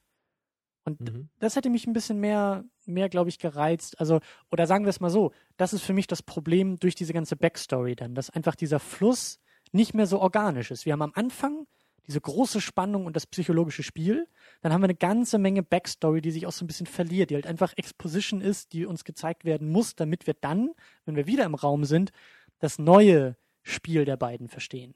Und 0.86 1.00
Mhm. 1.02 1.30
das 1.40 1.56
hätte 1.56 1.70
mich 1.70 1.88
ein 1.88 1.94
bisschen 1.94 2.20
mehr, 2.20 2.64
mehr, 2.86 3.10
glaube 3.10 3.30
ich, 3.30 3.38
gereizt. 3.40 4.00
Also, 4.00 4.20
oder 4.52 4.66
sagen 4.66 4.86
wir 4.86 4.90
es 4.90 5.00
mal 5.00 5.10
so, 5.10 5.32
das 5.58 5.74
ist 5.74 5.84
für 5.84 5.94
mich 5.94 6.08
das 6.08 6.24
Problem 6.24 6.78
durch 6.78 6.96
diese 6.96 7.14
ganze 7.14 7.36
Backstory 7.36 7.96
dann, 7.96 8.16
dass 8.16 8.30
einfach 8.30 8.56
dieser 8.56 8.80
Fluss 8.80 9.40
nicht 9.72 9.94
mehr 9.94 10.08
so 10.08 10.20
organisch 10.20 10.72
ist. 10.72 10.86
Wir 10.86 10.94
haben 10.94 11.02
am 11.02 11.12
Anfang 11.16 11.68
diese 12.08 12.22
große 12.22 12.60
Spannung 12.60 13.06
und 13.06 13.16
das 13.16 13.28
psychologische 13.28 13.84
Spiel. 13.84 14.28
Dann 14.62 14.74
haben 14.74 14.82
wir 14.82 14.86
eine 14.86 14.96
ganze 14.96 15.38
Menge 15.38 15.62
Backstory, 15.62 16.22
die 16.22 16.32
sich 16.32 16.48
auch 16.48 16.52
so 16.52 16.66
ein 16.66 16.68
bisschen 16.68 16.88
verliert, 16.88 17.30
die 17.30 17.36
halt 17.36 17.46
einfach 17.46 17.74
Exposition 17.78 18.42
ist, 18.42 18.74
die 18.74 18.88
uns 18.88 19.04
gezeigt 19.04 19.46
werden 19.46 19.70
muss, 19.70 19.96
damit 19.96 20.26
wir 20.26 20.34
dann, 20.34 20.72
wenn 21.06 21.16
wir 21.16 21.28
wieder 21.28 21.46
im 21.46 21.54
Raum 21.54 21.86
sind, 21.86 22.12
das 22.58 22.80
neue 22.80 23.38
Spiel 23.62 24.06
der 24.06 24.18
beiden 24.18 24.48
verstehen. 24.48 24.96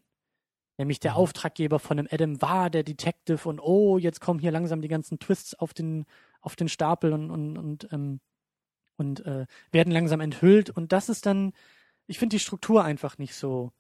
Nämlich 0.78 1.00
der 1.00 1.12
Mhm. 1.14 1.18
Auftraggeber 1.18 1.80
von 1.80 1.98
dem 1.98 2.08
Adam 2.12 2.42
war 2.42 2.70
der 2.70 2.84
Detective 2.84 3.48
und 3.48 3.60
oh, 3.60 3.98
jetzt 3.98 4.22
kommen 4.22 4.40
hier 4.40 4.52
langsam 4.52 4.82
die 4.82 4.88
ganzen 4.88 5.20
Twists 5.20 5.54
auf 5.56 5.74
den, 5.74 6.06
auf 6.42 6.56
den 6.56 6.70
Stapel 6.70 7.14
und, 7.14 7.30
und, 7.32 7.58
und, 7.58 7.88
ähm, 7.94 8.20
und 8.98 9.26
äh, 9.26 9.46
werden 9.72 9.92
langsam 9.92 10.20
enthüllt. 10.22 10.70
Und 10.72 10.92
das 10.92 11.10
ist 11.10 11.26
dann, 11.26 11.54
ich 12.08 12.20
finde 12.20 12.36
die 12.36 12.40
Struktur 12.40 12.84
einfach 12.84 13.18
nicht 13.18 13.36
so. 13.36 13.72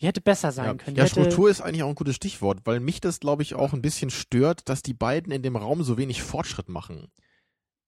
Die 0.00 0.06
hätte 0.06 0.20
besser 0.20 0.52
sein 0.52 0.64
Ja, 0.66 0.74
können. 0.78 0.96
ja 0.96 1.04
Die 1.04 1.06
hätte, 1.06 1.10
Struktur 1.10 1.50
ist 1.50 1.60
eigentlich 1.60 1.82
auch 1.82 1.88
ein 1.88 1.94
gutes 1.94 2.16
Stichwort, 2.16 2.60
weil 2.64 2.80
mich 2.80 3.00
das, 3.00 3.20
glaube 3.20 3.42
ich, 3.42 3.54
auch 3.54 3.72
ein 3.72 3.82
bisschen 3.82 4.10
stört, 4.10 4.68
dass 4.68 4.82
die 4.82 4.94
beiden 4.94 5.32
in 5.32 5.42
dem 5.42 5.56
Raum 5.56 5.82
so 5.84 5.96
wenig 5.98 6.22
Fortschritt 6.22 6.68
machen. 6.68 7.10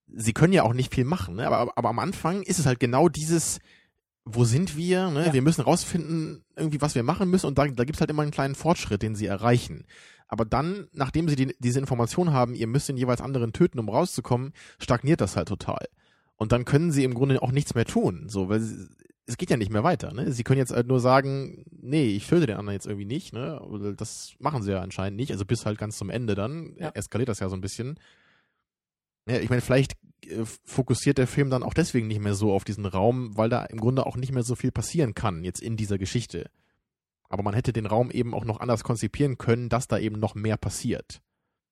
sie 0.07 0.33
können 0.35 0.53
ja 0.53 0.63
auch 0.65 0.75
nicht 0.75 0.95
viel 0.95 1.05
machen, 1.05 1.37
ne? 1.37 1.47
aber, 1.47 1.77
aber 1.77 1.89
am 1.89 1.99
Anfang 1.99 2.43
ist 2.43 2.59
es 2.59 2.67
halt 2.67 2.81
genau 2.81 3.09
dieses, 3.09 3.59
wo 4.25 4.45
sind 4.45 4.77
wir? 4.77 5.11
Ne? 5.11 5.27
Ja. 5.27 5.33
Wir 5.33 5.43
müssen 5.43 5.63
rausfinden, 5.63 6.45
irgendwie, 6.57 6.81
was 6.81 6.95
wir 6.95 7.03
machen 7.03 7.31
müssen 7.31 7.47
und 7.47 7.59
da, 7.59 7.67
da 7.67 7.85
gibt's 7.85 8.01
halt 8.01 8.11
immer 8.11 8.23
einen 8.23 8.31
kleinen 8.31 8.55
Fortschritt, 8.55 9.03
den 9.03 9.15
sie 9.15 9.27
erreichen. 9.27 9.85
Aber 10.29 10.45
dann, 10.45 10.89
nachdem 10.93 11.29
sie 11.29 11.37
die, 11.37 11.55
diese 11.59 11.79
Information 11.79 12.33
haben, 12.33 12.55
ihr 12.55 12.67
müsst 12.67 12.89
den 12.89 12.97
jeweils 12.97 13.21
anderen 13.21 13.53
töten, 13.53 13.79
um 13.79 13.89
rauszukommen, 13.89 14.53
stagniert 14.79 15.21
das 15.21 15.37
halt 15.37 15.49
total. 15.49 15.87
Und 16.37 16.53
dann 16.53 16.65
können 16.65 16.91
sie 16.91 17.05
im 17.05 17.15
Grunde 17.15 17.41
auch 17.43 17.53
nichts 17.53 17.75
mehr 17.75 17.85
tun, 17.85 18.25
so, 18.29 18.49
weil 18.49 18.61
sie, 18.61 18.89
es 19.27 19.37
geht 19.37 19.51
ja 19.51 19.57
nicht 19.57 19.71
mehr 19.71 19.85
weiter. 19.85 20.13
Ne? 20.13 20.33
Sie 20.33 20.43
können 20.43 20.59
jetzt 20.59 20.73
halt 20.73 20.87
nur 20.87 21.01
sagen, 21.01 21.65
nee, 21.71 22.09
ich 22.09 22.27
töte 22.27 22.47
den 22.47 22.57
anderen 22.57 22.75
jetzt 22.75 22.87
irgendwie 22.87 23.07
nicht. 23.07 23.33
Ne? 23.33 23.95
Das 23.97 24.35
machen 24.39 24.63
sie 24.63 24.73
ja 24.73 24.81
anscheinend 24.81 25.17
nicht. 25.17 25.33
Also 25.33 25.45
bis 25.47 25.65
halt 25.65 25.79
ganz 25.79 25.97
zum 25.97 26.11
Ende 26.11 26.35
dann 26.35 26.75
Ja. 26.79 26.91
eskaliert 26.91 27.29
das 27.29 27.41
ja 27.41 27.49
so 27.49 27.57
ein 27.57 27.63
bisschen. 27.63 27.99
Ja, 29.27 29.39
ich 29.39 29.49
meine, 29.49 29.63
vielleicht 29.63 29.95
äh, 30.27 30.45
fokussiert 30.65 31.19
der 31.19 31.27
Film 31.27 31.51
dann 31.51 31.63
auch 31.63 31.75
deswegen 31.75 32.09
nicht 32.09 32.21
mehr 32.21 32.35
so 32.35 32.53
auf 32.53 32.65
diesen 32.65 32.87
Raum, 32.87 33.37
weil 33.37 33.49
da 33.49 33.65
im 33.65 33.79
Grunde 33.79 34.07
auch 34.07 34.17
nicht 34.17 34.33
mehr 34.33 34.43
so 34.43 34.55
viel 34.55 34.73
passieren 34.73 35.15
kann 35.15 35.45
jetzt 35.45 35.61
in 35.61 35.77
dieser 35.77 35.99
Geschichte. 35.99 36.51
Aber 37.29 37.43
man 37.43 37.55
hätte 37.55 37.73
den 37.73 37.87
Raum 37.87 38.11
eben 38.11 38.35
auch 38.35 38.45
noch 38.45 38.61
anders 38.61 38.85
konzipieren 38.85 39.39
können, 39.39 39.69
dass 39.69 39.89
da 39.89 39.99
eben 39.99 40.19
noch 40.19 40.35
mehr 40.35 40.57
passiert. 40.57 41.21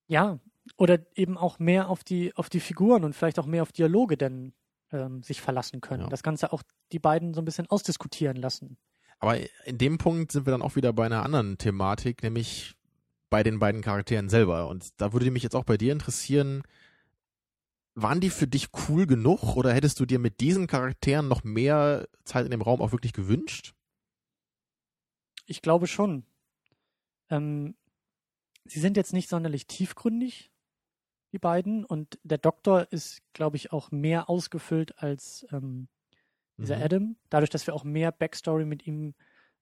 Ja, 0.08 0.40
oder 0.76 0.98
eben 1.14 1.36
auch 1.36 1.58
mehr 1.58 1.88
auf 1.88 2.04
die, 2.04 2.34
auf 2.36 2.48
die 2.48 2.60
Figuren 2.60 3.04
und 3.04 3.14
vielleicht 3.14 3.38
auch 3.38 3.46
mehr 3.46 3.62
auf 3.62 3.72
Dialoge 3.72 4.16
denn 4.16 4.54
ähm, 4.92 5.22
sich 5.22 5.40
verlassen 5.40 5.80
können. 5.80 6.04
Ja. 6.04 6.08
Das 6.08 6.22
Ganze 6.22 6.52
auch 6.52 6.62
die 6.92 6.98
beiden 6.98 7.34
so 7.34 7.40
ein 7.40 7.44
bisschen 7.44 7.68
ausdiskutieren 7.68 8.36
lassen. 8.36 8.76
Aber 9.18 9.36
in 9.64 9.78
dem 9.78 9.98
Punkt 9.98 10.32
sind 10.32 10.46
wir 10.46 10.50
dann 10.50 10.62
auch 10.62 10.76
wieder 10.76 10.92
bei 10.92 11.06
einer 11.06 11.22
anderen 11.22 11.56
Thematik, 11.58 12.22
nämlich 12.22 12.74
bei 13.30 13.42
den 13.42 13.58
beiden 13.58 13.80
Charakteren 13.80 14.28
selber. 14.28 14.68
Und 14.68 15.00
da 15.00 15.12
würde 15.12 15.30
mich 15.30 15.42
jetzt 15.42 15.54
auch 15.54 15.64
bei 15.64 15.76
dir 15.76 15.92
interessieren, 15.92 16.62
waren 17.94 18.20
die 18.20 18.30
für 18.30 18.46
dich 18.46 18.68
cool 18.88 19.06
genug 19.06 19.56
oder 19.56 19.72
hättest 19.72 20.00
du 20.00 20.06
dir 20.06 20.18
mit 20.18 20.40
diesen 20.40 20.66
Charakteren 20.66 21.28
noch 21.28 21.44
mehr 21.44 22.08
Zeit 22.24 22.44
in 22.44 22.50
dem 22.50 22.62
Raum 22.62 22.80
auch 22.80 22.92
wirklich 22.92 23.12
gewünscht? 23.12 23.74
Ich 25.46 25.62
glaube 25.62 25.86
schon. 25.86 26.24
Ähm, 27.30 27.74
sie 28.64 28.80
sind 28.80 28.96
jetzt 28.96 29.12
nicht 29.12 29.28
sonderlich 29.28 29.66
tiefgründig, 29.66 30.50
die 31.32 31.38
beiden, 31.38 31.84
und 31.84 32.18
der 32.22 32.38
Doktor 32.38 32.86
ist, 32.92 33.22
glaube 33.32 33.56
ich, 33.56 33.72
auch 33.72 33.90
mehr 33.90 34.28
ausgefüllt 34.28 34.98
als 34.98 35.46
ähm, 35.50 35.88
dieser 36.58 36.76
Mhm. 36.76 36.82
Adam. 36.82 37.16
Dadurch, 37.30 37.50
dass 37.50 37.66
wir 37.66 37.74
auch 37.74 37.84
mehr 37.84 38.12
Backstory 38.12 38.64
mit 38.66 38.86
ihm 38.86 39.14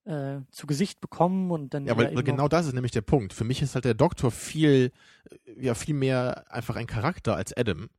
äh, 0.03 0.39
zu 0.51 0.67
Gesicht 0.67 0.99
bekommen 0.99 1.51
und 1.51 1.73
dann 1.73 1.85
Ja, 1.85 1.95
weil, 1.95 2.13
genau 2.23 2.47
das 2.47 2.65
ist 2.67 2.73
nämlich 2.73 2.91
der 2.91 3.01
Punkt. 3.01 3.33
Für 3.33 3.43
mich 3.43 3.61
ist 3.61 3.75
halt 3.75 3.85
der 3.85 3.93
Doktor 3.93 4.31
viel, 4.31 4.91
äh, 5.29 5.65
ja, 5.65 5.73
viel 5.75 5.93
mehr 5.95 6.51
einfach 6.51 6.75
ein 6.75 6.87
Charakter 6.87 7.35
als 7.35 7.55
Adam. 7.55 7.89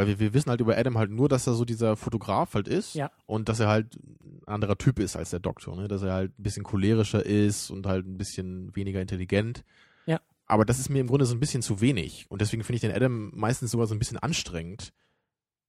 Weil 0.00 0.06
wir, 0.08 0.18
wir 0.18 0.34
wissen 0.34 0.50
halt 0.50 0.60
über 0.60 0.76
Adam 0.76 0.96
halt 0.98 1.10
nur, 1.10 1.28
dass 1.28 1.46
er 1.46 1.54
so 1.54 1.64
dieser 1.64 1.96
Fotograf 1.96 2.54
halt 2.54 2.68
ist 2.68 2.94
Ja. 2.94 3.10
und 3.26 3.48
dass 3.48 3.60
er 3.60 3.68
halt 3.68 3.96
ein 3.96 4.40
anderer 4.46 4.76
Typ 4.78 4.98
ist 4.98 5.16
als 5.16 5.30
der 5.30 5.40
Doktor, 5.40 5.76
ne? 5.76 5.88
Dass 5.88 6.02
er 6.02 6.12
halt 6.12 6.38
ein 6.38 6.42
bisschen 6.42 6.62
cholerischer 6.64 7.24
ist 7.24 7.70
und 7.70 7.86
halt 7.86 8.06
ein 8.06 8.16
bisschen 8.18 8.74
weniger 8.74 9.00
intelligent. 9.00 9.64
Ja. 10.06 10.20
Aber 10.46 10.64
das 10.64 10.78
ist 10.78 10.88
mir 10.88 11.00
im 11.00 11.06
Grunde 11.06 11.26
so 11.26 11.34
ein 11.34 11.40
bisschen 11.40 11.62
zu 11.62 11.80
wenig. 11.80 12.26
Und 12.28 12.40
deswegen 12.40 12.64
finde 12.64 12.76
ich 12.76 12.80
den 12.80 12.92
Adam 12.92 13.30
meistens 13.34 13.70
sogar 13.70 13.86
so 13.86 13.94
ein 13.94 13.98
bisschen 13.98 14.18
anstrengend. 14.18 14.92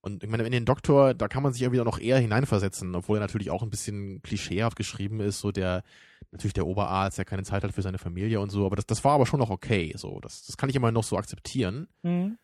Und 0.04 0.24
ich 0.24 0.30
meine, 0.32 0.44
in 0.44 0.52
den 0.52 0.66
Doktor, 0.66 1.14
da 1.14 1.28
kann 1.28 1.44
man 1.44 1.54
sich 1.54 1.62
ja 1.62 1.72
wieder 1.72 1.84
noch 1.84 2.00
eher 2.00 2.18
hineinversetzen, 2.18 2.96
obwohl 2.96 3.18
er 3.18 3.22
natürlich 3.22 3.52
auch 3.52 3.62
ein 3.62 3.70
bisschen 3.70 4.22
klischeehaft 4.24 4.76
geschrieben 4.76 5.20
ist, 5.20 5.40
so 5.40 5.52
der, 5.52 5.84
natürlich 6.32 6.54
der 6.54 6.66
Oberarzt, 6.66 7.20
der 7.20 7.26
keine 7.26 7.44
Zeit 7.44 7.64
hat 7.64 7.74
für 7.74 7.84
seine 7.84 8.00
Familie 8.00 8.40
und 8.40 8.50
so, 8.50 8.66
aber 8.66 8.76
das, 8.76 8.88
das 8.88 9.04
war 9.04 9.12
aber 9.14 9.28
schon 9.28 9.40
noch 9.40 9.52
okay, 9.52 9.94
so, 9.96 10.20
das, 10.20 10.44
das 10.48 10.58
kann 10.58 10.70
ich 10.72 10.76
immer 10.76 10.92
noch 10.92 11.04
so 11.04 11.18
akzeptieren. 11.18 11.88
Mhm. 12.02 12.40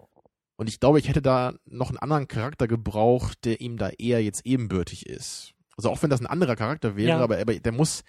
Und 0.58 0.68
ich 0.68 0.80
glaube, 0.80 1.00
ich 1.00 1.08
hätte 1.08 1.22
da 1.22 1.54
noch 1.66 1.90
einen 1.90 2.00
anderen 2.00 2.28
Charakter 2.28 2.68
gebraucht, 2.68 3.46
der 3.46 3.62
ihm 3.62 3.78
da 3.78 3.90
eher 3.90 4.24
jetzt 4.24 4.46
ebenbürtig 4.46 5.06
ist. 5.06 5.54
Also 5.78 5.90
auch 5.90 6.02
wenn 6.02 6.10
das 6.10 6.20
ein 6.20 6.26
anderer 6.28 6.56
Charakter 6.56 6.96
wäre, 6.96 7.10
Ja. 7.10 7.20
aber, 7.24 7.38
aber 7.40 7.54
der 7.54 7.72
muss, 7.72 8.04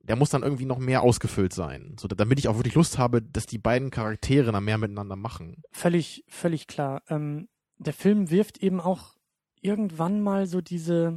der 0.00 0.16
muss 0.16 0.30
dann 0.30 0.42
irgendwie 0.42 0.64
noch 0.66 0.78
mehr 0.78 1.02
ausgefüllt 1.02 1.52
sein, 1.52 1.96
so, 1.98 2.08
damit 2.08 2.38
ich 2.40 2.48
auch 2.48 2.56
wirklich 2.56 2.74
Lust 2.74 2.98
habe, 2.98 3.22
dass 3.22 3.46
die 3.46 3.58
beiden 3.58 3.90
Charaktere 3.90 4.50
dann 4.50 4.64
mehr 4.64 4.78
miteinander 4.78 5.14
machen. 5.16 5.62
Völlig, 5.70 6.24
völlig 6.28 6.66
klar. 6.66 7.02
Ähm, 7.08 7.48
der 7.78 7.92
Film 7.92 8.30
wirft 8.30 8.58
eben 8.62 8.80
auch 8.80 9.14
irgendwann 9.60 10.20
mal 10.20 10.46
so 10.46 10.60
diese, 10.60 11.16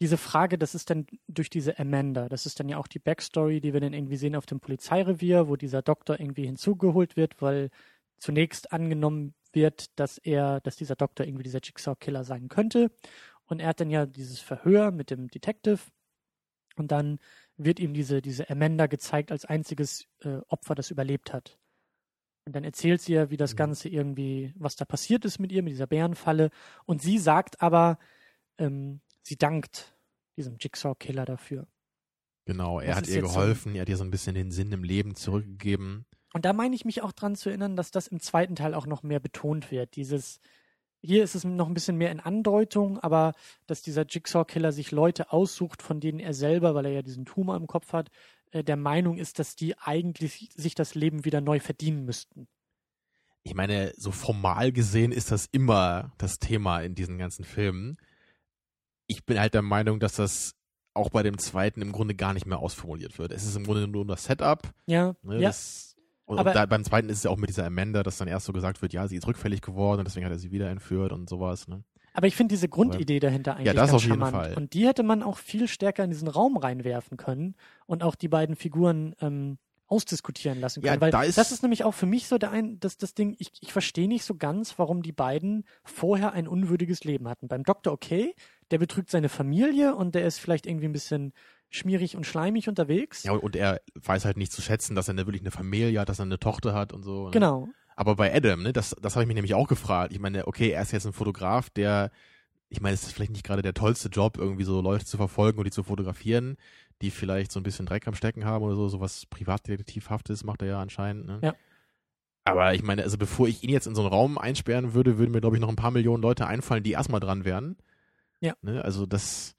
diese 0.00 0.18
Frage, 0.18 0.58
das 0.58 0.74
ist 0.74 0.90
dann 0.90 1.06
durch 1.28 1.48
diese 1.48 1.78
Amanda, 1.78 2.28
das 2.28 2.44
ist 2.44 2.60
dann 2.60 2.68
ja 2.68 2.76
auch 2.76 2.86
die 2.86 2.98
Backstory, 2.98 3.62
die 3.62 3.72
wir 3.72 3.80
dann 3.80 3.94
irgendwie 3.94 4.16
sehen 4.16 4.36
auf 4.36 4.44
dem 4.44 4.60
Polizeirevier, 4.60 5.48
wo 5.48 5.56
dieser 5.56 5.80
Doktor 5.80 6.20
irgendwie 6.20 6.44
hinzugeholt 6.44 7.16
wird, 7.16 7.40
weil 7.40 7.70
zunächst 8.18 8.72
angenommen 8.72 9.32
wird, 9.56 9.98
dass 9.98 10.18
er, 10.18 10.60
dass 10.60 10.76
dieser 10.76 10.94
Doktor 10.94 11.26
irgendwie 11.26 11.42
dieser 11.42 11.58
Jigsaw-Killer 11.60 12.22
sein 12.22 12.48
könnte. 12.48 12.92
Und 13.46 13.58
er 13.60 13.68
hat 13.70 13.80
dann 13.80 13.90
ja 13.90 14.06
dieses 14.06 14.38
Verhör 14.38 14.92
mit 14.92 15.10
dem 15.10 15.26
Detective 15.28 15.80
und 16.76 16.92
dann 16.92 17.18
wird 17.56 17.80
ihm 17.80 17.94
diese, 17.94 18.22
diese 18.22 18.48
Amanda 18.50 18.86
gezeigt 18.86 19.32
als 19.32 19.44
einziges 19.44 20.06
äh, 20.20 20.38
Opfer, 20.48 20.76
das 20.76 20.90
überlebt 20.92 21.32
hat. 21.32 21.58
Und 22.44 22.54
dann 22.54 22.62
erzählt 22.62 23.00
sie 23.00 23.14
ja, 23.14 23.30
wie 23.30 23.36
das 23.36 23.54
Mhm. 23.54 23.56
Ganze 23.56 23.88
irgendwie, 23.88 24.52
was 24.56 24.76
da 24.76 24.84
passiert 24.84 25.24
ist 25.24 25.40
mit 25.40 25.50
ihr, 25.50 25.62
mit 25.64 25.72
dieser 25.72 25.88
Bärenfalle. 25.88 26.50
Und 26.84 27.02
sie 27.02 27.18
sagt 27.18 27.60
aber, 27.60 27.98
ähm, 28.58 29.00
sie 29.22 29.36
dankt 29.36 29.96
diesem 30.36 30.56
Jigsaw-Killer 30.60 31.24
dafür. 31.24 31.66
Genau, 32.44 32.78
er 32.78 32.88
Das 32.88 32.96
hat 32.98 33.08
ihr 33.08 33.14
jetzt 33.16 33.32
so- 33.32 33.40
geholfen, 33.40 33.74
er 33.74 33.80
hat 33.82 33.88
ihr 33.88 33.96
so 33.96 34.04
ein 34.04 34.10
bisschen 34.12 34.34
den 34.36 34.52
Sinn 34.52 34.70
im 34.70 34.84
Leben 34.84 35.14
zurückgegeben. 35.16 36.04
Und 36.36 36.44
da 36.44 36.52
meine 36.52 36.74
ich 36.74 36.84
mich 36.84 37.00
auch 37.00 37.12
dran 37.12 37.34
zu 37.34 37.48
erinnern, 37.48 37.76
dass 37.76 37.90
das 37.90 38.08
im 38.08 38.20
zweiten 38.20 38.56
Teil 38.56 38.74
auch 38.74 38.84
noch 38.84 39.02
mehr 39.02 39.20
betont 39.20 39.70
wird. 39.70 39.96
Dieses, 39.96 40.38
hier 41.00 41.24
ist 41.24 41.34
es 41.34 41.44
noch 41.44 41.66
ein 41.66 41.72
bisschen 41.72 41.96
mehr 41.96 42.10
in 42.10 42.20
Andeutung, 42.20 42.98
aber 42.98 43.32
dass 43.66 43.80
dieser 43.80 44.04
Jigsaw-Killer 44.04 44.70
sich 44.70 44.90
Leute 44.90 45.32
aussucht, 45.32 45.80
von 45.80 45.98
denen 45.98 46.18
er 46.18 46.34
selber, 46.34 46.74
weil 46.74 46.84
er 46.84 46.92
ja 46.92 47.00
diesen 47.00 47.24
Tumor 47.24 47.56
im 47.56 47.66
Kopf 47.66 47.94
hat, 47.94 48.10
äh, 48.50 48.62
der 48.62 48.76
Meinung 48.76 49.16
ist, 49.16 49.38
dass 49.38 49.56
die 49.56 49.78
eigentlich 49.78 50.50
sich 50.54 50.74
das 50.74 50.94
Leben 50.94 51.24
wieder 51.24 51.40
neu 51.40 51.58
verdienen 51.58 52.04
müssten. 52.04 52.48
ich 53.42 53.54
meine, 53.54 53.94
so 53.96 54.10
formal 54.10 54.72
gesehen 54.72 55.12
ist 55.12 55.30
das 55.30 55.46
immer 55.52 56.12
das 56.18 56.38
Thema 56.38 56.80
in 56.82 56.94
diesen 56.94 57.16
ganzen 57.16 57.46
Filmen. 57.46 57.96
Ich 59.06 59.24
bin 59.24 59.40
halt 59.40 59.54
der 59.54 59.62
Meinung, 59.62 60.00
dass 60.00 60.16
das 60.16 60.54
auch 60.92 61.08
bei 61.08 61.22
dem 61.22 61.38
zweiten 61.38 61.80
im 61.80 61.92
Grunde 61.92 62.14
gar 62.14 62.34
nicht 62.34 62.44
mehr 62.44 62.58
ausformuliert 62.58 63.18
wird. 63.18 63.32
Es 63.32 63.44
ist 63.46 63.56
im 63.56 63.64
Grunde 63.64 63.86
nur 63.86 64.04
das 64.04 64.24
Setup. 64.24 64.68
Ja, 64.86 65.14
Ne, 65.22 65.36
ja. 65.36 65.48
das, 65.48 65.85
und 66.26 66.38
Aber- 66.38 66.52
da, 66.52 66.66
beim 66.66 66.84
zweiten 66.84 67.08
ist 67.08 67.18
es 67.18 67.22
ja 67.24 67.30
auch 67.30 67.36
mit 67.38 67.48
dieser 67.48 67.64
Amanda, 67.66 68.02
dass 68.02 68.18
dann 68.18 68.28
erst 68.28 68.46
so 68.46 68.52
gesagt 68.52 68.82
wird, 68.82 68.92
ja, 68.92 69.08
sie 69.08 69.16
ist 69.16 69.26
rückfällig 69.26 69.62
geworden 69.62 70.00
und 70.00 70.04
deswegen 70.08 70.26
hat 70.26 70.32
er 70.32 70.38
sie 70.38 70.50
wieder 70.52 70.68
entführt 70.68 71.12
und 71.12 71.28
sowas. 71.28 71.66
Ne? 71.68 71.82
Aber 72.12 72.26
ich 72.26 72.36
finde 72.36 72.52
diese 72.54 72.68
Grundidee 72.68 73.18
dahinter 73.20 73.54
eigentlich 73.56 73.66
das 73.74 73.76
ganz 73.76 73.92
auf 73.92 74.02
jeden 74.02 74.14
charmant. 74.20 74.34
Fall. 74.36 74.54
Und 74.54 74.74
die 74.74 74.86
hätte 74.86 75.02
man 75.02 75.22
auch 75.22 75.38
viel 75.38 75.68
stärker 75.68 76.04
in 76.04 76.10
diesen 76.10 76.28
Raum 76.28 76.56
reinwerfen 76.56 77.16
können 77.16 77.54
und 77.86 78.02
auch 78.02 78.14
die 78.14 78.28
beiden 78.28 78.56
Figuren 78.56 79.14
ähm, 79.20 79.58
ausdiskutieren 79.88 80.58
lassen 80.60 80.82
Ja, 80.82 80.90
können. 80.92 81.00
Weil 81.02 81.10
da 81.12 81.22
ist- 81.22 81.38
das 81.38 81.52
ist 81.52 81.62
nämlich 81.62 81.84
auch 81.84 81.94
für 81.94 82.06
mich 82.06 82.26
so 82.26 82.38
der 82.38 82.50
ein, 82.50 82.80
das, 82.80 82.96
das 82.96 83.14
Ding, 83.14 83.36
ich, 83.38 83.52
ich 83.60 83.72
verstehe 83.72 84.08
nicht 84.08 84.24
so 84.24 84.34
ganz, 84.34 84.78
warum 84.78 85.02
die 85.02 85.12
beiden 85.12 85.64
vorher 85.84 86.32
ein 86.32 86.48
unwürdiges 86.48 87.04
Leben 87.04 87.28
hatten. 87.28 87.46
Beim 87.48 87.62
Doktor 87.62 87.92
okay, 87.92 88.34
der 88.72 88.78
betrügt 88.78 89.10
seine 89.10 89.28
Familie 89.28 89.94
und 89.94 90.16
der 90.16 90.26
ist 90.26 90.38
vielleicht 90.40 90.66
irgendwie 90.66 90.86
ein 90.86 90.92
bisschen 90.92 91.32
schmierig 91.70 92.16
und 92.16 92.24
schleimig 92.24 92.68
unterwegs. 92.68 93.22
Ja, 93.24 93.32
und 93.32 93.56
er 93.56 93.80
weiß 93.94 94.24
halt 94.24 94.36
nicht 94.36 94.52
zu 94.52 94.62
schätzen, 94.62 94.94
dass 94.94 95.08
er 95.08 95.12
eine, 95.12 95.26
wirklich 95.26 95.42
eine 95.42 95.50
Familie 95.50 96.00
hat, 96.00 96.08
dass 96.08 96.20
er 96.20 96.24
eine 96.24 96.38
Tochter 96.38 96.74
hat 96.74 96.92
und 96.92 97.02
so. 97.02 97.26
Ne? 97.26 97.30
Genau. 97.32 97.68
Aber 97.96 98.16
bei 98.16 98.34
Adam, 98.34 98.62
ne, 98.62 98.72
das, 98.72 98.94
das 99.00 99.14
habe 99.14 99.24
ich 99.24 99.26
mich 99.26 99.34
nämlich 99.34 99.54
auch 99.54 99.68
gefragt. 99.68 100.12
Ich 100.12 100.18
meine, 100.18 100.46
okay, 100.46 100.70
er 100.70 100.82
ist 100.82 100.92
jetzt 100.92 101.06
ein 101.06 101.12
Fotograf, 101.12 101.70
der, 101.70 102.10
ich 102.68 102.80
meine, 102.80 102.94
es 102.94 103.02
ist 103.02 103.12
vielleicht 103.12 103.32
nicht 103.32 103.44
gerade 103.44 103.62
der 103.62 103.74
tollste 103.74 104.08
Job, 104.08 104.36
irgendwie 104.36 104.64
so 104.64 104.80
Leute 104.80 105.06
zu 105.06 105.16
verfolgen 105.16 105.58
und 105.58 105.64
die 105.64 105.70
zu 105.70 105.82
fotografieren, 105.82 106.56
die 107.02 107.10
vielleicht 107.10 107.52
so 107.52 107.60
ein 107.60 107.62
bisschen 107.62 107.86
Dreck 107.86 108.06
am 108.06 108.14
Stecken 108.14 108.44
haben 108.44 108.64
oder 108.64 108.76
so, 108.76 108.88
sowas 108.88 109.26
Privatdetektivhaftes 109.26 110.44
macht 110.44 110.62
er 110.62 110.68
ja 110.68 110.80
anscheinend. 110.80 111.26
Ne? 111.26 111.40
Ja. 111.42 111.54
Aber 112.44 112.74
ich 112.74 112.82
meine, 112.82 113.02
also 113.02 113.18
bevor 113.18 113.48
ich 113.48 113.64
ihn 113.64 113.70
jetzt 113.70 113.86
in 113.86 113.94
so 113.94 114.02
einen 114.02 114.12
Raum 114.12 114.38
einsperren 114.38 114.94
würde, 114.94 115.18
würden 115.18 115.32
mir, 115.32 115.40
glaube 115.40 115.56
ich, 115.56 115.60
noch 115.60 115.68
ein 115.68 115.76
paar 115.76 115.90
Millionen 115.90 116.22
Leute 116.22 116.46
einfallen, 116.46 116.84
die 116.84 116.92
erstmal 116.92 117.20
dran 117.20 117.44
wären. 117.44 117.76
Ja. 118.40 118.54
Ne? 118.62 118.84
Also 118.84 119.04
das, 119.04 119.55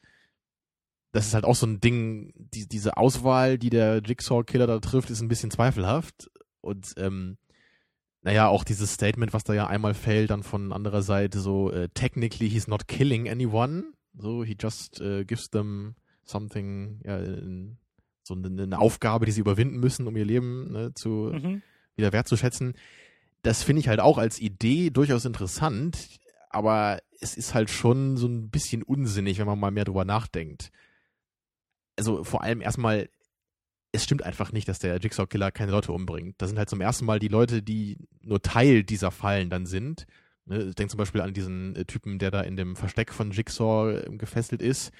das 1.18 1.28
ist 1.28 1.34
halt 1.34 1.46
auch 1.46 1.56
so 1.56 1.66
ein 1.66 1.80
Ding, 1.82 2.32
die, 2.36 2.68
diese 2.68 2.96
Auswahl, 2.96 3.58
die 3.58 3.72
der 3.72 4.02
Jigsaw-Killer 4.06 4.68
da 4.68 4.80
trifft, 4.80 5.10
ist 5.10 5.22
ein 5.22 5.28
bisschen 5.28 5.50
zweifelhaft. 5.50 6.30
Und 6.62 6.94
ähm, 6.98 7.38
naja, 8.22 8.48
auch 8.50 8.64
dieses 8.64 8.94
Statement, 8.94 9.34
was 9.34 9.44
da 9.44 9.56
ja 9.56 9.66
einmal 9.66 9.96
fällt, 9.96 10.30
dann 10.30 10.44
von 10.44 10.72
anderer 10.72 11.02
Seite 11.02 11.40
so, 11.40 11.72
äh, 11.72 11.90
technically 11.94 12.48
he's 12.50 12.68
not 12.68 12.88
killing 12.88 13.28
anyone. 13.28 13.86
So, 14.16 14.44
he 14.44 14.56
just 14.60 15.02
äh, 15.02 15.26
gives 15.26 15.50
them 15.50 15.96
something, 16.24 17.02
ja, 17.04 17.18
in, 17.18 17.78
so 18.24 18.36
eine, 18.36 18.62
eine 18.62 18.78
Aufgabe, 18.80 19.26
die 19.26 19.32
sie 19.32 19.42
überwinden 19.42 19.80
müssen, 19.80 20.06
um 20.06 20.16
ihr 20.18 20.26
Leben 20.26 20.72
ne, 20.72 20.94
zu 20.94 21.32
Mhm. 21.34 21.64
wieder 21.96 22.14
wertzuschätzen. 22.14 22.74
Das 23.42 23.64
finde 23.64 23.80
ich 23.80 23.88
halt 23.88 24.02
auch 24.02 24.20
als 24.20 24.40
Idee 24.40 24.92
durchaus 24.92 25.26
interessant, 25.26 26.20
aber 26.52 27.00
es 27.22 27.36
ist 27.36 27.56
halt 27.56 27.72
schon 27.72 28.18
so 28.18 28.28
ein 28.28 28.50
bisschen 28.52 28.84
unsinnig, 28.84 29.40
wenn 29.40 29.48
man 29.48 29.60
mal 29.60 29.72
mehr 29.72 29.86
drüber 29.86 30.06
nachdenkt. 30.06 30.72
Also 31.98 32.24
vor 32.24 32.44
allem 32.44 32.62
erstmal, 32.62 33.10
es 33.92 34.04
stimmt 34.04 34.24
einfach 34.24 34.52
nicht, 34.52 34.68
dass 34.68 34.80
der 34.80 34.98
Jigsaw-Killer 34.98 35.52
keine 35.52 35.72
Leute 35.72 35.92
umbringt. 35.92 36.36
Das 36.38 36.50
sind 36.50 36.58
halt 36.58 36.70
zum 36.70 36.82
ersten 36.82 37.06
Mal 37.06 37.20
die 37.20 37.28
Leute, 37.28 37.62
die 37.62 37.98
nur 38.22 38.42
Teil 38.42 38.84
dieser 38.84 39.12
Fallen 39.12 39.50
dann 39.50 39.66
sind. 39.66 40.06
Ne, 40.46 40.64
ich 40.64 40.76
denke 40.76 40.92
zum 40.92 40.98
Beispiel 40.98 41.22
an 41.22 41.34
diesen 41.34 41.76
äh, 41.76 41.86
Typen, 41.86 42.20
der 42.20 42.32
da 42.32 42.42
in 42.42 42.56
dem 42.56 42.76
Versteck 42.76 43.14
von 43.14 43.32
Jigsaw 43.32 43.98
äh, 43.98 44.18
gefesselt 44.18 44.62
ist, 44.62 44.92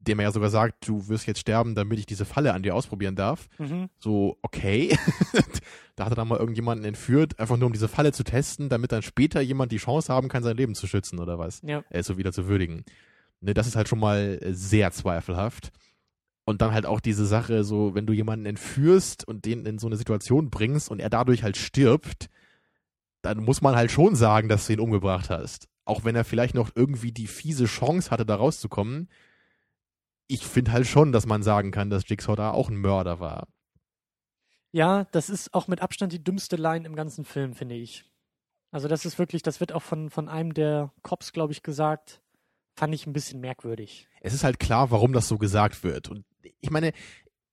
dem 0.00 0.18
er 0.18 0.24
ja 0.24 0.32
sogar 0.32 0.50
sagt, 0.50 0.86
du 0.86 1.08
wirst 1.08 1.26
jetzt 1.26 1.40
sterben, 1.40 1.74
damit 1.74 1.98
ich 1.98 2.06
diese 2.06 2.26
Falle 2.26 2.52
an 2.52 2.62
dir 2.62 2.74
ausprobieren 2.74 3.16
darf. 3.16 3.48
Mhm. 3.58 3.88
So, 3.98 4.36
okay. 4.42 4.96
da 5.96 6.04
hat 6.04 6.12
er 6.12 6.16
dann 6.16 6.28
mal 6.28 6.38
irgendjemanden 6.38 6.84
entführt, 6.84 7.38
einfach 7.40 7.56
nur 7.56 7.66
um 7.66 7.72
diese 7.72 7.88
Falle 7.88 8.12
zu 8.12 8.22
testen, 8.22 8.68
damit 8.68 8.92
dann 8.92 9.02
später 9.02 9.40
jemand 9.40 9.72
die 9.72 9.78
Chance 9.78 10.12
haben 10.12 10.28
kann, 10.28 10.42
sein 10.42 10.56
Leben 10.56 10.74
zu 10.74 10.86
schützen 10.86 11.18
oder 11.18 11.38
was. 11.38 11.62
Ja. 11.64 11.82
Äh, 11.88 12.02
so 12.02 12.18
wieder 12.18 12.32
zu 12.32 12.46
würdigen. 12.46 12.84
Ne, 13.40 13.54
das 13.54 13.66
ist 13.66 13.76
halt 13.76 13.88
schon 13.88 13.98
mal 14.00 14.38
äh, 14.42 14.52
sehr 14.52 14.92
zweifelhaft. 14.92 15.72
Und 16.48 16.62
dann 16.62 16.72
halt 16.72 16.86
auch 16.86 17.00
diese 17.00 17.26
Sache, 17.26 17.64
so, 17.64 17.94
wenn 17.96 18.06
du 18.06 18.12
jemanden 18.12 18.46
entführst 18.46 19.26
und 19.26 19.44
den 19.44 19.66
in 19.66 19.78
so 19.78 19.88
eine 19.88 19.96
Situation 19.96 20.48
bringst 20.48 20.88
und 20.88 21.00
er 21.00 21.10
dadurch 21.10 21.42
halt 21.42 21.56
stirbt, 21.56 22.30
dann 23.20 23.44
muss 23.44 23.62
man 23.62 23.74
halt 23.74 23.90
schon 23.90 24.14
sagen, 24.14 24.48
dass 24.48 24.66
du 24.66 24.74
ihn 24.74 24.80
umgebracht 24.80 25.28
hast. 25.28 25.66
Auch 25.84 26.04
wenn 26.04 26.14
er 26.14 26.24
vielleicht 26.24 26.54
noch 26.54 26.70
irgendwie 26.76 27.10
die 27.10 27.26
fiese 27.26 27.64
Chance 27.64 28.12
hatte, 28.12 28.24
da 28.24 28.36
rauszukommen. 28.36 29.08
Ich 30.28 30.46
finde 30.46 30.70
halt 30.70 30.86
schon, 30.86 31.10
dass 31.10 31.26
man 31.26 31.42
sagen 31.42 31.72
kann, 31.72 31.90
dass 31.90 32.08
Jigsaw 32.08 32.36
da 32.36 32.52
auch 32.52 32.68
ein 32.68 32.76
Mörder 32.76 33.18
war. 33.18 33.48
Ja, 34.70 35.04
das 35.10 35.28
ist 35.28 35.52
auch 35.52 35.66
mit 35.66 35.82
Abstand 35.82 36.12
die 36.12 36.22
dümmste 36.22 36.54
Line 36.54 36.86
im 36.86 36.94
ganzen 36.94 37.24
Film, 37.24 37.54
finde 37.54 37.74
ich. 37.74 38.04
Also 38.70 38.86
das 38.86 39.04
ist 39.04 39.18
wirklich, 39.18 39.42
das 39.42 39.58
wird 39.58 39.72
auch 39.72 39.82
von, 39.82 40.10
von 40.10 40.28
einem 40.28 40.54
der 40.54 40.92
Cops, 41.02 41.32
glaube 41.32 41.52
ich, 41.52 41.64
gesagt. 41.64 42.20
Fand 42.76 42.94
ich 42.94 43.06
ein 43.06 43.12
bisschen 43.12 43.40
merkwürdig. 43.40 44.06
Es 44.20 44.34
ist 44.34 44.44
halt 44.44 44.60
klar, 44.60 44.90
warum 44.90 45.12
das 45.12 45.28
so 45.28 45.38
gesagt 45.38 45.82
wird. 45.82 46.08
Und 46.08 46.24
ich 46.60 46.70
meine, 46.70 46.92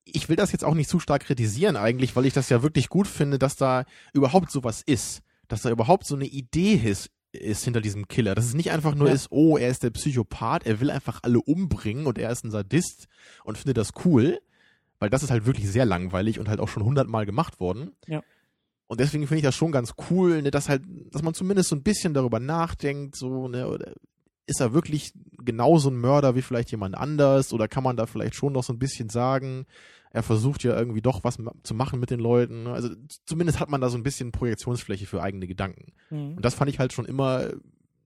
ich 0.06 0.28
will 0.30 0.36
das 0.36 0.52
jetzt 0.52 0.66
auch 0.66 0.74
nicht 0.74 0.90
zu 0.90 1.00
stark 1.00 1.24
kritisieren 1.24 1.78
eigentlich, 1.78 2.16
weil 2.16 2.26
ich 2.26 2.34
das 2.34 2.50
ja 2.50 2.62
wirklich 2.62 2.90
gut 2.90 3.08
finde, 3.08 3.40
dass 3.40 3.56
da 3.56 3.86
überhaupt 4.14 4.52
sowas 4.52 4.82
ist. 4.86 5.22
Dass 5.48 5.62
da 5.62 5.70
überhaupt 5.70 6.06
so 6.06 6.16
eine 6.16 6.26
Idee 6.26 6.74
ist, 6.74 7.10
ist 7.32 7.64
hinter 7.64 7.82
diesem 7.82 8.08
Killer. 8.08 8.36
Dass 8.36 8.46
es 8.46 8.54
nicht 8.54 8.72
einfach 8.72 8.96
nur 8.96 9.08
Ja. 9.08 9.14
ist, 9.14 9.28
oh, 9.32 9.58
er 9.58 9.70
ist 9.70 9.84
der 9.84 9.90
Psychopath, 9.92 10.66
er 10.66 10.80
will 10.80 10.92
einfach 10.92 11.20
alle 11.24 11.42
umbringen 11.42 12.06
und 12.06 12.18
er 12.18 12.32
ist 12.32 12.44
ein 12.44 12.52
Sadist 12.52 13.08
und 13.44 13.58
findet 13.58 13.78
das 13.78 13.92
cool. 14.06 14.40
Weil 15.00 15.10
das 15.10 15.24
ist 15.24 15.32
halt 15.32 15.46
wirklich 15.46 15.70
sehr 15.70 15.86
langweilig 15.86 16.40
und 16.40 16.48
halt 16.48 16.60
auch 16.60 16.70
schon 16.70 16.84
hundertmal 16.84 17.26
gemacht 17.26 17.60
worden. 17.60 17.92
Ja. 18.08 18.22
Und 18.88 19.00
deswegen 19.00 19.26
finde 19.28 19.38
ich 19.40 19.44
das 19.44 19.56
schon 19.56 19.72
ganz 19.72 19.94
cool, 20.10 20.42
ne, 20.42 20.52
dass 20.52 20.70
halt, 20.70 20.84
dass 21.12 21.24
man 21.24 21.34
zumindest 21.34 21.70
so 21.70 21.76
ein 21.76 21.84
bisschen 21.84 22.14
darüber 22.14 22.40
nachdenkt, 22.40 23.16
so, 23.16 23.48
ne, 23.48 23.68
oder 23.68 23.94
ist 24.46 24.60
er 24.62 24.74
wirklich 24.74 25.14
genauso 25.44 25.90
ein 25.90 25.98
Mörder 25.98 26.36
wie 26.36 26.42
vielleicht 26.42 26.72
jemand 26.72 26.96
anders 26.96 27.54
oder 27.54 27.68
kann 27.68 27.84
man 27.84 27.96
da 27.98 28.06
vielleicht 28.06 28.36
schon 28.36 28.54
noch 28.54 28.64
so 28.64 28.74
ein 28.74 28.80
bisschen 28.80 29.10
sagen, 29.10 29.66
er 30.12 30.24
versucht 30.24 30.64
ja 30.64 30.78
irgendwie 30.78 31.02
doch 31.02 31.24
was 31.24 31.38
zu 31.64 31.74
machen 31.74 32.00
mit 32.00 32.10
den 32.12 32.20
Leuten. 32.20 32.64
ne? 32.64 32.74
Also 32.74 32.90
zumindest 33.26 33.60
hat 33.60 33.70
man 33.70 33.82
da 33.82 33.90
so 33.90 33.98
ein 33.98 34.04
bisschen 34.04 34.32
Projektionsfläche 34.32 35.06
für 35.06 35.22
eigene 35.24 35.48
Gedanken. 35.48 35.94
Mhm. 36.10 36.36
Und 36.36 36.46
das 36.46 36.54
fand 36.56 36.70
ich 36.70 36.78
halt 36.80 36.94
schon 36.94 37.06
immer, 37.06 37.50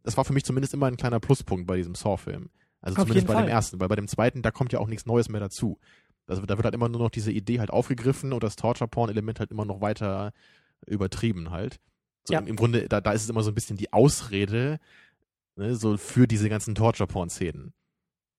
das 0.04 0.16
war 0.16 0.24
für 0.26 0.34
mich 0.34 0.46
zumindest 0.46 0.74
immer 0.74 0.86
ein 0.86 0.96
kleiner 0.98 1.20
Pluspunkt 1.20 1.68
bei 1.68 1.76
diesem 1.78 1.96
Saw-Film. 1.96 2.50
Also 2.82 2.96
Auf 2.98 3.04
zumindest 3.04 3.28
bei 3.28 3.34
Fall. 3.34 3.44
dem 3.46 3.50
ersten, 3.50 3.80
weil 3.80 3.88
bei 3.90 3.96
dem 3.96 4.08
zweiten, 4.08 4.42
da 4.42 4.52
kommt 4.52 4.72
ja 4.72 4.80
auch 4.80 4.88
nichts 4.88 5.06
Neues 5.06 5.28
mehr 5.30 5.42
dazu. 5.42 5.80
Also 6.28 6.46
da 6.46 6.56
wird 6.58 6.66
halt 6.66 6.76
immer 6.76 6.88
nur 6.90 7.02
noch 7.02 7.10
diese 7.10 7.32
Idee 7.32 7.60
halt 7.60 7.72
aufgegriffen 7.72 8.32
und 8.32 8.44
das 8.44 8.56
Torture-Porn-Element 8.56 9.40
halt 9.40 9.52
immer 9.52 9.66
noch 9.66 9.82
weiter 9.82 10.32
übertrieben 10.86 11.52
halt. 11.52 11.80
So 12.26 12.34
Ja. 12.34 12.40
im, 12.40 12.48
Im 12.48 12.56
Grunde, 12.56 12.88
da, 12.88 13.02
da 13.02 13.12
ist 13.12 13.24
es 13.24 13.30
immer 13.30 13.44
so 13.44 13.52
ein 13.52 13.56
bisschen 13.56 13.78
die 13.78 13.92
Ausrede, 13.94 14.80
ne, 15.58 15.76
so 15.76 15.98
für 15.98 16.28
diese 16.28 16.50
ganzen 16.50 16.76
Torture-Porn-Szenen. 16.76 17.74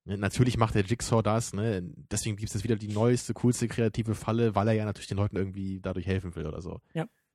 Ne, 0.05 0.17
natürlich 0.19 0.57
macht 0.57 0.75
der 0.75 0.85
Jigsaw 0.85 1.23
das, 1.23 1.53
ne? 1.53 1.83
Deswegen 2.11 2.37
gibt 2.37 2.55
es 2.55 2.65
wieder 2.65 2.77
die 2.77 2.89
neueste, 2.89 3.35
coolste 3.35 3.69
kreative 3.69 4.15
Falle, 4.15 4.55
weil 4.55 4.69
er 4.69 4.75
ja 4.75 4.85
natürlich 4.85 5.09
den 5.09 5.19
Leuten 5.19 5.37
irgendwie 5.37 5.81
dadurch 5.81 6.07
helfen 6.07 6.35
will 6.35 6.47
oder 6.47 6.63
so. 6.63 6.81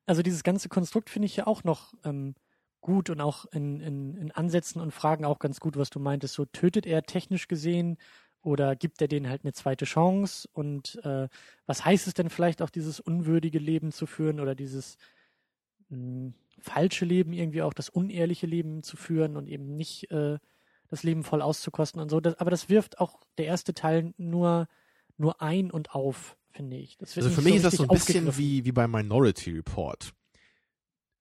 Also 0.06 0.22
dieses 0.22 0.44
ganze 0.44 0.70
Konstrukt 0.70 1.10
finde 1.10 1.28
ich 1.28 1.36
ja 1.36 1.48
auch 1.48 1.64
noch 1.64 1.94
ähm, 2.04 2.36
gut 2.82 3.10
und 3.10 3.22
auch 3.22 3.46
in, 3.52 3.80
in, 3.80 4.16
in 4.16 4.32
Ansätzen 4.32 4.82
und 4.82 4.92
Fragen 4.92 5.26
auch 5.26 5.40
ganz 5.40 5.60
gut, 5.60 5.78
was 5.78 5.90
du 5.90 6.00
meintest. 6.00 6.34
So 6.34 6.46
tötet 6.46 6.86
er 6.86 7.04
technisch 7.04 7.48
gesehen 7.48 7.98
oder 8.42 8.76
gibt 8.76 9.02
er 9.02 9.08
denen 9.08 9.30
halt 9.30 9.44
eine 9.44 9.54
zweite 9.54 9.86
Chance? 9.86 10.50
Und 10.52 11.00
äh, 11.04 11.30
was 11.66 11.86
heißt 11.86 12.08
es 12.08 12.14
denn 12.14 12.30
vielleicht 12.30 12.62
auch, 12.62 12.70
dieses 12.70 13.00
unwürdige 13.00 13.60
Leben 13.60 13.92
zu 13.92 14.06
führen 14.06 14.40
oder 14.40 14.54
dieses 14.54 14.98
mh, 15.90 16.34
falsche 16.60 17.06
Leben 17.06 17.34
irgendwie 17.34 17.62
auch, 17.62 17.74
das 17.74 17.90
unehrliche 17.90 18.48
Leben 18.48 18.84
zu 18.84 18.98
führen 18.98 19.38
und 19.38 19.48
eben 19.48 19.76
nicht 19.76 20.10
äh, 20.12 20.38
das 20.90 21.04
Leben 21.04 21.24
voll 21.24 21.42
auszukosten 21.42 22.02
und 22.02 22.10
so. 22.10 22.20
Das, 22.20 22.36
aber 22.40 22.52
das 22.52 22.70
wirft 22.70 23.00
auch 23.00 23.20
der 23.38 23.46
erste 23.46 23.74
Teil 23.74 24.14
nur, 24.18 24.68
nur 25.18 25.42
ein 25.42 25.72
und 25.72 25.92
auf, 25.96 26.38
finde 26.52 26.78
ich. 26.78 26.98
Also 27.00 27.30
für 27.30 27.42
mich 27.42 27.56
ist 27.56 27.66
das 27.66 27.76
so 27.76 27.84
ein 27.84 27.90
bisschen 27.90 28.38
wie, 28.38 28.64
wie 28.66 28.72
bei 28.72 28.88
Minority 28.88 29.52
Report. 29.52 30.14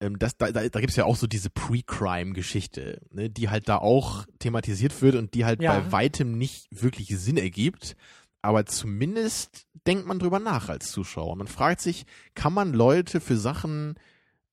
Ähm, 0.00 0.18
das, 0.18 0.36
da 0.36 0.52
da, 0.52 0.68
da 0.68 0.80
gibt 0.80 0.90
es 0.90 0.96
ja 0.96 1.04
auch 1.04 1.16
so 1.16 1.26
diese 1.26 1.48
Pre-Crime-Geschichte, 1.50 3.00
ne, 3.10 3.30
die 3.30 3.48
halt 3.48 3.68
da 3.68 3.78
auch 3.78 4.26
thematisiert 4.38 5.00
wird 5.02 5.14
und 5.14 5.34
die 5.34 5.44
halt 5.44 5.62
Ja. 5.62 5.78
bei 5.78 5.92
weitem 5.92 6.36
nicht 6.38 6.66
wirklich 6.70 7.08
Sinn 7.18 7.36
ergibt. 7.36 7.96
Aber 8.42 8.66
zumindest 8.66 9.66
denkt 9.86 10.06
man 10.06 10.18
drüber 10.18 10.40
nach 10.40 10.68
als 10.68 10.90
Zuschauer. 10.90 11.36
Man 11.36 11.46
fragt 11.46 11.80
sich, 11.80 12.04
kann 12.34 12.52
man 12.52 12.72
Leute 12.72 13.20
für 13.20 13.36
Sachen 13.36 13.94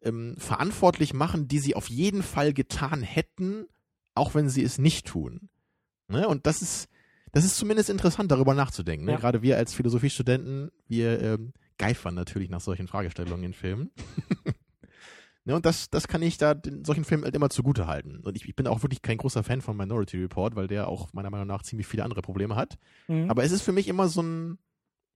ähm, 0.02 0.36
verantwortlich 0.38 1.14
machen, 1.14 1.48
die 1.48 1.60
sie 1.60 1.76
auf 1.76 1.90
jeden 1.90 2.24
Fall 2.24 2.54
getan 2.54 3.02
hätten, 3.02 3.66
auch 4.16 4.36
wenn 4.36 4.50
sie 4.50 4.64
es 4.64 4.78
nicht 4.78 5.08
tun? 5.08 5.50
Ne? 6.08 6.28
Und 6.28 6.46
das 6.46 6.62
ist, 6.62 6.90
das 7.32 7.46
ist 7.46 7.58
zumindest 7.58 7.90
interessant, 7.90 8.32
darüber 8.32 8.54
nachzudenken. 8.54 9.06
Ne? 9.06 9.14
Ja. 9.14 9.18
Gerade 9.18 9.42
wir 9.42 9.58
als 9.58 9.74
Philosophiestudenten, 9.74 10.72
wir 10.88 11.22
ähm, 11.22 11.54
geifern 11.78 12.16
natürlich 12.16 12.50
nach 12.50 12.62
solchen 12.62 12.88
Fragestellungen 12.88 13.46
in 13.46 13.54
Filmen. 13.54 13.92
ne? 15.46 15.56
Und 15.56 15.66
das, 15.66 15.90
das 15.90 16.08
kann 16.08 16.22
ich 16.22 16.38
da 16.38 16.54
den, 16.54 16.84
solchen 16.84 17.06
Filmen 17.06 17.24
halt 17.24 17.36
immer 17.36 17.50
zugute 17.50 17.88
halten. 17.88 18.18
Und 18.18 18.36
ich, 18.36 18.48
ich 18.48 18.56
bin 18.56 18.68
auch 18.68 18.84
wirklich 18.84 19.02
kein 19.02 19.18
großer 19.18 19.44
Fan 19.44 19.62
von 19.62 19.78
Minority 19.78 20.18
Report, 20.18 20.56
weil 20.56 20.68
der 20.68 20.88
auch 20.88 21.14
meiner 21.14 21.30
Meinung 21.30 21.48
nach 21.48 21.64
ziemlich 21.64 21.88
viele 21.88 22.04
andere 22.04 22.22
Probleme 22.22 22.56
hat. 22.56 22.78
Mhm. 23.08 23.30
Aber 23.30 23.44
es 23.44 23.52
ist 23.52 23.62
für 23.62 23.72
mich 23.72 23.88
immer 23.88 24.08
so 24.08 24.22
ein. 24.22 24.60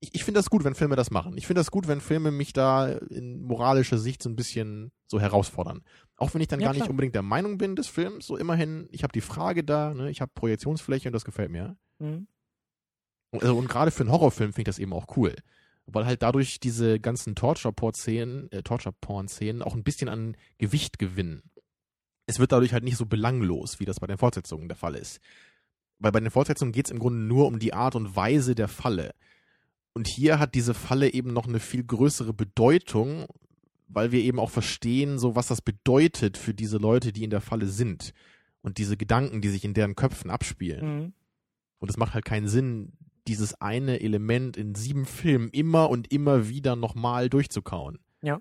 Ich, 0.03 0.13
ich 0.15 0.25
finde 0.25 0.39
das 0.39 0.49
gut, 0.49 0.65
wenn 0.65 0.75
Filme 0.75 0.97
das 0.97 1.11
machen. 1.11 1.37
Ich 1.37 1.47
finde 1.47 1.61
das 1.61 1.71
gut, 1.71 1.87
wenn 1.87 2.01
Filme 2.01 2.29
mich 2.29 2.51
da 2.51 2.87
in 2.89 3.41
moralischer 3.41 3.97
Sicht 3.97 4.21
so 4.21 4.27
ein 4.29 4.35
bisschen 4.35 4.91
so 5.07 5.17
herausfordern. 5.17 5.81
Auch 6.17 6.33
wenn 6.33 6.41
ich 6.41 6.49
dann 6.49 6.59
Ja, 6.59 6.67
gar 6.67 6.73
nicht 6.73 6.81
klar. 6.81 6.89
unbedingt 6.89 7.15
der 7.15 7.21
Meinung 7.21 7.57
bin 7.57 7.77
des 7.77 7.87
Films, 7.87 8.27
so 8.27 8.35
immerhin, 8.35 8.89
ich 8.91 9.03
habe 9.03 9.13
die 9.13 9.21
Frage 9.21 9.63
da, 9.63 9.93
ne, 9.93 10.09
ich 10.09 10.19
habe 10.19 10.29
Projektionsfläche 10.35 11.07
und 11.07 11.13
das 11.13 11.23
gefällt 11.23 11.51
mir. 11.51 11.77
Mhm. 11.99 12.27
Und, 13.31 13.43
also, 13.43 13.55
und 13.55 13.69
gerade 13.69 13.91
für 13.91 14.03
einen 14.03 14.11
Horrorfilm 14.11 14.51
finde 14.51 14.69
ich 14.69 14.75
das 14.75 14.79
eben 14.79 14.91
auch 14.91 15.15
cool. 15.15 15.35
Weil 15.85 16.05
halt 16.05 16.21
dadurch 16.21 16.59
diese 16.59 16.99
ganzen 16.99 17.33
Torture-Porn-Szenen, 17.35 18.51
äh, 18.51 18.61
Torture-Porn-Szenen 18.61 19.61
auch 19.61 19.73
ein 19.73 19.83
bisschen 19.85 20.09
an 20.09 20.35
Gewicht 20.57 20.99
gewinnen. 20.99 21.43
Es 22.25 22.39
wird 22.39 22.51
dadurch 22.51 22.73
halt 22.73 22.83
nicht 22.83 22.97
so 22.97 23.05
belanglos, 23.05 23.79
wie 23.79 23.85
das 23.85 24.01
bei 24.01 24.07
den 24.07 24.17
Fortsetzungen 24.17 24.67
der 24.67 24.77
Fall 24.77 24.95
ist. 24.95 25.21
Weil 25.99 26.11
bei 26.11 26.19
den 26.19 26.29
Fortsetzungen 26.29 26.73
geht 26.73 26.87
es 26.87 26.91
im 26.91 26.99
Grunde 26.99 27.19
nur 27.19 27.47
um 27.47 27.59
die 27.59 27.73
Art 27.73 27.95
und 27.95 28.17
Weise 28.17 28.53
der 28.53 28.67
Falle. 28.67 29.13
Und 29.93 30.07
hier 30.07 30.39
hat 30.39 30.55
diese 30.55 30.73
Falle 30.73 31.13
eben 31.13 31.33
noch 31.33 31.47
eine 31.47 31.59
viel 31.59 31.83
größere 31.83 32.33
Bedeutung, 32.33 33.27
weil 33.87 34.11
wir 34.11 34.21
eben 34.21 34.39
auch 34.39 34.49
verstehen, 34.49 35.19
so 35.19 35.35
was 35.35 35.47
das 35.47 35.61
bedeutet 35.61 36.37
für 36.37 36.53
diese 36.53 36.77
Leute, 36.77 37.13
die 37.13 37.23
in 37.23 37.29
der 37.29 37.41
Falle 37.41 37.67
sind. 37.67 38.13
Und 38.61 38.77
diese 38.77 38.97
Gedanken, 38.97 39.41
die 39.41 39.49
sich 39.49 39.65
in 39.65 39.73
deren 39.73 39.95
Köpfen 39.95 40.31
abspielen. 40.31 40.97
Mhm. 40.97 41.13
Und 41.79 41.89
es 41.89 41.97
macht 41.97 42.13
halt 42.13 42.25
keinen 42.25 42.47
Sinn, 42.47 42.93
dieses 43.27 43.59
eine 43.61 44.01
Element 44.01 44.57
in 44.57 44.75
sieben 44.75 45.05
Filmen 45.05 45.49
immer 45.49 45.89
und 45.89 46.11
immer 46.11 46.49
wieder 46.49 46.75
nochmal 46.75 47.29
durchzukauen. 47.29 47.99
Ja. 48.21 48.39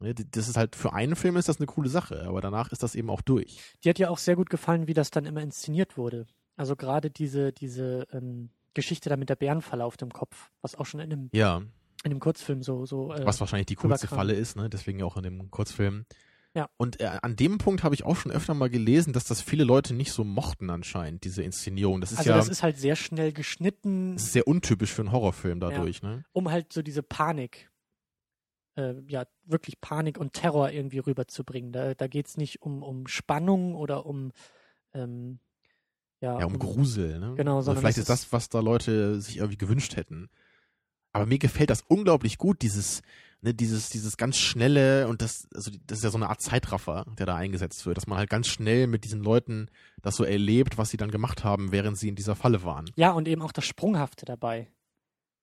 Ne, 0.00 0.14
Das 0.14 0.48
ist 0.48 0.56
halt, 0.56 0.76
für 0.76 0.92
einen 0.92 1.16
Film 1.16 1.36
ist 1.36 1.48
das 1.48 1.58
eine 1.58 1.66
coole 1.66 1.88
Sache, 1.88 2.24
aber 2.26 2.40
danach 2.40 2.72
ist 2.72 2.82
das 2.82 2.94
eben 2.94 3.10
auch 3.10 3.22
durch. 3.22 3.58
Die 3.82 3.88
hat 3.88 3.98
ja 3.98 4.10
auch 4.10 4.18
sehr 4.18 4.36
gut 4.36 4.50
gefallen, 4.50 4.86
wie 4.86 4.94
das 4.94 5.10
dann 5.10 5.24
immer 5.24 5.42
inszeniert 5.42 5.96
wurde. 5.96 6.26
Also 6.56 6.76
gerade 6.76 7.10
diese, 7.10 7.52
diese 7.52 8.06
ähm, 8.12 8.50
Geschichte 8.78 9.08
da 9.08 9.16
mit 9.16 9.28
der 9.28 9.36
Bärenfalle 9.36 9.84
auf 9.84 9.96
dem 9.96 10.12
Kopf, 10.12 10.50
was 10.62 10.76
auch 10.76 10.86
schon 10.86 11.00
in 11.00 11.10
dem, 11.10 11.30
Ja, 11.32 11.62
in 12.04 12.10
dem 12.10 12.20
Kurzfilm 12.20 12.62
so, 12.62 12.86
so 12.86 13.12
äh, 13.12 13.26
was 13.26 13.40
wahrscheinlich 13.40 13.66
die 13.66 13.74
coolste. 13.74 14.06
Falle 14.06 14.34
ist, 14.34 14.56
ne? 14.56 14.70
deswegen 14.70 15.02
auch 15.02 15.16
in 15.16 15.24
dem 15.24 15.50
Kurzfilm. 15.50 16.06
Ja. 16.54 16.70
Und 16.76 17.00
äh, 17.00 17.18
an 17.22 17.36
dem 17.36 17.58
Punkt 17.58 17.82
habe 17.82 17.94
ich 17.94 18.04
auch 18.04 18.16
schon 18.16 18.32
öfter 18.32 18.54
mal 18.54 18.70
gelesen, 18.70 19.12
dass 19.12 19.24
das 19.24 19.42
viele 19.42 19.64
Leute 19.64 19.94
nicht 19.94 20.12
so 20.12 20.24
mochten 20.24 20.70
anscheinend, 20.70 21.24
diese 21.24 21.42
Inszenierung. 21.42 22.00
Das 22.00 22.12
ist 22.12 22.18
also 22.18 22.30
ja 22.30 22.36
das 22.36 22.48
ist 22.48 22.62
halt 22.62 22.78
sehr 22.78 22.96
schnell 22.96 23.32
geschnitten, 23.32 24.14
das 24.14 24.24
ist 24.24 24.32
sehr 24.32 24.46
untypisch 24.46 24.92
für 24.92 25.02
einen 25.02 25.12
Horrorfilm 25.12 25.60
dadurch. 25.60 26.02
Ne? 26.02 26.24
um 26.32 26.50
halt 26.50 26.72
so 26.72 26.82
diese 26.82 27.02
Panik, 27.02 27.70
äh, 28.76 28.94
ja, 29.08 29.24
wirklich 29.44 29.80
Panik 29.80 30.18
und 30.18 30.32
Terror 30.32 30.70
irgendwie 30.70 30.98
rüberzubringen. 30.98 31.72
Da, 31.72 31.94
da 31.94 32.06
geht 32.06 32.28
es 32.28 32.36
nicht 32.36 32.62
um, 32.62 32.82
um 32.82 33.06
Spannung 33.08 33.74
oder 33.74 34.06
um, 34.06 34.32
ähm, 34.94 35.40
ja, 36.20 36.40
Ja, 36.40 36.46
um 36.46 36.58
Grusel, 36.58 37.18
ne? 37.18 37.34
Genau, 37.36 37.56
Oder 37.56 37.62
sondern 37.62 37.82
vielleicht 37.82 37.98
ist 37.98 38.08
das, 38.08 38.32
was 38.32 38.48
da 38.48 38.60
Leute 38.60 39.20
sich 39.20 39.38
irgendwie 39.38 39.58
gewünscht 39.58 39.96
hätten. 39.96 40.28
Aber 41.12 41.26
mir 41.26 41.38
gefällt 41.38 41.70
das 41.70 41.82
unglaublich 41.82 42.38
gut, 42.38 42.62
dieses, 42.62 43.02
ne, 43.40 43.54
dieses, 43.54 43.88
dieses 43.88 44.16
ganz 44.16 44.36
schnelle 44.36 45.08
und 45.08 45.22
das, 45.22 45.48
also 45.54 45.70
das 45.86 45.98
ist 45.98 46.04
ja 46.04 46.10
so 46.10 46.18
eine 46.18 46.28
Art 46.28 46.40
Zeitraffer, 46.40 47.06
der 47.18 47.26
da 47.26 47.36
eingesetzt 47.36 47.86
wird, 47.86 47.96
dass 47.96 48.06
man 48.06 48.18
halt 48.18 48.30
ganz 48.30 48.48
schnell 48.48 48.86
mit 48.86 49.04
diesen 49.04 49.22
Leuten 49.22 49.68
das 50.02 50.16
so 50.16 50.24
erlebt, 50.24 50.78
was 50.78 50.90
sie 50.90 50.96
dann 50.96 51.10
gemacht 51.10 51.44
haben, 51.44 51.72
während 51.72 51.98
sie 51.98 52.08
in 52.08 52.14
dieser 52.14 52.36
Falle 52.36 52.62
waren. 52.62 52.90
Ja, 52.96 53.12
und 53.12 53.28
eben 53.28 53.42
auch 53.42 53.52
das 53.52 53.64
Sprunghafte 53.64 54.26
dabei. 54.26 54.68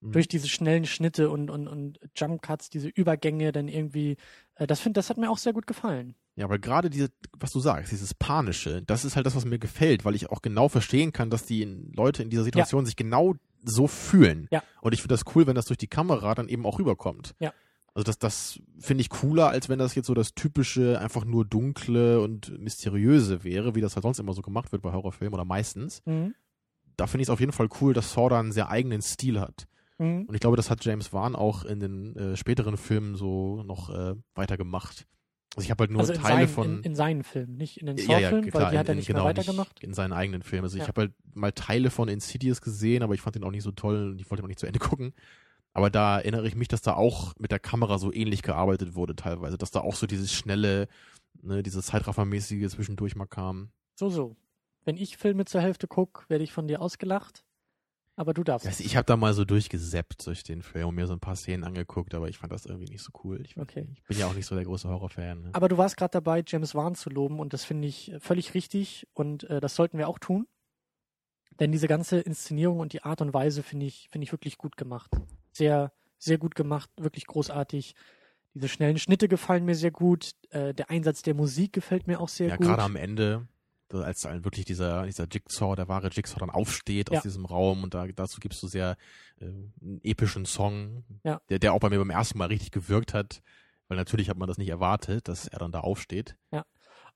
Mhm. 0.02 0.12
Durch 0.12 0.28
diese 0.28 0.48
schnellen 0.48 0.86
Schnitte 0.86 1.30
und, 1.30 1.50
und, 1.50 1.68
und 1.68 2.00
Jump 2.16 2.42
Cuts, 2.42 2.70
diese 2.70 2.90
Übergänge 2.90 3.52
dann 3.52 3.68
irgendwie, 3.68 4.18
das 4.58 4.80
finde, 4.80 5.00
das 5.00 5.10
hat 5.10 5.18
mir 5.18 5.30
auch 5.30 5.38
sehr 5.38 5.54
gut 5.54 5.68
gefallen. 5.68 6.16
Ja, 6.36 6.46
aber 6.46 6.60
gerade 6.60 6.90
diese, 6.90 7.10
was 7.38 7.52
du 7.52 7.60
sagst, 7.60 7.92
dieses 7.92 8.14
Panische, 8.14 8.82
das 8.82 9.06
ist 9.06 9.16
halt 9.16 9.26
das, 9.26 9.36
was 9.36 9.46
mir 9.46 9.60
gefällt, 9.60 10.04
weil 10.06 10.16
ich 10.16 10.30
auch 10.30 10.42
genau 10.42 10.68
verstehen 10.70 11.14
kann, 11.14 11.30
dass 11.30 11.46
die 11.46 11.64
Leute 11.94 12.24
in 12.24 12.30
dieser 12.30 12.44
Situation 12.44 12.86
sich 12.86 12.96
genau 12.96 13.36
so 13.64 13.88
fühlen. 13.88 14.48
Ja. 14.52 14.64
Und 14.82 14.94
ich 14.94 15.02
finde 15.02 15.14
das 15.14 15.24
cool, 15.36 15.48
wenn 15.48 15.56
das 15.56 15.66
durch 15.66 15.78
die 15.78 15.88
Kamera 15.88 16.36
dann 16.36 16.48
eben 16.50 16.66
auch 16.66 16.80
rüberkommt. 16.80 17.36
Ja. 17.40 17.54
Also 17.94 18.04
das, 18.04 18.20
das 18.20 18.60
finde 18.78 19.02
ich 19.02 19.10
cooler, 19.10 19.48
als 19.48 19.70
wenn 19.70 19.80
das 19.80 19.96
jetzt 19.96 20.08
so 20.08 20.14
das 20.14 20.36
typische, 20.36 21.00
einfach 21.00 21.24
nur 21.24 21.46
dunkle 21.46 22.20
und 22.20 22.60
mysteriöse 22.60 23.46
wäre, 23.46 23.74
wie 23.74 23.82
das 23.82 23.96
halt 23.96 24.04
sonst 24.04 24.20
immer 24.20 24.34
so 24.34 24.42
gemacht 24.42 24.74
wird 24.74 24.82
bei 24.82 24.92
Horrorfilmen 24.92 25.34
oder 25.34 25.46
meistens. 25.46 26.02
Mhm. 26.06 26.36
Da 26.98 27.08
finde 27.08 27.22
ich 27.22 27.28
es 27.28 27.30
auf 27.30 27.40
jeden 27.40 27.54
Fall 27.54 27.70
cool, 27.80 27.94
dass 27.94 28.12
Saw 28.12 28.30
da 28.30 28.40
einen 28.40 28.52
sehr 28.52 28.70
eigenen 28.70 29.02
Stil 29.02 29.40
hat. 29.40 29.68
Mhm. 29.98 30.24
Und 30.26 30.34
ich 30.36 30.42
glaube, 30.42 30.58
das 30.58 30.70
hat 30.70 30.84
James 30.84 31.14
Wan 31.14 31.36
auch 31.36 31.64
in 31.64 31.80
den 31.80 32.16
äh, 32.16 32.36
späteren 32.38 32.78
Filmen 32.78 33.16
so 33.16 33.64
noch 33.64 33.90
äh, 33.90 34.16
weiter 34.36 34.58
gemacht. 34.58 35.08
Also 35.56 35.66
ich 35.66 35.72
habe 35.72 35.84
halt 35.84 35.92
nur 35.92 36.02
also 36.02 36.12
in, 36.12 36.20
Teile 36.20 36.36
seinen, 36.40 36.48
von 36.50 36.66
in, 36.80 36.84
in 36.84 36.96
seinen 36.96 37.24
Filmen, 37.24 37.56
nicht 37.56 37.78
in 37.80 37.86
den 37.86 37.96
ja, 37.98 38.04
ja, 38.20 38.30
Saw-Filmen, 38.30 38.50
klar, 38.52 38.64
weil 38.64 38.72
die 38.72 38.78
hat 38.78 38.88
er 38.88 38.92
in- 38.92 38.98
nicht 38.98 39.08
genau, 39.08 39.20
mehr 39.24 39.30
weitergemacht. 39.30 39.80
in 39.82 39.94
seinen 39.94 40.12
eigenen 40.12 40.42
Filmen. 40.44 40.66
Also 40.66 40.76
ich 40.76 40.82
Ja. 40.84 40.88
habe 40.90 41.02
halt 41.02 41.14
mal 41.34 41.54
Teile 41.54 41.90
von 41.92 42.10
Insidious 42.10 42.60
gesehen, 42.60 43.04
aber 43.04 43.14
ich 43.14 43.22
fand 43.22 43.38
den 43.38 43.46
auch 43.46 43.52
nicht 43.52 43.64
so 43.64 43.72
toll 43.72 44.12
und 44.12 44.20
ich 44.20 44.30
wollte 44.30 44.42
ihn 44.42 44.46
auch 44.46 44.50
nicht 44.50 44.60
zu 44.60 44.66
Ende 44.68 44.80
gucken. 45.00 45.14
Aber 45.72 45.90
da 45.90 46.20
erinnere 46.20 46.46
ich 46.48 46.56
mich, 46.56 46.68
dass 46.68 46.82
da 46.82 46.94
auch 46.96 47.34
mit 47.40 47.52
der 47.52 47.60
Kamera 47.60 47.98
so 48.00 48.12
ähnlich 48.12 48.42
gearbeitet 48.42 48.96
wurde 48.96 49.16
teilweise, 49.16 49.58
dass 49.58 49.72
da 49.72 49.80
auch 49.80 49.96
so 49.96 50.08
dieses 50.08 50.34
schnelle, 50.34 50.90
ne, 51.42 51.64
dieses 51.64 51.86
Zeitraffermäßige 51.86 52.70
zwischendurch 52.70 53.16
mal 53.16 53.26
kam. 53.26 53.70
So, 53.98 54.10
so. 54.10 54.36
Wenn 54.84 54.98
ich 54.98 55.16
Filme 55.16 55.46
zur 55.46 55.62
Hälfte 55.62 55.88
gucke, 55.88 56.26
werde 56.28 56.44
ich 56.44 56.52
von 56.52 56.68
dir 56.68 56.82
ausgelacht. 56.82 57.45
Aber 58.18 58.34
du 58.34 58.44
darfst. 58.44 58.66
Also 58.66 58.84
ich 58.84 58.96
habe 58.96 59.06
da 59.06 59.18
mal 59.18 59.34
so 59.34 59.44
durchgeseppt 59.44 60.26
durch 60.26 60.44
den 60.44 60.62
Film 60.62 60.88
und 60.88 60.96
mir 60.96 61.06
so 61.06 61.14
ein 61.14 61.20
paar 61.20 61.36
Szenen 61.36 61.64
angeguckt, 61.66 62.14
aber 62.14 62.30
ich 62.30 62.38
fand 62.38 62.54
das 62.54 62.66
irgendwie 62.66 62.90
nicht 62.90 63.02
so 63.04 63.12
cool. 63.24 63.42
Ich, 63.44 63.58
Okay. 63.58 63.88
ich 63.94 64.04
bin 64.04 64.18
ja 64.18 64.28
auch 64.28 64.34
nicht 64.34 64.46
so 64.46 64.56
der 64.56 64.64
große 64.64 64.88
Horrorfan. 64.88 65.42
Ne? 65.44 65.50
Aber 65.54 65.68
du 65.68 65.78
warst 65.78 65.98
gerade 65.98 66.12
dabei, 66.12 66.42
James 66.48 66.74
Wan 66.76 66.96
zu 66.96 67.10
loben 67.10 67.40
und 67.40 67.52
das 67.52 67.66
finde 67.66 67.88
ich 67.88 68.14
völlig 68.20 68.54
richtig 68.54 69.08
und 69.14 69.44
äh, 69.50 69.60
das 69.60 69.76
sollten 69.76 69.98
wir 69.98 70.08
auch 70.08 70.20
tun. 70.20 70.48
Denn 71.60 71.72
diese 71.72 71.88
ganze 71.88 72.20
Inszenierung 72.20 72.80
und 72.80 72.94
die 72.94 73.04
Art 73.04 73.22
und 73.22 73.34
Weise 73.34 73.64
finde 73.64 73.86
ich, 73.86 74.08
finde 74.12 74.24
ich 74.26 74.32
wirklich 74.32 74.58
gut 74.58 74.78
gemacht. 74.78 75.12
Sehr, 75.52 75.92
sehr 76.18 76.38
gut 76.38 76.56
gemacht, 76.56 76.90
wirklich 76.98 77.26
großartig. 77.28 77.96
Diese 78.54 78.68
schnellen 78.70 78.98
Schnitte 78.98 79.28
gefallen 79.28 79.66
mir 79.66 79.76
sehr 79.76 79.92
gut. 79.92 80.32
Äh, 80.50 80.74
der 80.74 80.90
Einsatz 80.90 81.22
der 81.22 81.34
Musik 81.34 81.74
gefällt 81.74 82.08
mir 82.08 82.20
auch 82.22 82.30
sehr 82.30 82.48
ja, 82.50 82.56
gut. 82.56 82.66
gerade 82.68 82.84
am 82.84 82.96
Ende, 82.96 83.48
als 83.94 84.22
dann 84.22 84.44
wirklich 84.44 84.66
dieser, 84.66 85.06
dieser 85.06 85.28
Jigsaw, 85.32 85.76
der 85.76 85.88
wahre 85.88 86.10
Jigsaw 86.10 86.40
dann 86.40 86.50
aufsteht 86.50 87.10
aus 87.12 87.16
Ja. 87.18 87.22
diesem 87.22 87.46
Raum 87.46 87.84
und 87.84 87.94
da, 87.94 88.08
dazu 88.08 88.40
gibst 88.40 88.62
du 88.64 88.68
sehr 88.68 88.98
äh, 89.40 89.46
einen 89.46 90.00
epischen 90.04 90.46
Song, 90.46 91.04
Ja. 91.24 91.40
der, 91.50 91.60
der 91.60 91.74
auch 91.74 91.80
bei 91.80 91.90
mir 91.90 92.00
beim 92.00 92.10
ersten 92.10 92.38
Mal 92.38 92.48
richtig 92.48 92.72
gewirkt 92.72 93.14
hat, 93.14 93.42
weil 93.88 93.98
natürlich 93.98 94.30
hat 94.30 94.38
man 94.38 94.48
das 94.48 94.58
nicht 94.58 94.70
erwartet, 94.70 95.28
dass 95.28 95.48
er 95.48 95.60
dann 95.60 95.72
da 95.72 95.82
aufsteht. 95.82 96.36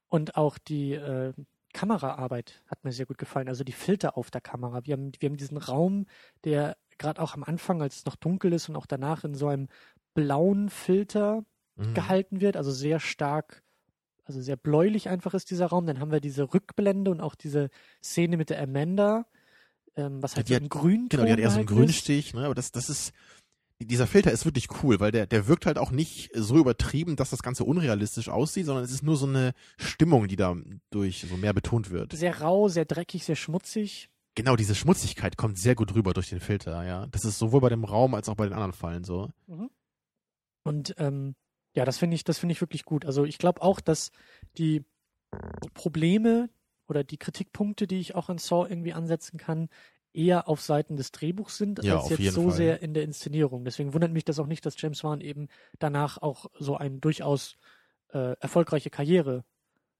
Und 0.07 0.35
auch 0.37 0.57
die 0.57 0.93
äh, 0.93 1.33
Kameraarbeit 1.73 2.63
hat 2.67 2.83
mir 2.83 2.91
sehr 2.91 3.05
gut 3.05 3.17
gefallen. 3.19 3.47
Also 3.47 3.63
die 3.63 3.71
Filter 3.71 4.17
auf 4.17 4.31
der 4.31 4.41
Kamera. 4.41 4.85
Wir 4.85 4.93
haben, 4.93 5.11
wir 5.19 5.29
haben 5.29 5.37
diesen 5.37 5.57
Raum, 5.57 6.07
der 6.43 6.77
gerade 6.97 7.21
auch 7.21 7.35
am 7.35 7.43
Anfang, 7.43 7.81
als 7.81 7.97
es 7.97 8.05
noch 8.05 8.15
dunkel 8.15 8.51
ist 8.53 8.69
und 8.69 8.75
auch 8.75 8.85
danach 8.87 9.23
in 9.23 9.35
so 9.35 9.47
einem 9.47 9.67
blauen 10.13 10.69
Filter 10.69 11.43
Mhm. 11.75 11.93
gehalten 11.93 12.41
wird. 12.41 12.57
Also 12.57 12.71
sehr 12.71 12.99
stark, 12.99 13.61
also 14.29 14.41
sehr 14.41 14.57
bläulich 14.57 15.09
einfach 15.09 15.33
ist 15.33 15.49
dieser 15.49 15.65
Raum. 15.67 15.87
Dann 15.87 15.99
haben 15.99 16.11
wir 16.11 16.21
diese 16.21 16.53
Rückblende 16.53 17.09
und 17.11 17.19
auch 17.19 17.35
diese 17.35 17.69
Szene 18.03 18.37
mit 18.37 18.51
der 18.51 18.61
Amanda, 18.61 19.25
ähm, 19.95 20.21
was 20.21 20.35
halt 20.35 20.49
Die 20.49 20.53
so 20.53 20.59
im 20.59 20.69
Grün 20.69 21.09
Genau, 21.09 21.25
die 21.25 21.31
hat 21.31 21.39
eher 21.39 21.49
so 21.49 21.57
einen 21.59 21.67
ist. 21.67 21.73
Grünstich, 21.73 22.33
ne? 22.33 22.45
Aber 22.45 22.55
das, 22.55 22.71
das 22.71 22.89
ist, 22.89 23.11
dieser 23.81 24.07
Filter 24.07 24.31
ist 24.31 24.45
wirklich 24.45 24.67
cool, 24.83 24.99
weil 24.99 25.11
der, 25.11 25.25
der 25.25 25.47
wirkt 25.47 25.65
halt 25.65 25.77
auch 25.77 25.89
nicht 25.91 26.29
so 26.35 26.57
übertrieben, 26.57 27.15
dass 27.15 27.31
das 27.31 27.41
Ganze 27.41 27.63
unrealistisch 27.63 28.29
aussieht, 28.29 28.67
sondern 28.67 28.85
es 28.85 28.91
ist 28.91 29.03
nur 29.03 29.17
so 29.17 29.25
eine 29.25 29.53
Stimmung, 29.77 30.27
die 30.27 30.35
da 30.35 30.55
durch 30.91 31.25
so 31.27 31.35
mehr 31.35 31.53
betont 31.53 31.89
wird. 31.89 32.13
Sehr 32.13 32.39
rau, 32.39 32.67
sehr 32.67 32.85
dreckig, 32.85 33.25
sehr 33.25 33.35
schmutzig. 33.35 34.09
Genau, 34.35 34.55
diese 34.55 34.75
Schmutzigkeit 34.75 35.37
kommt 35.37 35.57
sehr 35.57 35.75
gut 35.75 35.95
rüber 35.95 36.13
durch 36.13 36.29
den 36.29 36.39
Filter, 36.39 36.85
ja. 36.85 37.07
Das 37.07 37.25
ist 37.25 37.39
sowohl 37.39 37.61
bei 37.61 37.69
dem 37.69 37.83
Raum 37.83 38.13
als 38.13 38.29
auch 38.29 38.35
bei 38.35 38.45
den 38.45 38.53
anderen 38.53 38.73
Fallen 38.73 39.03
so. 39.03 39.29
Und 40.63 40.93
ähm, 40.97 41.35
ja, 41.79 41.85
das 41.85 41.97
finde 41.97 42.15
ich, 42.15 42.25
das 42.25 42.37
finde 42.39 42.51
ich 42.51 42.59
wirklich 42.59 42.83
gut. 42.83 43.05
Also 43.05 43.23
ich 43.23 43.37
glaube 43.37 43.61
auch, 43.61 43.79
dass 43.79 44.11
die 44.57 44.83
Probleme 45.73 46.49
oder 46.89 47.05
die 47.05 47.15
Kritikpunkte, 47.15 47.87
die 47.87 48.01
ich 48.01 48.15
auch 48.15 48.27
an 48.27 48.37
Saw 48.37 48.67
irgendwie 48.69 48.91
ansetzen 48.91 49.37
kann, 49.37 49.69
eher 50.11 50.49
auf 50.49 50.59
Seiten 50.61 50.97
des 50.97 51.13
Drehbuchs 51.13 51.55
sind, 51.57 51.81
Ja, 51.81 52.01
als 52.01 52.09
jetzt 52.09 52.33
so 52.33 52.43
Fall. 52.49 52.51
sehr 52.51 52.81
in 52.81 52.93
der 52.93 53.03
Inszenierung. 53.03 53.63
Deswegen 53.63 53.93
wundert 53.93 54.11
mich 54.11 54.25
das 54.25 54.39
auch 54.39 54.47
nicht, 54.47 54.65
dass 54.65 54.81
James 54.81 55.05
Wan 55.05 55.21
eben 55.21 55.47
danach 55.77 56.17
auch 56.17 56.47
so 56.59 56.75
eine 56.75 56.97
durchaus 56.97 57.55
äh, 58.09 58.35
erfolgreiche 58.41 58.89
Karriere 58.89 59.45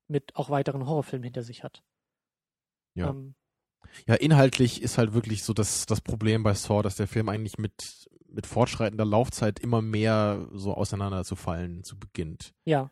mit 0.09 0.35
auch 0.35 0.49
weiteren 0.49 0.85
Horrorfilmen 0.85 1.23
hinter 1.23 1.43
sich 1.43 1.63
hat. 1.63 1.81
Ja. 2.93 3.11
Ähm, 3.11 3.35
Ja, 4.05 4.15
inhaltlich 4.15 4.81
ist 4.81 4.97
halt 4.97 5.13
wirklich 5.13 5.43
so 5.43 5.53
das, 5.53 5.85
das 5.85 6.01
Problem 6.01 6.43
bei 6.43 6.53
Saw, 6.55 6.81
dass 6.81 6.97
der 6.97 7.07
Film 7.07 7.29
eigentlich 7.29 7.57
mit, 7.57 8.09
mit 8.31 8.47
fortschreitender 8.47 9.05
Laufzeit 9.05 9.59
immer 9.59 9.81
mehr 9.81 10.47
so 10.53 10.73
auseinanderzufallen 10.73 11.83
zu 11.83 11.97
beginnt. 11.97 12.53
ja. 12.65 12.91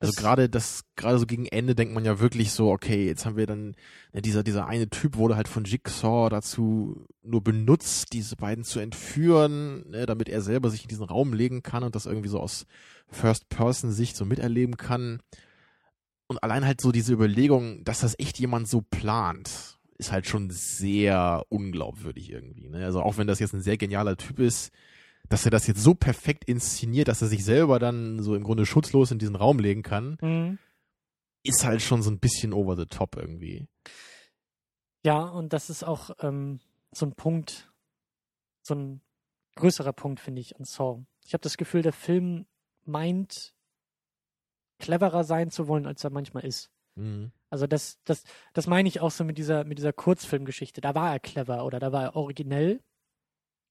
Also 0.00 0.12
gerade 0.12 0.48
das, 0.48 0.84
gerade 0.94 1.18
so 1.18 1.26
gegen 1.26 1.46
Ende 1.46 1.74
denkt 1.74 1.92
man 1.92 2.04
ja 2.04 2.20
wirklich 2.20 2.52
so, 2.52 2.70
okay, 2.70 3.04
jetzt 3.04 3.26
haben 3.26 3.36
wir 3.36 3.46
dann, 3.46 3.74
ne, 4.12 4.22
dieser, 4.22 4.44
dieser 4.44 4.66
eine 4.66 4.88
Typ 4.88 5.16
wurde 5.16 5.34
halt 5.34 5.48
von 5.48 5.64
Jigsaw 5.64 6.28
dazu 6.28 7.04
nur 7.20 7.42
benutzt, 7.42 8.12
diese 8.12 8.36
beiden 8.36 8.62
zu 8.62 8.78
entführen, 8.78 9.90
ne, 9.90 10.06
damit 10.06 10.28
er 10.28 10.40
selber 10.40 10.70
sich 10.70 10.82
in 10.82 10.88
diesen 10.88 11.04
Raum 11.04 11.32
legen 11.32 11.64
kann 11.64 11.82
und 11.82 11.96
das 11.96 12.06
irgendwie 12.06 12.28
so 12.28 12.38
aus 12.38 12.64
First-Person-Sicht 13.08 14.16
so 14.16 14.24
miterleben 14.24 14.76
kann. 14.76 15.20
Und 16.28 16.42
allein 16.44 16.64
halt 16.64 16.80
so 16.80 16.92
diese 16.92 17.12
Überlegung, 17.12 17.82
dass 17.84 18.00
das 18.00 18.16
echt 18.20 18.38
jemand 18.38 18.68
so 18.68 18.82
plant, 18.82 19.77
ist 19.98 20.12
halt 20.12 20.26
schon 20.26 20.48
sehr 20.50 21.44
unglaubwürdig 21.48 22.30
irgendwie. 22.30 22.68
Ne? 22.68 22.84
Also 22.84 23.02
auch 23.02 23.18
wenn 23.18 23.26
das 23.26 23.40
jetzt 23.40 23.52
ein 23.52 23.62
sehr 23.62 23.76
genialer 23.76 24.16
Typ 24.16 24.38
ist, 24.38 24.72
dass 25.28 25.44
er 25.44 25.50
das 25.50 25.66
jetzt 25.66 25.82
so 25.82 25.94
perfekt 25.94 26.44
inszeniert, 26.44 27.08
dass 27.08 27.20
er 27.20 27.28
sich 27.28 27.44
selber 27.44 27.78
dann 27.78 28.22
so 28.22 28.34
im 28.34 28.44
Grunde 28.44 28.64
schutzlos 28.64 29.10
in 29.10 29.18
diesen 29.18 29.36
Raum 29.36 29.58
legen 29.58 29.82
kann, 29.82 30.16
Mhm. 30.22 30.58
ist 31.42 31.64
halt 31.64 31.82
schon 31.82 32.02
so 32.02 32.10
ein 32.10 32.18
bisschen 32.20 32.52
over 32.52 32.76
the 32.76 32.86
top 32.86 33.16
irgendwie. 33.16 33.66
Ja, 35.04 35.20
und 35.24 35.52
das 35.52 35.70
ist 35.70 35.84
auch 35.84 36.10
ähm, 36.20 36.60
so 36.92 37.06
ein 37.06 37.14
Punkt, 37.14 37.70
so 38.62 38.74
ein 38.74 39.00
größerer 39.56 39.92
Punkt, 39.92 40.20
finde 40.20 40.40
ich, 40.40 40.56
an 40.56 40.64
Saw. 40.64 41.04
Ich 41.26 41.34
habe 41.34 41.42
das 41.42 41.56
Gefühl, 41.56 41.82
der 41.82 41.92
Film 41.92 42.46
meint, 42.84 43.52
cleverer 44.78 45.24
sein 45.24 45.50
zu 45.50 45.66
wollen, 45.68 45.86
als 45.86 46.04
er 46.04 46.10
manchmal 46.10 46.44
ist. 46.44 46.70
Mhm. 46.94 47.32
Also 47.50 47.66
das, 47.66 47.98
das, 48.04 48.24
das 48.52 48.66
meine 48.66 48.88
ich 48.88 49.00
auch 49.00 49.10
so 49.10 49.24
mit 49.24 49.38
dieser, 49.38 49.64
mit 49.64 49.78
dieser 49.78 49.92
Kurzfilmgeschichte. 49.92 50.80
Da 50.80 50.94
war 50.94 51.12
er 51.12 51.20
clever 51.20 51.64
oder 51.64 51.80
da 51.80 51.92
war 51.92 52.02
er 52.02 52.16
originell. 52.16 52.80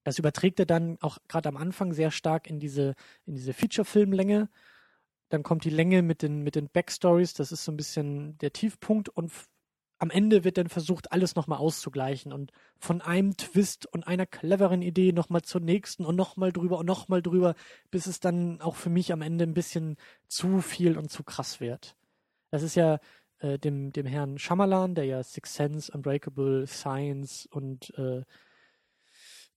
Das 0.03 0.19
überträgt 0.19 0.59
er 0.59 0.65
dann 0.65 0.97
auch 1.01 1.17
gerade 1.27 1.49
am 1.49 1.57
Anfang 1.57 1.93
sehr 1.93 2.11
stark 2.11 2.47
in 2.49 2.59
diese, 2.59 2.95
in 3.25 3.35
diese 3.35 3.53
Feature-Filmlänge. 3.53 4.49
Dann 5.29 5.43
kommt 5.43 5.65
die 5.65 5.69
Länge 5.69 6.01
mit 6.01 6.21
den, 6.21 6.43
mit 6.43 6.55
den 6.55 6.69
Backstories. 6.69 7.33
Das 7.33 7.51
ist 7.51 7.65
so 7.65 7.71
ein 7.71 7.77
bisschen 7.77 8.37
der 8.37 8.53
Tiefpunkt. 8.53 9.09
Und 9.09 9.31
am 9.99 10.09
Ende 10.09 10.43
wird 10.43 10.57
dann 10.57 10.69
versucht, 10.69 11.11
alles 11.11 11.35
nochmal 11.35 11.59
auszugleichen. 11.59 12.31
Und 12.31 12.51
von 12.79 13.01
einem 13.01 13.35
Twist 13.35 13.85
und 13.85 14.07
einer 14.07 14.25
cleveren 14.25 14.81
Idee 14.81 15.11
nochmal 15.11 15.41
zur 15.41 15.61
nächsten 15.61 16.05
und 16.05 16.15
nochmal 16.15 16.51
drüber 16.51 16.77
und 16.77 16.85
nochmal 16.85 17.21
drüber, 17.21 17.55
bis 17.91 18.07
es 18.07 18.19
dann 18.19 18.61
auch 18.61 18.75
für 18.75 18.89
mich 18.89 19.11
am 19.11 19.21
Ende 19.21 19.43
ein 19.43 19.53
bisschen 19.53 19.97
zu 20.27 20.61
viel 20.61 20.97
und 20.97 21.11
zu 21.11 21.23
krass 21.23 21.59
wird. 21.59 21.95
Das 22.49 22.63
ist 22.63 22.75
ja 22.75 22.99
äh, 23.39 23.59
dem, 23.59 23.91
dem 23.91 24.05
Herrn 24.05 24.37
Shyamalan, 24.37 24.95
der 24.95 25.05
ja 25.05 25.23
Six 25.23 25.53
Sense, 25.53 25.91
Unbreakable, 25.91 26.67
Science 26.67 27.47
und 27.51 27.93
äh, 27.97 28.23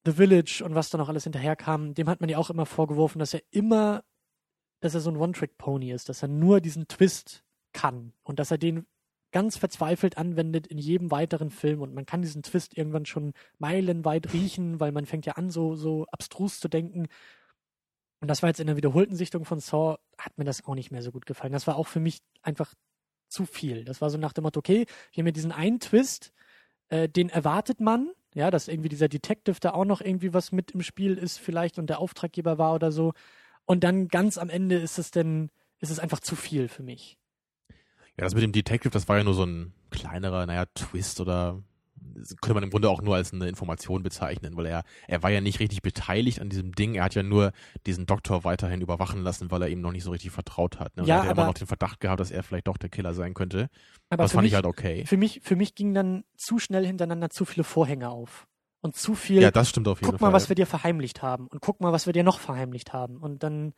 The 0.05 0.13
Village 0.13 0.63
und 0.65 0.75
was 0.75 0.91
da 0.91 0.99
noch 0.99 1.09
alles 1.09 1.25
hinterherkam, 1.25 1.95
dem 1.95 2.09
hat 2.09 2.21
man 2.21 2.31
ja 2.31 2.39
auch 2.39 2.51
immer 2.51 2.67
vorgeworfen, 2.67 3.19
dass 3.19 3.35
er 3.35 3.43
immer, 3.51 4.03
dass 4.81 4.95
er 4.95 5.01
so 5.01 5.11
ein 5.11 5.17
One-Trick-Pony 5.17 5.93
ist, 5.93 6.09
dass 6.09 6.23
er 6.23 6.29
nur 6.29 6.61
diesen 6.61 6.89
Twist 6.89 7.45
kann 7.73 8.13
und 8.23 8.39
dass 8.39 8.51
er 8.51 8.59
den 8.59 8.87
ganz 9.33 9.57
verzweifelt 9.57 10.17
anwendet 10.17 10.67
in 10.67 10.79
jedem 10.79 11.11
weiteren 11.11 11.51
Film 11.51 11.83
und 11.83 11.95
man 11.95 12.07
kann 12.07 12.23
diesen 12.23 12.43
Twist 12.43 12.77
irgendwann 12.77 13.07
schon 13.07 13.33
meilenweit 13.59 14.33
riechen, 14.33 14.81
weil 14.81 14.93
man 14.93 15.07
fängt 15.07 15.27
ja 15.27 15.35
an, 15.35 15.51
so, 15.51 15.77
so 15.77 16.07
abstrus 16.11 16.61
zu 16.61 16.69
denken. 16.69 17.07
Und 18.21 18.29
das 18.29 18.43
war 18.43 18.49
jetzt 18.49 18.61
in 18.61 18.67
der 18.67 18.77
wiederholten 18.77 19.15
Sichtung 19.15 19.45
von 19.45 19.61
Saw, 19.61 19.99
hat 20.19 20.37
mir 20.37 20.45
das 20.45 20.65
auch 20.65 20.75
nicht 20.75 20.91
mehr 20.91 21.03
so 21.03 21.13
gut 21.13 21.27
gefallen. 21.27 21.53
Das 21.53 21.67
war 21.67 21.77
auch 21.77 21.87
für 21.87 22.01
mich 22.01 22.21
einfach 22.43 22.75
zu 23.31 23.47
viel. 23.47 23.85
Das 23.85 24.01
war 24.01 24.11
so 24.11 24.19
nach 24.19 24.33
dem 24.33 24.43
Motto, 24.43 24.59
okay, 24.59 24.87
wir 25.13 25.23
haben 25.23 25.27
hier 25.27 25.33
diesen 25.33 25.53
einen 25.53 25.81
Twist, 25.81 26.33
äh, 26.89 27.09
den 27.09 27.31
erwartet 27.31 27.81
man, 27.81 28.11
ja, 28.35 28.51
dass 28.51 28.69
irgendwie 28.69 28.89
dieser 28.89 29.09
Detective 29.09 29.57
da 29.61 29.71
auch 29.71 29.85
noch 29.85 30.01
irgendwie 30.01 30.35
was 30.35 30.53
mit 30.53 30.73
im 30.73 30.83
Spiel 30.83 31.17
ist 31.17 31.39
vielleicht 31.39 31.79
und 31.79 31.89
der 31.89 31.99
Auftraggeber 31.99 32.59
war 32.59 32.75
oder 32.75 32.93
so. 32.93 33.13
Und 33.65 33.85
dann 33.85 34.09
ganz 34.09 34.39
am 34.39 34.51
Ende 34.51 34.77
ist 34.77 34.99
es 34.99 35.11
denn, 35.11 35.51
ist 35.79 35.91
es 35.91 35.99
einfach 35.99 36.21
zu 36.21 36.37
viel 36.37 36.69
für 36.69 36.83
mich. 36.83 37.19
Ja, 38.17 38.25
das 38.25 38.35
mit 38.35 38.43
dem 38.43 38.53
Detective, 38.53 38.91
das 38.91 39.09
war 39.09 39.19
ja 39.19 39.25
nur 39.25 39.35
so 39.35 39.45
ein 39.45 39.73
kleinerer, 39.91 40.45
naja, 40.47 40.67
Twist 40.75 41.21
oder 41.21 41.63
könnte 42.41 42.55
man 42.55 42.63
im 42.63 42.71
Grunde 42.71 42.89
auch 42.91 43.03
nur 43.03 43.17
als 43.17 43.33
eine 43.33 43.49
Information 43.49 44.03
bezeichnen, 44.03 44.57
weil 44.57 44.67
er, 44.67 44.83
er 45.09 45.23
war 45.23 45.31
ja 45.31 45.41
nicht 45.41 45.61
richtig 45.61 45.83
beteiligt 45.83 46.41
an 46.41 46.49
diesem 46.49 46.73
Ding. 46.73 46.95
Er 46.95 47.05
hat 47.05 47.15
ja 47.15 47.23
nur 47.23 47.53
diesen 47.87 48.07
Doktor 48.07 48.45
weiterhin 48.45 48.81
überwachen 48.81 49.23
lassen, 49.23 49.51
weil 49.51 49.63
er 49.63 49.69
ihm 49.69 49.81
noch 49.81 49.93
nicht 49.93 50.05
so 50.05 50.11
richtig 50.11 50.31
vertraut 50.31 50.79
hat. 50.79 50.97
Ne? 50.97 51.03
Und 51.03 51.09
Ja, 51.09 51.17
er 51.17 51.19
hat 51.21 51.27
ja 51.27 51.33
immer 51.33 51.43
aber- 51.43 51.49
noch 51.51 51.55
den 51.59 51.67
Verdacht 51.67 52.01
gehabt, 52.01 52.21
dass 52.21 52.31
er 52.31 52.43
vielleicht 52.43 52.67
doch 52.69 52.77
der 52.77 52.89
Killer 52.91 53.15
sein 53.15 53.35
könnte. 53.35 53.69
Aber 54.09 54.23
das 54.25 54.33
fand 54.33 54.43
mich, 54.43 54.53
ich 54.53 54.55
halt 54.57 54.67
okay. 54.67 55.05
für 55.07 55.17
mich, 55.17 55.41
für 55.43 55.57
mich 55.57 55.75
gingen 55.75 55.95
dann 55.95 56.25
zu 56.37 56.59
schnell 56.59 56.87
hintereinander 56.87 57.31
zu 57.31 57.45
viele 57.45 57.65
Vorhänge 57.65 58.09
auf. 58.11 58.47
Und 58.83 58.97
zu 58.97 59.15
viel, 59.15 59.43
Ja, 59.43 59.51
das 59.51 59.69
stimmt 59.69 59.89
auf 59.89 60.01
jeden 60.01 60.13
guck 60.13 60.21
Fall. 60.21 60.31
mal, 60.31 60.33
was 60.35 60.49
wir 60.49 60.57
dir 60.57 60.67
verheimlicht 60.67 61.21
haben. 61.21 61.47
Und 61.49 61.61
guck 61.61 61.81
mal, 61.83 61.93
was 61.93 62.07
wir 62.07 62.15
dir 62.15 62.23
noch 62.25 62.39
verheimlicht 62.41 62.95
haben. 62.95 63.19
Und 63.19 63.43
dann, 63.43 63.75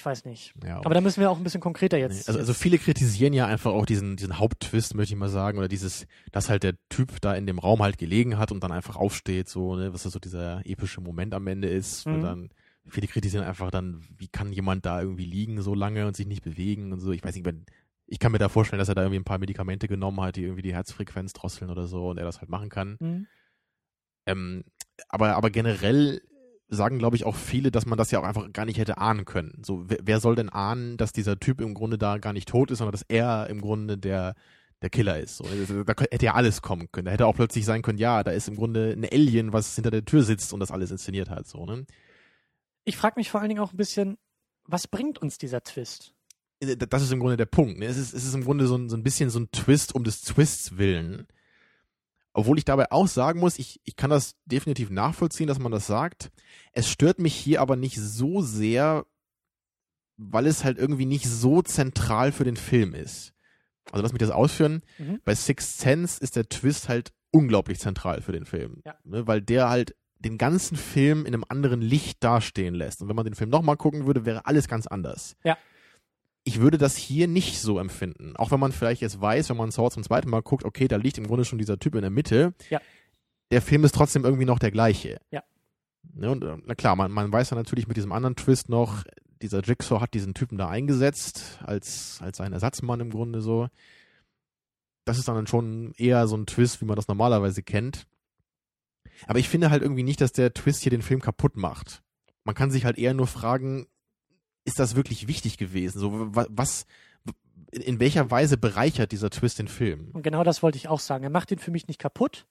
ich 0.00 0.06
weiß 0.06 0.24
nicht. 0.24 0.54
ja, 0.64 0.78
Aber 0.78 0.94
da 0.94 1.02
müssen 1.02 1.20
wir 1.20 1.30
auch 1.30 1.36
ein 1.36 1.44
bisschen 1.44 1.60
konkreter 1.60 1.98
jetzt. 1.98 2.26
Also, 2.26 2.40
also 2.40 2.54
viele 2.54 2.78
kritisieren 2.78 3.34
ja 3.34 3.44
einfach 3.46 3.70
auch 3.72 3.84
diesen, 3.84 4.16
diesen 4.16 4.38
Haupttwist, 4.38 4.94
möchte 4.94 5.12
ich 5.12 5.18
mal 5.20 5.28
sagen, 5.28 5.58
oder 5.58 5.68
dieses, 5.68 6.06
dass 6.32 6.48
halt 6.48 6.62
der 6.62 6.74
Typ 6.88 7.20
da 7.20 7.34
in 7.34 7.46
dem 7.46 7.58
Raum 7.58 7.82
halt 7.82 7.98
gelegen 7.98 8.38
hat 8.38 8.50
und 8.50 8.64
dann 8.64 8.72
einfach 8.72 8.96
aufsteht, 8.96 9.50
so, 9.50 9.76
ne, 9.76 9.92
was 9.92 10.04
da 10.04 10.08
so 10.10 10.18
dieser 10.18 10.64
epische 10.64 11.02
Moment 11.02 11.34
am 11.34 11.46
Ende 11.46 11.68
ist, 11.68 12.06
Mhm. 12.06 12.20
dann, 12.22 12.48
viele 12.88 13.08
kritisieren 13.08 13.44
einfach 13.44 13.70
dann, 13.70 14.02
wie 14.16 14.28
kann 14.28 14.52
jemand 14.52 14.86
da 14.86 15.02
irgendwie 15.02 15.26
liegen 15.26 15.60
so 15.60 15.74
lange 15.74 16.06
und 16.06 16.16
sich 16.16 16.26
nicht 16.26 16.42
bewegen 16.42 16.92
und 16.94 17.00
so, 17.00 17.12
ich 17.12 17.22
weiß 17.22 17.34
nicht, 17.34 17.44
wenn, 17.44 17.66
ich 18.06 18.18
kann 18.18 18.32
mir 18.32 18.38
da 18.38 18.48
vorstellen, 18.48 18.78
dass 18.78 18.88
er 18.88 18.94
da 18.94 19.02
irgendwie 19.02 19.20
ein 19.20 19.24
paar 19.24 19.38
Medikamente 19.38 19.86
genommen 19.86 20.22
hat, 20.22 20.36
die 20.36 20.44
irgendwie 20.44 20.62
die 20.62 20.72
Herzfrequenz 20.74 21.34
drosseln 21.34 21.70
oder 21.70 21.86
so 21.86 22.08
und 22.08 22.16
er 22.16 22.24
das 22.24 22.40
halt 22.40 22.48
machen 22.48 22.70
kann. 22.70 22.96
Hm? 23.00 23.26
Ähm, 24.26 24.64
aber, 25.10 25.36
aber 25.36 25.50
generell 25.50 26.22
sagen, 26.70 26.98
glaube 26.98 27.16
ich, 27.16 27.24
auch 27.24 27.36
viele, 27.36 27.70
dass 27.70 27.86
man 27.86 27.98
das 27.98 28.10
ja 28.10 28.20
auch 28.20 28.24
einfach 28.24 28.52
gar 28.52 28.64
nicht 28.64 28.78
hätte 28.78 28.98
ahnen 28.98 29.24
können. 29.24 29.62
So, 29.64 29.84
wer, 29.88 29.98
wer 30.02 30.20
soll 30.20 30.36
denn 30.36 30.48
ahnen, 30.48 30.96
dass 30.96 31.12
dieser 31.12 31.38
Typ 31.38 31.60
im 31.60 31.74
Grunde 31.74 31.98
da 31.98 32.18
gar 32.18 32.32
nicht 32.32 32.48
tot 32.48 32.70
ist, 32.70 32.78
sondern 32.78 32.92
dass 32.92 33.04
er 33.08 33.48
im 33.48 33.60
Grunde 33.60 33.98
der, 33.98 34.34
der 34.82 34.90
Killer 34.90 35.18
ist. 35.18 35.36
So, 35.36 35.44
also, 35.44 35.84
da 35.84 35.94
hätte 35.98 36.24
ja 36.24 36.34
alles 36.34 36.62
kommen 36.62 36.90
können. 36.92 37.06
Da 37.06 37.12
hätte 37.12 37.26
auch 37.26 37.34
plötzlich 37.34 37.64
sein 37.64 37.82
können, 37.82 37.98
ja, 37.98 38.22
da 38.22 38.30
ist 38.30 38.48
im 38.48 38.56
Grunde 38.56 38.92
ein 38.96 39.04
Alien, 39.04 39.52
was 39.52 39.74
hinter 39.74 39.90
der 39.90 40.04
Tür 40.04 40.22
sitzt 40.22 40.52
und 40.52 40.60
das 40.60 40.70
alles 40.70 40.90
inszeniert 40.90 41.28
hat. 41.28 41.46
So, 41.46 41.66
ne? 41.66 41.86
Ich 42.84 42.96
frage 42.96 43.14
mich 43.16 43.30
vor 43.30 43.40
allen 43.40 43.48
Dingen 43.48 43.60
auch 43.60 43.72
ein 43.72 43.76
bisschen, 43.76 44.16
was 44.64 44.86
bringt 44.86 45.18
uns 45.18 45.38
dieser 45.38 45.62
Twist? 45.62 46.14
Das 46.60 47.02
ist 47.02 47.12
im 47.12 47.20
Grunde 47.20 47.36
der 47.36 47.46
Punkt. 47.46 47.78
Ne? 47.78 47.86
Es, 47.86 47.96
ist, 47.96 48.12
es 48.12 48.24
ist 48.24 48.34
im 48.34 48.44
Grunde 48.44 48.66
so 48.66 48.76
ein, 48.76 48.88
so 48.88 48.96
ein 48.96 49.02
bisschen 49.02 49.30
so 49.30 49.40
ein 49.40 49.50
Twist 49.50 49.94
um 49.94 50.04
des 50.04 50.22
Twists 50.22 50.76
willen. 50.76 51.26
Obwohl 52.40 52.56
ich 52.56 52.64
dabei 52.64 52.90
auch 52.90 53.06
sagen 53.06 53.38
muss, 53.38 53.58
ich, 53.58 53.82
ich 53.84 53.96
kann 53.96 54.08
das 54.08 54.34
definitiv 54.46 54.88
nachvollziehen, 54.88 55.46
dass 55.46 55.58
man 55.58 55.70
das 55.70 55.86
sagt. 55.86 56.30
Es 56.72 56.88
stört 56.88 57.18
mich 57.18 57.34
hier 57.34 57.60
aber 57.60 57.76
nicht 57.76 57.96
so 57.96 58.40
sehr, 58.40 59.04
weil 60.16 60.46
es 60.46 60.64
halt 60.64 60.78
irgendwie 60.78 61.04
nicht 61.04 61.26
so 61.26 61.60
zentral 61.60 62.32
für 62.32 62.44
den 62.44 62.56
Film 62.56 62.94
ist. 62.94 63.34
Also 63.92 64.02
lass 64.02 64.14
mich 64.14 64.20
das 64.20 64.30
ausführen. 64.30 64.80
Mhm. 64.96 65.20
Bei 65.22 65.34
Sixth 65.34 65.80
Sense 65.80 66.18
ist 66.22 66.34
der 66.34 66.48
Twist 66.48 66.88
halt 66.88 67.12
unglaublich 67.30 67.78
zentral 67.78 68.22
für 68.22 68.32
den 68.32 68.46
Film. 68.46 68.80
Ja. 68.86 68.94
Ne, 69.04 69.26
weil 69.26 69.42
der 69.42 69.68
halt 69.68 69.94
den 70.18 70.38
ganzen 70.38 70.78
Film 70.78 71.26
in 71.26 71.34
einem 71.34 71.44
anderen 71.46 71.82
Licht 71.82 72.24
dastehen 72.24 72.74
lässt. 72.74 73.02
Und 73.02 73.10
wenn 73.10 73.16
man 73.16 73.26
den 73.26 73.34
Film 73.34 73.50
nochmal 73.50 73.76
gucken 73.76 74.06
würde, 74.06 74.24
wäre 74.24 74.46
alles 74.46 74.66
ganz 74.66 74.86
anders. 74.86 75.36
Ja. 75.44 75.58
Ich 76.44 76.60
würde 76.60 76.78
das 76.78 76.96
hier 76.96 77.28
nicht 77.28 77.60
so 77.60 77.78
empfinden. 77.78 78.34
Auch 78.36 78.50
wenn 78.50 78.60
man 78.60 78.72
vielleicht 78.72 79.02
jetzt 79.02 79.20
weiß, 79.20 79.50
wenn 79.50 79.56
man 79.56 79.70
Saw 79.70 79.90
zum 79.90 80.02
zweiten 80.02 80.30
Mal 80.30 80.42
guckt, 80.42 80.64
okay, 80.64 80.88
da 80.88 80.96
liegt 80.96 81.18
im 81.18 81.26
Grunde 81.26 81.44
schon 81.44 81.58
dieser 81.58 81.78
Typ 81.78 81.94
in 81.94 82.00
der 82.00 82.10
Mitte. 82.10 82.54
Ja. 82.70 82.80
Der 83.50 83.60
Film 83.60 83.84
ist 83.84 83.94
trotzdem 83.94 84.24
irgendwie 84.24 84.46
noch 84.46 84.58
der 84.58 84.70
gleiche. 84.70 85.20
Ja. 85.30 85.42
Ne, 86.14 86.30
und 86.30 86.42
äh, 86.42 86.56
na 86.64 86.74
klar, 86.74 86.96
man, 86.96 87.12
man 87.12 87.32
weiß 87.32 87.50
ja 87.50 87.56
natürlich 87.56 87.88
mit 87.88 87.96
diesem 87.96 88.12
anderen 88.12 88.36
Twist 88.36 88.68
noch, 88.68 89.04
dieser 89.42 89.62
Jigsaw 89.62 90.00
hat 90.00 90.14
diesen 90.14 90.34
Typen 90.34 90.58
da 90.58 90.68
eingesetzt, 90.68 91.58
als, 91.64 92.18
als 92.20 92.38
sein 92.38 92.52
Ersatzmann 92.52 93.00
im 93.00 93.10
Grunde 93.10 93.40
so. 93.40 93.68
Das 95.04 95.18
ist 95.18 95.28
dann 95.28 95.46
schon 95.46 95.92
eher 95.96 96.26
so 96.26 96.36
ein 96.36 96.46
Twist, 96.46 96.80
wie 96.80 96.84
man 96.84 96.96
das 96.96 97.08
normalerweise 97.08 97.62
kennt. 97.62 98.06
Aber 99.26 99.38
ich 99.38 99.48
finde 99.48 99.70
halt 99.70 99.82
irgendwie 99.82 100.02
nicht, 100.02 100.20
dass 100.20 100.32
der 100.32 100.52
Twist 100.54 100.82
hier 100.82 100.90
den 100.90 101.02
Film 101.02 101.20
kaputt 101.20 101.56
macht. 101.56 102.02
Man 102.44 102.54
kann 102.54 102.70
sich 102.70 102.84
halt 102.84 102.98
eher 102.98 103.14
nur 103.14 103.26
fragen, 103.26 103.86
ist 104.64 104.78
das 104.78 104.94
wirklich 104.96 105.26
wichtig 105.28 105.58
gewesen? 105.58 105.98
So, 105.98 106.34
wa- 106.34 106.46
was, 106.50 106.86
in, 107.72 107.82
in 107.82 108.00
welcher 108.00 108.30
Weise 108.30 108.56
bereichert 108.56 109.12
dieser 109.12 109.30
Twist 109.30 109.58
den 109.58 109.68
Film? 109.68 110.10
Und 110.12 110.22
genau 110.22 110.44
das 110.44 110.62
wollte 110.62 110.76
ich 110.78 110.88
auch 110.88 111.00
sagen. 111.00 111.24
Er 111.24 111.30
macht 111.30 111.50
ihn 111.50 111.58
für 111.58 111.70
mich 111.70 111.88
nicht 111.88 111.98
kaputt. 112.00 112.46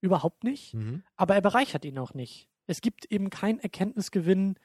Überhaupt 0.00 0.42
nicht. 0.44 0.74
Mhm. 0.74 1.02
Aber 1.16 1.34
er 1.34 1.40
bereichert 1.40 1.84
ihn 1.84 1.98
auch 1.98 2.14
nicht. 2.14 2.48
Es 2.66 2.80
gibt 2.80 3.04
eben 3.12 3.30
keinen 3.30 3.60
Erkenntnisgewinn, 3.60 4.56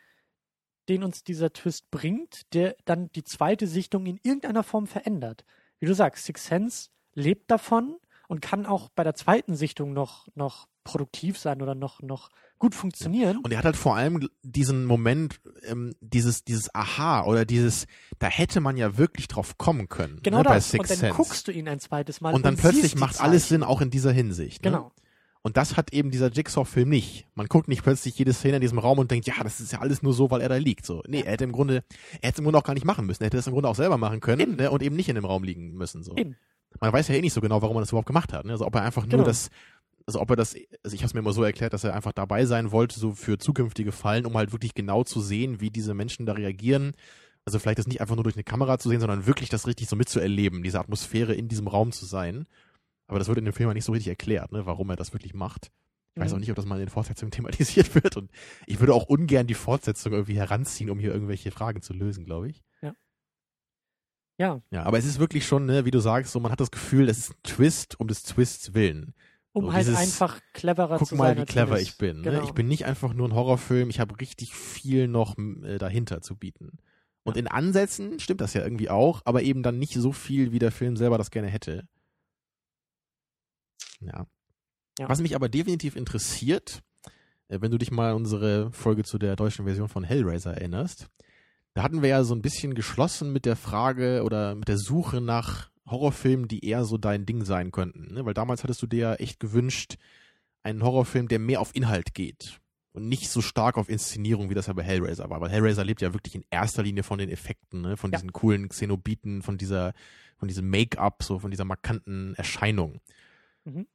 den 0.90 1.04
uns 1.04 1.24
dieser 1.24 1.52
Twist 1.54 1.92
bringt, 1.92 2.54
der 2.54 2.76
dann 2.86 3.12
die 3.12 3.24
zweite 3.24 3.68
Sichtung 3.68 4.06
in 4.06 4.20
irgendeiner 4.24 4.64
Form 4.64 4.88
verändert. 4.88 5.46
Wie 5.80 5.86
du 5.86 5.94
sagst, 5.94 6.26
Six 6.26 6.46
Sense 6.46 6.90
lebt 7.14 7.52
davon 7.52 7.98
und 8.28 8.42
kann 8.42 8.66
auch 8.66 8.90
bei 8.90 9.04
der 9.04 9.14
zweiten 9.14 9.56
Sichtung 9.56 9.94
noch, 9.94 10.28
noch 10.36 10.68
produktiv 10.88 11.38
sein 11.38 11.62
oder 11.62 11.76
noch, 11.76 12.02
noch 12.02 12.30
gut 12.60 12.74
funktionieren. 12.74 13.38
Und 13.38 13.52
er 13.52 13.60
hat 13.60 13.66
halt 13.66 13.76
vor 13.78 13.96
allem 13.96 14.28
diesen 14.42 14.86
Moment, 14.86 15.40
ähm, 15.68 15.94
dieses, 16.02 16.44
dieses 16.44 16.74
Aha 16.74 17.24
oder 17.26 17.46
dieses, 17.46 17.86
da 18.20 18.28
hätte 18.28 18.62
man 18.62 18.78
ja 18.78 18.98
wirklich 18.98 19.28
drauf 19.28 19.58
kommen 19.58 19.90
können. 19.90 20.20
genau 20.24 20.40
ne, 20.40 20.44
bei 20.44 20.56
das. 20.56 20.74
Und 20.74 20.90
dann 20.90 20.98
Sense. 20.98 21.16
guckst 21.16 21.48
du 21.48 21.52
ihn 21.52 21.68
ein 21.68 21.80
zweites 21.80 22.22
Mal 22.22 22.34
und 22.34 22.46
dann 22.46 22.56
plötzlich 22.58 22.96
macht 22.96 23.22
alles. 23.22 23.50
Sinn, 23.50 23.64
auch 23.64 23.82
in 23.82 23.90
dieser 23.92 24.12
Hinsicht. 24.12 24.64
Ne? 24.64 24.72
Genau. 24.72 24.92
Und 25.44 25.56
das 25.56 25.78
hat 25.78 25.94
eben 25.94 26.12
dieser 26.12 26.30
Jigsaw-Film 26.30 26.90
nicht. 26.90 27.28
Man 27.36 27.48
guckt 27.48 27.70
nicht 27.70 27.84
plötzlich 27.84 28.18
jede 28.18 28.34
Szene 28.34 28.56
in 28.58 28.62
diesem 28.62 28.80
Raum 28.80 29.00
und 29.00 29.12
denkt, 29.12 29.28
ja, 29.28 29.36
das 29.44 29.62
ist 29.62 29.72
ja 29.72 29.80
alles 29.80 30.02
nur 30.02 30.14
so, 30.14 30.30
weil 30.30 30.42
er 30.42 30.50
da 30.50 30.58
liegt. 30.58 30.86
So, 30.86 31.04
nee, 31.08 31.22
er 31.22 31.32
hätte 31.34 31.46
im 31.46 31.54
Grunde, 31.54 31.84
er 32.22 32.28
hätte 32.30 32.34
es 32.34 32.38
im 32.40 32.44
Grunde 32.44 32.60
auch 32.60 32.64
gar 32.64 32.74
nicht 32.74 32.86
machen 32.86 33.06
müssen. 33.06 33.24
Er 33.24 33.28
hätte 33.28 33.38
das 33.38 33.48
im 33.48 33.54
Grunde 33.54 33.70
auch 33.70 33.76
selber 33.76 33.98
machen 33.98 34.20
können 34.20 34.58
ne, 34.58 34.70
und 34.72 34.84
eben 34.84 34.96
nicht 34.96 35.08
in 35.08 35.16
dem 35.16 35.24
Raum 35.24 35.44
liegen 35.44 35.74
müssen. 35.76 36.04
So. 36.04 36.16
Eben. 36.18 36.36
Man 36.82 36.92
weiß 36.92 37.08
ja 37.08 37.16
eh 37.16 37.22
nicht 37.22 37.34
so 37.34 37.40
genau, 37.40 37.62
warum 37.62 37.78
er 37.78 37.80
das 37.80 37.90
überhaupt 37.90 38.08
gemacht 38.08 38.34
hat. 38.34 38.44
Ne? 38.46 38.52
Also 38.52 38.66
ob 38.66 38.76
er 38.76 38.82
einfach 38.82 39.04
Genau. 39.04 39.18
nur 39.18 39.26
das, 39.26 39.50
also 40.08 40.20
ob 40.22 40.30
er 40.32 40.36
das, 40.36 40.55
also 40.84 40.95
ich 40.95 41.01
habe 41.01 41.08
es 41.08 41.14
mir 41.14 41.20
immer 41.20 41.34
so 41.34 41.43
erklärt, 41.43 41.74
dass 41.74 41.84
er 41.84 41.93
einfach 41.93 42.14
dabei 42.14 42.45
sein 42.45 42.72
wollte, 42.72 42.99
so 42.99 43.12
für 43.14 43.38
zukünftige 43.38 43.91
Fallen, 43.91 44.26
um 44.26 44.36
halt 44.38 44.51
wirklich 44.53 44.74
genau 44.74 45.03
zu 45.03 45.22
sehen, 45.22 45.62
wie 45.62 45.70
diese 45.70 45.93
Menschen 45.93 46.26
da 46.26 46.34
reagieren. 46.34 46.93
Also 47.45 47.60
vielleicht 47.60 47.80
das 47.80 47.88
nicht 47.88 48.01
einfach 48.01 48.16
nur 48.16 48.24
durch 48.24 48.36
eine 48.36 48.43
Kamera 48.43 48.78
zu 48.80 48.89
sehen, 48.89 48.99
sondern 48.99 49.26
wirklich 49.26 49.49
das 49.49 49.68
richtig 49.68 49.88
so 49.88 49.95
mitzuerleben, 49.95 50.64
diese 50.64 50.80
Atmosphäre 50.80 51.34
in 51.34 51.47
diesem 51.47 51.68
Raum 51.68 51.91
zu 51.91 52.05
sein. 52.05 52.47
Aber 53.08 53.20
das 53.20 53.28
wird 53.30 53.38
in 53.38 53.45
dem 53.45 53.53
Film 53.53 53.70
ja 53.70 53.74
nicht 53.74 53.86
so 53.86 53.93
richtig 53.93 54.10
erklärt, 54.10 54.51
ne, 54.51 54.66
warum 54.66 54.89
er 54.89 54.95
das 54.97 55.14
wirklich 55.14 55.34
macht. 55.34 55.72
Ich 56.16 56.22
weiß 56.22 56.32
Mhm. 56.32 56.36
auch 56.36 56.39
nicht, 56.39 56.49
ob 56.49 56.55
das 56.55 56.66
mal 56.66 56.76
in 56.76 56.82
den 56.86 56.89
Fortsetzungen 56.89 57.32
thematisiert 57.86 57.95
wird. 57.95 58.18
Und 58.18 58.32
ich 58.66 58.80
würde 58.80 58.93
auch 58.93 59.05
ungern 59.05 59.47
die 59.47 59.53
Fortsetzung 59.53 60.12
irgendwie 60.14 60.36
heranziehen, 60.38 60.89
um 60.89 60.99
hier 60.99 61.14
irgendwelche 61.14 61.51
Fragen 61.51 61.82
zu 61.82 61.93
lösen, 61.93 62.26
glaube 62.26 62.49
ich. 62.49 62.64
Ja, 62.82 62.93
Ja, 64.72 64.84
aber 64.84 64.97
es 64.97 65.05
ist 65.05 65.20
wirklich 65.20 65.47
schon, 65.47 65.66
ne, 65.66 65.86
wie 65.86 65.91
du 65.91 65.99
sagst, 65.99 66.32
so 66.32 66.39
man 66.39 66.51
hat 66.51 66.60
das 66.60 66.72
Gefühl, 66.72 67.10
es 67.10 67.18
ist 67.18 67.32
ein 67.32 67.43
Twist 67.43 67.99
um 67.99 68.08
des 68.08 68.24
Twists 68.24 68.74
willen. 68.74 69.14
Um 69.58 69.66
So 69.66 69.74
halt 69.74 69.88
dieses, 69.88 69.99
einfach 69.99 70.39
cleverer 70.53 70.97
Guck 70.97 71.08
zu 71.08 71.16
mal, 71.16 71.28
sein. 71.28 71.38
wie 71.38 71.41
als 71.41 71.49
clever 71.49 71.72
man 71.72 71.82
ich 71.82 71.89
ist. 71.89 71.97
bin. 71.97 72.24
Genau. 72.24 72.39
Ne? 72.39 72.45
Ich 72.45 72.51
bin 72.53 72.68
nicht 72.68 72.86
einfach 72.86 73.14
nur 73.14 73.28
ein 73.28 73.34
Horrorfilm, 73.34 73.89
ich 73.89 73.99
habe 73.99 74.20
richtig 74.20 74.53
viel 74.55 75.08
noch 75.08 75.38
äh, 75.38 75.78
dahinter 75.78 76.22
zu 76.22 76.36
bieten. 76.36 76.78
Und 77.24 77.36
in 77.36 77.47
Ansätzen 77.47 78.20
stimmt 78.20 78.41
das 78.41 78.53
ja 78.53 78.64
irgendwie 78.64 78.89
auch, 78.89 79.22
aber 79.26 79.41
eben 79.43 79.62
dann 79.62 79.80
nicht 79.80 79.93
so 79.93 80.14
viel, 80.14 80.53
wie 80.53 80.60
der 80.60 80.72
Film 80.72 80.95
selber 80.95 81.18
das 81.18 81.32
gerne 81.32 81.49
hätte. 81.49 81.88
Ja. 83.99 84.26
Ja. 84.99 85.10
Was 85.10 85.20
mich 85.20 85.36
aber 85.36 85.49
definitiv 85.49 85.95
interessiert, 85.95 86.82
äh, 87.49 87.60
wenn 87.62 87.72
du 87.72 87.78
dich 87.78 87.91
mal 87.91 88.12
an 88.12 88.18
unsere 88.18 88.72
Folge 88.72 89.03
zu 89.03 89.18
der 89.18 89.36
deutschen 89.36 89.66
Version 89.66 89.89
von 89.89 90.03
Hellraiser 90.03 90.53
erinnerst, 90.53 91.08
da 91.74 91.84
hatten 91.84 92.01
wir 92.01 92.10
ja 92.10 92.24
so 92.24 92.34
ein 92.34 92.41
bisschen 92.41 92.74
geschlossen 92.74 93.32
mit 93.32 93.45
der 93.45 93.55
Frage 93.55 94.24
oder 94.24 94.55
mit 94.55 94.68
der 94.68 94.78
Suche 94.78 95.22
nach 95.22 95.70
Horrorfilmen, 95.90 96.48
die 96.48 96.66
eher 96.66 96.86
so 96.86 96.98
dein 96.98 97.26
Ding 97.26 97.46
sein 97.46 97.72
könnten. 97.72 98.14
Ne? 98.14 98.26
Weil 98.26 98.34
damals 98.34 98.64
hattest 98.64 98.82
du 98.82 98.88
dir 98.88 99.00
ja 99.00 99.14
echt 99.16 99.40
gewünscht, 99.40 99.96
einen 100.64 100.84
Horrorfilm, 100.84 101.28
der 101.28 101.40
mehr 101.40 101.62
auf 101.62 101.76
Inhalt 101.76 102.14
geht 102.14 102.60
und 102.94 103.08
nicht 103.08 103.30
so 103.30 103.42
stark 103.42 103.78
auf 103.78 103.90
Inszenierung, 103.90 104.50
wie 104.50 104.54
das 104.54 104.68
ja 104.68 104.74
bei 104.74 104.84
Hellraiser 104.84 105.30
war. 105.30 105.40
Weil 105.40 105.50
Hellraiser 105.50 105.86
lebt 105.86 106.02
ja 106.02 106.14
wirklich 106.14 106.36
in 106.36 106.44
erster 106.50 106.84
Linie 106.84 107.04
von 107.04 107.20
den 107.20 107.30
Effekten, 107.30 107.82
ne? 107.82 107.98
von 107.98 108.12
Ja. 108.12 108.18
diesen 108.18 108.34
coolen 108.34 108.68
Xenobiten, 108.70 109.42
von 109.42 109.58
dieser, 109.58 109.94
von 110.38 110.48
diesem 110.48 110.70
Make-up, 110.70 111.24
so 111.24 111.40
von 111.40 111.52
dieser 111.52 111.64
markanten 111.66 112.34
Erscheinung. 112.36 113.00
Mhm. 113.66 113.88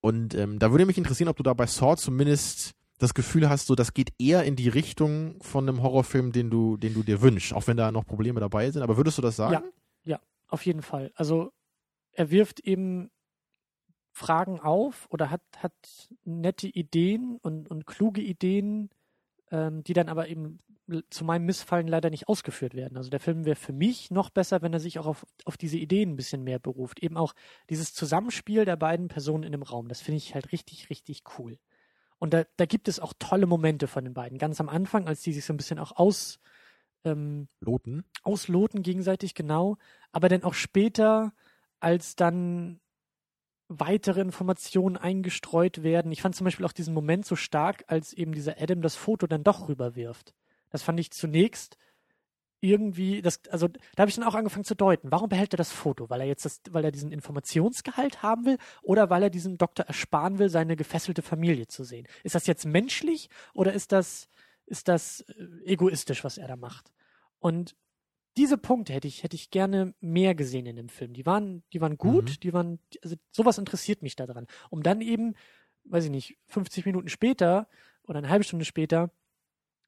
Und 0.00 0.34
ähm, 0.34 0.58
da 0.58 0.70
würde 0.72 0.84
mich 0.86 0.98
interessieren, 0.98 1.28
ob 1.28 1.36
du 1.36 1.42
da 1.44 1.54
bei 1.54 1.66
Saw 1.66 1.96
zumindest 1.96 2.72
das 2.98 3.14
Gefühl 3.14 3.48
hast, 3.48 3.66
so 3.66 3.74
das 3.74 3.94
geht 3.94 4.12
eher 4.18 4.44
in 4.44 4.56
die 4.56 4.68
Richtung 4.68 5.36
von 5.40 5.68
einem 5.68 5.82
Horrorfilm, 5.82 6.32
den 6.32 6.50
du, 6.50 6.76
den 6.76 6.94
du 6.94 7.02
dir 7.02 7.20
wünschst, 7.20 7.52
auch 7.52 7.66
wenn 7.66 7.76
da 7.76 7.90
noch 7.92 8.04
Probleme 8.04 8.38
dabei 8.40 8.70
sind. 8.70 8.82
Aber 8.82 8.96
würdest 8.96 9.18
du 9.18 9.22
das 9.22 9.36
sagen? 9.36 9.54
Ja. 9.54 9.62
Auf 10.52 10.66
jeden 10.66 10.82
Fall. 10.82 11.10
Also 11.14 11.50
er 12.12 12.30
wirft 12.30 12.60
eben 12.60 13.10
Fragen 14.10 14.60
auf 14.60 15.08
oder 15.08 15.30
hat, 15.30 15.40
hat 15.56 15.72
nette 16.24 16.68
Ideen 16.68 17.38
und, 17.40 17.70
und 17.70 17.86
kluge 17.86 18.20
Ideen, 18.20 18.90
ähm, 19.50 19.82
die 19.82 19.94
dann 19.94 20.10
aber 20.10 20.28
eben 20.28 20.58
zu 21.08 21.24
meinem 21.24 21.46
Missfallen 21.46 21.88
leider 21.88 22.10
nicht 22.10 22.28
ausgeführt 22.28 22.74
werden. 22.74 22.98
Also 22.98 23.08
der 23.08 23.18
Film 23.18 23.46
wäre 23.46 23.56
für 23.56 23.72
mich 23.72 24.10
noch 24.10 24.28
besser, 24.28 24.60
wenn 24.60 24.74
er 24.74 24.80
sich 24.80 24.98
auch 24.98 25.06
auf, 25.06 25.24
auf 25.46 25.56
diese 25.56 25.78
Ideen 25.78 26.10
ein 26.10 26.16
bisschen 26.16 26.44
mehr 26.44 26.58
beruft. 26.58 27.02
Eben 27.02 27.16
auch 27.16 27.32
dieses 27.70 27.94
Zusammenspiel 27.94 28.66
der 28.66 28.76
beiden 28.76 29.08
Personen 29.08 29.44
in 29.44 29.52
dem 29.52 29.62
Raum. 29.62 29.88
Das 29.88 30.02
finde 30.02 30.18
ich 30.18 30.34
halt 30.34 30.52
richtig, 30.52 30.90
richtig 30.90 31.22
cool. 31.38 31.58
Und 32.18 32.34
da, 32.34 32.44
da 32.58 32.66
gibt 32.66 32.88
es 32.88 33.00
auch 33.00 33.14
tolle 33.18 33.46
Momente 33.46 33.86
von 33.86 34.04
den 34.04 34.12
beiden. 34.12 34.36
Ganz 34.36 34.60
am 34.60 34.68
Anfang, 34.68 35.08
als 35.08 35.22
die 35.22 35.32
sich 35.32 35.46
so 35.46 35.54
ein 35.54 35.56
bisschen 35.56 35.78
auch 35.78 35.92
aus, 35.96 36.40
ähm, 37.04 37.48
Loten? 37.60 38.04
ausloten 38.22 38.82
gegenseitig, 38.82 39.34
genau. 39.34 39.76
Aber 40.12 40.28
dann 40.28 40.44
auch 40.44 40.54
später, 40.54 41.32
als 41.80 42.16
dann 42.16 42.80
weitere 43.68 44.20
Informationen 44.20 44.96
eingestreut 44.96 45.82
werden. 45.82 46.12
Ich 46.12 46.22
fand 46.22 46.36
zum 46.36 46.44
Beispiel 46.44 46.66
auch 46.66 46.72
diesen 46.72 46.94
Moment 46.94 47.24
so 47.24 47.36
stark, 47.36 47.84
als 47.86 48.12
eben 48.12 48.32
dieser 48.32 48.60
Adam 48.60 48.82
das 48.82 48.96
Foto 48.96 49.26
dann 49.26 49.44
doch 49.44 49.68
rüberwirft. 49.68 50.34
Das 50.70 50.82
fand 50.82 51.00
ich 51.00 51.10
zunächst 51.10 51.78
irgendwie, 52.60 53.22
das, 53.22 53.40
also 53.50 53.68
da 53.68 54.02
habe 54.02 54.08
ich 54.08 54.14
dann 54.14 54.24
auch 54.24 54.36
angefangen 54.36 54.64
zu 54.64 54.76
deuten. 54.76 55.10
Warum 55.10 55.28
behält 55.28 55.52
er 55.52 55.56
das 55.56 55.72
Foto? 55.72 56.08
Weil 56.08 56.20
er 56.20 56.26
jetzt 56.28 56.44
das, 56.44 56.60
weil 56.70 56.84
er 56.84 56.92
diesen 56.92 57.10
Informationsgehalt 57.10 58.22
haben 58.22 58.46
will 58.46 58.58
oder 58.82 59.10
weil 59.10 59.24
er 59.24 59.30
diesem 59.30 59.58
Doktor 59.58 59.86
ersparen 59.86 60.38
will, 60.38 60.48
seine 60.48 60.76
gefesselte 60.76 61.22
Familie 61.22 61.66
zu 61.66 61.82
sehen? 61.82 62.06
Ist 62.22 62.36
das 62.36 62.46
jetzt 62.46 62.64
menschlich 62.64 63.30
oder 63.52 63.72
ist 63.72 63.90
das, 63.90 64.28
ist 64.72 64.88
das 64.88 65.20
äh, 65.20 65.46
egoistisch, 65.64 66.24
was 66.24 66.38
er 66.38 66.48
da 66.48 66.56
macht? 66.56 66.92
Und 67.38 67.76
diese 68.36 68.58
Punkte 68.58 68.92
hätte 68.94 69.06
ich, 69.06 69.22
hätte 69.22 69.36
ich 69.36 69.50
gerne 69.50 69.94
mehr 70.00 70.34
gesehen 70.34 70.66
in 70.66 70.76
dem 70.76 70.88
Film. 70.88 71.12
Die 71.12 71.26
waren, 71.26 71.62
die 71.72 71.80
waren 71.80 71.98
gut, 71.98 72.30
mhm. 72.30 72.40
die 72.40 72.52
waren, 72.52 72.78
also 73.02 73.14
sowas 73.30 73.58
interessiert 73.58 74.02
mich 74.02 74.16
daran. 74.16 74.46
Um 74.70 74.82
dann 74.82 75.00
eben, 75.00 75.34
weiß 75.84 76.06
ich 76.06 76.10
nicht, 76.10 76.38
50 76.46 76.86
Minuten 76.86 77.08
später 77.08 77.68
oder 78.04 78.18
eine 78.18 78.30
halbe 78.30 78.44
Stunde 78.44 78.64
später 78.64 79.10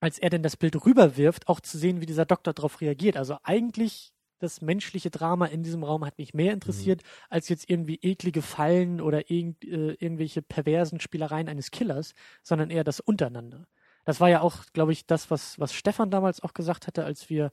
als 0.04 0.18
er 0.18 0.28
denn 0.28 0.42
das 0.42 0.58
Bild 0.58 0.84
rüberwirft, 0.84 1.48
auch 1.48 1.60
zu 1.60 1.78
sehen, 1.78 2.02
wie 2.02 2.06
dieser 2.06 2.26
Doktor 2.26 2.52
darauf 2.52 2.82
reagiert. 2.82 3.16
Also 3.16 3.38
eigentlich 3.42 4.12
das 4.38 4.60
menschliche 4.60 5.10
Drama 5.10 5.46
in 5.46 5.62
diesem 5.62 5.82
Raum 5.82 6.04
hat 6.04 6.18
mich 6.18 6.34
mehr 6.34 6.52
interessiert, 6.52 7.02
mhm. 7.02 7.08
als 7.30 7.48
jetzt 7.48 7.70
irgendwie 7.70 7.98
eklige 8.02 8.42
Fallen 8.42 9.00
oder 9.00 9.30
irgend, 9.30 9.64
äh, 9.64 9.92
irgendwelche 9.92 10.42
perversen 10.42 11.00
Spielereien 11.00 11.48
eines 11.48 11.70
Killers, 11.70 12.12
sondern 12.42 12.68
eher 12.68 12.84
das 12.84 13.00
Untereinander. 13.00 13.66
Das 14.04 14.20
war 14.20 14.28
ja 14.28 14.40
auch, 14.40 14.64
glaube 14.72 14.92
ich, 14.92 15.06
das, 15.06 15.30
was, 15.30 15.58
was 15.58 15.72
Stefan 15.72 16.10
damals 16.10 16.42
auch 16.42 16.54
gesagt 16.54 16.86
hatte, 16.86 17.04
als 17.04 17.30
wir, 17.30 17.52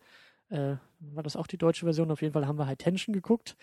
äh, 0.49 0.75
war 0.99 1.23
das 1.23 1.35
auch 1.35 1.47
die 1.47 1.57
deutsche 1.57 1.85
Version, 1.85 2.11
auf 2.11 2.21
jeden 2.21 2.33
Fall 2.33 2.47
haben 2.47 2.59
wir 2.59 2.67
High 2.67 2.77
Tension 2.77 3.13
geguckt. 3.13 3.55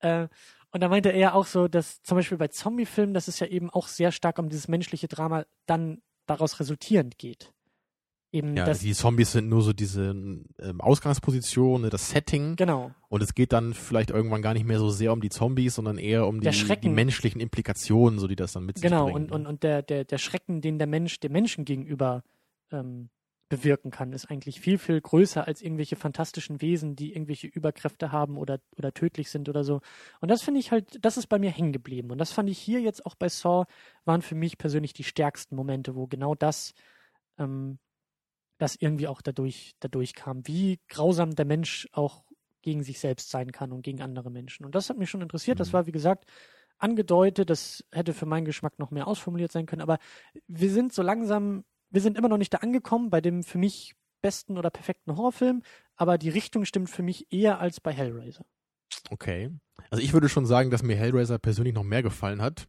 Äh, 0.00 0.28
und 0.70 0.80
da 0.80 0.88
meinte 0.88 1.10
er 1.10 1.34
auch 1.34 1.46
so, 1.46 1.68
dass 1.68 2.02
zum 2.02 2.16
Beispiel 2.16 2.38
bei 2.38 2.48
Zombie-Filmen, 2.48 3.14
dass 3.14 3.28
es 3.28 3.38
ja 3.38 3.46
eben 3.46 3.70
auch 3.70 3.86
sehr 3.86 4.12
stark 4.12 4.38
um 4.38 4.48
dieses 4.48 4.68
menschliche 4.68 5.08
Drama 5.08 5.44
dann 5.66 6.02
daraus 6.26 6.58
resultierend 6.60 7.18
geht. 7.18 7.52
Eben 8.34 8.56
ja, 8.56 8.74
die 8.74 8.92
Zombies 8.94 9.30
sind 9.30 9.48
nur 9.48 9.62
so 9.62 9.72
diese 9.72 10.10
ähm, 10.10 10.80
Ausgangsposition, 10.80 11.82
ne, 11.82 11.88
das 11.90 12.10
Setting. 12.10 12.56
Genau. 12.56 12.90
Und 13.08 13.22
es 13.22 13.34
geht 13.34 13.52
dann 13.52 13.74
vielleicht 13.74 14.10
irgendwann 14.10 14.42
gar 14.42 14.54
nicht 14.54 14.66
mehr 14.66 14.80
so 14.80 14.90
sehr 14.90 15.12
um 15.12 15.20
die 15.20 15.28
Zombies, 15.28 15.76
sondern 15.76 15.98
eher 15.98 16.26
um 16.26 16.40
die, 16.40 16.50
die 16.50 16.88
menschlichen 16.88 17.40
Implikationen, 17.40 18.18
so 18.18 18.26
die 18.26 18.34
das 18.34 18.52
dann 18.52 18.66
mit 18.66 18.82
genau, 18.82 19.04
sich 19.04 19.14
bringen. 19.14 19.26
Genau, 19.28 19.36
und, 19.36 19.42
und, 19.42 19.46
und 19.46 19.62
der, 19.62 19.82
der, 19.82 20.04
der 20.04 20.18
Schrecken, 20.18 20.60
den 20.60 20.78
der 20.78 20.88
Mensch 20.88 21.20
dem 21.20 21.30
Menschen 21.30 21.64
gegenüber 21.64 22.24
ähm, 22.70 23.10
bewirken 23.48 23.90
kann, 23.90 24.12
ist 24.12 24.30
eigentlich 24.30 24.60
viel, 24.60 24.78
viel 24.78 25.00
größer 25.00 25.46
als 25.46 25.62
irgendwelche 25.62 25.96
fantastischen 25.96 26.60
Wesen, 26.60 26.96
die 26.96 27.12
irgendwelche 27.12 27.46
Überkräfte 27.46 28.10
haben 28.10 28.36
oder, 28.36 28.58
oder 28.76 28.92
tödlich 28.92 29.30
sind 29.30 29.48
oder 29.48 29.64
so. 29.64 29.80
Und 30.20 30.30
das 30.30 30.42
finde 30.42 30.60
ich 30.60 30.72
halt, 30.72 31.04
das 31.04 31.16
ist 31.16 31.26
bei 31.28 31.38
mir 31.38 31.50
hängen 31.50 31.72
geblieben. 31.72 32.10
Und 32.10 32.18
das 32.18 32.32
fand 32.32 32.48
ich 32.48 32.58
hier 32.58 32.80
jetzt 32.80 33.04
auch 33.06 33.14
bei 33.14 33.28
Saw, 33.28 33.66
waren 34.04 34.22
für 34.22 34.34
mich 34.34 34.58
persönlich 34.58 34.92
die 34.92 35.04
stärksten 35.04 35.56
Momente, 35.56 35.94
wo 35.94 36.06
genau 36.06 36.34
das 36.34 36.74
ähm, 37.38 37.78
das 38.58 38.76
irgendwie 38.76 39.08
auch 39.08 39.20
dadurch, 39.20 39.74
dadurch 39.80 40.14
kam, 40.14 40.46
wie 40.46 40.80
grausam 40.88 41.34
der 41.34 41.44
Mensch 41.44 41.88
auch 41.92 42.24
gegen 42.62 42.82
sich 42.82 42.98
selbst 42.98 43.30
sein 43.30 43.52
kann 43.52 43.72
und 43.72 43.82
gegen 43.82 44.00
andere 44.00 44.30
Menschen. 44.30 44.64
Und 44.64 44.74
das 44.74 44.88
hat 44.88 44.96
mich 44.96 45.10
schon 45.10 45.20
interessiert. 45.20 45.60
Das 45.60 45.68
mhm. 45.68 45.72
war, 45.74 45.86
wie 45.86 45.92
gesagt, 45.92 46.24
angedeutet. 46.78 47.50
Das 47.50 47.84
hätte 47.92 48.14
für 48.14 48.26
meinen 48.26 48.46
Geschmack 48.46 48.78
noch 48.78 48.90
mehr 48.90 49.06
ausformuliert 49.06 49.52
sein 49.52 49.66
können. 49.66 49.82
Aber 49.82 49.98
wir 50.46 50.70
sind 50.70 50.92
so 50.92 51.02
langsam, 51.02 51.64
wir 51.94 52.00
sind 52.00 52.18
immer 52.18 52.28
noch 52.28 52.38
nicht 52.38 52.52
da 52.52 52.58
angekommen 52.58 53.10
bei 53.10 53.20
dem 53.20 53.42
für 53.42 53.58
mich 53.58 53.94
besten 54.20 54.58
oder 54.58 54.70
perfekten 54.70 55.16
Horrorfilm. 55.16 55.62
Aber 55.96 56.18
die 56.18 56.28
Richtung 56.28 56.64
stimmt 56.64 56.90
für 56.90 57.02
mich 57.02 57.32
eher 57.32 57.60
als 57.60 57.80
bei 57.80 57.92
Hellraiser. 57.92 58.44
Okay. 59.10 59.50
Also 59.90 60.02
ich 60.02 60.12
würde 60.12 60.28
schon 60.28 60.46
sagen, 60.46 60.70
dass 60.70 60.82
mir 60.82 60.96
Hellraiser 60.96 61.38
persönlich 61.38 61.74
noch 61.74 61.82
mehr 61.84 62.02
gefallen 62.02 62.42
hat 62.42 62.66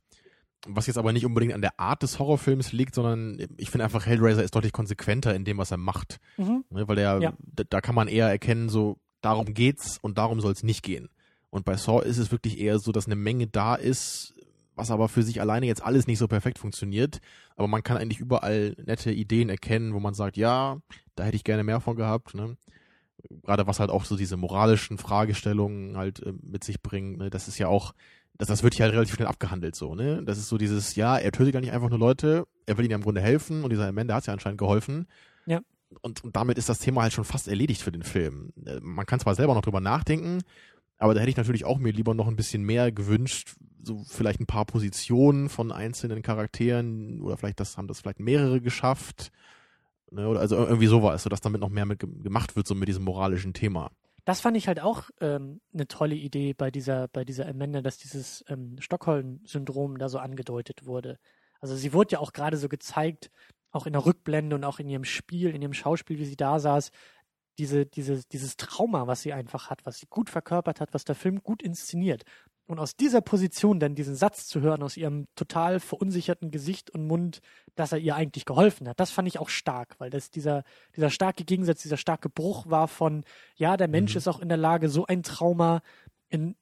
was 0.67 0.87
jetzt 0.87 0.97
aber 0.97 1.13
nicht 1.13 1.25
unbedingt 1.25 1.53
an 1.53 1.61
der 1.61 1.79
Art 1.79 2.03
des 2.03 2.19
Horrorfilms 2.19 2.71
liegt, 2.71 2.95
sondern 2.95 3.37
ich 3.57 3.69
finde 3.69 3.83
einfach 3.83 4.05
Hellraiser 4.05 4.43
ist 4.43 4.55
deutlich 4.55 4.73
konsequenter 4.73 5.35
in 5.35 5.45
dem, 5.45 5.57
was 5.57 5.71
er 5.71 5.77
macht. 5.77 6.17
Mhm. 6.37 6.65
Ne, 6.69 6.87
weil 6.87 6.95
der, 6.95 7.19
ja. 7.21 7.33
da, 7.39 7.63
da, 7.69 7.81
kann 7.81 7.95
man 7.95 8.07
eher 8.07 8.27
erkennen, 8.27 8.69
so 8.69 8.97
darum 9.21 9.53
geht's 9.53 9.97
und 10.01 10.17
darum 10.17 10.41
soll 10.41 10.51
es 10.51 10.63
nicht 10.63 10.83
gehen. 10.83 11.09
Und 11.49 11.65
bei 11.65 11.77
Saw 11.77 12.03
ist 12.03 12.17
es 12.17 12.31
wirklich 12.31 12.59
eher 12.59 12.79
so, 12.79 12.91
dass 12.91 13.05
eine 13.05 13.15
Menge 13.15 13.47
da 13.47 13.75
ist, 13.75 14.34
was 14.75 14.91
aber 14.91 15.09
für 15.09 15.23
sich 15.23 15.41
alleine 15.41 15.65
jetzt 15.65 15.83
alles 15.83 16.07
nicht 16.07 16.19
so 16.19 16.27
perfekt 16.27 16.59
funktioniert. 16.59 17.19
Aber 17.55 17.67
man 17.67 17.83
kann 17.83 17.97
eigentlich 17.97 18.19
überall 18.19 18.75
nette 18.85 19.11
Ideen 19.11 19.49
erkennen, 19.49 19.93
wo 19.93 19.99
man 19.99 20.13
sagt, 20.13 20.37
ja, 20.37 20.77
da 21.15 21.23
hätte 21.23 21.35
ich 21.35 21.43
gerne 21.43 21.63
mehr 21.63 21.79
von 21.79 21.95
gehabt. 21.95 22.33
Ne? 22.33 22.57
Gerade 23.43 23.67
was 23.67 23.79
halt 23.79 23.89
auch 23.89 24.05
so 24.05 24.15
diese 24.15 24.37
moralischen 24.37 24.97
Fragestellungen 24.97 25.97
halt 25.97 26.21
äh, 26.21 26.33
mit 26.41 26.63
sich 26.63 26.81
bringen. 26.81 27.17
Ne? 27.17 27.29
Das 27.29 27.47
ist 27.47 27.57
ja 27.57 27.67
auch 27.67 27.93
das, 28.37 28.47
das 28.47 28.63
wird 28.63 28.75
hier 28.75 28.85
halt 28.85 28.93
relativ 28.93 29.15
schnell 29.15 29.27
abgehandelt 29.27 29.75
so, 29.75 29.95
ne? 29.95 30.21
Das 30.23 30.37
ist 30.37 30.49
so 30.49 30.57
dieses, 30.57 30.95
ja, 30.95 31.17
er 31.17 31.31
tötet 31.31 31.53
ja 31.53 31.61
nicht 31.61 31.71
einfach 31.71 31.89
nur 31.89 31.99
Leute, 31.99 32.45
er 32.65 32.77
will 32.77 32.85
ihnen 32.85 32.91
ja 32.91 32.97
im 32.97 33.03
Grunde 33.03 33.21
helfen 33.21 33.63
und 33.63 33.69
dieser 33.69 33.87
Amanda 33.87 34.15
hat 34.15 34.27
ja 34.27 34.33
anscheinend 34.33 34.59
geholfen. 34.59 35.07
Ja. 35.45 35.61
Und, 36.01 36.23
und 36.23 36.35
damit 36.35 36.57
ist 36.57 36.67
das 36.67 36.79
Thema 36.79 37.03
halt 37.03 37.13
schon 37.13 37.23
fast 37.23 37.47
erledigt 37.47 37.81
für 37.81 37.91
den 37.91 38.03
Film. 38.03 38.51
Äh, 38.65 38.79
man 38.81 39.05
kann 39.05 39.19
zwar 39.19 39.35
selber 39.35 39.53
noch 39.53 39.61
drüber 39.61 39.79
nachdenken, 39.79 40.41
aber 40.97 41.13
da 41.13 41.19
hätte 41.19 41.29
ich 41.29 41.37
natürlich 41.37 41.65
auch 41.65 41.77
mir 41.77 41.91
lieber 41.91 42.13
noch 42.13 42.27
ein 42.27 42.35
bisschen 42.35 42.63
mehr 42.63 42.91
gewünscht, 42.91 43.55
so 43.83 44.03
vielleicht 44.07 44.39
ein 44.39 44.45
paar 44.45 44.65
Positionen 44.65 45.49
von 45.49 45.71
einzelnen 45.71 46.21
Charakteren 46.21 47.21
oder 47.21 47.37
vielleicht 47.37 47.59
das 47.59 47.77
haben 47.77 47.87
das 47.87 48.01
vielleicht 48.01 48.19
mehrere 48.19 48.61
geschafft. 48.61 49.31
Ne, 50.11 50.27
oder 50.27 50.39
also 50.39 50.55
irgendwie 50.55 50.87
sowas, 50.87 51.23
so 51.23 51.29
dass 51.29 51.41
damit 51.41 51.61
noch 51.61 51.69
mehr 51.69 51.85
mit 51.85 51.99
gemacht 51.99 52.55
wird, 52.55 52.67
so 52.67 52.75
mit 52.75 52.87
diesem 52.87 53.03
moralischen 53.03 53.53
Thema 53.53 53.91
das 54.25 54.41
fand 54.41 54.57
ich 54.57 54.67
halt 54.67 54.79
auch 54.79 55.09
ähm, 55.21 55.61
eine 55.73 55.87
tolle 55.87 56.15
Idee 56.15 56.53
bei 56.53 56.71
dieser, 56.71 57.07
bei 57.07 57.23
dieser 57.23 57.47
Amanda, 57.47 57.81
dass 57.81 57.97
dieses 57.97 58.43
ähm, 58.49 58.75
Stockholm-Syndrom 58.79 59.99
da 59.99 60.09
so 60.09 60.17
angedeutet 60.17 60.85
wurde. 60.85 61.19
Also 61.61 61.75
sie 61.75 61.93
wurde 61.93 62.13
ja 62.13 62.19
auch 62.19 62.33
gerade 62.33 62.57
so 62.57 62.67
gezeigt, 62.67 63.31
auch 63.71 63.85
in 63.85 63.93
der 63.93 64.05
Rückblende 64.05 64.55
und 64.55 64.63
auch 64.63 64.79
in 64.79 64.89
ihrem 64.89 65.03
Spiel, 65.03 65.53
in 65.53 65.61
ihrem 65.61 65.73
Schauspiel, 65.73 66.17
wie 66.17 66.25
sie 66.25 66.35
da 66.35 66.59
saß, 66.59 66.91
diese, 67.57 67.85
diese, 67.85 68.21
dieses 68.31 68.57
Trauma, 68.57 69.07
was 69.07 69.21
sie 69.21 69.33
einfach 69.33 69.69
hat, 69.69 69.85
was 69.85 69.99
sie 69.99 70.07
gut 70.09 70.29
verkörpert 70.29 70.81
hat, 70.81 70.93
was 70.93 71.05
der 71.05 71.15
Film 71.15 71.41
gut 71.43 71.61
inszeniert. 71.61 72.23
Und 72.67 72.79
aus 72.79 72.95
dieser 72.95 73.21
Position 73.21 73.79
dann 73.79 73.93
diesen 73.93 74.15
Satz 74.15 74.47
zu 74.47 74.61
hören, 74.61 74.81
aus 74.81 74.97
ihrem 74.97 75.27
total 75.35 75.79
verunsicherten 75.79 76.49
Gesicht 76.49 76.89
und 76.89 77.05
Mund, 77.05 77.41
dass 77.75 77.91
er 77.91 77.99
ihr 77.99 78.15
eigentlich 78.15 78.45
geholfen 78.45 78.87
hat, 78.87 78.99
das 78.99 79.11
fand 79.11 79.27
ich 79.27 79.39
auch 79.39 79.49
stark, 79.49 79.95
weil 79.99 80.09
das 80.09 80.31
dieser, 80.31 80.63
dieser 80.95 81.11
starke 81.11 81.43
Gegensatz, 81.45 81.83
dieser 81.83 81.97
starke 81.97 82.27
Bruch 82.29 82.67
war 82.67 82.87
von, 82.87 83.23
ja, 83.55 83.77
der 83.77 83.87
Mensch 83.87 84.15
mhm. 84.15 84.17
ist 84.17 84.27
auch 84.27 84.39
in 84.39 84.49
der 84.49 84.57
Lage, 84.57 84.89
so 84.89 85.05
ein 85.05 85.21
Trauma 85.21 85.81
in 86.29 86.55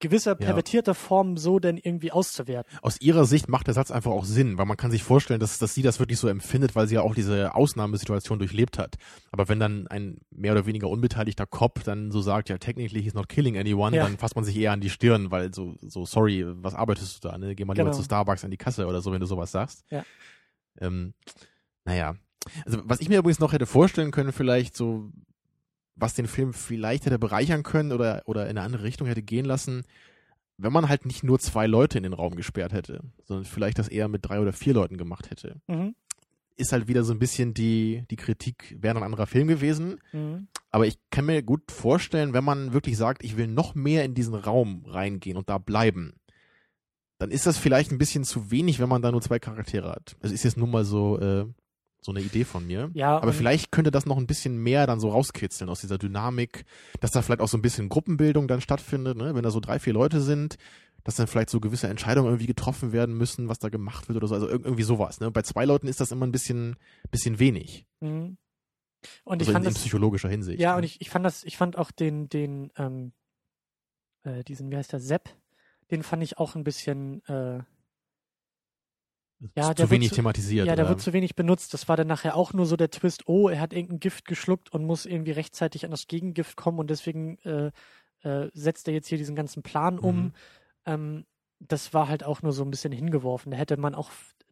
gewisser 0.00 0.34
pervertierter 0.34 0.92
ja. 0.92 0.94
Form 0.94 1.36
so 1.36 1.58
denn 1.58 1.76
irgendwie 1.76 2.12
auszuwerten. 2.12 2.78
Aus 2.82 3.00
ihrer 3.00 3.24
Sicht 3.24 3.48
macht 3.48 3.66
der 3.66 3.74
Satz 3.74 3.90
einfach 3.90 4.10
auch 4.10 4.24
Sinn, 4.24 4.58
weil 4.58 4.66
man 4.66 4.76
kann 4.76 4.90
sich 4.90 5.02
vorstellen, 5.02 5.40
dass, 5.40 5.58
dass 5.58 5.74
sie 5.74 5.82
das 5.82 5.98
wirklich 5.98 6.18
so 6.18 6.28
empfindet, 6.28 6.76
weil 6.76 6.86
sie 6.86 6.96
ja 6.96 7.02
auch 7.02 7.14
diese 7.14 7.54
Ausnahmesituation 7.54 8.38
durchlebt 8.38 8.78
hat. 8.78 8.96
Aber 9.32 9.48
wenn 9.48 9.58
dann 9.58 9.86
ein 9.88 10.18
mehr 10.30 10.52
oder 10.52 10.66
weniger 10.66 10.88
unbeteiligter 10.88 11.46
Cop 11.46 11.82
dann 11.84 12.10
so 12.10 12.20
sagt, 12.20 12.48
ja, 12.48 12.58
technically 12.58 13.02
he's 13.02 13.14
not 13.14 13.28
killing 13.28 13.58
anyone, 13.58 13.96
ja. 13.96 14.04
dann 14.04 14.18
fasst 14.18 14.36
man 14.36 14.44
sich 14.44 14.56
eher 14.56 14.72
an 14.72 14.80
die 14.80 14.90
Stirn, 14.90 15.30
weil 15.30 15.52
so, 15.54 15.74
so, 15.80 16.06
sorry, 16.06 16.44
was 16.46 16.74
arbeitest 16.74 17.24
du 17.24 17.28
da, 17.28 17.38
ne? 17.38 17.54
Geh 17.54 17.64
mal 17.64 17.74
genau. 17.74 17.86
lieber 17.86 17.96
zu 17.96 18.04
Starbucks 18.04 18.44
an 18.44 18.50
die 18.50 18.56
Kasse 18.56 18.86
oder 18.86 19.00
so, 19.00 19.12
wenn 19.12 19.20
du 19.20 19.26
sowas 19.26 19.50
sagst. 19.50 19.84
Ja. 19.90 20.04
Ähm, 20.80 21.14
naja. 21.84 22.14
Also, 22.64 22.80
was 22.84 23.00
ich 23.00 23.08
mir 23.08 23.18
übrigens 23.18 23.40
noch 23.40 23.52
hätte 23.52 23.66
vorstellen 23.66 24.10
können, 24.10 24.32
vielleicht 24.32 24.76
so, 24.76 25.10
was 25.98 26.14
den 26.14 26.26
Film 26.26 26.52
vielleicht 26.52 27.06
hätte 27.06 27.18
bereichern 27.18 27.62
können 27.62 27.92
oder, 27.92 28.22
oder 28.26 28.44
in 28.44 28.50
eine 28.50 28.62
andere 28.62 28.84
Richtung 28.84 29.06
hätte 29.06 29.22
gehen 29.22 29.44
lassen, 29.44 29.84
wenn 30.56 30.72
man 30.72 30.88
halt 30.88 31.06
nicht 31.06 31.22
nur 31.22 31.38
zwei 31.38 31.66
Leute 31.66 31.98
in 31.98 32.02
den 32.02 32.12
Raum 32.12 32.34
gesperrt 32.34 32.72
hätte, 32.72 33.00
sondern 33.24 33.44
vielleicht 33.44 33.78
das 33.78 33.88
eher 33.88 34.08
mit 34.08 34.26
drei 34.26 34.40
oder 34.40 34.52
vier 34.52 34.74
Leuten 34.74 34.96
gemacht 34.96 35.30
hätte. 35.30 35.60
Mhm. 35.68 35.94
Ist 36.56 36.72
halt 36.72 36.88
wieder 36.88 37.04
so 37.04 37.12
ein 37.12 37.20
bisschen 37.20 37.54
die, 37.54 38.04
die 38.10 38.16
Kritik, 38.16 38.76
wäre 38.80 38.96
ein 38.96 39.04
anderer 39.04 39.28
Film 39.28 39.46
gewesen. 39.46 40.00
Mhm. 40.12 40.48
Aber 40.70 40.86
ich 40.86 40.98
kann 41.10 41.26
mir 41.26 41.42
gut 41.42 41.70
vorstellen, 41.70 42.32
wenn 42.32 42.42
man 42.42 42.72
wirklich 42.72 42.96
sagt, 42.96 43.24
ich 43.24 43.36
will 43.36 43.46
noch 43.46 43.76
mehr 43.76 44.04
in 44.04 44.14
diesen 44.14 44.34
Raum 44.34 44.84
reingehen 44.86 45.36
und 45.36 45.48
da 45.48 45.58
bleiben, 45.58 46.14
dann 47.18 47.30
ist 47.30 47.46
das 47.46 47.58
vielleicht 47.58 47.92
ein 47.92 47.98
bisschen 47.98 48.24
zu 48.24 48.50
wenig, 48.50 48.80
wenn 48.80 48.88
man 48.88 49.02
da 49.02 49.12
nur 49.12 49.22
zwei 49.22 49.38
Charaktere 49.38 49.90
hat. 49.90 50.16
Es 50.20 50.32
ist 50.32 50.44
jetzt 50.44 50.56
nur 50.56 50.68
mal 50.68 50.84
so 50.84 51.18
äh, 51.20 51.46
so 52.00 52.12
eine 52.12 52.20
Idee 52.20 52.44
von 52.44 52.66
mir. 52.66 52.90
Ja, 52.94 53.16
aber 53.16 53.32
vielleicht 53.32 53.72
könnte 53.72 53.90
das 53.90 54.06
noch 54.06 54.16
ein 54.16 54.26
bisschen 54.26 54.58
mehr 54.58 54.86
dann 54.86 55.00
so 55.00 55.10
rauskitzeln 55.10 55.68
aus 55.68 55.80
dieser 55.80 55.98
Dynamik, 55.98 56.64
dass 57.00 57.10
da 57.10 57.22
vielleicht 57.22 57.40
auch 57.40 57.48
so 57.48 57.58
ein 57.58 57.62
bisschen 57.62 57.88
Gruppenbildung 57.88 58.48
dann 58.48 58.60
stattfindet, 58.60 59.16
ne? 59.16 59.34
wenn 59.34 59.42
da 59.42 59.50
so 59.50 59.60
drei, 59.60 59.78
vier 59.78 59.92
Leute 59.92 60.20
sind, 60.20 60.56
dass 61.04 61.16
dann 61.16 61.26
vielleicht 61.26 61.50
so 61.50 61.60
gewisse 61.60 61.88
Entscheidungen 61.88 62.28
irgendwie 62.28 62.46
getroffen 62.46 62.92
werden 62.92 63.16
müssen, 63.16 63.48
was 63.48 63.58
da 63.58 63.68
gemacht 63.68 64.08
wird 64.08 64.16
oder 64.16 64.28
so. 64.28 64.34
Also 64.34 64.48
irgendwie 64.48 64.82
sowas. 64.82 65.20
Ne? 65.20 65.30
Bei 65.30 65.42
zwei 65.42 65.64
Leuten 65.64 65.88
ist 65.88 66.00
das 66.00 66.12
immer 66.12 66.26
ein 66.26 66.32
bisschen, 66.32 66.76
bisschen 67.10 67.38
wenig. 67.38 67.86
Mhm. 68.00 68.36
Und 69.24 69.40
also 69.40 69.50
ich 69.50 69.52
fand 69.52 69.64
in, 69.66 69.72
das, 69.72 69.80
psychologischer 69.80 70.28
Hinsicht. 70.28 70.60
Ja, 70.60 70.72
ne? 70.72 70.78
und 70.78 70.84
ich, 70.84 71.00
ich 71.00 71.10
fand 71.10 71.24
das, 71.24 71.44
ich 71.44 71.56
fand 71.56 71.78
auch 71.78 71.90
den, 71.90 72.28
den, 72.28 72.70
ähm, 72.76 73.12
äh, 74.22 74.44
diesen, 74.44 74.70
wie 74.70 74.76
heißt 74.76 74.92
der, 74.92 75.00
Sepp, 75.00 75.30
den 75.90 76.02
fand 76.02 76.22
ich 76.22 76.38
auch 76.38 76.54
ein 76.54 76.64
bisschen, 76.64 77.24
äh, 77.26 77.60
ja, 79.56 79.74
zu 79.74 79.90
wenig 79.90 80.08
zu, 80.10 80.16
thematisiert. 80.16 80.66
Ja, 80.66 80.74
der 80.74 80.84
oder? 80.84 80.90
wird 80.90 81.00
zu 81.00 81.12
wenig 81.12 81.36
benutzt. 81.36 81.72
Das 81.74 81.88
war 81.88 81.96
dann 81.96 82.06
nachher 82.06 82.36
auch 82.36 82.52
nur 82.52 82.66
so 82.66 82.76
der 82.76 82.90
Twist, 82.90 83.28
oh, 83.28 83.48
er 83.48 83.60
hat 83.60 83.72
irgendein 83.72 84.00
Gift 84.00 84.26
geschluckt 84.26 84.72
und 84.72 84.84
muss 84.84 85.06
irgendwie 85.06 85.32
rechtzeitig 85.32 85.84
an 85.84 85.90
das 85.90 86.06
Gegengift 86.06 86.56
kommen 86.56 86.78
und 86.78 86.90
deswegen 86.90 87.38
äh, 87.38 87.70
äh, 88.22 88.50
setzt 88.52 88.88
er 88.88 88.94
jetzt 88.94 89.08
hier 89.08 89.18
diesen 89.18 89.36
ganzen 89.36 89.62
Plan 89.62 89.98
um. 89.98 90.16
Mhm. 90.16 90.32
Ähm, 90.86 91.24
das 91.60 91.92
war 91.94 92.08
halt 92.08 92.24
auch 92.24 92.42
nur 92.42 92.52
so 92.52 92.62
ein 92.64 92.70
bisschen 92.70 92.92
hingeworfen. 92.92 93.50
Da 93.52 93.58
hätte 93.58 93.76
man 93.76 93.94
auch, 93.94 94.10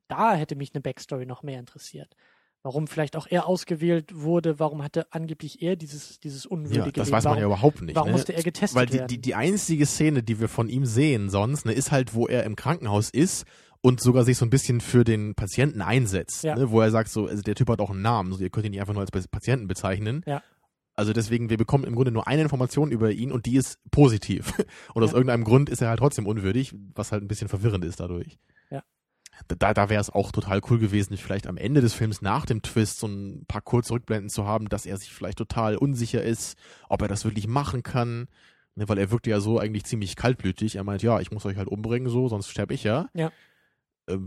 da 0.09 0.35
hätte 0.35 0.57
mich 0.57 0.75
eine 0.75 0.83
Backstory 0.83 1.27
noch 1.27 1.43
mehr 1.43 1.59
interessiert. 1.59 2.17
Warum 2.63 2.89
vielleicht 2.89 3.15
auch 3.17 3.29
er 3.29 3.47
ausgewählt 3.47 4.13
wurde, 4.13 4.59
warum 4.59 4.83
hatte 4.83 5.13
angeblich 5.13 5.63
er 5.63 5.77
dieses, 5.77 6.19
dieses 6.19 6.47
unwürdige 6.47 6.87
Ja, 6.87 6.91
das 6.91 7.07
Leben? 7.07 7.17
weiß 7.17 7.25
man 7.25 7.31
warum, 7.31 7.39
ja 7.39 7.47
überhaupt 7.47 7.83
nicht. 7.83 7.95
Warum 7.95 8.09
ne? 8.09 8.17
musste 8.17 8.33
er 8.33 8.43
getestet 8.43 8.77
Weil 8.77 8.87
die, 8.87 8.95
werden? 8.95 9.07
die, 9.07 9.21
die 9.21 9.35
einzige 9.37 9.87
Szene, 9.87 10.25
die 10.25 10.41
wir 10.41 10.49
von 10.49 10.69
ihm 10.69 10.85
sehen 10.85 11.31
sonst, 11.31 11.65
ne, 11.65 11.73
ist 11.73 11.93
halt, 11.93 12.15
wo 12.15 12.27
er 12.27 12.43
im 12.43 12.57
Krankenhaus 12.57 13.11
ist 13.11 13.47
und 13.87 14.01
sogar 14.01 14.25
sich 14.25 14.37
so 14.37 14.45
ein 14.45 14.51
bisschen 14.51 14.81
für 14.81 15.05
den 15.05 15.37
Patienten 15.37 15.81
einsetzt. 15.81 16.43
Ja. 16.43 16.57
Ne, 16.57 16.71
wo 16.71 16.81
er 16.81 16.91
sagt, 16.91 17.09
so, 17.09 17.27
also 17.29 17.41
der 17.43 17.55
Typ 17.55 17.69
hat 17.71 17.79
auch 17.81 17.91
einen 17.91 18.03
Namen, 18.03 18.33
so, 18.33 18.41
ihr 18.43 18.51
könnt 18.51 18.67
ihn 18.67 18.73
nicht 18.73 18.81
einfach 18.81 18.95
nur 18.95 19.03
als 19.03 19.29
Patienten 19.29 19.69
bezeichnen. 19.69 20.23
Ja. 20.27 20.43
Also 20.97 21.13
deswegen, 21.13 21.51
wir 21.51 21.57
bekommen 21.57 21.85
im 21.85 21.95
Grunde 21.95 22.11
nur 22.11 22.27
eine 22.27 22.43
Information 22.43 22.91
über 22.91 23.13
ihn 23.13 23.31
und 23.31 23.47
die 23.47 23.55
ist 23.57 23.79
positiv. 23.93 24.55
Und 24.95 25.05
aus 25.05 25.11
Ja. 25.11 25.17
irgendeinem 25.19 25.45
Grund 25.45 25.69
ist 25.71 25.83
er 25.83 25.89
halt 25.91 26.01
trotzdem 26.01 26.27
unwürdig, 26.27 26.75
was 26.95 27.13
halt 27.13 27.23
ein 27.23 27.29
bisschen 27.29 27.49
verwirrend 27.49 27.85
ist 27.85 28.01
dadurch. 28.01 28.39
Ja. 28.71 28.83
Da, 29.59 29.73
da 29.75 29.89
wäre 29.89 30.01
es 30.01 30.11
auch 30.11 30.33
total 30.33 30.61
cool 30.69 30.79
gewesen, 30.81 31.17
vielleicht 31.17 31.47
am 31.47 31.57
Ende 31.59 31.81
des 31.81 31.95
Films 31.95 32.23
nach 32.23 32.45
dem 32.47 32.63
Twist 32.63 32.99
so 32.99 33.07
ein 33.07 33.45
paar 33.47 33.61
kurze 33.61 33.93
Rückblenden 33.93 34.31
zu 34.31 34.47
haben, 34.47 34.69
dass 34.69 34.87
er 34.87 34.97
sich 34.97 35.13
vielleicht 35.13 35.39
total 35.39 35.77
unsicher 35.77 36.23
ist, 36.25 36.57
ob 36.89 37.03
er 37.03 37.09
das 37.09 37.25
wirklich 37.25 37.47
machen 37.47 37.83
kann. 37.85 38.27
Ne, 38.75 38.89
weil 38.89 38.99
er 38.99 39.11
wirkte 39.13 39.31
ja 39.31 39.39
so 39.39 39.61
eigentlich 39.61 39.85
ziemlich 39.85 40.17
kaltblütig. 40.17 40.75
Er 40.77 40.83
meint, 40.85 41.03
ja, 41.03 41.21
ich 41.21 41.31
muss 41.31 41.47
euch 41.47 41.57
halt 41.57 41.69
umbringen, 41.69 42.09
so, 42.09 42.29
sonst 42.29 42.49
sterbe 42.49 42.75
ich 42.75 42.83
ja. 42.85 43.09
Ja. 43.15 43.31
Ähm, 44.09 44.27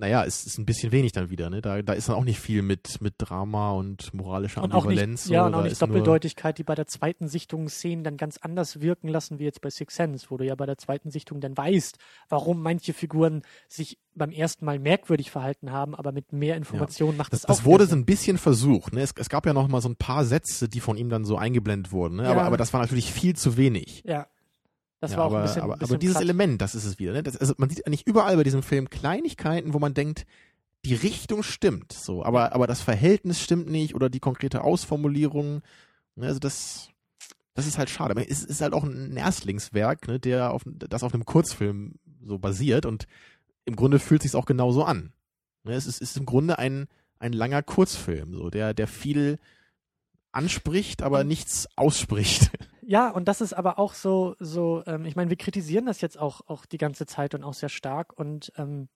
naja, 0.00 0.24
es 0.24 0.46
ist 0.46 0.58
ein 0.58 0.64
bisschen 0.64 0.92
wenig 0.92 1.10
dann 1.10 1.28
wieder, 1.28 1.50
ne? 1.50 1.60
Da, 1.60 1.82
da 1.82 1.92
ist 1.92 2.08
dann 2.08 2.14
auch 2.14 2.22
nicht 2.24 2.38
viel 2.38 2.62
mit, 2.62 3.00
mit 3.00 3.14
Drama 3.18 3.72
und 3.72 4.14
moralischer 4.14 4.62
und 4.62 4.72
auch 4.72 4.84
nicht, 4.84 5.00
Ambivalenz. 5.00 5.28
ja, 5.28 5.44
und 5.44 5.54
auch 5.56 5.64
nicht 5.64 5.72
ist 5.72 5.82
Doppeldeutigkeit, 5.82 6.56
die 6.56 6.62
bei 6.62 6.76
der 6.76 6.86
zweiten 6.86 7.26
Sichtung 7.26 7.68
Szenen 7.68 8.04
dann 8.04 8.16
ganz 8.16 8.38
anders 8.38 8.80
wirken 8.80 9.08
lassen, 9.08 9.40
wie 9.40 9.44
jetzt 9.44 9.60
bei 9.60 9.70
Six 9.70 9.96
Sense, 9.96 10.26
wo 10.30 10.36
du 10.36 10.44
ja 10.44 10.54
bei 10.54 10.66
der 10.66 10.78
zweiten 10.78 11.10
Sichtung 11.10 11.40
dann 11.40 11.56
weißt, 11.56 11.98
warum 12.28 12.62
manche 12.62 12.92
Figuren 12.92 13.42
sich 13.68 13.98
beim 14.14 14.30
ersten 14.30 14.64
Mal 14.64 14.78
merkwürdig 14.78 15.32
verhalten 15.32 15.72
haben, 15.72 15.96
aber 15.96 16.12
mit 16.12 16.32
mehr 16.32 16.54
Informationen 16.56 17.16
macht 17.16 17.32
Das, 17.32 17.40
es 17.40 17.46
das 17.46 17.60
auch 17.60 17.64
wurde 17.64 17.82
wieder 17.84 17.90
so 17.90 17.96
ein 17.96 18.04
bisschen 18.06 18.38
versucht. 18.38 18.92
Ne? 18.92 19.00
Es, 19.00 19.12
es 19.16 19.28
gab 19.28 19.46
ja 19.46 19.52
noch 19.52 19.66
mal 19.66 19.80
so 19.82 19.88
ein 19.88 19.96
paar 19.96 20.24
Sätze, 20.24 20.68
die 20.68 20.78
von 20.78 20.96
ihm 20.96 21.08
dann 21.08 21.24
so 21.24 21.36
eingeblendet 21.36 21.90
wurden. 21.90 22.18
Ne? 22.18 22.28
Aber, 22.28 22.42
Ja. 22.42 22.46
aber 22.46 22.56
das 22.56 22.72
war 22.72 22.80
natürlich 22.80 23.12
viel 23.12 23.34
zu 23.34 23.56
wenig. 23.56 24.04
Ja. 24.06 24.28
Das 25.00 25.12
ja, 25.12 25.18
war 25.18 25.26
auch 25.26 25.30
aber, 25.30 25.38
ein 25.38 25.42
bisschen, 25.44 25.62
aber, 25.62 25.76
bisschen 25.76 25.94
aber 25.94 25.98
dieses. 25.98 26.20
Element, 26.20 26.60
das 26.60 26.74
ist 26.74 26.84
es 26.84 26.98
wieder. 26.98 27.12
Ne? 27.12 27.22
Das, 27.22 27.36
also 27.36 27.54
man 27.58 27.70
sieht 27.70 27.86
eigentlich 27.86 28.06
überall 28.06 28.36
bei 28.36 28.44
diesem 28.44 28.62
Film 28.62 28.90
Kleinigkeiten, 28.90 29.74
wo 29.74 29.78
man 29.78 29.94
denkt, 29.94 30.26
die 30.84 30.94
Richtung 30.94 31.42
stimmt, 31.42 31.92
so, 31.92 32.24
aber, 32.24 32.52
aber 32.52 32.66
das 32.66 32.82
Verhältnis 32.82 33.40
stimmt 33.40 33.68
nicht 33.68 33.94
oder 33.94 34.08
die 34.08 34.20
konkrete 34.20 34.62
Ausformulierung. 34.62 35.62
Ne? 36.14 36.26
Also 36.26 36.38
das, 36.38 36.90
das 37.54 37.66
ist 37.66 37.78
halt 37.78 37.90
schade. 37.90 38.12
Aber 38.12 38.28
es 38.28 38.44
ist 38.44 38.60
halt 38.60 38.72
auch 38.72 38.84
ein 38.84 39.16
Erstlingswerk, 39.16 40.06
ne? 40.08 40.20
der 40.20 40.52
auf, 40.52 40.62
das 40.66 41.02
auf 41.02 41.14
einem 41.14 41.24
Kurzfilm 41.24 41.94
so 42.22 42.38
basiert 42.38 42.86
und 42.86 43.06
im 43.64 43.76
Grunde 43.76 43.98
fühlt 43.98 44.22
sich 44.22 44.34
auch 44.34 44.46
genauso 44.46 44.84
an. 44.84 45.12
Ne? 45.64 45.74
Es 45.74 45.86
ist, 45.86 46.00
ist 46.00 46.16
im 46.16 46.26
Grunde 46.26 46.58
ein, 46.58 46.88
ein 47.18 47.32
langer 47.32 47.62
Kurzfilm, 47.62 48.34
so, 48.34 48.50
der, 48.50 48.74
der 48.74 48.86
viel 48.86 49.38
anspricht, 50.32 51.02
aber 51.02 51.24
nichts 51.24 51.68
ausspricht. 51.76 52.50
Ja, 52.90 53.10
und 53.10 53.28
das 53.28 53.42
ist 53.42 53.52
aber 53.52 53.78
auch 53.78 53.92
so, 53.92 54.34
so, 54.38 54.82
ähm, 54.86 55.04
ich 55.04 55.14
meine, 55.14 55.28
wir 55.28 55.36
kritisieren 55.36 55.84
das 55.84 56.00
jetzt 56.00 56.18
auch, 56.18 56.40
auch 56.46 56.64
die 56.64 56.78
ganze 56.78 57.04
Zeit 57.04 57.34
und 57.34 57.44
auch 57.44 57.52
sehr 57.52 57.68
stark 57.68 58.18
und 58.18 58.50
ähm, 58.56 58.88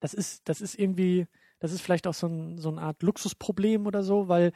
das 0.00 0.14
ist, 0.14 0.48
das 0.48 0.62
ist 0.62 0.78
irgendwie, 0.78 1.26
das 1.58 1.72
ist 1.72 1.82
vielleicht 1.82 2.06
auch 2.06 2.14
so, 2.14 2.26
ein, 2.26 2.56
so 2.56 2.70
eine 2.70 2.80
Art 2.80 3.02
Luxusproblem 3.02 3.86
oder 3.86 4.02
so, 4.02 4.28
weil 4.28 4.52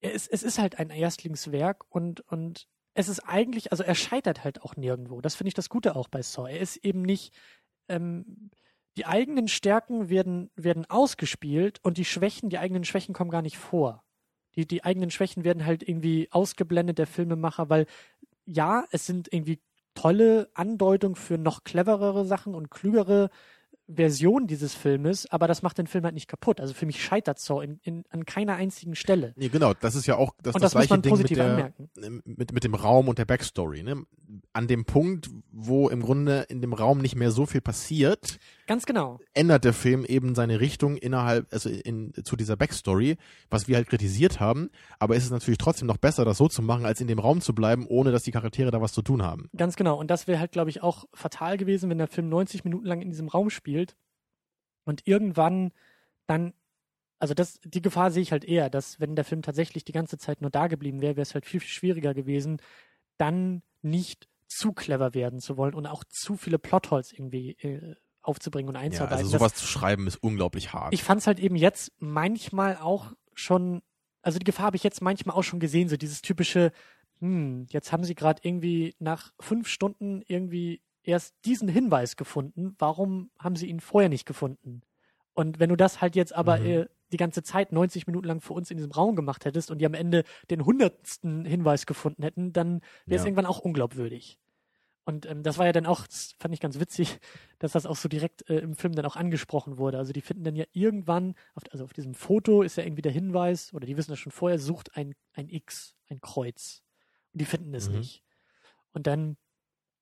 es, 0.00 0.28
es 0.28 0.44
ist 0.44 0.60
halt 0.60 0.78
ein 0.78 0.90
Erstlingswerk 0.90 1.84
und, 1.88 2.20
und 2.30 2.68
es 2.94 3.08
ist 3.08 3.20
eigentlich, 3.20 3.72
also 3.72 3.82
er 3.82 3.96
scheitert 3.96 4.44
halt 4.44 4.62
auch 4.62 4.76
nirgendwo. 4.76 5.20
Das 5.20 5.34
finde 5.34 5.48
ich 5.48 5.54
das 5.54 5.68
Gute 5.68 5.96
auch 5.96 6.06
bei 6.06 6.22
Saw. 6.22 6.48
Er 6.48 6.60
ist 6.60 6.76
eben 6.76 7.02
nicht, 7.02 7.34
ähm, 7.88 8.50
die 8.96 9.06
eigenen 9.06 9.48
Stärken 9.48 10.08
werden, 10.08 10.50
werden 10.54 10.86
ausgespielt 10.88 11.80
und 11.82 11.98
die 11.98 12.04
Schwächen, 12.04 12.48
die 12.48 12.58
eigenen 12.58 12.84
Schwächen 12.84 13.12
kommen 13.12 13.30
gar 13.30 13.42
nicht 13.42 13.58
vor. 13.58 14.04
Die, 14.58 14.66
die 14.66 14.82
eigenen 14.82 15.12
Schwächen 15.12 15.44
werden 15.44 15.64
halt 15.64 15.88
irgendwie 15.88 16.26
ausgeblendet, 16.32 16.98
der 16.98 17.06
Filmemacher, 17.06 17.70
weil 17.70 17.86
ja, 18.44 18.84
es 18.90 19.06
sind 19.06 19.32
irgendwie 19.32 19.60
tolle 19.94 20.50
Andeutungen 20.52 21.14
für 21.14 21.38
noch 21.38 21.62
cleverere 21.62 22.26
Sachen 22.26 22.56
und 22.56 22.68
klügere 22.68 23.30
Versionen 23.88 24.48
dieses 24.48 24.74
Filmes, 24.74 25.30
aber 25.30 25.46
das 25.46 25.62
macht 25.62 25.78
den 25.78 25.86
Film 25.86 26.04
halt 26.04 26.14
nicht 26.14 26.26
kaputt. 26.26 26.60
Also 26.60 26.74
für 26.74 26.86
mich 26.86 27.00
scheitert 27.02 27.38
Saw 27.38 27.62
in, 27.64 27.78
in, 27.84 28.04
an 28.10 28.26
keiner 28.26 28.56
einzigen 28.56 28.96
Stelle. 28.96 29.32
Nee, 29.36 29.48
genau, 29.48 29.74
das 29.74 29.94
ist 29.94 30.06
ja 30.06 30.16
auch 30.16 30.34
das, 30.42 30.56
und 30.56 30.62
das 30.62 30.72
das 30.72 30.86
gleiche 30.86 31.00
Ding 31.00 31.12
mit, 31.12 31.20
positiv 31.20 31.38
der, 31.38 31.50
anmerken. 31.50 31.88
mit, 32.24 32.52
mit 32.52 32.64
dem 32.64 32.74
Raum 32.74 33.06
und 33.06 33.18
der 33.18 33.26
Backstory. 33.26 33.84
Ne? 33.84 34.02
An 34.52 34.66
dem 34.66 34.84
Punkt, 34.84 35.30
wo 35.52 35.88
im 35.88 36.02
Grunde 36.02 36.46
in 36.48 36.60
dem 36.60 36.72
Raum 36.72 36.98
nicht 36.98 37.14
mehr 37.14 37.30
so 37.30 37.46
viel 37.46 37.60
passiert, 37.60 38.38
Ganz 38.68 38.84
genau. 38.84 39.18
ändert 39.32 39.64
der 39.64 39.72
Film 39.72 40.04
eben 40.04 40.34
seine 40.34 40.60
Richtung 40.60 40.98
innerhalb, 40.98 41.50
also 41.52 41.70
in, 41.70 42.12
zu 42.22 42.36
dieser 42.36 42.54
Backstory, 42.54 43.16
was 43.48 43.66
wir 43.66 43.76
halt 43.76 43.88
kritisiert 43.88 44.40
haben. 44.40 44.68
Aber 44.98 45.16
es 45.16 45.24
ist 45.24 45.30
natürlich 45.30 45.56
trotzdem 45.56 45.88
noch 45.88 45.96
besser, 45.96 46.26
das 46.26 46.36
so 46.36 46.48
zu 46.48 46.60
machen, 46.60 46.84
als 46.84 47.00
in 47.00 47.06
dem 47.06 47.18
Raum 47.18 47.40
zu 47.40 47.54
bleiben, 47.54 47.86
ohne 47.86 48.12
dass 48.12 48.24
die 48.24 48.30
Charaktere 48.30 48.70
da 48.70 48.82
was 48.82 48.92
zu 48.92 49.00
tun 49.00 49.22
haben. 49.22 49.48
Ganz 49.56 49.76
genau. 49.76 49.98
Und 49.98 50.10
das 50.10 50.26
wäre 50.26 50.38
halt, 50.38 50.52
glaube 50.52 50.68
ich, 50.68 50.82
auch 50.82 51.06
fatal 51.14 51.56
gewesen, 51.56 51.88
wenn 51.88 51.96
der 51.96 52.08
Film 52.08 52.28
90 52.28 52.64
Minuten 52.64 52.84
lang 52.84 53.00
in 53.00 53.08
diesem 53.08 53.28
Raum 53.28 53.48
spielt 53.48 53.96
und 54.84 55.06
irgendwann 55.06 55.72
dann, 56.26 56.52
also 57.18 57.32
das, 57.32 57.60
die 57.64 57.80
Gefahr 57.80 58.10
sehe 58.10 58.22
ich 58.22 58.32
halt 58.32 58.44
eher, 58.44 58.68
dass 58.68 59.00
wenn 59.00 59.16
der 59.16 59.24
Film 59.24 59.40
tatsächlich 59.40 59.84
die 59.84 59.92
ganze 59.92 60.18
Zeit 60.18 60.42
nur 60.42 60.50
da 60.50 60.66
geblieben 60.66 61.00
wäre, 61.00 61.16
wäre 61.16 61.22
es 61.22 61.32
halt 61.32 61.46
viel, 61.46 61.60
viel 61.60 61.70
schwieriger 61.70 62.12
gewesen, 62.12 62.60
dann 63.16 63.62
nicht 63.80 64.28
zu 64.46 64.72
clever 64.72 65.14
werden 65.14 65.40
zu 65.40 65.56
wollen 65.56 65.74
und 65.74 65.86
auch 65.86 66.04
zu 66.04 66.36
viele 66.36 66.58
Plotholes 66.58 67.12
irgendwie 67.12 67.52
äh, 67.62 67.96
aufzubringen 68.28 68.68
und 68.68 68.74
Ja, 68.76 68.80
einzuarbeiten. 68.82 69.18
also 69.24 69.32
Das- 69.32 69.40
sowas 69.40 69.54
zu 69.54 69.66
schreiben 69.66 70.06
ist 70.06 70.16
unglaublich 70.22 70.72
hart. 70.72 70.92
ich 70.94 71.02
fand 71.02 71.20
es 71.20 71.26
halt 71.26 71.40
eben 71.40 71.56
jetzt 71.56 71.92
manchmal 71.98 72.76
auch 72.76 73.12
schon, 73.34 73.82
also 74.22 74.38
die 74.38 74.44
Gefahr 74.44 74.66
habe 74.66 74.76
ich 74.76 74.84
jetzt 74.84 75.02
manchmal 75.02 75.34
auch 75.36 75.42
schon 75.44 75.58
gesehen, 75.60 75.88
so 75.88 75.96
dieses 75.96 76.22
typische, 76.22 76.70
hm, 77.20 77.66
jetzt 77.70 77.90
haben 77.92 78.04
sie 78.04 78.14
gerade 78.14 78.40
irgendwie 78.44 78.94
nach 78.98 79.32
fünf 79.40 79.68
Stunden 79.68 80.22
irgendwie 80.26 80.80
erst 81.02 81.34
diesen 81.44 81.68
Hinweis 81.68 82.16
gefunden, 82.16 82.74
warum 82.78 83.30
haben 83.38 83.56
sie 83.56 83.66
ihn 83.66 83.80
vorher 83.80 84.08
nicht 84.10 84.26
gefunden? 84.26 84.82
Und 85.34 85.58
wenn 85.58 85.70
du 85.70 85.76
das 85.76 86.00
halt 86.00 86.16
jetzt 86.16 86.34
aber 86.34 86.58
Mhm. 86.58 86.66
äh, 86.66 86.86
die 87.12 87.16
ganze 87.16 87.42
Zeit 87.42 87.72
90 87.72 88.06
Minuten 88.06 88.26
lang 88.26 88.40
für 88.42 88.52
uns 88.52 88.70
in 88.70 88.76
diesem 88.76 88.92
Raum 88.92 89.16
gemacht 89.16 89.44
hättest 89.46 89.70
und 89.70 89.78
die 89.78 89.86
am 89.86 89.94
Ende 89.94 90.24
den 90.50 90.64
hundertsten 90.66 91.44
Hinweis 91.46 91.86
gefunden 91.86 92.22
hätten, 92.22 92.52
dann 92.52 92.80
wäre 93.06 93.16
es 93.16 93.22
Ja. 93.22 93.26
irgendwann 93.28 93.46
auch 93.46 93.60
unglaubwürdig. 93.60 94.38
Und 95.08 95.24
ähm, 95.24 95.42
das 95.42 95.56
war 95.56 95.64
ja 95.64 95.72
dann 95.72 95.86
auch, 95.86 96.06
das 96.06 96.34
fand 96.38 96.52
ich 96.52 96.60
ganz 96.60 96.78
witzig, 96.78 97.18
dass 97.60 97.72
das 97.72 97.86
auch 97.86 97.96
so 97.96 98.10
direkt 98.10 98.46
äh, 98.50 98.58
im 98.58 98.76
Film 98.76 98.94
dann 98.94 99.06
auch 99.06 99.16
angesprochen 99.16 99.78
wurde. 99.78 99.96
Also 99.96 100.12
die 100.12 100.20
finden 100.20 100.44
dann 100.44 100.54
ja 100.54 100.66
irgendwann, 100.72 101.34
auf, 101.54 101.62
also 101.72 101.84
auf 101.84 101.94
diesem 101.94 102.12
Foto 102.12 102.60
ist 102.60 102.76
ja 102.76 102.84
irgendwie 102.84 103.00
der 103.00 103.12
Hinweis, 103.12 103.72
oder 103.72 103.86
die 103.86 103.96
wissen 103.96 104.10
das 104.10 104.18
schon 104.18 104.32
vorher, 104.32 104.58
sucht 104.58 104.98
ein, 104.98 105.14
ein 105.32 105.48
X, 105.48 105.94
ein 106.10 106.20
Kreuz. 106.20 106.82
Und 107.32 107.40
die 107.40 107.46
finden 107.46 107.72
es 107.72 107.88
Mhm. 107.88 108.00
nicht. 108.00 108.22
Und 108.92 109.06
dann 109.06 109.38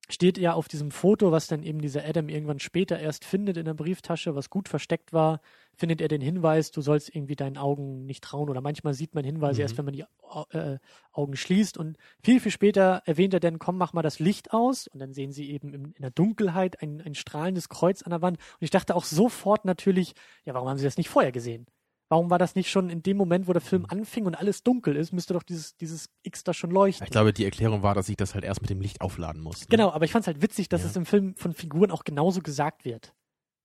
steht 0.09 0.39
ja 0.39 0.53
auf 0.53 0.69
diesem 0.69 0.91
Foto, 0.91 1.33
was 1.33 1.47
dann 1.49 1.63
eben 1.63 1.81
dieser 1.81 2.05
Adam 2.05 2.29
irgendwann 2.29 2.61
später 2.61 2.99
erst 2.99 3.25
findet 3.25 3.57
in 3.57 3.65
der 3.65 3.75
Brieftasche, 3.75 4.35
was 4.35 4.51
gut 4.51 4.69
versteckt 4.69 5.13
war, 5.13 5.41
findet 5.75 6.01
er 6.01 6.09
den 6.09 6.21
Hinweis, 6.21 6.71
du 6.71 6.81
sollst 6.81 7.15
irgendwie 7.15 7.37
deinen 7.37 7.59
Augen 7.59 8.07
nicht 8.07 8.23
trauen. 8.25 8.49
Oder 8.49 8.61
manchmal 8.61 8.95
sieht 8.95 9.15
man 9.15 9.25
Hinweise 9.25 9.61
Mhm. 9.61 9.63
erst, 9.63 9.79
wenn 9.79 9.85
man 9.85 9.95
die 9.95 10.05
äh, 10.51 10.79
Augen 11.13 11.37
schließt. 11.37 11.77
Und 11.77 11.99
viel, 12.23 12.41
viel 12.41 12.53
später 12.53 13.03
erwähnt 13.05 13.35
er 13.35 13.41
dann, 13.41 13.59
komm, 13.59 13.77
mach 13.79 13.93
mal 13.93 14.03
das 14.03 14.19
Licht 14.19 14.53
aus. 14.53 14.87
Und 14.87 15.01
dann 15.01 15.13
sehen 15.13 15.33
sie 15.33 15.51
eben 15.51 15.75
in, 15.75 15.85
in 15.93 16.03
der 16.03 16.11
Dunkelheit 16.13 16.83
ein, 16.83 17.01
ein 17.01 17.15
strahlendes 17.15 17.69
Kreuz 17.69 18.03
an 18.03 18.11
der 18.11 18.23
Wand. 18.23 18.39
Und 18.39 18.63
ich 18.65 18.71
dachte 18.71 18.95
auch 18.95 19.05
sofort 19.05 19.65
natürlich, 19.65 20.15
ja, 20.45 20.55
warum 20.55 20.69
haben 20.69 20.79
sie 20.79 20.85
das 20.85 20.97
nicht 20.97 21.09
vorher 21.09 21.33
gesehen? 21.33 21.67
Warum 22.09 22.31
war 22.31 22.39
das 22.39 22.55
nicht 22.55 22.71
schon 22.71 22.89
in 22.89 23.03
dem 23.03 23.17
Moment, 23.17 23.49
wo 23.49 23.53
der 23.53 23.61
Film 23.63 23.85
anfing 23.89 24.27
und 24.27 24.37
alles 24.37 24.63
dunkel 24.63 24.95
ist, 24.95 25.13
müsste 25.13 25.35
doch 25.35 25.43
dieses, 25.43 25.77
dieses 25.77 26.09
X 26.23 26.45
da 26.45 26.55
schon 26.55 26.71
leuchten? 26.71 27.05
ich 27.05 27.11
glaube, 27.11 27.33
die 27.33 27.45
Erklärung 27.45 27.83
war, 27.83 27.95
dass 27.95 28.09
ich 28.09 28.17
das 28.17 28.35
halt 28.35 28.45
erst 28.45 28.61
mit 28.61 28.71
dem 28.71 28.81
Licht 28.81 29.01
aufladen 29.01 29.43
muss. 29.43 29.63
Ne? 29.63 29.67
Genau, 29.71 29.91
aber 29.91 30.05
ich 30.05 30.13
fand 30.13 30.23
es 30.23 30.27
halt 30.29 30.41
witzig, 30.41 30.69
dass 30.69 30.83
Ja. 30.83 30.89
es 30.89 30.97
im 30.97 31.05
Film 31.05 31.35
von 31.35 31.53
Figuren 31.53 31.91
auch 31.91 32.05
genauso 32.05 32.43
gesagt 32.43 32.85
wird. 32.85 33.13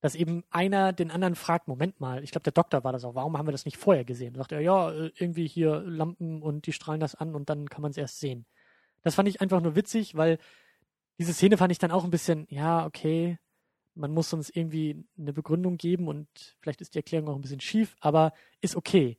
Dass 0.02 0.16
eben 0.16 0.44
einer 0.50 0.94
den 0.94 1.12
anderen 1.12 1.36
fragt, 1.36 1.68
Moment 1.68 2.00
mal, 2.00 2.24
ich 2.24 2.32
glaube, 2.32 2.42
der 2.44 2.54
Doktor 2.54 2.84
war 2.84 2.92
das 2.92 3.04
auch, 3.06 3.14
warum 3.14 3.38
haben 3.38 3.48
wir 3.48 3.52
das 3.52 3.66
nicht 3.66 3.78
vorher 3.78 4.04
gesehen? 4.06 4.34
Sagt 4.34 4.52
er, 4.52 4.60
ja, 4.60 4.92
äh, 4.92 5.12
irgendwie 5.20 5.48
hier 5.48 5.82
Lampen 5.82 6.42
und 6.42 6.66
die 6.66 6.74
strahlen 6.74 7.00
das 7.00 7.14
an 7.14 7.36
und 7.36 7.48
dann 7.52 7.70
kann 7.70 7.84
man 7.84 7.92
es 7.92 7.98
erst 7.98 8.20
sehen. 8.20 8.48
Das 9.04 9.14
fand 9.14 9.30
ich 9.30 9.40
einfach 9.42 9.62
nur 9.62 9.76
witzig, 9.76 10.16
weil 10.16 10.40
diese 11.20 11.34
Szene 11.34 11.58
fand 11.58 11.72
ich 11.72 11.78
dann 11.78 11.92
auch 11.92 12.04
ein 12.04 12.10
bisschen, 12.10 12.48
ja, 12.50 12.84
okay, 12.88 13.38
man 13.96 14.12
muss 14.12 14.32
uns 14.34 14.50
irgendwie 14.50 15.04
eine 15.18 15.34
Begründung 15.34 15.78
geben 15.78 16.08
und 16.08 16.28
vielleicht 16.60 16.82
ist 16.82 16.94
die 16.96 17.00
Erklärung 17.00 17.30
auch 17.30 17.36
ein 17.36 17.42
bisschen 17.42 17.60
schief, 17.60 17.96
aber 18.00 18.34
ist 18.62 18.76
okay. 18.76 19.18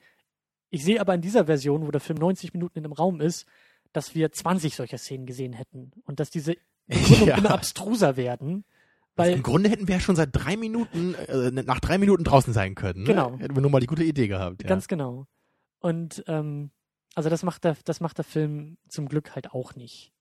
Ich 0.70 0.84
sehe 0.84 1.00
aber 1.00 1.14
in 1.14 1.20
dieser 1.20 1.46
Version, 1.46 1.86
wo 1.86 1.90
der 1.90 2.00
Film 2.00 2.18
90 2.18 2.54
Minuten 2.54 2.78
in 2.78 2.84
einem 2.84 2.94
Raum 2.94 3.20
ist, 3.20 3.46
dass 3.92 4.14
wir 4.14 4.32
20 4.32 4.74
solcher 4.74 4.96
Szenen 4.98 5.26
gesehen 5.26 5.52
hätten 5.52 5.90
und 6.04 6.18
dass 6.20 6.30
diese 6.30 6.56
Begründungen 6.86 7.26
Ja. 7.28 7.36
immer 7.38 7.50
abstruser 7.50 8.16
werden. 8.16 8.64
Also 9.14 9.30
Weil, 9.30 9.36
Im 9.36 9.42
Grunde 9.42 9.68
hätten 9.68 9.88
wir 9.88 9.96
ja 9.96 10.00
schon 10.00 10.16
seit 10.16 10.30
drei 10.32 10.56
Minuten, 10.56 11.14
äh, 11.14 11.50
nach 11.50 11.80
drei 11.80 11.98
Minuten 11.98 12.24
draußen 12.24 12.54
sein 12.54 12.74
können. 12.74 13.00
Ne? 13.02 13.08
Genau. 13.08 13.38
Hätten 13.38 13.54
wir 13.54 13.60
nur 13.60 13.70
mal 13.70 13.80
die 13.80 13.86
gute 13.86 14.04
Idee 14.04 14.28
gehabt. 14.28 14.62
Ja. 14.62 14.68
ganz 14.70 14.88
genau. 14.88 15.26
Und 15.80 16.24
ähm, 16.28 16.70
also 17.14 17.28
das 17.28 17.42
macht 17.42 17.64
der, 17.64 17.76
das 17.84 18.00
macht 18.00 18.16
der 18.16 18.24
Film 18.24 18.78
zum 18.88 19.08
Glück 19.08 19.34
halt 19.34 19.52
auch 19.52 19.74
nicht. 19.76 20.12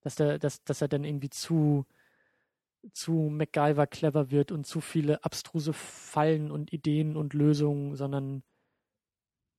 Dass 0.00 0.14
der, 0.14 0.38
dass, 0.38 0.64
dass 0.64 0.80
er 0.80 0.88
dann 0.88 1.04
irgendwie 1.04 1.28
zu, 1.28 1.84
zu 2.92 3.12
MacGyver 3.30 3.86
clever 3.86 4.30
wird 4.30 4.52
und 4.52 4.66
zu 4.66 4.80
viele 4.80 5.24
abstruse 5.24 5.72
Fallen 5.72 6.50
und 6.50 6.72
Ideen 6.72 7.16
und 7.16 7.34
Lösungen, 7.34 7.96
sondern 7.96 8.42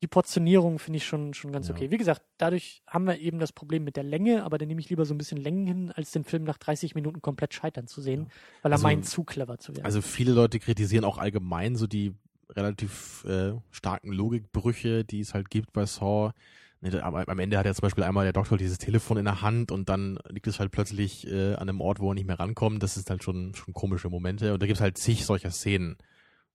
die 0.03 0.07
Portionierung 0.07 0.77
finde 0.77 0.97
ich 0.97 1.05
schon, 1.05 1.33
schon 1.33 1.51
ganz 1.51 1.69
Ja. 1.69 1.73
okay. 1.75 1.89
Wie 1.89 1.97
gesagt, 1.97 2.21
dadurch 2.37 2.83
haben 2.85 3.05
wir 3.07 3.17
eben 3.19 3.39
das 3.39 3.51
Problem 3.51 3.83
mit 3.83 3.95
der 3.95 4.03
Länge, 4.03 4.43
aber 4.43 4.59
dann 4.59 4.67
nehme 4.67 4.79
ich 4.79 4.89
lieber 4.89 5.05
so 5.05 5.13
ein 5.13 5.17
bisschen 5.17 5.39
Längen 5.39 5.65
hin, 5.65 5.91
als 5.91 6.11
den 6.11 6.23
Film 6.23 6.43
nach 6.43 6.59
30 6.59 6.93
Minuten 6.93 7.21
komplett 7.21 7.53
scheitern 7.55 7.87
zu 7.87 7.99
sehen, 8.01 8.27
weil 8.61 8.71
er 8.71 8.75
Also- 8.75 8.83
meint, 8.83 9.05
zu 9.07 9.23
clever 9.23 9.57
zu 9.57 9.73
werden. 9.75 9.85
Also 9.85 10.01
viele 10.03 10.33
Leute 10.33 10.59
kritisieren 10.59 11.03
auch 11.03 11.17
allgemein 11.17 11.75
so 11.75 11.87
die 11.87 12.13
relativ 12.51 13.25
äh, 13.25 13.53
starken 13.71 14.11
Logikbrüche, 14.11 15.03
die 15.03 15.19
es 15.19 15.33
halt 15.33 15.49
gibt 15.49 15.73
bei 15.73 15.85
Saw. 15.85 16.31
Ne, 16.79 17.03
Aber 17.03 17.27
am 17.27 17.39
Ende 17.39 17.57
hat 17.57 17.65
ja 17.65 17.73
zum 17.73 17.81
Beispiel 17.81 18.03
einmal 18.03 18.25
der 18.25 18.33
Doktor 18.33 18.57
dieses 18.57 18.77
Telefon 18.77 19.17
in 19.17 19.25
der 19.25 19.41
Hand 19.41 19.71
und 19.71 19.89
dann 19.89 20.19
liegt 20.29 20.45
es 20.45 20.59
halt 20.59 20.71
plötzlich 20.71 21.27
äh, 21.27 21.55
an 21.55 21.69
einem 21.69 21.81
Ort, 21.81 21.99
wo 21.99 22.11
er 22.11 22.13
nicht 22.13 22.27
mehr 22.27 22.39
rankommt. 22.39 22.83
Das 22.83 22.97
ist 22.97 23.09
halt 23.09 23.23
schon, 23.23 23.55
schon 23.55 23.73
komische 23.73 24.09
Momente. 24.09 24.53
Und 24.53 24.61
da 24.61 24.67
gibt 24.67 24.77
es 24.77 24.81
halt 24.81 24.97
zig 24.97 25.25
solcher 25.25 25.49
Szenen, 25.49 25.97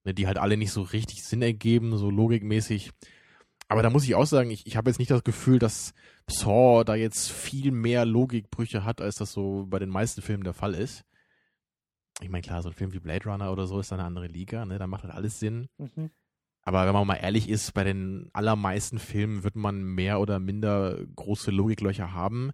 ne, 0.04 0.14
die 0.14 0.28
halt 0.28 0.38
alle 0.38 0.56
nicht 0.56 0.70
so 0.70 0.82
richtig 0.82 1.24
Sinn 1.24 1.42
ergeben, 1.42 1.96
so 1.96 2.08
logikmäßig. 2.08 2.92
Aber 3.68 3.82
da 3.82 3.90
muss 3.90 4.04
ich 4.04 4.14
auch 4.14 4.26
sagen, 4.26 4.50
ich, 4.50 4.66
ich 4.66 4.76
habe 4.76 4.90
jetzt 4.90 4.98
nicht 4.98 5.10
das 5.10 5.24
Gefühl, 5.24 5.58
dass 5.58 5.92
Saw 6.28 6.84
da 6.84 6.94
jetzt 6.94 7.30
viel 7.30 7.72
mehr 7.72 8.04
Logikbrüche 8.04 8.84
hat, 8.84 9.00
als 9.00 9.16
das 9.16 9.32
so 9.32 9.66
bei 9.68 9.78
den 9.78 9.88
meisten 9.88 10.22
Filmen 10.22 10.44
der 10.44 10.52
Fall 10.52 10.74
ist. 10.74 11.04
Ich 12.20 12.28
meine, 12.28 12.42
klar, 12.42 12.62
so 12.62 12.68
ein 12.68 12.74
Film 12.74 12.92
wie 12.92 13.00
Blade 13.00 13.24
Runner 13.28 13.50
oder 13.50 13.66
so 13.66 13.80
ist 13.80 13.92
eine 13.92 14.04
andere 14.04 14.26
Liga, 14.28 14.64
ne? 14.66 14.78
Da 14.78 14.86
macht 14.86 15.02
halt 15.02 15.14
alles 15.14 15.40
Sinn. 15.40 15.68
mhm. 15.78 16.10
Aber 16.64 16.86
wenn 16.86 16.92
man 16.92 17.06
mal 17.06 17.16
ehrlich 17.16 17.48
ist, 17.48 17.74
bei 17.74 17.84
den 17.84 18.30
allermeisten 18.32 18.98
Filmen 18.98 19.42
wird 19.42 19.56
man 19.56 19.82
mehr 19.82 20.20
oder 20.20 20.38
minder 20.38 20.98
große 21.16 21.50
Logiklöcher 21.50 22.12
haben. 22.12 22.52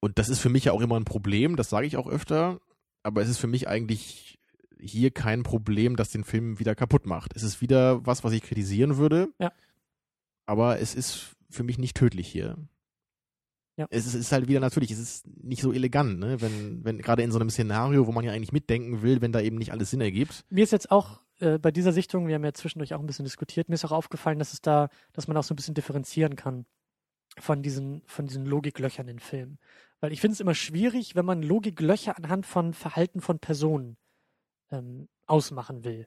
Und 0.00 0.18
das 0.18 0.28
ist 0.28 0.40
für 0.40 0.48
mich 0.48 0.64
ja 0.64 0.72
auch 0.72 0.80
immer 0.80 0.98
ein 0.98 1.04
Problem, 1.04 1.56
das 1.56 1.68
sage 1.68 1.86
ich 1.86 1.96
auch 1.96 2.08
öfter. 2.08 2.58
Aber 3.02 3.22
es 3.22 3.28
ist 3.28 3.38
für 3.38 3.46
mich 3.46 3.68
eigentlich 3.68 4.38
hier 4.80 5.10
kein 5.10 5.42
Problem, 5.42 5.96
das 5.96 6.10
den 6.10 6.24
Film 6.24 6.58
wieder 6.58 6.74
kaputt 6.74 7.06
macht. 7.06 7.34
Es 7.34 7.42
ist 7.42 7.60
wieder 7.60 8.04
was, 8.06 8.24
was 8.24 8.32
ich 8.32 8.42
kritisieren 8.42 8.96
würde. 8.96 9.28
Ja. 9.38 9.52
Aber 10.46 10.80
es 10.80 10.94
ist 10.94 11.36
für 11.50 11.64
mich 11.64 11.78
nicht 11.78 11.96
tödlich 11.96 12.28
hier. 12.28 12.56
Ja. 13.76 13.86
Es 13.90 14.06
ist, 14.06 14.14
es 14.14 14.20
ist 14.20 14.32
halt 14.32 14.48
wieder 14.48 14.60
natürlich, 14.60 14.90
es 14.90 14.98
ist 14.98 15.26
nicht 15.26 15.60
so 15.60 15.70
elegant, 15.70 16.18
ne? 16.18 16.40
Wenn, 16.40 16.82
wenn 16.82 16.98
gerade 16.98 17.22
in 17.22 17.30
so 17.30 17.38
einem 17.38 17.50
Szenario, 17.50 18.06
wo 18.06 18.12
man 18.12 18.24
ja 18.24 18.32
eigentlich 18.32 18.52
mitdenken 18.52 19.02
will, 19.02 19.20
wenn 19.20 19.32
da 19.32 19.40
eben 19.40 19.58
nicht 19.58 19.72
alles 19.72 19.90
Sinn 19.90 20.00
ergibt. 20.00 20.44
Mir 20.48 20.64
ist 20.64 20.72
jetzt 20.72 20.90
auch 20.90 21.20
äh, 21.40 21.58
bei 21.58 21.70
dieser 21.70 21.92
Sichtung, 21.92 22.28
wir 22.28 22.34
haben 22.34 22.44
ja 22.44 22.52
zwischendurch 22.52 22.94
auch 22.94 23.00
ein 23.00 23.06
bisschen 23.06 23.24
diskutiert, 23.24 23.68
mir 23.68 23.74
ist 23.74 23.84
auch 23.84 23.92
aufgefallen, 23.92 24.38
dass 24.38 24.52
es 24.52 24.60
da, 24.60 24.88
dass 25.12 25.28
man 25.28 25.36
auch 25.36 25.44
so 25.44 25.54
ein 25.54 25.56
bisschen 25.56 25.74
differenzieren 25.74 26.36
kann 26.36 26.66
von 27.38 27.62
diesen, 27.62 28.02
von 28.06 28.26
diesen 28.26 28.46
Logiklöchern 28.46 29.08
in 29.08 29.18
Filmen. 29.18 29.58
Weil 30.00 30.12
ich 30.12 30.20
finde 30.20 30.34
es 30.34 30.40
immer 30.40 30.54
schwierig, 30.54 31.14
wenn 31.14 31.24
man 31.24 31.42
Logiklöcher 31.42 32.16
anhand 32.16 32.46
von 32.46 32.72
Verhalten 32.72 33.20
von 33.20 33.38
Personen 33.38 33.96
ähm, 34.70 35.08
ausmachen 35.26 35.84
will. 35.84 36.06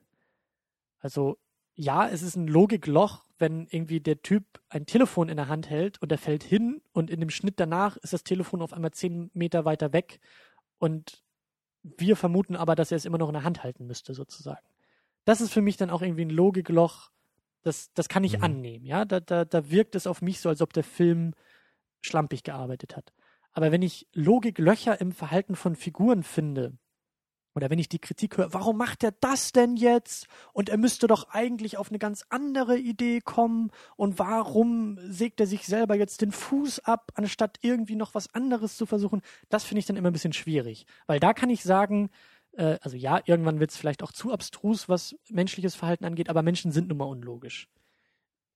Also 1.00 1.38
ja, 1.76 2.10
es 2.10 2.22
ist 2.22 2.36
ein 2.36 2.48
Logikloch, 2.48 3.24
wenn 3.38 3.68
irgendwie 3.68 4.02
der 4.02 4.22
Typ 4.22 4.44
ein 4.68 4.86
Telefon 4.86 5.30
in 5.30 5.38
der 5.38 5.48
Hand 5.48 5.70
hält 5.70 6.02
und 6.02 6.12
er 6.12 6.18
fällt 6.18 6.44
hin 6.44 6.82
und 6.92 7.10
in 7.10 7.22
dem 7.22 7.30
Schnitt 7.30 7.60
danach 7.60 7.96
ist 7.98 8.12
das 8.12 8.24
Telefon 8.24 8.62
auf 8.62 8.74
einmal 8.74 8.92
zehn 8.92 9.32
Meter 9.34 9.64
weiter 9.64 9.94
weg 9.94 10.20
und 10.78 11.24
wir 11.84 12.18
vermuten 12.18 12.58
aber, 12.58 12.76
dass 12.76 12.92
er 12.92 12.98
es 12.98 13.06
immer 13.06 13.18
noch 13.18 13.30
in 13.30 13.34
der 13.34 13.46
Hand 13.46 13.64
halten 13.64 13.88
müsste, 13.88 14.14
sozusagen. 14.14 14.66
Das 15.26 15.42
ist 15.42 15.52
für 15.52 15.62
mich 15.62 15.78
dann 15.78 15.90
auch 15.90 16.02
irgendwie 16.02 16.26
ein 16.26 16.30
Logikloch, 16.30 17.12
das, 17.62 17.92
das 17.94 18.10
kann 18.10 18.24
ich 18.24 18.38
Mhm. 18.38 18.44
annehmen, 18.44 18.86
ja. 18.86 19.06
Da, 19.06 19.20
da, 19.20 19.46
da 19.46 19.70
wirkt 19.70 19.96
es 19.96 20.08
auf 20.08 20.22
mich 20.22 20.40
so, 20.40 20.50
als 20.50 20.62
ob 20.62 20.74
der 20.74 20.84
Film 20.84 21.34
schlampig 22.02 22.44
gearbeitet 22.44 22.96
hat. 22.96 23.14
Aber 23.52 23.72
wenn 23.72 23.82
ich 23.82 24.08
Logiklöcher 24.14 25.02
im 25.02 25.12
Verhalten 25.12 25.56
von 25.56 25.76
Figuren 25.76 26.24
finde, 26.24 26.78
oder 27.56 27.70
wenn 27.70 27.80
ich 27.80 27.90
die 27.90 28.00
Kritik 28.00 28.38
höre, 28.38 28.54
warum 28.54 28.78
macht 28.78 29.04
er 29.04 29.12
das 29.12 29.52
denn 29.52 29.76
jetzt? 29.76 30.28
Und 30.54 30.70
er 30.70 30.78
müsste 30.78 31.08
doch 31.08 31.30
eigentlich 31.30 31.78
auf 31.78 31.90
eine 31.90 32.00
ganz 32.00 32.24
andere 32.30 32.78
Idee 32.78 33.20
kommen. 33.22 33.72
Und 33.98 34.20
warum 34.20 34.98
sägt 35.02 35.40
er 35.40 35.48
sich 35.48 35.66
selber 35.66 35.96
jetzt 35.96 36.22
den 36.22 36.32
Fuß 36.32 36.80
ab, 36.86 37.12
anstatt 37.16 37.58
irgendwie 37.62 37.96
noch 37.96 38.14
was 38.14 38.34
anderes 38.34 38.78
zu 38.78 38.86
versuchen? 38.86 39.22
Das 39.50 39.64
finde 39.64 39.80
ich 39.80 39.88
dann 39.88 39.98
immer 39.98 40.10
ein 40.10 40.14
bisschen 40.14 40.32
schwierig. 40.32 40.86
Weil 41.08 41.20
da 41.20 41.34
kann 41.34 41.50
ich 41.50 41.64
sagen, 41.64 42.12
äh, 42.54 42.78
also 42.82 42.98
ja, 42.98 43.22
irgendwann 43.26 43.60
wird 43.60 43.72
es 43.72 43.78
vielleicht 43.78 44.04
auch 44.04 44.12
zu 44.12 44.32
abstrus, 44.32 44.90
was 44.90 45.16
menschliches 45.30 45.76
Verhalten 45.76 46.06
angeht, 46.06 46.30
aber 46.30 46.42
Menschen 46.42 46.72
sind 46.72 46.88
nun 46.88 46.98
mal 46.98 47.06
unlogisch. 47.06 47.68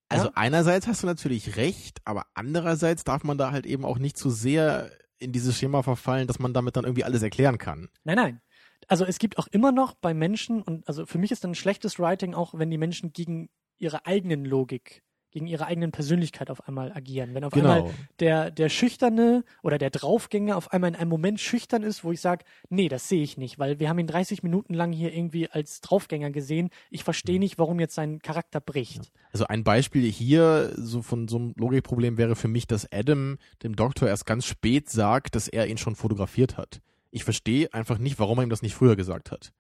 Also 0.10 0.28
Ja. 0.28 0.32
einerseits 0.36 0.88
hast 0.88 1.04
du 1.04 1.08
natürlich 1.08 1.56
recht, 1.56 2.00
aber 2.06 2.26
andererseits 2.34 3.04
darf 3.04 3.24
man 3.24 3.38
da 3.38 3.52
halt 3.52 3.66
eben 3.66 3.86
auch 3.86 3.98
nicht 3.98 4.18
zu 4.18 4.30
sehr 4.30 4.91
in 5.18 5.32
dieses 5.32 5.58
Schema 5.58 5.84
verfallen, 5.84 6.28
dass 6.28 6.39
man 6.39 6.54
damit 6.54 6.76
dann 6.76 6.84
irgendwie 6.84 7.04
alles 7.06 7.22
erklären 7.24 7.58
kann. 7.58 7.89
Nein, 8.04 8.18
nein. 8.18 8.41
Also 8.88 9.06
es 9.06 9.18
gibt 9.18 9.38
auch 9.38 9.48
immer 9.48 9.72
noch 9.72 9.94
bei 9.94 10.14
Menschen, 10.14 10.62
und 10.62 10.88
also 10.88 11.06
für 11.06 11.18
mich 11.18 11.32
ist 11.32 11.44
dann 11.44 11.52
ein 11.52 11.56
schlechtes 11.56 12.00
Writing 12.00 12.34
auch, 12.34 12.54
wenn 12.54 12.70
die 12.70 12.78
Menschen 12.78 13.14
gegen 13.14 13.50
ihre 13.80 14.06
eigenen 14.06 14.46
Logik, 14.46 15.04
gegen 15.34 15.47
ihre 15.47 15.65
eigenen 15.65 15.91
Persönlichkeit 15.91 16.49
auf 16.51 16.67
einmal 16.67 16.91
agieren. 16.93 17.34
Wenn 17.34 17.43
auf 17.43 17.53
einmal 17.53 17.81
Genau. 17.81 17.93
der, 18.19 18.51
der 18.51 18.69
Schüchterne 18.69 19.43
oder 19.63 19.77
der 19.77 19.89
Draufgänger 19.89 20.55
auf 20.55 20.71
einmal 20.71 20.91
in 20.91 20.95
einem 20.95 21.09
Moment 21.09 21.39
schüchtern 21.39 21.81
ist, 21.84 22.03
wo 22.03 22.11
ich 22.11 22.21
sage, 22.21 22.45
nee, 22.69 22.88
das 22.88 23.09
sehe 23.09 23.23
ich 23.23 23.36
nicht, 23.38 23.57
weil 23.59 23.79
wir 23.79 23.89
haben 23.89 23.97
ihn 23.99 24.07
30 24.07 24.43
Minuten 24.43 24.73
lang 24.73 24.93
hier 24.93 25.13
irgendwie 25.13 25.49
als 25.49 25.81
Draufgänger 25.81 26.29
gesehen. 26.29 26.69
Ich 26.91 27.03
verstehe 27.03 27.39
nicht, 27.39 27.57
warum 27.57 27.79
jetzt 27.79 27.95
sein 27.95 28.19
Charakter 28.19 28.61
bricht. 28.61 29.11
Also 29.31 29.47
ein 29.47 29.63
Beispiel 29.63 30.09
hier 30.09 30.71
so 30.77 31.01
von 31.01 31.27
so 31.27 31.38
einem 31.38 31.53
Logikproblem 31.57 32.17
wäre 32.17 32.36
für 32.36 32.47
mich, 32.47 32.67
dass 32.67 32.89
Adam 32.91 33.39
dem 33.63 33.75
Doktor 33.75 34.07
erst 34.07 34.27
ganz 34.27 34.45
spät 34.45 34.89
sagt, 34.89 35.36
dass 35.36 35.47
er 35.47 35.67
ihn 35.67 35.77
schon 35.79 35.95
fotografiert 35.95 36.57
hat. 36.57 36.79
Ich 37.09 37.23
verstehe 37.23 37.73
einfach 37.73 37.97
nicht, 37.97 38.19
warum 38.19 38.39
er 38.39 38.43
ihm 38.43 38.49
das 38.49 38.61
nicht 38.61 38.75
früher 38.75 38.95
gesagt 38.95 39.31
hat. 39.31 39.51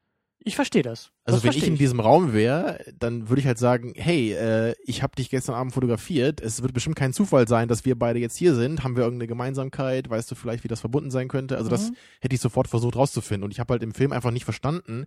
Ich 0.45 0.55
verstehe 0.55 0.81
das. 0.83 1.11
Also 1.23 1.37
das 1.37 1.43
wenn 1.45 1.57
ich 1.57 1.65
in 1.65 1.77
diesem 1.77 2.01
Raum 2.01 2.33
wäre, 2.33 2.83
dann 2.99 3.29
würde 3.29 3.39
ich 3.39 3.47
halt 3.47 3.57
sagen, 3.57 3.93
hey, 3.95 4.33
äh, 4.33 4.75
ich 4.83 5.01
habe 5.01 5.15
dich 5.15 5.29
gestern 5.29 5.55
Abend 5.55 5.73
fotografiert. 5.73 6.41
Es 6.41 6.61
wird 6.61 6.73
bestimmt 6.73 6.97
kein 6.97 7.13
Zufall 7.13 7.47
sein, 7.47 7.69
dass 7.69 7.85
wir 7.85 7.97
beide 7.97 8.19
jetzt 8.19 8.35
hier 8.35 8.53
sind. 8.53 8.83
Haben 8.83 8.97
wir 8.97 9.03
irgendeine 9.03 9.27
Gemeinsamkeit? 9.27 10.09
Weißt 10.09 10.29
du 10.29 10.35
vielleicht, 10.35 10.63
wie 10.65 10.67
das 10.67 10.81
verbunden 10.81 11.11
sein 11.11 11.29
könnte? 11.29 11.55
Also 11.57 11.69
das 11.69 11.91
Mhm. 11.91 11.95
hätte 12.19 12.35
ich 12.35 12.41
sofort 12.41 12.67
versucht 12.67 12.97
rauszufinden. 12.97 13.45
Und 13.45 13.51
ich 13.51 13.59
habe 13.61 13.71
halt 13.73 13.83
im 13.83 13.93
Film 13.93 14.11
einfach 14.11 14.31
nicht 14.31 14.43
verstanden, 14.43 15.05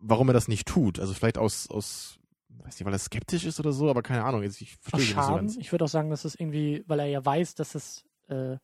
warum 0.00 0.28
er 0.28 0.34
das 0.34 0.48
nicht 0.48 0.66
tut. 0.66 0.98
Also 0.98 1.14
vielleicht 1.14 1.38
aus, 1.38 1.70
aus 1.70 2.18
weiß 2.48 2.78
nicht, 2.80 2.84
weil 2.84 2.92
er 2.94 2.98
skeptisch 2.98 3.44
ist 3.44 3.60
oder 3.60 3.72
so, 3.72 3.88
aber 3.90 4.02
keine 4.02 4.24
Ahnung. 4.24 4.42
Jetzt, 4.42 4.60
ich 4.60 4.76
verstehe 4.80 5.00
das 5.00 5.06
nicht 5.08 5.14
so 5.14 5.20
Scham. 5.22 5.36
ganz. 5.36 5.56
Ich 5.56 5.70
würde 5.70 5.84
auch 5.84 5.88
sagen, 5.88 6.10
dass 6.10 6.24
es 6.24 6.34
irgendwie, 6.34 6.82
weil 6.88 6.98
er 6.98 7.06
ja 7.06 7.24
weiß, 7.24 7.54
dass 7.54 7.74
es 7.76 8.04
äh, 8.28 8.56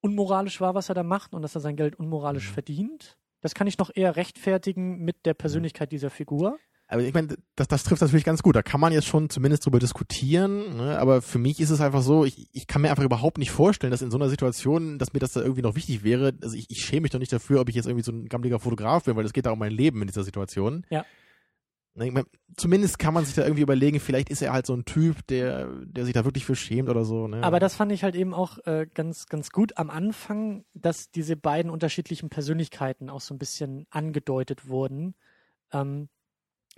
unmoralisch 0.00 0.60
war, 0.60 0.74
was 0.74 0.88
er 0.88 0.94
da 0.96 1.02
macht 1.04 1.32
und 1.34 1.42
dass 1.42 1.54
er 1.54 1.60
sein 1.60 1.76
Geld 1.76 1.94
unmoralisch 1.96 2.48
Mhm. 2.48 2.54
verdient. 2.54 3.18
Das 3.42 3.54
kann 3.54 3.66
ich 3.66 3.76
noch 3.76 3.90
eher 3.94 4.16
rechtfertigen 4.16 5.04
mit 5.04 5.26
der 5.26 5.34
Persönlichkeit 5.34 5.92
dieser 5.92 6.10
Figur. 6.10 6.58
Aber 6.88 7.02
ich 7.02 7.14
meine, 7.14 7.36
das, 7.56 7.68
das 7.68 7.84
trifft 7.84 8.02
natürlich 8.02 8.24
ganz 8.24 8.42
gut. 8.42 8.54
Da 8.54 8.62
kann 8.62 8.78
man 8.78 8.92
jetzt 8.92 9.06
schon 9.06 9.30
zumindest 9.30 9.64
drüber 9.64 9.78
diskutieren. 9.78 10.76
Ne? 10.76 10.98
Aber 10.98 11.22
für 11.22 11.38
mich 11.38 11.58
ist 11.58 11.70
es 11.70 11.80
einfach 11.80 12.02
so, 12.02 12.24
ich, 12.24 12.48
ich 12.52 12.66
kann 12.66 12.82
mir 12.82 12.90
einfach 12.90 13.02
überhaupt 13.02 13.38
nicht 13.38 13.50
vorstellen, 13.50 13.90
dass 13.90 14.02
in 14.02 14.10
so 14.10 14.18
einer 14.18 14.28
Situation, 14.28 14.98
dass 14.98 15.12
mir 15.14 15.18
das 15.18 15.32
da 15.32 15.40
irgendwie 15.40 15.62
noch 15.62 15.74
wichtig 15.74 16.04
wäre. 16.04 16.34
Also 16.42 16.54
ich, 16.54 16.66
ich 16.68 16.84
schäme 16.84 17.02
mich 17.02 17.10
doch 17.10 17.18
nicht 17.18 17.32
dafür, 17.32 17.60
ob 17.60 17.68
ich 17.70 17.74
jetzt 17.74 17.86
irgendwie 17.86 18.04
so 18.04 18.12
ein 18.12 18.28
gammeliger 18.28 18.58
Fotograf 18.58 19.04
bin, 19.04 19.16
weil 19.16 19.24
es 19.24 19.32
geht 19.32 19.46
da 19.46 19.52
um 19.52 19.58
mein 19.58 19.72
Leben 19.72 20.02
in 20.02 20.06
dieser 20.06 20.22
Situation. 20.22 20.84
Ja. 20.90 21.04
Ne, 21.94 22.06
Ich 22.06 22.12
mein, 22.12 22.24
zumindest 22.56 22.98
kann 22.98 23.14
man 23.14 23.24
sich 23.24 23.34
da 23.34 23.42
irgendwie 23.42 23.62
überlegen, 23.62 24.00
vielleicht 24.00 24.30
ist 24.30 24.42
er 24.42 24.52
halt 24.52 24.66
so 24.66 24.74
ein 24.74 24.84
Typ, 24.84 25.26
der, 25.26 25.68
der 25.84 26.04
sich 26.04 26.14
da 26.14 26.24
wirklich 26.24 26.44
für 26.44 26.56
schämt 26.56 26.88
oder 26.88 27.04
so. 27.04 27.28
Ne? 27.28 27.42
Aber 27.42 27.60
das 27.60 27.74
fand 27.74 27.92
ich 27.92 28.02
halt 28.02 28.14
eben 28.14 28.32
auch 28.32 28.58
äh, 28.66 28.86
ganz, 28.92 29.26
ganz 29.26 29.50
gut 29.50 29.76
am 29.76 29.90
Anfang, 29.90 30.64
dass 30.74 31.10
diese 31.10 31.36
beiden 31.36 31.70
unterschiedlichen 31.70 32.30
Persönlichkeiten 32.30 33.10
auch 33.10 33.20
so 33.20 33.34
ein 33.34 33.38
bisschen 33.38 33.86
angedeutet 33.90 34.68
wurden. 34.68 35.14
Ähm, 35.72 36.08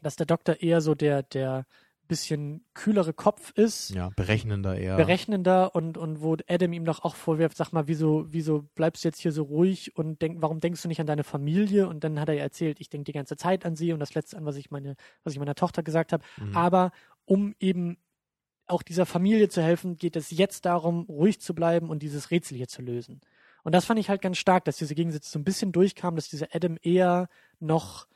dass 0.02 0.16
der 0.16 0.26
Doktor 0.26 0.60
eher 0.60 0.80
so 0.80 0.94
der, 0.94 1.22
der 1.22 1.66
bisschen 2.06 2.64
kühlere 2.74 3.12
Kopf 3.12 3.52
ist, 3.52 3.90
ja, 3.90 4.10
berechnender 4.16 4.76
eher. 4.76 4.96
berechnender 4.96 5.74
und, 5.74 5.96
und 5.98 6.20
wo 6.20 6.36
Adam 6.48 6.72
ihm 6.72 6.84
doch 6.84 7.04
auch 7.04 7.14
vorwirft, 7.14 7.56
sag 7.56 7.72
mal, 7.72 7.88
wieso, 7.88 8.26
wieso 8.28 8.62
bleibst 8.74 9.04
du 9.04 9.08
jetzt 9.08 9.20
hier 9.20 9.32
so 9.32 9.44
ruhig 9.44 9.96
und 9.96 10.20
denk, 10.22 10.42
warum 10.42 10.60
denkst 10.60 10.82
du 10.82 10.88
nicht 10.88 11.00
an 11.00 11.06
deine 11.06 11.24
Familie? 11.24 11.88
Und 11.88 12.04
dann 12.04 12.20
hat 12.20 12.28
er 12.28 12.34
ja 12.34 12.42
erzählt, 12.42 12.80
ich 12.80 12.90
denke 12.90 13.04
die 13.04 13.12
ganze 13.12 13.36
Zeit 13.36 13.64
an 13.64 13.76
sie 13.76 13.92
und 13.92 14.00
das 14.00 14.14
letzte 14.14 14.36
an, 14.36 14.44
was 14.44 14.56
ich 14.56 14.70
meine, 14.70 14.96
was 15.22 15.32
ich 15.32 15.38
meiner 15.38 15.54
Tochter 15.54 15.82
gesagt 15.82 16.12
habe. 16.12 16.24
Mhm. 16.36 16.56
Aber 16.56 16.92
um 17.24 17.54
eben 17.58 17.98
auch 18.66 18.82
dieser 18.82 19.06
Familie 19.06 19.48
zu 19.48 19.62
helfen, 19.62 19.96
geht 19.96 20.16
es 20.16 20.30
jetzt 20.30 20.64
darum, 20.64 21.04
ruhig 21.08 21.40
zu 21.40 21.54
bleiben 21.54 21.90
und 21.90 22.02
dieses 22.02 22.30
Rätsel 22.30 22.56
hier 22.56 22.68
zu 22.68 22.82
lösen. 22.82 23.20
Und 23.62 23.74
das 23.74 23.86
fand 23.86 23.98
ich 23.98 24.10
halt 24.10 24.20
ganz 24.22 24.38
stark, 24.38 24.64
dass 24.64 24.76
diese 24.76 24.94
Gegensätze 24.94 25.30
so 25.30 25.38
ein 25.38 25.44
bisschen 25.44 25.72
durchkamen, 25.72 26.16
dass 26.16 26.28
dieser 26.28 26.48
Adam 26.52 26.78
eher 26.82 27.28
noch 27.60 28.06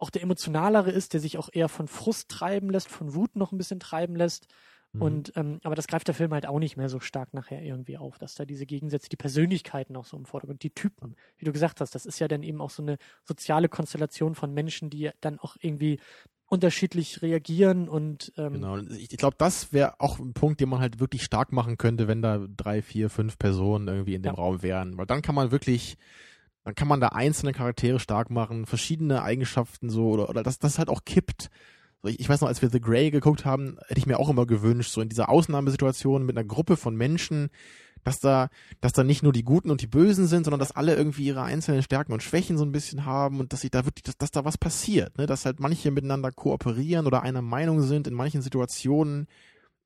auch 0.00 0.10
der 0.10 0.22
emotionalere 0.22 0.90
ist, 0.90 1.12
der 1.12 1.20
sich 1.20 1.38
auch 1.38 1.48
eher 1.52 1.68
von 1.68 1.88
Frust 1.88 2.28
treiben 2.28 2.70
lässt, 2.70 2.88
von 2.88 3.14
Wut 3.14 3.36
noch 3.36 3.52
ein 3.52 3.58
bisschen 3.58 3.80
treiben 3.80 4.16
lässt. 4.16 4.46
Mhm. 4.92 5.02
Und 5.02 5.32
ähm, 5.36 5.60
aber 5.62 5.74
das 5.74 5.86
greift 5.86 6.08
der 6.08 6.14
Film 6.14 6.32
halt 6.32 6.46
auch 6.46 6.58
nicht 6.58 6.76
mehr 6.76 6.88
so 6.88 7.00
stark 7.00 7.32
nachher 7.32 7.62
irgendwie 7.62 7.96
auf, 7.98 8.18
dass 8.18 8.34
da 8.34 8.44
diese 8.44 8.66
Gegensätze, 8.66 9.08
die 9.08 9.16
Persönlichkeiten 9.16 9.96
auch 9.96 10.04
so 10.04 10.16
im 10.16 10.24
Vordergrund, 10.24 10.62
die 10.62 10.70
Typen, 10.70 11.14
wie 11.38 11.44
du 11.44 11.52
gesagt 11.52 11.80
hast, 11.80 11.94
das 11.94 12.06
ist 12.06 12.18
ja 12.18 12.28
dann 12.28 12.42
eben 12.42 12.60
auch 12.60 12.70
so 12.70 12.82
eine 12.82 12.96
soziale 13.24 13.68
Konstellation 13.68 14.34
von 14.34 14.52
Menschen, 14.52 14.90
die 14.90 15.10
dann 15.20 15.38
auch 15.38 15.56
irgendwie 15.60 16.00
unterschiedlich 16.46 17.22
reagieren 17.22 17.88
und 17.88 18.32
ähm, 18.36 18.54
Genau. 18.54 18.78
Ich, 18.78 19.12
ich 19.12 19.16
glaube, 19.16 19.36
das 19.38 19.72
wäre 19.72 20.00
auch 20.00 20.18
ein 20.18 20.32
Punkt, 20.32 20.60
den 20.60 20.68
man 20.68 20.80
halt 20.80 20.98
wirklich 20.98 21.22
stark 21.22 21.52
machen 21.52 21.78
könnte, 21.78 22.08
wenn 22.08 22.22
da 22.22 22.44
drei, 22.56 22.82
vier, 22.82 23.08
fünf 23.08 23.38
Personen 23.38 23.86
irgendwie 23.86 24.14
in 24.14 24.22
dem 24.22 24.32
Ja. 24.32 24.34
Raum 24.34 24.60
wären. 24.62 24.98
Weil 24.98 25.06
dann 25.06 25.22
kann 25.22 25.36
man 25.36 25.52
wirklich 25.52 25.96
dann 26.64 26.74
kann 26.74 26.88
man 26.88 27.00
da 27.00 27.08
einzelne 27.08 27.52
Charaktere 27.52 27.98
stark 27.98 28.30
machen, 28.30 28.66
verschiedene 28.66 29.22
Eigenschaften 29.22 29.90
so 29.90 30.10
oder, 30.10 30.28
oder 30.28 30.42
dass 30.42 30.58
das 30.58 30.78
halt 30.78 30.88
auch 30.88 31.04
kippt. 31.04 31.50
So, 32.02 32.08
ich, 32.08 32.20
ich 32.20 32.28
weiß 32.28 32.40
noch, 32.40 32.48
als 32.48 32.62
wir 32.62 32.70
The 32.70 32.80
Grey 32.80 33.10
geguckt 33.10 33.44
haben, 33.44 33.78
hätte 33.88 33.98
ich 33.98 34.06
mir 34.06 34.18
auch 34.18 34.28
immer 34.28 34.46
gewünscht, 34.46 34.90
so 34.92 35.00
in 35.00 35.08
dieser 35.08 35.28
Ausnahmesituation 35.28 36.24
mit 36.24 36.36
einer 36.36 36.46
Gruppe 36.46 36.76
von 36.76 36.96
Menschen, 36.96 37.50
dass 38.04 38.20
da, 38.20 38.48
dass 38.80 38.92
da 38.92 39.04
nicht 39.04 39.22
nur 39.22 39.32
die 39.32 39.42
Guten 39.44 39.70
und 39.70 39.82
die 39.82 39.86
Bösen 39.86 40.26
sind, 40.26 40.44
sondern 40.44 40.60
dass 40.60 40.72
alle 40.72 40.94
irgendwie 40.94 41.26
ihre 41.26 41.42
einzelnen 41.42 41.82
Stärken 41.82 42.12
und 42.12 42.22
Schwächen 42.22 42.56
so 42.56 42.64
ein 42.64 42.72
bisschen 42.72 43.04
haben 43.04 43.40
und 43.40 43.52
dass 43.52 43.60
sich 43.60 43.70
da 43.70 43.84
wirklich, 43.84 44.04
dass, 44.04 44.16
dass 44.16 44.30
da 44.30 44.44
was 44.44 44.56
passiert, 44.56 45.18
ne? 45.18 45.26
dass 45.26 45.44
halt 45.44 45.60
manche 45.60 45.90
miteinander 45.90 46.32
kooperieren 46.32 47.06
oder 47.06 47.22
einer 47.22 47.42
Meinung 47.42 47.82
sind 47.82 48.06
in 48.06 48.14
manchen 48.14 48.42
Situationen, 48.42 49.26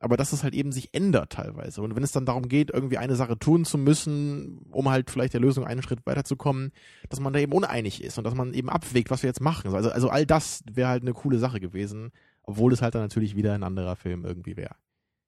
aber 0.05 0.17
dass 0.17 0.33
es 0.33 0.43
halt 0.43 0.55
eben 0.55 0.71
sich 0.71 0.91
ändert 0.93 1.33
teilweise. 1.33 1.83
Und 1.83 1.97
wenn 1.97 2.03
es 2.03 2.13
dann 2.13 2.27
darum 2.27 2.49
geht, 2.49 2.71
irgendwie 2.71 2.99
eine 2.99 3.17
Sache 3.17 3.39
tun 3.39 3.65
zu 3.65 3.79
müssen, 3.79 4.67
um 4.71 4.91
halt 4.91 5.11
vielleicht 5.11 5.33
der 5.33 5.41
Lösung 5.41 5.65
einen 5.65 5.83
Schritt 5.83 6.05
weiterzukommen, 6.05 6.73
dass 7.09 7.21
man 7.21 7.33
da 7.33 7.39
eben 7.41 7.53
uneinig 7.53 8.05
ist 8.05 8.19
und 8.19 8.25
dass 8.25 8.35
man 8.35 8.55
eben 8.55 8.69
abwägt, 8.69 9.11
was 9.11 9.23
wir 9.23 9.29
jetzt 9.29 9.41
machen. 9.41 9.75
Also, 9.75 9.91
also 9.91 10.09
all 10.11 10.27
das 10.27 10.63
wäre 10.71 10.89
halt 10.89 11.03
eine 11.03 11.15
coole 11.15 11.39
Sache 11.39 11.59
gewesen, 11.59 12.13
obwohl 12.43 12.73
es 12.73 12.83
halt 12.83 12.95
dann 12.95 13.03
natürlich 13.03 13.35
wieder 13.35 13.55
ein 13.55 13.63
anderer 13.63 13.97
Film 13.97 14.25
irgendwie 14.25 14.57
wäre. 14.57 14.77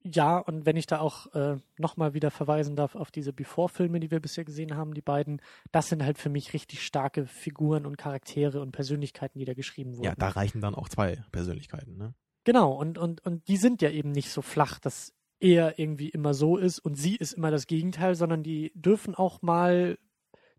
Ja, 0.04 0.38
und 0.38 0.66
wenn 0.66 0.76
ich 0.76 0.86
da 0.86 1.00
auch 1.00 1.34
äh, 1.34 1.56
nochmal 1.78 2.14
wieder 2.14 2.30
verweisen 2.30 2.76
darf 2.76 2.94
auf 2.94 3.10
diese 3.10 3.32
Before-Filme, 3.32 3.98
die 3.98 4.10
wir 4.10 4.20
bisher 4.20 4.44
gesehen 4.44 4.76
haben, 4.76 4.94
die 4.94 5.00
beiden, 5.00 5.40
das 5.72 5.88
sind 5.88 6.04
halt 6.04 6.18
für 6.18 6.28
mich 6.28 6.52
richtig 6.52 6.84
starke 6.84 7.26
Figuren 7.26 7.86
und 7.86 7.98
Charaktere 7.98 8.60
und 8.60 8.70
Persönlichkeiten, 8.70 9.38
die 9.38 9.44
da 9.44 9.54
geschrieben 9.54 9.96
wurden. 9.96 10.04
Ja, 10.04 10.14
da 10.14 10.28
reichen 10.28 10.60
dann 10.60 10.76
auch 10.76 10.88
zwei 10.88 11.24
Persönlichkeiten, 11.32 11.96
ne? 11.96 12.14
Genau, 12.46 12.72
und, 12.74 12.96
und, 12.96 13.26
und 13.26 13.48
die 13.48 13.56
sind 13.56 13.82
ja 13.82 13.90
eben 13.90 14.12
nicht 14.12 14.30
so 14.30 14.40
flach, 14.40 14.78
dass 14.78 15.12
er 15.40 15.80
irgendwie 15.80 16.10
immer 16.10 16.32
so 16.32 16.56
ist 16.56 16.78
und 16.78 16.94
sie 16.94 17.16
ist 17.16 17.32
immer 17.32 17.50
das 17.50 17.66
Gegenteil, 17.66 18.14
sondern 18.14 18.44
die 18.44 18.70
dürfen 18.76 19.16
auch 19.16 19.42
mal 19.42 19.98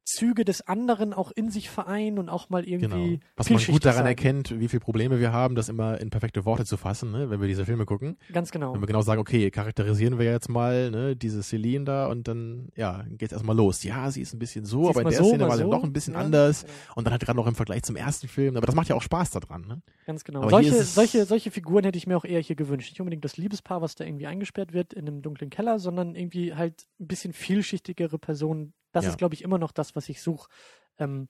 Züge 0.08 0.46
des 0.46 0.66
anderen 0.68 1.12
auch 1.14 1.32
in 1.36 1.50
sich 1.50 1.70
vereinen 1.70 2.18
und 2.18 2.30
auch 2.30 2.50
mal 2.50 2.64
irgendwie. 2.68 2.88
Genau. 3.18 3.20
Was 3.36 3.50
man 3.50 3.62
gut 3.62 3.84
daran 3.84 3.98
sein. 4.00 4.06
erkennt, 4.08 4.58
wie 4.58 4.70
viele 4.70 4.80
Probleme 4.80 5.20
wir 5.20 5.34
haben, 5.34 5.56
das 5.56 5.68
immer 5.68 6.00
in 6.00 6.10
perfekte 6.10 6.46
Worte 6.46 6.64
zu 6.66 6.78
fassen, 6.78 7.12
ne, 7.12 7.30
wenn 7.30 7.42
wir 7.42 7.48
diese 7.50 7.66
Filme 7.66 7.86
gucken. 7.86 8.18
Ganz 8.32 8.52
genau. 8.52 8.74
Wenn 8.74 8.80
wir 8.82 8.88
genau 8.88 9.02
sagen, 9.02 9.20
okay, 9.20 9.52
charakterisieren 9.52 10.18
wir 10.18 10.26
jetzt 10.32 10.48
mal 10.50 10.92
ne, 10.92 11.16
diese 11.18 11.44
Celine 11.44 11.84
da 11.84 12.08
und 12.08 12.28
dann, 12.30 12.70
ja, 12.78 13.04
geht's 13.18 13.34
erstmal 13.34 13.58
los. 13.58 13.84
Ja, 13.84 14.10
sie 14.10 14.22
ist 14.22 14.34
ein 14.34 14.40
bisschen 14.40 14.64
so, 14.64 14.84
Sie 14.86 14.90
aber 14.92 15.02
in 15.02 15.10
der 15.10 15.18
so, 15.18 15.26
Szene 15.30 15.48
war 15.48 15.58
sie 15.58 15.64
so. 15.64 15.72
doch 15.72 15.84
ein 15.84 15.92
bisschen 15.92 16.14
Ja, 16.14 16.22
anders. 16.22 16.62
genau. 16.64 16.74
Und 16.96 17.04
dann 17.06 17.12
halt 17.12 17.24
gerade 17.26 17.36
noch 17.38 17.48
im 17.48 17.56
Vergleich 17.56 17.84
zum 17.84 17.98
ersten 17.98 18.30
Film. 18.30 18.56
Aber 18.56 18.66
das 18.66 18.76
macht 18.76 18.88
ja 18.88 18.96
auch 18.96 19.02
Spaß 19.02 19.32
daran, 19.32 19.68
ne? 19.68 19.82
Ganz 20.06 20.24
genau. 20.24 20.40
Aber 20.42 20.50
Solche, 20.52 20.76
es- 20.76 20.96
solche, 20.96 21.26
solche 21.26 21.52
Figuren 21.52 21.84
hätte 21.84 21.98
ich 21.98 22.08
mir 22.08 22.16
auch 22.16 22.24
eher 22.24 22.40
hier 22.40 22.56
gewünscht. 22.56 22.92
Nicht 22.92 23.02
unbedingt 23.02 23.26
das 23.26 23.36
Liebespaar, 23.36 23.82
was 23.82 23.96
da 23.96 24.06
irgendwie 24.06 24.28
eingesperrt 24.28 24.72
wird 24.72 24.94
in 24.94 25.06
einem 25.06 25.22
dunklen 25.22 25.50
Keller, 25.50 25.80
sondern 25.80 26.16
irgendwie 26.16 26.54
halt 26.54 26.86
ein 27.02 27.08
bisschen 27.08 27.34
vielschichtigere 27.34 28.18
Personen. 28.18 28.74
Das 28.92 29.06
Ja. 29.06 29.12
ist, 29.12 29.18
glaube 29.18 29.34
ich, 29.36 29.44
immer 29.44 29.58
noch 29.58 29.72
das, 29.72 29.96
was 29.96 30.10
ich 30.10 30.22
suche 30.22 30.50
ähm, 30.98 31.28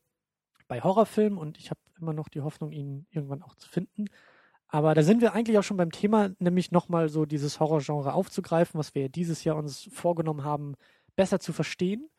bei 0.68 0.82
Horrorfilmen 0.82 1.38
und 1.38 1.58
ich 1.58 1.70
habe 1.70 1.80
immer 2.00 2.14
noch 2.14 2.30
die 2.30 2.42
Hoffnung, 2.42 2.72
ihn 2.72 3.06
irgendwann 3.10 3.42
auch 3.42 3.56
zu 3.56 3.70
finden. 3.70 4.06
Aber 4.70 4.94
da 4.94 5.02
sind 5.02 5.22
wir 5.22 5.34
eigentlich 5.34 5.58
auch 5.58 5.64
schon 5.64 5.78
beim 5.78 5.92
Thema, 5.92 6.32
nämlich 6.40 6.72
nochmal 6.72 7.08
so 7.08 7.26
dieses 7.26 7.60
Horrorgenre 7.60 8.14
aufzugreifen, 8.14 8.78
was 8.78 8.94
wir 8.96 9.04
ja 9.04 9.08
dieses 9.08 9.44
Jahr 9.46 9.56
uns 9.56 9.88
vorgenommen 9.94 10.44
haben, 10.44 10.76
besser 11.16 11.40
zu 11.40 11.54
verstehen. 11.54 12.10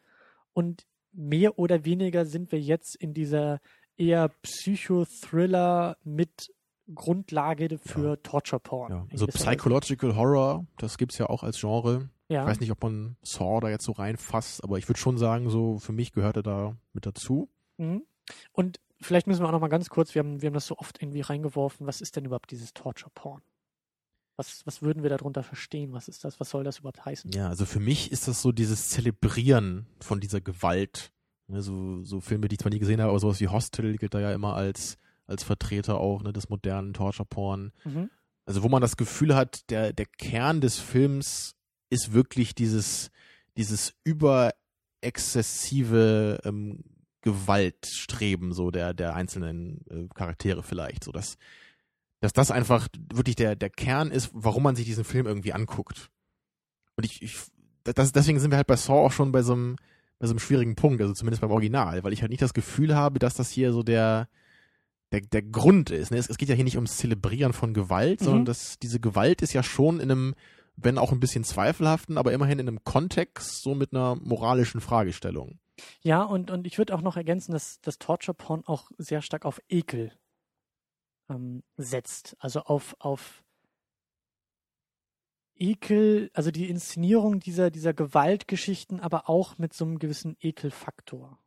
Und 0.54 0.86
mehr 1.12 1.58
oder 1.58 1.84
weniger 1.84 2.24
sind 2.24 2.50
wir 2.50 2.60
jetzt 2.60 2.96
in 2.96 3.12
dieser 3.12 3.60
eher 3.98 4.30
Psychothriller 4.42 5.96
mit 6.04 6.52
Grundlage 6.94 7.78
für 7.78 8.22
Torture 8.22 8.60
Porn. 8.60 8.92
Ja. 8.92 9.06
So 9.16 9.26
Weise. 9.28 9.38
Psychological 9.38 10.16
Horror, 10.16 10.66
das 10.78 10.96
gibt's 10.96 11.18
ja 11.18 11.26
auch 11.28 11.42
als 11.42 11.60
Genre. 11.60 12.08
Ja. 12.28 12.42
Ich 12.42 12.48
weiß 12.48 12.60
nicht, 12.60 12.70
ob 12.70 12.82
man 12.82 13.16
Saw 13.22 13.60
da 13.60 13.70
jetzt 13.70 13.84
so 13.84 13.92
reinfasst, 13.92 14.62
aber 14.62 14.78
ich 14.78 14.88
würde 14.88 15.00
schon 15.00 15.16
sagen, 15.16 15.48
so 15.48 15.78
für 15.78 15.92
mich 15.92 16.12
gehört 16.12 16.36
er 16.36 16.42
da 16.42 16.76
mit 16.92 17.06
dazu. 17.06 17.48
Mhm. 17.78 18.02
Und 18.52 18.80
vielleicht 19.00 19.26
müssen 19.26 19.42
wir 19.42 19.48
auch 19.48 19.52
noch 19.52 19.60
mal 19.60 19.68
ganz 19.68 19.88
kurz, 19.88 20.14
wir 20.14 20.20
haben, 20.20 20.42
wir 20.42 20.48
haben 20.48 20.54
das 20.54 20.66
so 20.66 20.76
oft 20.76 21.00
irgendwie 21.00 21.22
reingeworfen, 21.22 21.86
was 21.86 22.00
ist 22.00 22.16
denn 22.16 22.26
überhaupt 22.26 22.50
dieses 22.50 22.74
Torture 22.74 23.10
Porn? 23.14 23.42
Was, 24.36 24.64
was 24.66 24.82
würden 24.82 25.02
wir 25.02 25.10
darunter 25.10 25.42
verstehen? 25.42 25.92
Was 25.92 26.06
ist 26.06 26.24
das? 26.24 26.38
Was 26.38 26.50
soll 26.50 26.62
das 26.62 26.78
überhaupt 26.78 27.04
heißen? 27.04 27.32
Ja, 27.32 27.48
also 27.48 27.66
für 27.66 27.80
mich 27.80 28.12
ist 28.12 28.28
das 28.28 28.40
so 28.40 28.52
dieses 28.52 28.88
Zelebrieren 28.88 29.86
von 30.00 30.20
dieser 30.20 30.40
Gewalt. 30.40 31.12
Ne, 31.48 31.62
so, 31.62 32.04
so 32.04 32.20
Filme, 32.20 32.46
die 32.46 32.54
ich 32.54 32.60
zwar 32.60 32.70
nie 32.70 32.78
gesehen 32.78 33.00
habe, 33.00 33.10
aber 33.10 33.18
sowas 33.18 33.40
wie 33.40 33.48
Hostel 33.48 33.96
gilt 33.96 34.14
da 34.14 34.20
ja 34.20 34.32
immer 34.32 34.54
als, 34.54 34.98
als 35.26 35.42
Vertreter 35.42 35.98
auch 35.98 36.22
ne, 36.22 36.32
des 36.32 36.50
modernen 36.50 36.92
Torture-Porn. 36.92 37.72
Mhm. 37.84 38.10
Also 38.44 38.62
wo 38.62 38.68
man 38.68 38.80
das 38.80 38.96
Gefühl 38.96 39.34
hat, 39.34 39.68
der, 39.70 39.92
der 39.92 40.06
Kern 40.06 40.60
des 40.60 40.78
Films 40.78 41.56
ist 41.90 42.12
wirklich 42.12 42.54
dieses, 42.54 43.10
dieses 43.56 43.94
überexzessive 44.04 46.40
ähm, 46.44 46.84
Gewaltstreben 47.22 48.52
so 48.52 48.70
der, 48.70 48.94
der 48.94 49.14
einzelnen 49.14 49.80
äh, 49.90 50.06
Charaktere 50.14 50.62
vielleicht. 50.62 51.04
So 51.04 51.12
dass, 51.12 51.36
dass 52.20 52.32
das 52.32 52.50
einfach 52.50 52.88
wirklich 53.12 53.36
der, 53.36 53.56
der 53.56 53.70
Kern 53.70 54.10
ist, 54.10 54.30
warum 54.32 54.62
man 54.62 54.76
sich 54.76 54.86
diesen 54.86 55.04
Film 55.04 55.26
irgendwie 55.26 55.52
anguckt. 55.52 56.10
Und 56.96 57.04
ich, 57.04 57.22
ich 57.22 57.36
das, 57.84 58.12
deswegen 58.12 58.38
sind 58.40 58.50
wir 58.50 58.56
halt 58.56 58.66
bei 58.66 58.76
Saw 58.76 59.06
auch 59.06 59.12
schon 59.12 59.32
bei 59.32 59.42
so 59.42 59.54
einem, 59.54 59.76
bei 60.18 60.26
so 60.26 60.32
einem 60.32 60.40
schwierigen 60.40 60.76
Punkt, 60.76 61.00
also 61.00 61.14
zumindest 61.14 61.40
beim 61.40 61.50
Original, 61.50 62.02
weil 62.04 62.12
ich 62.12 62.20
halt 62.22 62.30
nicht 62.30 62.42
das 62.42 62.54
Gefühl 62.54 62.94
habe, 62.94 63.18
dass 63.18 63.34
das 63.34 63.50
hier 63.50 63.72
so 63.72 63.82
der, 63.82 64.28
der, 65.12 65.20
der 65.20 65.42
Grund 65.42 65.90
ist. 65.90 66.10
Ne? 66.10 66.18
Es, 66.18 66.28
es 66.28 66.38
geht 66.38 66.48
ja 66.48 66.54
hier 66.54 66.64
nicht 66.64 66.76
ums 66.76 66.96
Zelebrieren 66.98 67.52
von 67.52 67.72
Gewalt, 67.72 68.20
Mhm. 68.20 68.24
sondern 68.24 68.44
das, 68.44 68.78
diese 68.78 69.00
Gewalt 69.00 69.42
ist 69.42 69.52
ja 69.54 69.62
schon 69.62 70.00
in 70.00 70.10
einem, 70.10 70.34
wenn 70.80 70.98
auch 70.98 71.12
ein 71.12 71.20
bisschen 71.20 71.44
zweifelhaften, 71.44 72.18
aber 72.18 72.32
immerhin 72.32 72.58
in 72.58 72.68
einem 72.68 72.84
Kontext, 72.84 73.62
so 73.62 73.74
mit 73.74 73.92
einer 73.92 74.16
moralischen 74.16 74.80
Fragestellung. 74.80 75.58
Ja, 76.02 76.22
und, 76.22 76.50
und 76.50 76.66
ich 76.66 76.78
würde 76.78 76.94
auch 76.94 77.00
noch 77.02 77.16
ergänzen, 77.16 77.52
dass 77.52 77.80
das 77.80 77.98
Torture 77.98 78.34
Porn 78.34 78.62
auch 78.66 78.90
sehr 78.98 79.22
stark 79.22 79.44
auf 79.44 79.60
Ekel 79.68 80.12
ähm, 81.28 81.62
setzt. 81.76 82.36
Also 82.40 82.60
auf, 82.62 82.96
auf 82.98 83.44
Ekel, 85.54 86.30
also 86.34 86.50
die 86.50 86.68
Inszenierung 86.68 87.40
dieser, 87.40 87.70
dieser 87.70 87.92
Gewaltgeschichten, 87.94 89.00
aber 89.00 89.28
auch 89.28 89.58
mit 89.58 89.72
so 89.74 89.84
einem 89.84 89.98
gewissen 89.98 90.36
Ekelfaktor. 90.40 91.38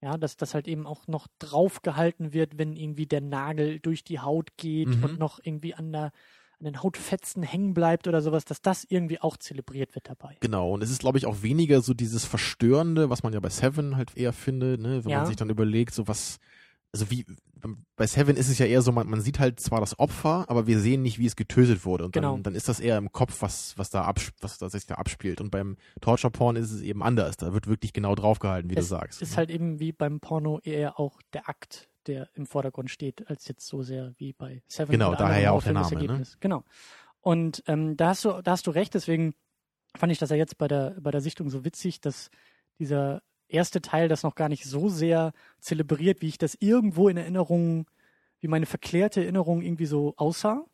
Ja, 0.00 0.16
dass 0.16 0.36
das 0.36 0.54
halt 0.54 0.68
eben 0.68 0.86
auch 0.86 1.08
noch 1.08 1.26
draufgehalten 1.40 2.32
wird, 2.32 2.56
wenn 2.58 2.76
irgendwie 2.76 3.06
der 3.06 3.20
Nagel 3.20 3.80
durch 3.80 4.04
die 4.04 4.20
Haut 4.20 4.56
geht 4.56 4.88
Mhm. 4.88 5.04
und 5.04 5.18
noch 5.18 5.40
irgendwie 5.42 5.74
an 5.74 5.92
der 5.92 6.12
an 6.60 6.64
den 6.64 6.82
Hautfetzen 6.82 7.42
hängen 7.42 7.74
bleibt 7.74 8.08
oder 8.08 8.20
sowas, 8.22 8.44
dass 8.44 8.60
das 8.62 8.84
irgendwie 8.88 9.20
auch 9.20 9.36
zelebriert 9.36 9.94
wird 9.94 10.08
dabei. 10.08 10.36
Genau, 10.40 10.72
und 10.72 10.82
es 10.82 10.90
ist, 10.90 11.00
glaube 11.00 11.18
ich, 11.18 11.26
auch 11.26 11.42
weniger 11.42 11.80
so 11.80 11.94
dieses 11.94 12.24
Verstörende, 12.24 13.10
was 13.10 13.22
man 13.22 13.32
ja 13.32 13.40
bei 13.40 13.48
Seven 13.50 13.96
halt 13.96 14.16
eher 14.16 14.32
findet, 14.32 14.80
ne? 14.80 15.04
wenn 15.04 15.10
Ja. 15.10 15.18
man 15.18 15.26
sich 15.26 15.36
dann 15.36 15.50
überlegt, 15.50 15.94
so 15.94 16.08
was, 16.08 16.38
also 16.92 17.10
wie, 17.10 17.24
bei 17.96 18.06
Seven 18.06 18.36
ist 18.36 18.48
es 18.48 18.58
ja 18.58 18.66
eher 18.66 18.82
so, 18.82 18.92
man, 18.92 19.08
man 19.08 19.20
sieht 19.20 19.38
halt 19.40 19.60
zwar 19.60 19.80
das 19.80 19.98
Opfer, 19.98 20.44
aber 20.48 20.66
wir 20.66 20.78
sehen 20.80 21.02
nicht, 21.02 21.18
wie 21.18 21.26
es 21.26 21.34
getötet 21.36 21.84
wurde. 21.84 22.04
Und 22.04 22.12
Genau. 22.12 22.34
dann, 22.34 22.42
dann 22.44 22.54
ist 22.54 22.68
das 22.68 22.78
eher 22.80 22.96
im 22.98 23.10
Kopf, 23.12 23.42
was, 23.42 23.76
was 23.76 23.90
da 23.90 24.02
abs 24.02 24.30
was 24.40 24.58
da 24.58 24.68
sich 24.70 24.86
da 24.86 24.94
abspielt. 24.94 25.40
Und 25.40 25.50
beim 25.50 25.76
Torture 26.00 26.30
Porn 26.30 26.56
ist 26.56 26.70
es 26.70 26.80
eben 26.82 27.02
anders. 27.02 27.36
Da 27.36 27.52
wird 27.52 27.66
wirklich 27.66 27.92
genau 27.92 28.14
draufgehalten, 28.14 28.70
wie 28.70 28.74
es 28.76 28.84
du 28.86 28.88
sagst. 28.88 29.20
ist 29.22 29.32
ne? 29.32 29.36
halt 29.38 29.50
eben 29.50 29.80
wie 29.80 29.90
beim 29.92 30.20
Porno 30.20 30.60
eher 30.62 30.98
auch 31.00 31.20
der 31.32 31.48
Akt, 31.48 31.88
der 32.08 32.28
im 32.34 32.46
Vordergrund 32.46 32.90
steht, 32.90 33.28
als 33.28 33.46
jetzt 33.46 33.66
so 33.66 33.82
sehr 33.82 34.14
wie 34.16 34.32
bei 34.32 34.62
Seven. 34.66 34.90
Genau, 34.90 35.14
daher 35.14 35.40
ja 35.40 35.50
auch 35.52 35.62
der 35.62 35.74
Name, 35.74 36.02
ne? 36.02 36.22
Genau. 36.40 36.64
Und 37.20 37.62
ähm, 37.66 37.96
da 37.96 38.08
hast 38.08 38.24
du, 38.24 38.40
da 38.42 38.52
hast 38.52 38.66
du 38.66 38.70
recht, 38.70 38.94
deswegen 38.94 39.34
fand 39.94 40.10
ich 40.10 40.18
das 40.18 40.30
ja 40.30 40.36
jetzt 40.36 40.58
bei 40.58 40.66
der, 40.68 40.96
bei 41.00 41.10
der 41.10 41.20
Sichtung 41.20 41.50
so 41.50 41.64
witzig, 41.64 42.00
dass 42.00 42.30
dieser 42.78 43.22
erste 43.48 43.80
Teil 43.80 44.08
das 44.08 44.22
noch 44.22 44.34
gar 44.34 44.48
nicht 44.48 44.64
so 44.64 44.88
sehr 44.88 45.32
zelebriert, 45.60 46.22
wie 46.22 46.28
ich 46.28 46.38
das 46.38 46.56
irgendwo 46.60 47.08
in 47.08 47.16
Erinnerung, 47.16 47.86
wie 48.40 48.48
meine 48.48 48.66
verklärte 48.66 49.22
Erinnerung 49.22 49.62
irgendwie 49.62 49.86
so 49.86 50.14
aussah. 50.16 50.64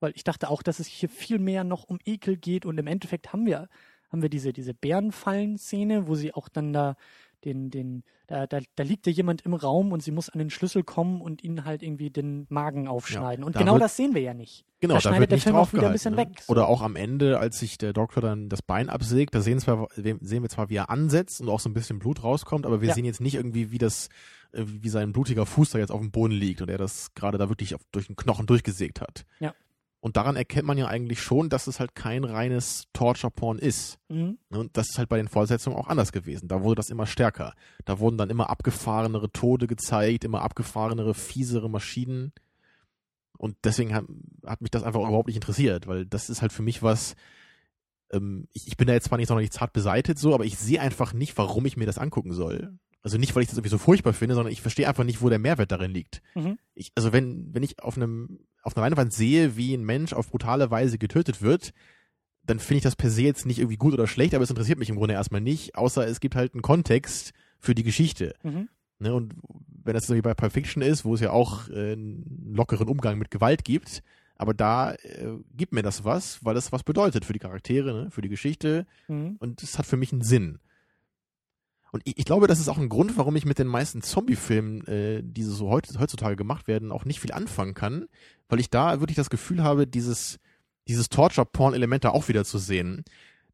Weil 0.00 0.12
ich 0.14 0.24
dachte 0.24 0.50
auch, 0.50 0.62
dass 0.62 0.78
es 0.78 0.86
hier 0.86 1.08
viel 1.08 1.38
mehr 1.38 1.64
noch 1.64 1.84
um 1.84 1.98
Ekel 2.04 2.36
geht 2.36 2.66
und 2.66 2.76
im 2.78 2.86
Endeffekt 2.86 3.32
haben 3.32 3.46
wir, 3.46 3.68
haben 4.10 4.22
wir 4.22 4.28
diese, 4.28 4.52
diese 4.52 4.74
Bärenfallen-Szene, 4.74 6.06
wo 6.06 6.14
sie 6.14 6.34
auch 6.34 6.48
dann 6.48 6.72
da 6.72 6.96
den, 7.44 7.70
den, 7.70 8.02
da, 8.26 8.46
da, 8.46 8.60
da 8.74 8.82
liegt 8.82 9.06
ja 9.06 9.12
jemand 9.12 9.42
im 9.42 9.54
Raum 9.54 9.92
und 9.92 10.02
sie 10.02 10.10
muss 10.10 10.28
an 10.30 10.38
den 10.38 10.50
Schlüssel 10.50 10.82
kommen 10.82 11.20
und 11.20 11.44
ihnen 11.44 11.64
halt 11.64 11.82
irgendwie 11.82 12.10
den 12.10 12.46
Magen 12.48 12.88
aufschneiden. 12.88 13.44
und 13.44 13.54
da 13.54 13.60
genau 13.60 13.74
wird- 13.74 13.82
das 13.84 13.96
sehen 13.96 14.14
wir 14.14 14.22
ja 14.22 14.34
nicht. 14.34 14.64
Genau, 14.80 14.94
da 14.94 14.98
da 14.98 15.00
schneidet 15.02 15.20
wird 15.20 15.32
der 15.32 15.38
Film 15.40 15.56
auch 15.56 15.72
wieder 15.72 15.86
ein 15.86 15.92
bisschen 15.92 16.12
ne? 16.14 16.18
weg. 16.18 16.40
so. 16.40 16.50
Oder 16.52 16.68
auch 16.68 16.82
am 16.82 16.96
Ende, 16.96 17.38
als 17.38 17.58
sich 17.58 17.78
der 17.78 17.92
Doktor 17.92 18.20
dann 18.20 18.48
das 18.48 18.62
Bein 18.62 18.88
absägt, 18.90 19.34
da 19.34 19.40
sehen, 19.40 19.58
zwar, 19.58 19.86
sehen 19.94 20.20
wir 20.42 20.48
zwar, 20.48 20.68
wie 20.70 20.76
er 20.76 20.90
ansetzt 20.90 21.40
und 21.40 21.48
auch 21.48 21.60
so 21.60 21.68
ein 21.68 21.74
bisschen 21.74 21.98
Blut 21.98 22.22
rauskommt, 22.24 22.66
aber 22.66 22.80
wir 22.80 22.88
Ja. 22.88 22.94
sehen 22.94 23.04
jetzt 23.04 23.20
nicht 23.20 23.34
irgendwie, 23.36 23.70
wie 23.70 23.78
das, 23.78 24.08
äh, 24.52 24.62
wie 24.66 24.88
sein 24.88 25.12
blutiger 25.12 25.46
Fuß 25.46 25.70
da 25.70 25.78
jetzt 25.78 25.90
auf 25.92 26.00
dem 26.00 26.10
Boden 26.10 26.32
liegt 26.34 26.60
und 26.62 26.68
er 26.68 26.78
das 26.78 27.14
gerade 27.14 27.38
da 27.38 27.48
wirklich 27.48 27.74
auf, 27.74 27.80
durch 27.92 28.06
den 28.08 28.16
Knochen 28.16 28.46
durchgesägt 28.46 29.00
hat. 29.00 29.24
Ja. 29.40 29.54
Und 30.06 30.16
daran 30.16 30.36
erkennt 30.36 30.68
man 30.68 30.78
ja 30.78 30.86
eigentlich 30.86 31.20
schon, 31.20 31.48
dass 31.48 31.66
es 31.66 31.80
halt 31.80 31.96
kein 31.96 32.22
reines 32.22 32.84
Torture-Porn 32.92 33.58
ist. 33.58 33.98
Mhm. 34.08 34.38
Und 34.50 34.76
das 34.76 34.90
ist 34.90 34.98
halt 34.98 35.08
bei 35.08 35.16
den 35.16 35.26
Fortsetzungen 35.26 35.76
auch 35.76 35.88
anders 35.88 36.12
gewesen. 36.12 36.46
Da 36.46 36.62
wurde 36.62 36.76
das 36.76 36.90
immer 36.90 37.06
stärker. 37.06 37.54
Da 37.84 37.98
wurden 37.98 38.16
dann 38.16 38.30
immer 38.30 38.48
abgefahrenere 38.48 39.32
Tode 39.32 39.66
gezeigt, 39.66 40.22
immer 40.22 40.42
abgefahrenere, 40.42 41.12
fiesere 41.12 41.68
Maschinen. 41.68 42.32
Und 43.36 43.56
deswegen 43.64 43.96
hat, 43.96 44.04
hat 44.46 44.60
mich 44.60 44.70
das 44.70 44.84
einfach 44.84 45.00
überhaupt 45.00 45.26
nicht 45.26 45.38
interessiert, 45.38 45.88
weil 45.88 46.06
das 46.06 46.30
ist 46.30 46.40
halt 46.40 46.52
für 46.52 46.62
mich 46.62 46.84
was, 46.84 47.16
ähm, 48.12 48.46
ich, 48.52 48.68
ich 48.68 48.76
bin 48.76 48.86
da 48.86 48.94
jetzt 48.94 49.08
zwar 49.08 49.18
nicht 49.18 49.26
sonderlich 49.26 49.50
zart 49.50 49.72
beseitigt 49.72 50.20
so, 50.20 50.34
aber 50.34 50.44
ich 50.44 50.56
sehe 50.56 50.80
einfach 50.80 51.14
nicht, 51.14 51.36
warum 51.36 51.66
ich 51.66 51.76
mir 51.76 51.86
das 51.86 51.98
angucken 51.98 52.32
soll. 52.32 52.78
Also 53.02 53.18
nicht, 53.18 53.34
weil 53.34 53.42
ich 53.42 53.48
das 53.48 53.56
irgendwie 53.58 53.70
so 53.70 53.78
furchtbar 53.78 54.12
finde, 54.12 54.36
sondern 54.36 54.52
ich 54.52 54.62
verstehe 54.62 54.88
einfach 54.88 55.04
nicht, 55.04 55.22
wo 55.22 55.28
der 55.28 55.38
Mehrwert 55.38 55.70
darin 55.72 55.92
liegt. 55.92 56.22
Mhm. 56.34 56.58
Ich, 56.74 56.92
also 56.94 57.12
wenn, 57.12 57.54
wenn 57.54 57.62
ich 57.64 57.80
auf 57.80 57.96
einem, 57.96 58.40
auf 58.66 58.76
einer 58.76 58.86
Leinwand 58.88 59.12
sehe, 59.12 59.56
wie 59.56 59.74
ein 59.74 59.84
Mensch 59.84 60.12
auf 60.12 60.28
brutale 60.30 60.70
Weise 60.70 60.98
getötet 60.98 61.40
wird, 61.40 61.72
dann 62.44 62.58
finde 62.58 62.78
ich 62.78 62.82
das 62.84 62.96
per 62.96 63.10
se 63.10 63.22
jetzt 63.22 63.46
nicht 63.46 63.58
irgendwie 63.58 63.76
gut 63.76 63.94
oder 63.94 64.06
schlecht, 64.06 64.34
aber 64.34 64.44
es 64.44 64.50
interessiert 64.50 64.78
mich 64.78 64.88
im 64.90 64.96
Grunde 64.96 65.14
erstmal 65.14 65.40
nicht, 65.40 65.74
außer 65.76 66.06
es 66.06 66.20
gibt 66.20 66.34
halt 66.36 66.54
einen 66.54 66.62
Kontext 66.62 67.32
für 67.58 67.74
die 67.74 67.82
Geschichte. 67.84 68.34
Mhm. 68.42 68.68
Ne, 68.98 69.14
und 69.14 69.34
wenn 69.84 69.94
das 69.94 70.06
so 70.06 70.14
wie 70.14 70.22
bei 70.22 70.32
Pulp 70.34 70.52
Fiction 70.52 70.82
ist, 70.82 71.04
wo 71.04 71.14
es 71.14 71.20
ja 71.20 71.30
auch 71.30 71.68
äh, 71.68 71.92
einen 71.92 72.52
lockeren 72.54 72.88
Umgang 72.88 73.18
mit 73.18 73.30
Gewalt 73.30 73.62
gibt, 73.64 74.02
aber 74.36 74.54
da 74.54 74.92
äh, 74.94 75.38
gibt 75.54 75.72
mir 75.72 75.82
das 75.82 76.04
was, 76.04 76.44
weil 76.44 76.54
das 76.54 76.72
was 76.72 76.82
bedeutet 76.82 77.24
für 77.24 77.32
die 77.32 77.38
Charaktere, 77.38 78.04
ne, 78.04 78.10
für 78.10 78.22
die 78.22 78.28
Geschichte 78.28 78.86
Mhm. 79.08 79.36
und 79.38 79.62
es 79.62 79.78
hat 79.78 79.86
für 79.86 79.96
mich 79.96 80.12
einen 80.12 80.22
Sinn. 80.22 80.58
Und 81.92 82.02
ich, 82.04 82.18
ich 82.18 82.24
glaube, 82.24 82.46
das 82.46 82.60
ist 82.60 82.68
auch 82.68 82.78
ein 82.78 82.88
Grund, 82.88 83.16
warum 83.16 83.36
ich 83.36 83.44
mit 83.44 83.58
den 83.58 83.66
meisten 83.66 84.02
Zombie-Filmen, 84.02 84.86
äh, 84.86 85.22
die 85.22 85.42
so 85.42 85.70
heut, 85.70 85.88
heutzutage 85.98 86.36
gemacht 86.36 86.68
werden, 86.68 86.92
auch 86.92 87.04
nicht 87.04 87.20
viel 87.20 87.32
anfangen 87.32 87.74
kann, 87.74 88.06
weil 88.48 88.60
ich 88.60 88.70
da 88.70 89.00
wirklich 89.00 89.16
das 89.16 89.30
Gefühl 89.30 89.62
habe, 89.62 89.86
dieses, 89.86 90.38
dieses 90.88 91.08
Torture-Porn-Element 91.08 92.04
da 92.04 92.10
auch 92.10 92.28
wieder 92.28 92.44
zu 92.44 92.58
sehen. 92.58 93.04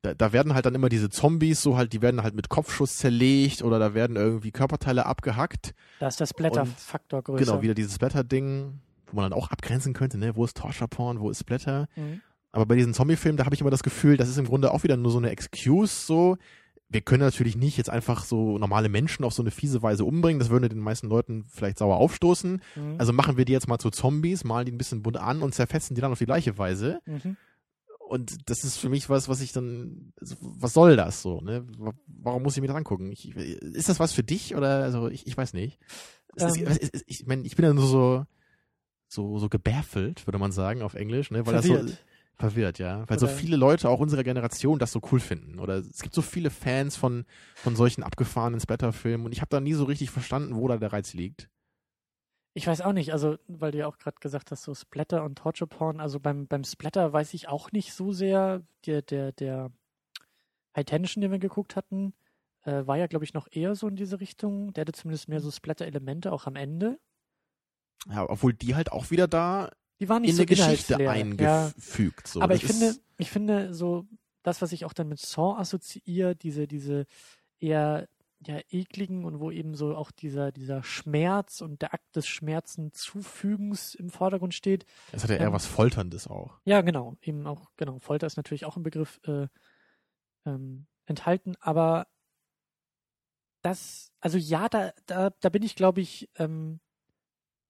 Da, 0.02 0.14
da 0.14 0.32
werden 0.32 0.54
halt 0.54 0.66
dann 0.66 0.74
immer 0.74 0.88
diese 0.88 1.10
Zombies, 1.10 1.62
so 1.62 1.76
halt, 1.76 1.92
die 1.92 2.02
werden 2.02 2.22
halt 2.22 2.34
mit 2.34 2.48
Kopfschuss 2.48 2.96
zerlegt 2.96 3.62
oder 3.62 3.78
da 3.78 3.94
werden 3.94 4.16
irgendwie 4.16 4.50
Körperteile 4.50 5.06
abgehackt. 5.06 5.74
Da 6.00 6.08
ist 6.08 6.18
der 6.18 6.26
Splatter-Faktor 6.26 7.22
größer. 7.22 7.44
Genau, 7.44 7.62
wieder 7.62 7.74
dieses 7.74 7.94
Splatter-Ding, 7.94 8.80
wo 9.06 9.16
man 9.16 9.30
dann 9.30 9.38
auch 9.38 9.50
abgrenzen 9.50 9.92
könnte, 9.92 10.18
ne? 10.18 10.34
Wo 10.34 10.44
ist 10.44 10.56
Torture-Porn, 10.56 11.20
wo 11.20 11.30
ist 11.30 11.38
Splatter? 11.38 11.88
Mhm. 11.94 12.20
Aber 12.50 12.66
bei 12.66 12.74
diesen 12.74 12.94
Zombie-Filmen, 12.94 13.36
da 13.36 13.44
habe 13.44 13.54
ich 13.54 13.60
immer 13.60 13.70
das 13.70 13.84
Gefühl, 13.84 14.16
das 14.16 14.28
ist 14.28 14.38
im 14.38 14.46
Grunde 14.46 14.72
auch 14.72 14.82
wieder 14.82 14.96
nur 14.96 15.12
so 15.12 15.18
eine 15.18 15.30
Excuse, 15.30 16.06
so. 16.06 16.36
Wir 16.92 17.00
können 17.00 17.22
natürlich 17.22 17.56
nicht 17.56 17.76
jetzt 17.76 17.90
einfach 17.90 18.24
so 18.24 18.58
normale 18.58 18.88
Menschen 18.88 19.24
auf 19.24 19.32
so 19.32 19.42
eine 19.42 19.50
fiese 19.50 19.82
Weise 19.82 20.04
umbringen. 20.04 20.38
Das 20.38 20.50
würde 20.50 20.68
den 20.68 20.78
meisten 20.80 21.08
Leuten 21.08 21.44
vielleicht 21.48 21.78
sauer 21.78 21.96
aufstoßen. 21.96 22.60
Mhm. 22.76 22.94
Also 22.98 23.12
machen 23.12 23.36
wir 23.36 23.44
die 23.44 23.52
jetzt 23.52 23.68
mal 23.68 23.78
zu 23.78 23.90
Zombies, 23.90 24.44
malen 24.44 24.66
die 24.66 24.72
ein 24.72 24.78
bisschen 24.78 25.02
bunt 25.02 25.16
an 25.16 25.42
und 25.42 25.54
zerfetzen 25.54 25.94
die 25.94 26.00
dann 26.00 26.12
auf 26.12 26.18
die 26.18 26.26
gleiche 26.26 26.58
Weise. 26.58 27.00
Mhm. 27.06 27.36
Und 28.08 28.50
das 28.50 28.62
ist 28.62 28.76
für 28.76 28.90
mich 28.90 29.08
was, 29.08 29.28
was 29.30 29.40
ich 29.40 29.52
dann, 29.52 30.12
also, 30.20 30.36
was 30.40 30.74
soll 30.74 30.96
das 30.96 31.22
so, 31.22 31.40
ne? 31.40 31.64
Wa- 31.78 31.94
Warum 32.06 32.42
muss 32.42 32.54
ich 32.56 32.60
mir 32.60 32.66
das 32.66 32.76
angucken? 32.76 33.10
Ich, 33.10 33.34
ist 33.34 33.88
das 33.88 34.00
was 34.00 34.12
für 34.12 34.22
dich 34.22 34.54
oder, 34.54 34.82
also, 34.82 35.08
ich, 35.08 35.26
ich 35.26 35.34
weiß 35.34 35.54
nicht. 35.54 35.78
Ist, 36.36 36.58
Ähm. 36.58 36.66
es 36.66 36.76
ist, 36.76 37.04
ich, 37.06 37.26
mein, 37.26 37.44
ich 37.46 37.56
bin 37.56 37.64
ja 37.64 37.72
nur 37.72 37.86
so, 37.86 38.26
so, 39.08 39.38
so 39.38 39.48
gebärfelt, 39.48 40.26
würde 40.26 40.38
man 40.38 40.52
sagen 40.52 40.82
auf 40.82 40.92
Englisch, 40.92 41.30
ne? 41.30 41.46
Weil 41.46 41.54
das 41.54 41.64
so, 41.66 41.78
Verwirrt. 42.50 42.78
ja. 42.78 43.08
Weil 43.08 43.18
so 43.18 43.26
Oder- 43.26 43.34
viele 43.34 43.56
Leute 43.56 43.88
auch 43.88 44.00
unserer 44.00 44.22
Generation 44.24 44.78
das 44.78 44.92
so 44.92 45.00
cool 45.10 45.20
finden. 45.20 45.58
Oder 45.58 45.76
es 45.78 46.02
gibt 46.02 46.14
so 46.14 46.22
viele 46.22 46.50
Fans 46.50 46.96
von, 46.96 47.24
von 47.54 47.76
solchen 47.76 48.02
abgefahrenen 48.02 48.60
Splatter-Filmen 48.60 49.26
und 49.26 49.32
ich 49.32 49.40
habe 49.40 49.48
da 49.50 49.60
nie 49.60 49.74
so 49.74 49.84
richtig 49.84 50.10
verstanden, 50.10 50.56
wo 50.56 50.68
da 50.68 50.76
der 50.76 50.92
Reiz 50.92 51.14
liegt. 51.14 51.48
Ich 52.54 52.66
weiß 52.66 52.82
auch 52.82 52.92
nicht, 52.92 53.12
also 53.12 53.36
weil 53.48 53.72
du 53.72 53.78
ja 53.78 53.86
auch 53.86 53.96
gerade 53.96 54.18
gesagt 54.20 54.50
hast, 54.50 54.64
so 54.64 54.74
Splatter 54.74 55.24
und 55.24 55.36
Torture 55.38 55.66
Porn, 55.68 56.00
also 56.00 56.20
beim, 56.20 56.46
beim 56.46 56.64
Splatter 56.64 57.10
weiß 57.12 57.32
ich 57.32 57.48
auch 57.48 57.72
nicht 57.72 57.94
so 57.94 58.12
sehr. 58.12 58.62
Der, 58.84 59.00
der, 59.00 59.32
der 59.32 59.70
High 60.76 60.84
Tension, 60.84 61.22
den 61.22 61.30
wir 61.30 61.38
geguckt 61.38 61.76
hatten, 61.76 62.12
äh, 62.64 62.86
war 62.86 62.98
ja, 62.98 63.06
glaube 63.06 63.24
ich, 63.24 63.32
noch 63.32 63.48
eher 63.50 63.74
so 63.74 63.88
in 63.88 63.96
diese 63.96 64.20
Richtung. 64.20 64.72
Der 64.74 64.82
hatte 64.82 64.92
zumindest 64.92 65.28
mehr 65.28 65.40
so 65.40 65.50
Splatter-Elemente 65.50 66.30
auch 66.30 66.46
am 66.46 66.56
Ende. 66.56 66.98
Ja, 68.10 68.28
obwohl 68.28 68.52
die 68.52 68.74
halt 68.74 68.92
auch 68.92 69.10
wieder 69.10 69.28
da 69.28 69.70
Die 70.02 70.08
waren 70.08 70.22
nicht 70.22 70.30
in 70.30 70.36
so 70.36 70.42
eine 70.42 70.46
Geschichte 70.46 70.94
inhaltsleer. 70.94 71.46
Ja, 71.46 71.66
eingefügt. 71.66 72.26
So. 72.26 72.42
aber 72.42 72.54
Das 72.54 72.62
ich 72.64 72.68
finde, 72.68 72.96
ich 73.18 73.30
finde 73.30 73.72
so 73.72 74.04
das, 74.42 74.60
was 74.60 74.72
ich 74.72 74.84
auch 74.84 74.94
dann 74.94 75.08
mit 75.08 75.20
Saw 75.20 75.56
assoziiere, 75.60 76.34
diese, 76.34 76.66
diese 76.66 77.06
eher 77.60 78.08
ja, 78.44 78.58
ekligen 78.70 79.24
und 79.24 79.38
wo 79.38 79.52
eben 79.52 79.76
so 79.76 79.94
auch 79.94 80.10
dieser, 80.10 80.50
dieser 80.50 80.82
Schmerz 80.82 81.60
und 81.60 81.82
der 81.82 81.94
Akt 81.94 82.16
des 82.16 82.26
Schmerzen 82.26 82.92
zufügens 82.92 83.94
im 83.94 84.10
Vordergrund 84.10 84.54
steht. 84.54 84.86
Es 85.12 85.22
hat 85.22 85.30
ja 85.30 85.36
eher 85.36 85.46
ähm, 85.46 85.52
was 85.52 85.66
Folterndes 85.66 86.26
auch. 86.26 86.58
Ja, 86.64 86.80
genau. 86.80 87.16
Eben 87.22 87.46
auch, 87.46 87.70
genau. 87.76 88.00
Folter 88.00 88.26
ist 88.26 88.36
natürlich 88.36 88.64
auch 88.64 88.76
ein 88.76 88.82
Begriff 88.82 89.20
äh, 89.28 89.46
ähm, 90.44 90.88
enthalten, 91.06 91.54
aber 91.60 92.08
das, 93.62 94.10
also 94.18 94.36
ja, 94.36 94.68
da, 94.68 94.90
da, 95.06 95.30
da 95.30 95.48
bin 95.48 95.62
ich, 95.62 95.76
glaube 95.76 96.00
ich, 96.00 96.28
ähm, 96.34 96.80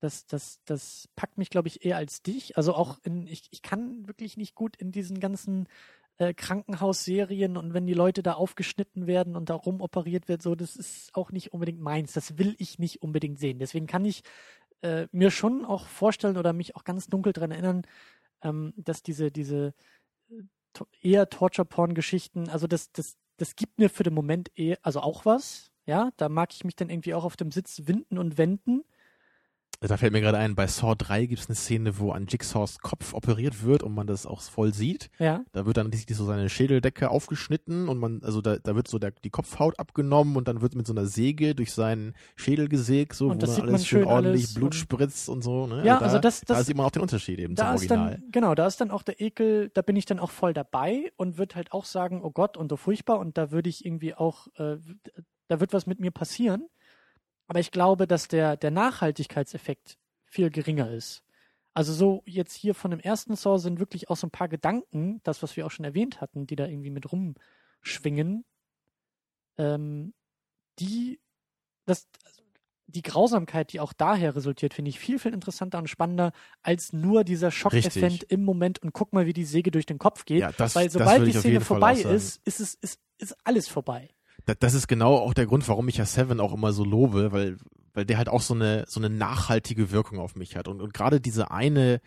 das, 0.02 0.26
das, 0.26 0.60
das 0.64 1.08
packt 1.16 1.38
mich, 1.38 1.48
glaube 1.50 1.68
ich, 1.68 1.84
eher 1.84 1.96
als 1.96 2.22
dich. 2.22 2.56
Also 2.56 2.74
auch 2.74 2.98
in, 3.04 3.26
ich, 3.26 3.48
ich 3.50 3.62
kann 3.62 4.06
wirklich 4.08 4.36
nicht 4.36 4.54
gut 4.54 4.76
in 4.76 4.90
diesen 4.92 5.20
ganzen 5.20 5.68
äh, 6.18 6.34
Krankenhausserien 6.34 7.56
und 7.56 7.72
wenn 7.72 7.86
die 7.86 7.94
Leute 7.94 8.22
da 8.22 8.34
aufgeschnitten 8.34 9.06
werden 9.06 9.36
und 9.36 9.48
da 9.48 9.54
rumoperiert 9.54 10.28
wird, 10.28 10.42
so, 10.42 10.54
das 10.54 10.76
ist 10.76 11.14
auch 11.14 11.30
nicht 11.30 11.52
unbedingt 11.52 11.80
meins. 11.80 12.12
Das 12.12 12.36
will 12.38 12.54
ich 12.58 12.78
nicht 12.78 13.02
unbedingt 13.02 13.38
sehen. 13.38 13.58
Deswegen 13.60 13.86
kann 13.86 14.04
ich 14.04 14.22
äh, 14.82 15.06
mir 15.12 15.30
schon 15.30 15.64
auch 15.64 15.86
vorstellen 15.86 16.36
oder 16.36 16.52
mich 16.52 16.74
auch 16.76 16.84
ganz 16.84 17.06
dunkel 17.06 17.32
daran 17.32 17.52
erinnern, 17.52 17.82
ähm, 18.42 18.74
dass 18.76 19.02
diese, 19.02 19.30
diese 19.30 19.74
äh, 20.30 20.42
to- 20.72 20.88
eher 21.00 21.28
Torture-Porn-Geschichten, 21.28 22.48
also 22.48 22.66
das, 22.66 22.90
das, 22.92 23.16
das 23.36 23.56
gibt 23.56 23.78
mir 23.78 23.88
für 23.88 24.02
den 24.02 24.14
Moment 24.14 24.50
eher, 24.56 24.78
also 24.82 25.00
auch 25.00 25.24
was, 25.24 25.70
ja, 25.86 26.10
da 26.16 26.28
mag 26.28 26.52
ich 26.52 26.64
mich 26.64 26.76
dann 26.76 26.90
irgendwie 26.90 27.14
auch 27.14 27.24
auf 27.24 27.36
dem 27.36 27.50
Sitz 27.52 27.82
winden 27.86 28.18
und 28.18 28.38
wenden. 28.38 28.82
Da 29.88 29.96
fällt 29.96 30.12
mir 30.12 30.20
gerade 30.20 30.38
ein, 30.38 30.54
bei 30.54 30.66
Saw 30.66 30.94
3 30.96 31.26
gibt 31.26 31.40
es 31.40 31.48
eine 31.48 31.56
Szene, 31.56 31.98
wo 31.98 32.12
an 32.12 32.26
Jigsaws 32.28 32.78
Kopf 32.80 33.14
operiert 33.14 33.64
wird 33.64 33.82
und 33.82 33.94
man 33.94 34.06
das 34.06 34.26
auch 34.26 34.40
voll 34.40 34.72
sieht. 34.72 35.10
Ja, 35.18 35.44
Da 35.52 35.66
wird 35.66 35.76
dann 35.76 35.88
richtig 35.88 36.16
so 36.16 36.24
seine 36.24 36.48
Schädeldecke 36.48 37.10
aufgeschnitten 37.10 37.88
und 37.88 37.98
man, 37.98 38.20
also 38.22 38.40
da, 38.40 38.58
da 38.58 38.76
wird 38.76 38.86
so 38.88 38.98
der, 38.98 39.10
die 39.10 39.30
Kopfhaut 39.30 39.78
abgenommen 39.78 40.36
und 40.36 40.46
dann 40.48 40.60
wird 40.62 40.74
mit 40.74 40.86
so 40.86 40.92
einer 40.92 41.06
Säge 41.06 41.54
durch 41.54 41.72
seinen 41.72 42.14
Schädel 42.36 42.68
gesägt, 42.68 43.14
so, 43.14 43.28
Und 43.28 43.42
wo 43.42 43.46
sieht 43.46 43.62
alles 43.62 43.72
man 43.72 43.80
schön 43.84 43.98
schön 44.00 44.08
ordentlich 44.08 44.42
alles 44.44 44.54
Blut 44.54 44.74
spritzt 44.74 45.28
und 45.28 45.42
so. 45.42 45.66
Ne? 45.66 45.84
Ja, 45.84 45.98
da, 45.98 46.04
also 46.06 46.18
das- 46.18 46.42
da 46.42 46.54
das- 46.54 46.66
sieht 46.66 46.76
man 46.76 46.86
auch 46.86 46.90
den 46.90 47.02
Unterschied 47.02 47.38
eben 47.40 47.54
da 47.54 47.64
zum 47.68 47.76
Original. 47.76 48.10
dann, 48.20 48.30
genau, 48.30 48.54
da 48.54 48.66
ist 48.66 48.80
dann 48.80 48.90
auch 48.90 49.02
der 49.02 49.20
Ekel, 49.20 49.70
da 49.74 49.82
bin 49.82 49.96
ich 49.96 50.04
dann 50.06 50.18
auch 50.20 50.30
voll 50.30 50.52
dabei 50.54 51.10
und 51.16 51.38
würde 51.38 51.56
halt 51.56 51.72
auch 51.72 51.84
sagen, 51.84 52.20
oh 52.22 52.30
Gott, 52.30 52.56
und 52.56 52.70
so 52.70 52.76
furchtbar 52.76 53.18
und 53.18 53.36
da 53.36 53.50
würde 53.50 53.68
ich 53.68 53.84
irgendwie 53.84 54.14
auch, 54.14 54.46
äh, 54.56 54.76
da 55.48 55.60
wird 55.60 55.72
was 55.72 55.86
mit 55.86 55.98
mir 56.00 56.10
passieren. 56.12 56.66
Aber 57.52 57.60
ich 57.60 57.70
glaube, 57.70 58.06
dass 58.06 58.28
der, 58.28 58.56
der 58.56 58.70
Nachhaltigkeitseffekt 58.70 59.98
viel 60.24 60.48
geringer 60.48 60.90
ist. 60.90 61.22
Also 61.74 61.92
so 61.92 62.22
jetzt 62.24 62.54
hier 62.54 62.74
von 62.74 62.90
dem 62.90 62.98
ersten 62.98 63.36
Saw 63.36 63.58
sind 63.58 63.78
wirklich 63.78 64.08
auch 64.08 64.16
so 64.16 64.26
ein 64.26 64.30
paar 64.30 64.48
Gedanken, 64.48 65.20
das, 65.22 65.42
was 65.42 65.54
wir 65.54 65.66
auch 65.66 65.70
schon 65.70 65.84
erwähnt 65.84 66.22
hatten, 66.22 66.46
die 66.46 66.56
da 66.56 66.64
irgendwie 66.66 66.88
mit 66.88 67.12
rumschwingen, 67.12 68.46
ähm, 69.58 70.14
die, 70.78 71.20
das, 71.84 72.08
die 72.86 73.02
Grausamkeit, 73.02 73.74
die 73.74 73.80
auch 73.80 73.92
daher 73.92 74.34
resultiert, 74.34 74.72
finde 74.72 74.88
ich 74.88 74.98
viel, 74.98 75.18
viel 75.18 75.34
interessanter 75.34 75.76
und 75.76 75.88
spannender 75.90 76.32
als 76.62 76.94
nur 76.94 77.22
dieser 77.22 77.50
Schockeffekt 77.50 78.22
im 78.32 78.44
Moment 78.44 78.78
und 78.78 78.94
guck 78.94 79.12
mal, 79.12 79.26
wie 79.26 79.34
die 79.34 79.44
Säge 79.44 79.70
durch 79.70 79.84
den 79.84 79.98
Kopf 79.98 80.24
geht. 80.24 80.40
Ja, 80.40 80.52
das- 80.52 80.74
Weil 80.74 80.88
sobald 80.90 81.18
die 81.26 81.32
Szene 81.40 81.54
vorbei 81.66 81.96
ist, 82.14 82.40
ist 82.46 82.60
es 82.60 82.74
ist, 82.76 83.00
ist 83.18 83.36
alles 83.44 83.68
vorbei. 83.68 84.08
Da- 84.46 84.54
Das 84.58 84.74
ist 84.74 84.88
genau 84.88 85.16
auch 85.16 85.34
der 85.34 85.46
Grund, 85.46 85.66
warum 85.68 85.88
ich 85.88 85.96
ja 85.98 86.06
Seven 86.06 86.40
auch 86.40 86.52
immer 86.52 86.72
so 86.72 86.84
lobe, 86.84 87.32
weil, 87.32 87.56
weil 87.94 88.04
der 88.04 88.18
halt 88.18 88.28
auch 88.28 88.40
so 88.42 88.54
eine, 88.54 88.84
so 88.88 89.00
eine 89.00 89.10
nachhaltige 89.10 89.90
Wirkung 89.90 90.18
auf 90.18 90.34
mich 90.36 90.56
hat. 90.56 90.68
Und, 90.68 90.80
und 90.80 90.94
gerade 90.94 91.20
diese 91.20 91.50
eine, 91.50 92.00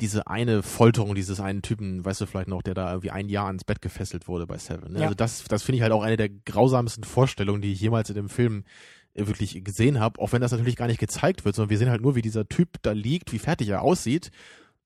diese 0.00 0.26
eine 0.26 0.62
Folterung 0.62 1.14
dieses 1.14 1.38
einen 1.40 1.62
Typen, 1.62 2.04
weißt 2.04 2.20
du 2.20 2.26
vielleicht 2.26 2.48
noch, 2.48 2.62
der 2.62 2.74
da 2.74 2.90
irgendwie 2.90 3.10
ein 3.10 3.28
Jahr 3.28 3.46
ans 3.46 3.64
Bett 3.64 3.80
gefesselt 3.82 4.26
wurde 4.28 4.46
bei 4.46 4.58
Seven. 4.58 4.92
Ne? 4.92 4.98
Ja. 5.00 5.04
Also 5.04 5.14
das, 5.14 5.44
das 5.44 5.62
finde 5.62 5.76
ich 5.76 5.82
halt 5.82 5.92
auch 5.92 6.02
eine 6.02 6.16
der 6.16 6.28
grausamsten 6.28 7.04
Vorstellungen, 7.04 7.62
die 7.62 7.72
ich 7.72 7.80
jemals 7.80 8.08
in 8.10 8.16
dem 8.16 8.28
Film 8.28 8.64
äh, 9.14 9.26
wirklich 9.26 9.62
gesehen 9.64 10.00
habe, 10.00 10.20
auch 10.20 10.32
wenn 10.32 10.40
das 10.40 10.52
natürlich 10.52 10.76
gar 10.76 10.86
nicht 10.88 10.98
gezeigt 11.00 11.44
wird, 11.44 11.54
sondern 11.54 11.70
wir 11.70 11.78
sehen 11.78 11.90
halt 11.90 12.00
nur, 12.02 12.14
wie 12.16 12.22
dieser 12.22 12.48
Typ 12.48 12.78
da 12.82 12.92
liegt, 12.92 13.32
wie 13.32 13.38
fertig 13.38 13.68
er 13.68 13.82
aussieht. 13.82 14.30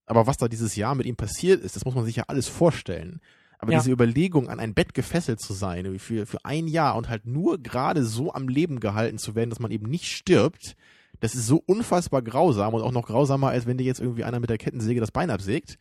Aber 0.06 0.26
was 0.26 0.36
da 0.36 0.48
dieses 0.48 0.76
Jahr 0.76 0.94
mit 0.94 1.06
ihm 1.06 1.16
passiert 1.16 1.62
ist, 1.62 1.76
das 1.76 1.84
muss 1.84 1.94
man 1.94 2.04
sich 2.04 2.16
ja 2.16 2.24
alles 2.28 2.46
vorstellen. 2.48 3.20
Aber 3.58 3.72
Ja. 3.72 3.78
diese 3.78 3.90
Überlegung, 3.90 4.48
an 4.48 4.60
ein 4.60 4.74
Bett 4.74 4.92
gefesselt 4.94 5.40
zu 5.40 5.52
sein, 5.52 5.98
für, 5.98 6.26
für 6.26 6.44
ein 6.44 6.66
Jahr 6.68 6.96
und 6.96 7.08
halt 7.08 7.26
nur 7.26 7.58
gerade 7.58 8.04
so 8.04 8.32
am 8.32 8.48
Leben 8.48 8.80
gehalten 8.80 9.18
zu 9.18 9.34
werden, 9.34 9.50
dass 9.50 9.60
man 9.60 9.70
eben 9.70 9.88
nicht 9.88 10.06
stirbt, 10.06 10.76
das 11.20 11.34
ist 11.34 11.46
so 11.46 11.62
unfassbar 11.64 12.20
grausam 12.22 12.74
und 12.74 12.82
auch 12.82 12.92
noch 12.92 13.06
grausamer, 13.06 13.48
als 13.48 13.66
wenn 13.66 13.78
dir 13.78 13.84
jetzt 13.84 14.00
irgendwie 14.00 14.24
einer 14.24 14.40
mit 14.40 14.50
der 14.50 14.58
Kettensäge 14.58 15.00
das 15.00 15.10
Bein 15.10 15.30
absägt. 15.30 15.78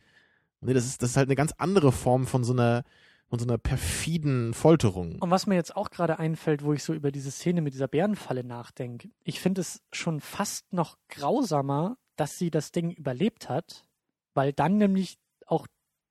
Nee, 0.62 0.72
das 0.72 0.86
ist, 0.86 1.02
das 1.02 1.10
ist 1.10 1.16
halt 1.18 1.28
eine 1.28 1.34
ganz 1.36 1.52
andere 1.58 1.92
Form 1.92 2.26
von 2.26 2.42
so 2.42 2.54
einer, 2.54 2.82
von 3.28 3.38
so 3.38 3.44
einer 3.44 3.58
perfiden 3.58 4.54
Folterung. 4.54 5.16
Und 5.20 5.30
was 5.30 5.46
mir 5.46 5.56
jetzt 5.56 5.76
auch 5.76 5.90
gerade 5.90 6.18
einfällt, 6.18 6.64
wo 6.64 6.72
ich 6.72 6.82
so 6.82 6.94
über 6.94 7.12
diese 7.12 7.30
Szene 7.30 7.60
mit 7.60 7.74
dieser 7.74 7.88
Bärenfalle 7.88 8.42
nachdenke, 8.44 9.10
ich 9.24 9.38
finde 9.40 9.60
es 9.60 9.82
schon 9.92 10.20
fast 10.20 10.72
noch 10.72 10.96
grausamer, 11.10 11.98
dass 12.16 12.38
sie 12.38 12.50
das 12.50 12.72
Ding 12.72 12.90
überlebt 12.90 13.50
hat, 13.50 13.84
weil 14.32 14.54
dann 14.54 14.78
nämlich 14.78 15.18
auch 15.46 15.66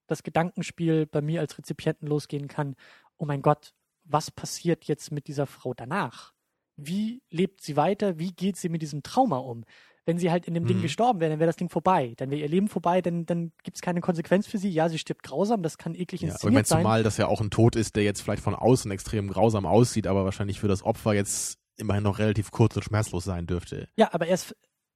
das 0.07 0.23
Gedankenspiel 0.23 1.05
bei 1.05 1.21
mir 1.21 1.41
als 1.41 1.57
Rezipienten 1.57 2.07
losgehen 2.07 2.47
kann, 2.47 2.75
oh 3.17 3.25
mein 3.25 3.41
Gott, 3.41 3.73
was 4.03 4.31
passiert 4.31 4.85
jetzt 4.85 5.11
mit 5.11 5.27
dieser 5.27 5.47
Frau 5.47 5.73
danach? 5.73 6.33
Wie 6.77 7.21
lebt 7.29 7.61
sie 7.61 7.75
weiter? 7.77 8.19
Wie 8.19 8.33
geht 8.33 8.57
sie 8.57 8.69
mit 8.69 8.81
diesem 8.81 9.01
Trauma 9.01 9.37
um? 9.37 9.63
Wenn 10.07 10.19
sie 10.19 10.29
halt 10.29 10.45
in 10.45 10.53
dem 10.53 10.67
Ding 10.67 10.77
Mhm. 10.77 10.81
gestorben 10.83 11.19
wäre, 11.19 11.31
dann 11.31 11.39
wäre 11.39 11.47
das 11.47 11.55
Ding 11.55 11.69
vorbei. 11.69 12.13
Dann 12.17 12.29
wäre 12.29 12.41
ihr 12.41 12.47
Leben 12.49 12.67
vorbei, 12.67 13.01
dann, 13.01 13.25
dann 13.25 13.53
gibt 13.63 13.77
es 13.77 13.81
keine 13.81 14.01
Konsequenz 14.01 14.45
für 14.45 14.59
sie. 14.59 14.69
Ja, 14.69 14.87
sie 14.89 14.99
stirbt 14.99 15.23
grausam, 15.23 15.63
das 15.63 15.77
kann 15.79 15.95
eklig 15.95 16.21
Ja, 16.21 16.27
aber 16.27 16.33
ich 16.33 16.33
inszeniert 16.35 16.53
meine, 16.53 16.65
sein. 16.65 16.79
zumal 16.81 17.03
das 17.03 17.17
ja 17.17 17.25
auch 17.27 17.41
ein 17.41 17.49
Tod 17.49 17.75
ist, 17.75 17.95
der 17.95 18.03
jetzt 18.03 18.21
vielleicht 18.21 18.43
von 18.43 18.53
außen 18.53 18.91
extrem 18.91 19.29
grausam 19.29 19.65
aussieht, 19.65 20.05
aber 20.05 20.23
wahrscheinlich 20.25 20.59
für 20.59 20.67
das 20.67 20.83
Opfer 20.83 21.13
jetzt 21.13 21.57
immerhin 21.77 22.03
noch 22.03 22.19
relativ 22.19 22.51
kurz 22.51 22.75
und 22.75 22.83
schmerzlos 22.83 23.23
sein 23.23 23.47
dürfte. 23.47 23.87
Ja, 23.95 24.13
aber 24.13 24.27
erst, 24.27 24.55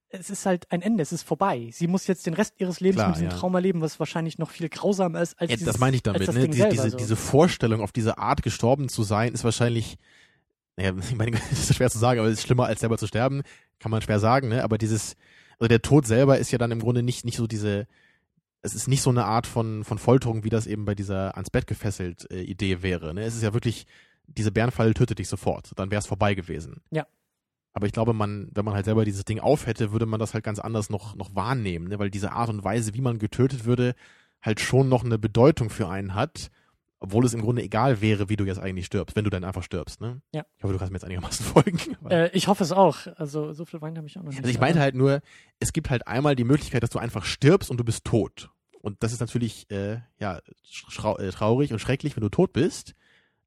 es 0.10 0.30
ist 0.30 0.46
halt 0.46 0.72
ein 0.72 0.82
Ende, 0.82 1.04
es 1.04 1.12
ist 1.12 1.24
vorbei. 1.24 1.70
Sie 1.72 1.88
muss 1.88 2.08
jetzt 2.08 2.26
den 2.26 2.34
Rest 2.34 2.56
ihres 2.58 2.80
Lebens 2.80 2.98
Klar, 2.98 3.08
mit 3.10 3.18
diesem 3.18 3.30
ja. 3.30 3.36
Trauma 3.36 3.60
leben, 3.60 3.82
was 3.82 4.00
wahrscheinlich 4.00 4.38
noch 4.38 4.50
viel 4.50 4.70
grausamer 4.70 5.22
ist 5.22 5.40
als 5.40 5.52
Ja, 5.52 5.58
dieses, 5.58 5.74
das 5.74 5.80
meine 5.80 5.96
ich 5.96 6.04
damit, 6.04 6.22
ne? 6.22 6.42
Ding 6.42 6.52
Die, 6.52 6.58
selber, 6.58 6.72
diese, 6.72 6.90
so. 6.90 6.98
diese 6.98 7.16
Vorstellung, 7.16 7.82
auf 7.82 7.92
diese 7.92 8.18
Art 8.18 8.42
gestorben 8.42 8.90
zu 8.90 9.04
sein, 9.04 9.34
ist 9.34 9.44
wahrscheinlich, 9.44 9.98
naja, 10.78 10.94
ich 11.10 11.16
meine, 11.16 11.32
das 11.32 11.70
ist 11.70 11.76
schwer 11.76 11.90
zu 11.90 12.00
sagen, 12.00 12.20
aber 12.20 12.30
es 12.30 12.40
ist 12.40 12.46
schlimmer 12.46 12.66
als 12.66 12.80
selber 12.80 12.98
zu 12.98 13.08
sterben, 13.08 13.44
kann 13.80 13.92
man 13.92 14.02
schwer 14.02 14.20
sagen, 14.20 14.50
ne? 14.50 14.64
Aber 14.64 14.78
dieses, 14.78 15.16
also 15.60 15.68
der 15.68 15.82
Tod 15.82 16.08
selber 16.08 16.40
ist 16.40 16.52
ja 16.52 16.58
dann 16.58 16.72
im 16.72 16.80
Grunde 16.80 17.04
nicht, 17.04 17.24
nicht 17.24 17.38
so 17.38 17.46
diese, 17.46 17.86
es 18.62 18.74
ist 18.74 18.88
nicht 18.88 19.04
so 19.04 19.12
eine 19.12 19.26
Art 19.26 19.46
von, 19.46 19.84
von 19.84 20.00
Folterung, 20.00 20.44
wie 20.44 20.50
das 20.50 20.66
eben 20.66 20.86
bei 20.86 20.96
dieser 20.96 21.36
ans 21.36 21.50
Bett 21.50 21.68
gefesselt 21.68 22.30
äh, 22.32 22.42
Idee 22.42 22.82
wäre, 22.82 23.14
ne? 23.14 23.24
Es 23.24 23.36
ist 23.36 23.44
ja 23.44 23.54
wirklich, 23.54 23.86
diese 24.26 24.52
Bärenfalle 24.52 24.94
tötet 24.96 25.20
dich 25.20 25.30
sofort, 25.30 25.72
dann 25.76 25.92
wäre 25.92 26.00
es 26.00 26.08
vorbei 26.08 26.34
gewesen. 26.34 26.82
Ja. 26.90 27.06
Aber 27.80 27.88
ich 27.88 27.94
glaube, 27.94 28.12
man, 28.12 28.50
wenn 28.54 28.66
man 28.66 28.74
halt 28.74 28.84
selber 28.84 29.06
dieses 29.06 29.24
Ding 29.24 29.40
aufhätte, 29.40 29.94
würde 29.94 30.06
man 30.06 30.20
das 30.20 30.34
halt 30.34 30.44
ganz 30.44 30.60
anders 30.60 30.90
noch, 30.90 31.16
noch 31.16 31.34
wahrnehmen, 31.34 31.88
ne? 31.88 31.98
weil 31.98 32.10
diese 32.10 32.34
Art 32.34 32.50
und 32.50 32.62
Weise, 32.62 32.94
wie 32.94 33.00
man 33.00 33.20
getötet 33.20 33.64
würde, 33.64 33.96
halt 34.42 34.60
schon 34.60 34.90
noch 34.90 35.06
eine 35.06 35.18
Bedeutung 35.18 35.70
für 35.70 35.88
einen 35.88 36.14
hat, 36.14 36.52
obwohl 37.00 37.24
es 37.24 37.34
im 37.34 37.40
Grunde 37.40 37.64
egal 37.64 38.02
wäre, 38.02 38.28
wie 38.28 38.36
du 38.36 38.44
jetzt 38.44 38.60
eigentlich 38.60 38.86
stirbst, 38.86 39.16
wenn 39.16 39.24
du 39.24 39.30
dann 39.30 39.46
einfach 39.46 39.64
stirbst, 39.64 40.02
ne? 40.02 40.22
Ja. 40.34 40.44
Ich 40.58 40.64
hoffe, 40.66 40.74
du 40.74 40.78
kannst 40.78 40.92
mir 40.92 40.98
jetzt 40.98 41.06
einigermaßen 41.06 41.46
folgen. 41.54 41.80
Äh, 42.10 42.32
ich 42.34 42.50
hoffe 42.50 42.66
es 42.66 42.74
auch. 42.74 43.08
Also 43.16 43.54
so 43.54 43.64
viel 43.64 43.82
Wein 43.82 43.96
habe 43.96 44.08
ich 44.08 44.18
auch 44.18 44.24
noch 44.24 44.32
nicht. 44.32 44.40
also 44.40 44.50
ich 44.50 44.60
meinte 44.60 44.82
halt 44.82 44.96
nur, 44.96 45.22
es 45.62 45.72
gibt 45.72 45.90
halt 45.90 46.06
einmal 46.06 46.36
die 46.36 46.44
Möglichkeit, 46.44 46.84
dass 46.84 46.90
du 46.90 47.00
einfach 47.00 47.24
stirbst 47.24 47.72
und 47.72 47.78
du 47.78 47.86
bist 47.86 48.04
tot. 48.04 48.50
Und 48.82 49.02
das 49.04 49.14
ist 49.14 49.22
natürlich 49.22 49.72
äh, 49.72 50.00
ja 50.20 50.40
äh, 50.40 51.32
traurig 51.32 51.72
und 51.72 51.80
schrecklich, 51.80 52.18
wenn 52.18 52.24
du 52.24 52.30
tot 52.30 52.52
bist. 52.52 52.94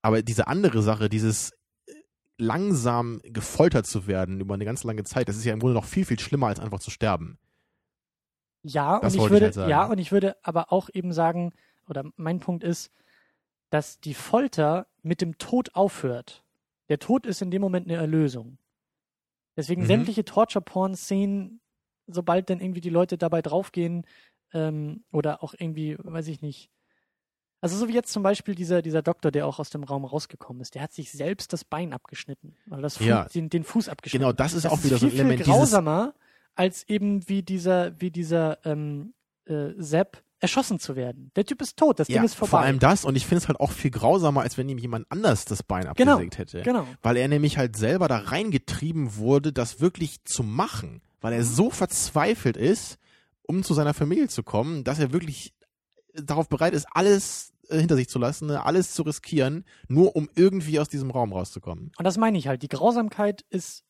Aber 0.00 0.22
diese 0.22 0.46
andere 0.46 0.80
Sache, 0.80 1.10
dieses 1.10 1.52
langsam 2.38 3.20
gefoltert 3.24 3.86
zu 3.86 4.06
werden 4.06 4.40
über 4.40 4.54
eine 4.54 4.64
ganz 4.64 4.84
lange 4.84 5.04
Zeit, 5.04 5.28
das 5.28 5.36
ist 5.36 5.44
ja 5.44 5.52
im 5.52 5.60
Grunde 5.60 5.74
noch 5.74 5.84
viel, 5.84 6.04
viel 6.04 6.18
schlimmer, 6.18 6.48
als 6.48 6.60
einfach 6.60 6.80
zu 6.80 6.90
sterben. 6.90 7.38
Ja, 8.64 9.00
Das 9.00 9.12
und 9.12 9.18
ich 9.18 9.30
wollte 9.30 9.36
ich 9.36 9.56
würde, 9.56 9.60
halt 9.62 9.70
ja, 9.70 9.84
und 9.86 9.98
ich 9.98 10.12
würde 10.12 10.36
aber 10.42 10.72
auch 10.72 10.88
eben 10.92 11.12
sagen, 11.12 11.52
oder 11.88 12.04
mein 12.16 12.38
Punkt 12.40 12.62
ist, 12.64 12.92
dass 13.70 14.00
die 14.00 14.14
Folter 14.14 14.86
mit 15.02 15.20
dem 15.20 15.38
Tod 15.38 15.74
aufhört. 15.74 16.44
Der 16.88 16.98
Tod 16.98 17.26
ist 17.26 17.42
in 17.42 17.50
dem 17.50 17.62
Moment 17.62 17.88
eine 17.88 17.96
Erlösung. 17.98 18.58
Deswegen 19.56 19.82
Mhm. 19.82 19.86
sämtliche 19.86 20.24
Torture-Porn-Szenen, 20.24 21.60
sobald 22.06 22.50
dann 22.50 22.60
irgendwie 22.60 22.80
die 22.80 22.90
Leute 22.90 23.18
dabei 23.18 23.42
draufgehen, 23.42 24.06
ähm, 24.52 25.04
oder 25.12 25.42
auch 25.42 25.54
irgendwie, 25.58 25.96
weiß 25.98 26.28
ich 26.28 26.42
nicht. 26.42 26.70
Also 27.62 27.76
so 27.78 27.88
wie 27.88 27.94
jetzt 27.94 28.12
zum 28.12 28.22
Beispiel 28.22 28.54
dieser, 28.54 28.82
dieser 28.82 29.00
Doktor, 29.02 29.30
der 29.30 29.46
auch 29.46 29.58
aus 29.58 29.70
dem 29.70 29.84
Raum 29.84 30.04
rausgekommen 30.04 30.60
ist, 30.60 30.74
der 30.74 30.82
hat 30.82 30.92
sich 30.92 31.10
selbst 31.12 31.52
das 31.52 31.64
Bein 31.64 31.92
abgeschnitten, 31.94 32.54
oder 32.70 32.82
das 32.82 32.98
Fu 32.98 33.04
Ja. 33.04 33.24
den, 33.26 33.48
den 33.48 33.64
Fuß 33.64 33.88
abgeschnitten. 33.88 34.22
Genau, 34.24 34.32
das 34.32 34.52
ist 34.52 34.64
Das 34.66 34.72
auch 34.72 34.82
wieder 34.84 34.98
so 34.98 35.06
viel, 35.08 35.20
ein 35.20 35.26
Element 35.26 35.44
viel 35.44 35.54
grausamer, 35.54 36.12
als 36.54 36.86
eben 36.88 37.26
wie 37.28 37.42
dieser, 37.42 37.98
wie 38.00 38.10
dieser 38.10 38.58
ähm, 38.66 39.14
äh, 39.46 39.70
Sepp 39.78 40.22
erschossen 40.40 40.80
zu 40.80 40.96
werden. 40.96 41.30
Der 41.36 41.44
Typ 41.44 41.62
ist 41.62 41.76
tot, 41.78 42.00
das 42.00 42.08
ja, 42.08 42.14
Ding 42.16 42.24
ist 42.24 42.34
vorbei. 42.34 42.50
vor 42.50 42.60
allem 42.60 42.80
das 42.80 43.04
und 43.04 43.14
ich 43.14 43.26
finde 43.26 43.42
es 43.42 43.48
halt 43.48 43.60
auch 43.60 43.70
viel 43.70 43.92
grausamer, 43.92 44.40
als 44.40 44.58
wenn 44.58 44.68
ihm 44.68 44.78
jemand 44.78 45.06
anders 45.08 45.44
das 45.44 45.62
Bein 45.62 45.88
Genau, 45.94 46.14
abgesägt 46.14 46.38
hätte. 46.38 46.62
Genau. 46.62 46.84
weil 47.00 47.16
er 47.16 47.28
nämlich 47.28 47.58
halt 47.58 47.76
selber 47.76 48.08
da 48.08 48.18
reingetrieben 48.18 49.14
wurde, 49.16 49.52
das 49.52 49.80
wirklich 49.80 50.24
zu 50.24 50.42
machen, 50.42 51.00
weil 51.20 51.32
er 51.32 51.44
so 51.44 51.70
verzweifelt 51.70 52.56
ist, 52.56 52.98
um 53.42 53.62
zu 53.62 53.72
seiner 53.72 53.94
Familie 53.94 54.26
zu 54.26 54.42
kommen, 54.42 54.82
dass 54.82 54.98
er 54.98 55.12
wirklich 55.12 55.54
darauf 56.14 56.48
bereit 56.48 56.74
ist, 56.74 56.86
alles 56.90 57.51
hinter 57.68 57.96
sich 57.96 58.08
zu 58.08 58.18
lassen, 58.18 58.46
ne, 58.46 58.64
alles 58.64 58.92
zu 58.92 59.02
riskieren, 59.02 59.64
nur 59.88 60.16
um 60.16 60.28
irgendwie 60.34 60.80
aus 60.80 60.88
diesem 60.88 61.10
Raum 61.10 61.32
rauszukommen. 61.32 61.92
Und 61.96 62.04
das 62.04 62.18
meine 62.18 62.38
ich 62.38 62.48
halt. 62.48 62.62
Die 62.62 62.68
Grausamkeit 62.68 63.44
ist, 63.50 63.84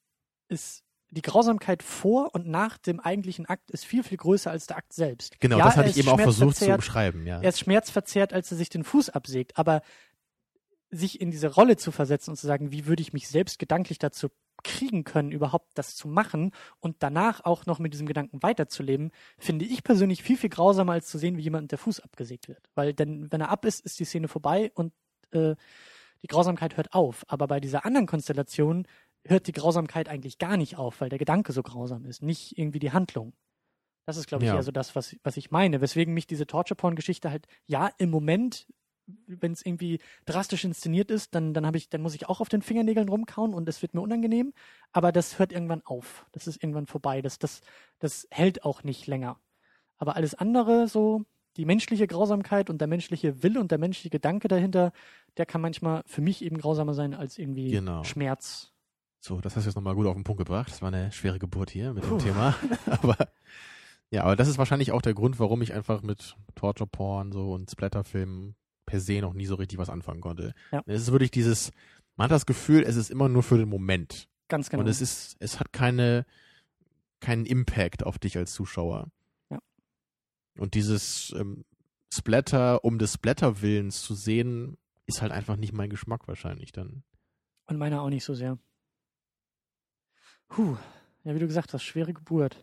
ist, 0.49 0.85
die 1.11 1.23
Grausamkeit 1.23 1.83
vor 1.83 2.35
und 2.35 2.47
nach 2.47 2.79
dem 2.79 3.01
eigentlichen 3.01 3.47
Akt 3.47 3.71
ist 3.71 3.85
viel, 3.85 4.03
viel 4.03 4.19
größer 4.19 4.51
als 4.51 4.67
der 4.67 4.79
Akt 4.79 4.93
selbst. 4.93 5.39
Genau, 5.41 5.59
ja, 5.59 5.65
das 5.67 5.77
hatte 5.77 5.91
ich 5.91 5.99
eben 5.99 6.09
auch 6.09 6.21
versucht 6.21 6.57
zu 6.57 6.75
beschreiben, 6.75 7.27
ja. 7.27 7.41
Er 7.41 7.49
ist 7.49 7.61
schmerzverzerrt, 7.61 8.33
als 8.33 8.51
er 8.51 8.57
sich 8.57 8.71
den 8.71 8.85
Fuß 8.85 9.11
absägt, 9.11 9.59
aber 9.59 9.83
sich 10.91 11.21
in 11.21 11.31
diese 11.31 11.49
Rolle 11.49 11.77
zu 11.77 11.91
versetzen 11.91 12.31
und 12.31 12.37
zu 12.37 12.47
sagen, 12.47 12.71
wie 12.71 12.87
würde 12.87 13.03
ich 13.03 13.13
mich 13.13 13.29
selbst 13.29 13.59
gedanklich 13.59 13.99
dazu 13.99 14.29
kriegen 14.63 15.05
können, 15.05 15.33
überhaupt 15.33 15.77
das 15.77 15.97
zu 15.97 16.09
machen 16.09 16.53
und 16.81 16.97
danach 17.01 17.45
auch 17.45 17.67
noch 17.67 17.79
mit 17.79 17.93
diesem 17.93 18.07
Gedanken 18.07 18.43
weiterzuleben, 18.43 19.11
finde 19.39 19.65
ich 19.65 19.83
persönlich 19.83 20.23
viel, 20.23 20.37
viel 20.37 20.51
grausamer, 20.51 20.93
als 20.93 21.07
zu 21.09 21.19
sehen, 21.19 21.37
wie 21.37 21.43
jemand 21.43 21.71
der 21.71 21.79
Fuß 21.79 22.01
abgesägt 22.01 22.49
wird. 22.49 22.69
Weil 22.75 22.95
denn, 22.95 23.31
wenn 23.33 23.41
er 23.41 23.51
ab 23.51 23.65
ist, 23.65 23.81
ist 23.81 23.99
die 24.01 24.05
Szene 24.05 24.29
vorbei 24.29 24.71
und 24.75 24.93
äh, 25.33 25.55
die 26.23 26.29
Grausamkeit 26.29 26.77
hört 26.77 26.95
auf. 26.95 27.25
Aber 27.29 27.47
bei 27.47 27.61
dieser 27.61 27.85
anderen 27.85 28.07
Konstellation 28.07 28.87
hört 29.27 29.47
die 29.47 29.53
Grausamkeit 29.53 30.09
eigentlich 30.09 30.39
gar 30.39 30.57
nicht 30.57 30.77
auf, 30.77 31.01
weil 31.01 31.09
der 31.09 31.19
Gedanke 31.19 31.53
so 31.53 31.63
grausam 31.63 32.05
ist, 32.05 32.23
nicht 32.23 32.59
irgendwie 32.59 32.79
die 32.79 32.93
Handlung. 32.93 33.33
Das 34.07 34.17
ist, 34.17 34.27
glaube 34.27 34.45
ich, 34.45 34.49
Ja. 34.49 34.57
eher 34.57 34.63
so 34.63 34.73
das, 34.73 34.97
was, 34.97 35.17
was 35.23 35.37
ich 35.37 35.51
meine. 35.51 35.81
Weswegen 35.81 36.13
mich 36.13 36.27
diese 36.27 36.47
Torture-Porn-Geschichte 36.47 37.31
halt, 37.31 37.47
ja, 37.67 37.91
im 37.99 38.11
Moment, 38.11 38.67
wenn 39.27 39.53
es 39.53 39.65
irgendwie 39.65 39.99
drastisch 40.27 40.65
inszeniert 40.65 41.11
ist, 41.11 41.35
dann, 41.35 41.55
dann, 41.55 41.67
hab 41.67 41.77
ich, 41.77 41.89
dann 41.89 42.03
muss 42.03 42.15
ich 42.15 42.29
auch 42.29 42.41
auf 42.41 42.49
den 42.49 42.63
Fingernägeln 42.63 43.09
rumkauen 43.09 43.55
und 43.55 43.69
es 43.69 43.83
wird 43.83 43.95
mir 43.95 44.01
unangenehm. 44.01 44.53
Aber 44.93 45.13
das 45.13 45.39
hört 45.39 45.53
irgendwann 45.53 45.83
auf. 45.85 46.27
Das 46.33 46.47
ist 46.47 46.63
irgendwann 46.63 46.87
vorbei. 46.87 47.23
Das, 47.23 47.39
das, 47.39 47.61
das 47.99 48.27
hält 48.31 48.65
auch 48.65 48.85
nicht 48.85 49.07
länger. 49.07 49.39
Aber 49.99 50.17
alles 50.17 50.35
andere, 50.35 50.89
so 50.89 51.25
die 51.57 51.65
menschliche 51.65 52.07
Grausamkeit 52.07 52.71
und 52.71 52.81
der 52.81 52.89
menschliche 52.89 53.43
Wille 53.43 53.61
und 53.61 53.71
der 53.71 53.79
menschliche 53.79 54.11
Gedanke 54.11 54.49
dahinter, 54.49 54.93
der 55.37 55.47
kann 55.47 55.61
manchmal 55.61 56.03
für 56.07 56.21
mich 56.21 56.43
eben 56.43 56.59
grausamer 56.59 56.95
sein 56.95 57.15
als 57.15 57.39
irgendwie 57.39 57.71
Genau. 57.71 58.05
Schmerz. 58.05 58.73
So, 59.21 59.41
das 59.41 59.55
hast 59.55 59.65
du 59.65 59.69
jetzt 59.69 59.77
nochmal 59.77 59.95
gut 59.95 60.07
auf 60.07 60.15
den 60.15 60.25
Punkt 60.25 60.39
gebracht. 60.39 60.71
Das 60.71 60.83
war 60.83 60.89
eine 60.89 61.13
schwere 61.13 61.39
Geburt 61.39 61.71
hier 61.71 61.93
mit 61.93 62.03
Puh. 62.05 62.17
dem 62.17 62.19
Thema. 62.19 62.57
aber 62.87 63.17
ja, 64.11 64.25
aber 64.25 64.37
das 64.37 64.49
ist 64.49 64.59
wahrscheinlich 64.59 64.93
auch 64.93 65.01
der 65.01 65.15
Grund, 65.15 65.39
warum 65.39 65.63
ich 65.63 65.73
einfach 65.73 66.03
mit 66.03 66.37
Torture 66.55 66.89
Porn 66.89 67.33
so 67.33 67.53
und 67.53 67.71
Splatterfilmen 67.71 68.57
per 68.93 69.01
se 69.01 69.23
noch 69.23 69.33
nie 69.33 69.47
so 69.47 69.55
richtig 69.55 69.79
was 69.79 69.89
anfangen 69.89 70.21
konnte. 70.21 70.53
Ja. 70.71 70.83
Es 70.85 71.01
ist 71.01 71.13
wirklich 71.13 71.31
dieses, 71.31 71.71
man 72.17 72.27
hat 72.27 72.33
das 72.33 72.45
Gefühl, 72.45 72.83
es 72.83 72.97
ist 72.97 73.11
immer 73.11 73.31
nur 73.31 73.43
für 73.43 73.57
den 73.57 73.71
Moment. 73.71 74.29
Ganz 74.49 74.69
genau. 74.69 74.83
Und 74.83 74.87
es 74.87 75.01
ist, 75.01 75.35
es 75.39 75.59
hat 75.59 75.73
keine, 75.73 76.27
keinen 77.21 77.47
Impact 77.47 78.05
auf 78.05 78.19
dich 78.19 78.37
als 78.37 78.53
Zuschauer. 78.53 79.11
Ja. 79.49 79.61
Und 80.59 80.75
dieses 80.75 81.35
ähm, 81.39 81.65
Splatter 82.13 82.85
um 82.85 82.99
des 82.99 83.15
Splatter-Willens 83.15 84.03
zu 84.03 84.15
sehen, 84.15 84.77
ist 85.07 85.23
halt 85.23 85.33
einfach 85.33 85.57
nicht 85.57 85.73
mein 85.73 85.89
Geschmack 85.89 86.29
wahrscheinlich 86.29 86.71
dann. 86.73 87.03
Und 87.65 87.79
meiner 87.79 88.03
auch 88.03 88.11
nicht 88.11 88.25
so 88.25 88.35
sehr. 88.35 88.59
Puh. 90.49 90.77
Ja, 91.25 91.35
wie 91.35 91.39
du 91.39 91.47
gesagt 91.47 91.73
hast, 91.73 91.83
schwere 91.83 92.13
Geburt. 92.13 92.63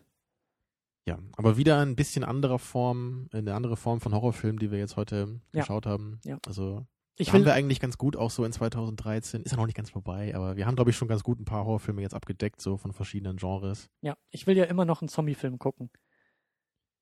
Ja, 1.06 1.18
aber 1.36 1.56
wieder 1.56 1.78
ein 1.80 1.96
bisschen 1.96 2.24
anderer 2.24 2.58
Form, 2.58 3.28
eine 3.32 3.54
andere 3.54 3.76
Form 3.76 4.00
von 4.00 4.12
Horrorfilm, 4.14 4.58
die 4.58 4.70
wir 4.70 4.78
jetzt 4.78 4.96
heute 4.96 5.40
Ja. 5.52 5.60
geschaut 5.62 5.86
haben. 5.86 6.20
Ja. 6.24 6.38
Also 6.46 6.86
Ich 7.16 7.32
will, 7.32 7.44
wir 7.44 7.54
eigentlich 7.54 7.80
ganz 7.80 7.98
gut 7.98 8.16
auch 8.16 8.30
so 8.30 8.44
in 8.44 8.52
2013. 8.52 9.42
Ist 9.42 9.50
ja 9.52 9.56
noch 9.56 9.66
nicht 9.66 9.76
ganz 9.76 9.90
vorbei, 9.90 10.34
aber 10.34 10.56
wir 10.56 10.66
haben, 10.66 10.76
glaube 10.76 10.90
ich, 10.90 10.96
schon 10.96 11.08
ganz 11.08 11.22
gut 11.22 11.40
ein 11.40 11.44
paar 11.44 11.64
Horrorfilme 11.64 12.02
jetzt 12.02 12.14
abgedeckt, 12.14 12.60
so 12.60 12.76
von 12.76 12.92
verschiedenen 12.92 13.36
Genres. 13.36 13.88
ja, 14.02 14.16
ich 14.30 14.46
will 14.46 14.56
ja 14.56 14.64
immer 14.64 14.84
noch 14.84 15.00
einen 15.02 15.08
Zombie-Film 15.08 15.58
gucken. 15.58 15.90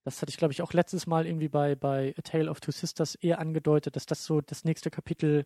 Das 0.04 0.22
hatte 0.22 0.30
ich, 0.30 0.36
glaube 0.38 0.52
ich, 0.52 0.62
auch 0.62 0.72
letztes 0.72 1.06
Mal 1.06 1.26
irgendwie 1.26 1.48
bei, 1.48 1.74
bei 1.74 2.14
A 2.16 2.22
Tale 2.22 2.50
of 2.50 2.60
Two 2.60 2.70
Sisters 2.72 3.14
eher 3.16 3.38
angedeutet, 3.40 3.94
dass 3.96 4.06
das 4.06 4.24
so 4.24 4.40
das 4.40 4.64
nächste 4.64 4.90
Kapitel 4.90 5.44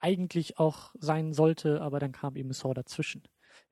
eigentlich 0.00 0.58
auch 0.58 0.92
sein 0.98 1.32
sollte, 1.32 1.80
aber 1.82 2.00
dann 2.00 2.12
kam 2.12 2.34
eben 2.36 2.52
Saw 2.52 2.72
dazwischen. 2.74 3.22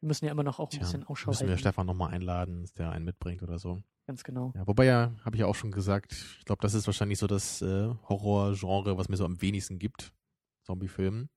Wir 0.01 0.07
müssen 0.07 0.27
ja 0.27 0.31
immer 0.31 0.45
noch 0.45 0.59
auch 0.61 0.67
ein 0.69 0.71
Tja, 0.71 0.81
bisschen 0.81 1.05
Ausschau 1.05 1.31
müssen 1.31 1.43
wir 1.45 1.49
halten. 1.49 1.61
Stefan 1.61 1.87
nochmal 1.87 2.13
einladen, 2.13 2.61
dass 2.61 2.73
der 2.75 2.91
einen 2.91 3.05
mitbringt 3.07 3.43
oder 3.43 3.59
so. 3.59 3.81
Ganz 4.09 4.25
genau. 4.25 4.55
Ja, 4.57 4.67
wobei 4.67 4.87
ja, 4.87 5.13
habe 5.23 5.37
ich 5.37 5.41
ja 5.41 5.47
auch 5.47 5.55
schon 5.55 5.71
gesagt, 5.71 6.13
ich 6.39 6.47
glaube, 6.47 6.63
das 6.63 6.73
ist 6.73 6.87
wahrscheinlich 6.87 7.19
so 7.19 7.27
das 7.27 7.61
äh, 7.61 7.91
Horrorgenre, 8.09 8.97
was 8.97 9.11
mir 9.11 9.19
so 9.19 9.27
am 9.27 9.43
wenigsten 9.43 9.79
gibt. 9.79 10.15
Zombiefilmen. 10.63 11.29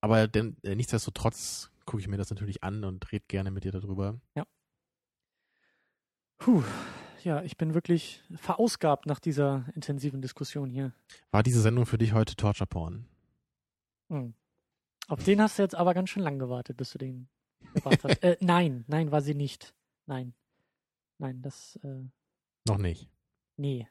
Aber 0.00 0.26
denn, 0.26 0.56
äh, 0.64 0.74
nichtsdestotrotz 0.74 1.70
gucke 1.84 2.00
ich 2.00 2.08
mir 2.08 2.16
das 2.16 2.28
natürlich 2.30 2.64
an 2.64 2.82
und 2.82 3.12
rede 3.12 3.24
gerne 3.28 3.52
mit 3.52 3.62
dir 3.62 3.70
darüber. 3.70 4.20
Puh. 6.38 6.64
Ja, 7.22 7.42
ich 7.42 7.56
bin 7.56 7.72
wirklich 7.72 8.20
verausgabt 8.34 9.06
nach 9.06 9.20
dieser 9.20 9.66
intensiven 9.76 10.20
Diskussion 10.20 10.68
hier. 10.68 10.92
War 11.30 11.44
diese 11.44 11.60
Sendung 11.60 11.86
für 11.86 11.98
dich 11.98 12.14
heute 12.14 12.34
Torture 12.34 12.66
Porn? 12.66 13.06
Hm. 14.10 14.34
Auf 15.06 15.22
den 15.22 15.40
hast 15.40 15.56
du 15.56 15.62
jetzt 15.62 15.76
aber 15.76 15.94
ganz 15.94 16.10
schön 16.10 16.24
lang 16.24 16.40
gewartet, 16.40 16.76
bis 16.76 16.90
du 16.90 16.98
den 16.98 17.28
gebracht 17.74 18.02
hast. 18.02 18.20
äh, 18.24 18.36
nein, 18.40 18.84
nein, 18.88 19.12
war 19.12 19.22
sie 19.22 19.34
nicht. 19.34 19.72
Nein. 20.06 20.34
Nein, 21.18 21.40
das, 21.42 21.76
äh, 21.82 22.04
Noch 22.66 22.78
nicht. 22.78 23.08
nee. 23.56 23.86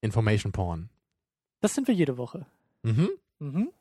Information 0.00 0.52
Porn. 0.52 0.90
Das 1.60 1.74
sind 1.74 1.88
wir 1.88 1.94
jede 1.94 2.16
Woche. 2.16 2.46
Mhm. 2.82 3.10
Mhm. 3.40 3.72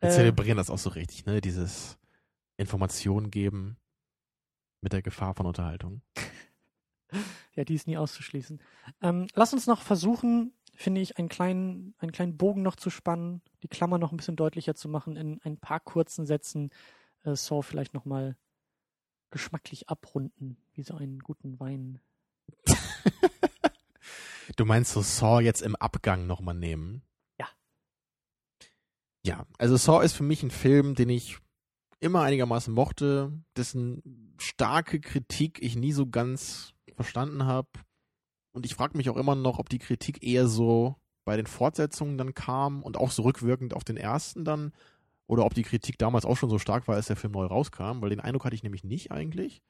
Wir 0.00 0.08
Äh, 0.08 0.12
zelebrieren 0.12 0.56
das 0.56 0.70
auch 0.70 0.78
so 0.78 0.90
richtig, 0.90 1.24
ne? 1.24 1.40
Dieses 1.40 1.98
Informationen 2.56 3.30
geben 3.30 3.76
mit 4.80 4.92
der 4.92 5.02
Gefahr 5.02 5.34
von 5.34 5.46
Unterhaltung. 5.46 6.02
ja, 7.54 7.64
die 7.64 7.74
ist 7.74 7.86
nie 7.86 7.96
auszuschließen. 7.96 8.60
Ähm, 9.00 9.28
lass 9.34 9.52
uns 9.52 9.68
noch 9.68 9.82
versuchen, 9.82 10.52
finde 10.74 11.00
ich, 11.00 11.18
einen 11.18 11.28
kleinen, 11.28 11.94
einen 11.98 12.10
kleinen 12.12 12.36
Bogen 12.36 12.62
noch 12.62 12.74
zu 12.76 12.90
spannen, 12.90 13.40
die 13.62 13.68
Klammer 13.68 13.98
noch 13.98 14.10
ein 14.10 14.16
bisschen 14.16 14.36
deutlicher 14.36 14.74
zu 14.74 14.88
machen, 14.88 15.16
in 15.16 15.40
ein 15.44 15.58
paar 15.58 15.78
kurzen 15.78 16.26
Sätzen 16.26 16.70
äh, 17.22 17.36
Saw 17.36 17.62
vielleicht 17.62 17.94
nochmal 17.94 18.36
geschmacklich 19.32 19.88
abrunden, 19.88 20.56
wie 20.74 20.84
so 20.84 20.94
einen 20.94 21.18
guten 21.18 21.58
Wein. 21.58 21.98
Du 24.56 24.64
meinst 24.64 24.92
so 24.92 25.02
Saw 25.02 25.40
jetzt 25.40 25.62
im 25.62 25.76
Abgang 25.76 26.26
nochmal 26.26 26.54
nehmen? 26.54 27.02
Ja. 27.38 27.48
Ja, 29.24 29.46
also 29.58 29.76
Saw 29.76 30.04
ist 30.04 30.14
für 30.14 30.24
mich 30.24 30.42
ein 30.42 30.50
Film, 30.50 30.94
den 30.94 31.08
ich 31.08 31.38
immer 32.00 32.22
einigermaßen 32.22 32.74
mochte, 32.74 33.32
dessen 33.56 34.34
starke 34.38 35.00
Kritik 35.00 35.62
ich 35.62 35.76
nie 35.76 35.92
so 35.92 36.06
ganz 36.06 36.74
verstanden 36.94 37.46
habe. 37.46 37.68
Und 38.52 38.66
ich 38.66 38.74
frage 38.74 38.96
mich 38.96 39.08
auch 39.08 39.16
immer 39.16 39.34
noch, 39.34 39.58
ob 39.58 39.68
die 39.68 39.78
Kritik 39.78 40.22
eher 40.22 40.48
so 40.48 40.96
bei 41.24 41.36
den 41.36 41.46
Fortsetzungen 41.46 42.18
dann 42.18 42.34
kam 42.34 42.82
und 42.82 42.96
auch 42.96 43.12
so 43.12 43.22
rückwirkend 43.22 43.74
auf 43.74 43.84
den 43.84 43.96
ersten 43.96 44.44
dann, 44.44 44.72
oder 45.26 45.44
ob 45.44 45.54
die 45.54 45.62
Kritik 45.62 45.98
damals 45.98 46.24
auch 46.24 46.36
schon 46.36 46.50
so 46.50 46.58
stark 46.58 46.88
war, 46.88 46.96
als 46.96 47.06
der 47.06 47.16
Film 47.16 47.32
neu 47.32 47.44
rauskam, 47.46 48.00
weil 48.00 48.10
den 48.10 48.20
Eindruck 48.20 48.44
hatte 48.44 48.54
ich 48.54 48.62
nämlich 48.62 48.84
nicht 48.84 49.10
eigentlich. 49.10 49.62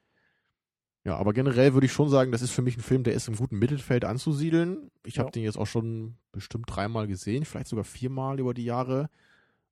Ja, 1.05 1.17
aber 1.17 1.33
generell 1.33 1.73
würde 1.73 1.85
ich 1.85 1.91
schon 1.91 2.09
sagen, 2.09 2.31
das 2.31 2.41
ist 2.41 2.51
für 2.51 2.61
mich 2.61 2.77
ein 2.77 2.81
Film, 2.81 3.03
der 3.03 3.13
ist 3.13 3.27
im 3.27 3.35
guten 3.35 3.59
Mittelfeld 3.59 4.05
anzusiedeln. 4.05 4.89
Ich 5.05 5.19
habe 5.19 5.27
Ja. 5.27 5.31
den 5.31 5.43
jetzt 5.43 5.57
auch 5.57 5.67
schon 5.67 6.15
bestimmt 6.31 6.65
dreimal 6.67 7.07
gesehen, 7.07 7.43
vielleicht 7.43 7.67
sogar 7.67 7.83
viermal 7.83 8.39
über 8.39 8.53
die 8.53 8.63
Jahre. 8.63 9.09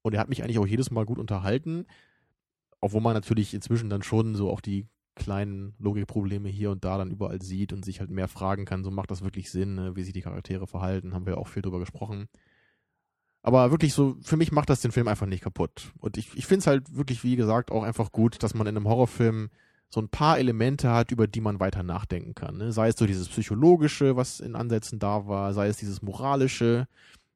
Und 0.02 0.14
er 0.14 0.20
hat 0.20 0.30
mich 0.30 0.44
eigentlich 0.44 0.60
auch 0.60 0.68
jedes 0.68 0.92
Mal 0.92 1.06
gut 1.06 1.20
unterhalten. 1.20 1.86
Obwohl 2.82 3.02
man 3.02 3.14
natürlich 3.14 3.54
inzwischen 3.54 3.90
dann 3.90 4.04
schon 4.04 4.36
so 4.36 4.50
auch 4.50 4.60
die 4.60 4.88
kleinen 5.16 5.76
Logikprobleme 5.80 6.50
hier 6.50 6.72
und 6.72 6.84
da 6.84 6.98
dann 6.98 7.12
überall 7.12 7.42
sieht 7.42 7.72
und 7.74 7.86
sich 7.86 8.00
halt 8.00 8.10
mehr 8.10 8.28
fragen 8.28 8.66
kann, 8.66 8.84
so 8.84 8.92
macht 8.92 9.12
das 9.12 9.22
wirklich 9.22 9.52
Sinn, 9.52 9.76
ne? 9.76 9.96
wie 9.96 10.04
sich 10.04 10.14
die 10.14 10.22
Charaktere 10.22 10.68
verhalten, 10.68 11.14
haben 11.14 11.26
wir 11.26 11.38
auch 11.38 11.48
viel 11.48 11.62
drüber 11.62 11.80
gesprochen. 11.80 12.28
Aber 13.44 13.72
wirklich 13.72 13.94
so, 13.94 14.18
für 14.22 14.38
mich 14.38 14.52
macht 14.52 14.70
das 14.70 14.82
den 14.82 14.92
Film 14.92 15.08
einfach 15.08 15.26
nicht 15.26 15.44
kaputt. 15.44 15.92
Und 16.00 16.18
ich, 16.18 16.36
ich 16.36 16.46
finde 16.46 16.60
es 16.60 16.68
halt 16.68 16.96
wirklich, 16.96 17.24
wie 17.24 17.36
gesagt, 17.36 17.72
auch 17.72 17.84
einfach 17.84 18.12
gut, 18.12 18.44
dass 18.44 18.54
man 18.54 18.68
in 18.68 18.78
einem 18.78 18.88
Horrorfilm 18.88 19.50
so 19.90 20.00
ein 20.00 20.10
paar 20.10 20.38
Elemente 20.38 20.92
hat, 20.92 21.12
über 21.12 21.28
die 21.28 21.42
man 21.42 21.60
weiter 21.60 21.84
nachdenken 21.84 22.36
kann. 22.36 22.58
Ne? 22.58 22.72
Sei 22.72 22.88
es 22.88 22.98
so 22.98 23.06
dieses 23.06 23.28
Psychologische, 23.28 24.16
was 24.16 24.40
in 24.40 24.56
Ansätzen 24.56 25.00
da 25.00 25.28
war, 25.28 25.54
sei 25.54 25.68
es 25.68 25.78
dieses 25.78 26.02
Moralische 26.02 26.88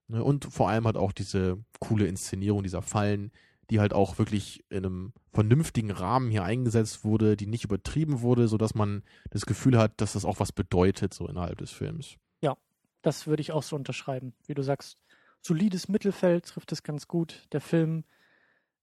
ne? 0.07 0.23
und 0.23 0.45
vor 0.45 0.69
allem 0.69 0.85
halt 0.85 0.95
auch 0.95 1.11
diese 1.11 1.57
coole 1.79 2.05
Inszenierung 2.05 2.63
dieser 2.63 2.81
Fallen, 2.81 3.31
die 3.71 3.79
halt 3.79 3.93
auch 3.93 4.19
wirklich 4.19 4.63
in 4.69 4.85
einem 4.85 5.13
vernünftigen 5.33 5.91
Rahmen 5.91 6.29
hier 6.29 6.43
eingesetzt 6.43 7.03
wurde, 7.03 7.35
die 7.35 7.47
nicht 7.47 7.65
übertrieben 7.65 8.21
wurde, 8.21 8.47
sodass 8.47 8.75
man 8.75 9.03
das 9.31 9.47
Gefühl 9.47 9.77
hat, 9.77 9.99
dass 9.99 10.13
das 10.13 10.23
auch 10.23 10.39
was 10.39 10.51
bedeutet, 10.51 11.15
so 11.15 11.27
innerhalb 11.27 11.57
des 11.57 11.71
Films. 11.71 12.15
Das 13.05 13.27
würde 13.27 13.41
ich 13.41 13.51
auch 13.51 13.61
so 13.61 13.75
unterschreiben. 13.75 14.33
Wie 14.47 14.55
du 14.55 14.63
sagst, 14.63 14.97
solides 15.45 15.87
Mittelfeld 15.87 16.45
trifft 16.45 16.71
es 16.71 16.83
ganz 16.83 17.07
gut. 17.07 17.47
Der 17.51 17.61
Film 17.61 18.03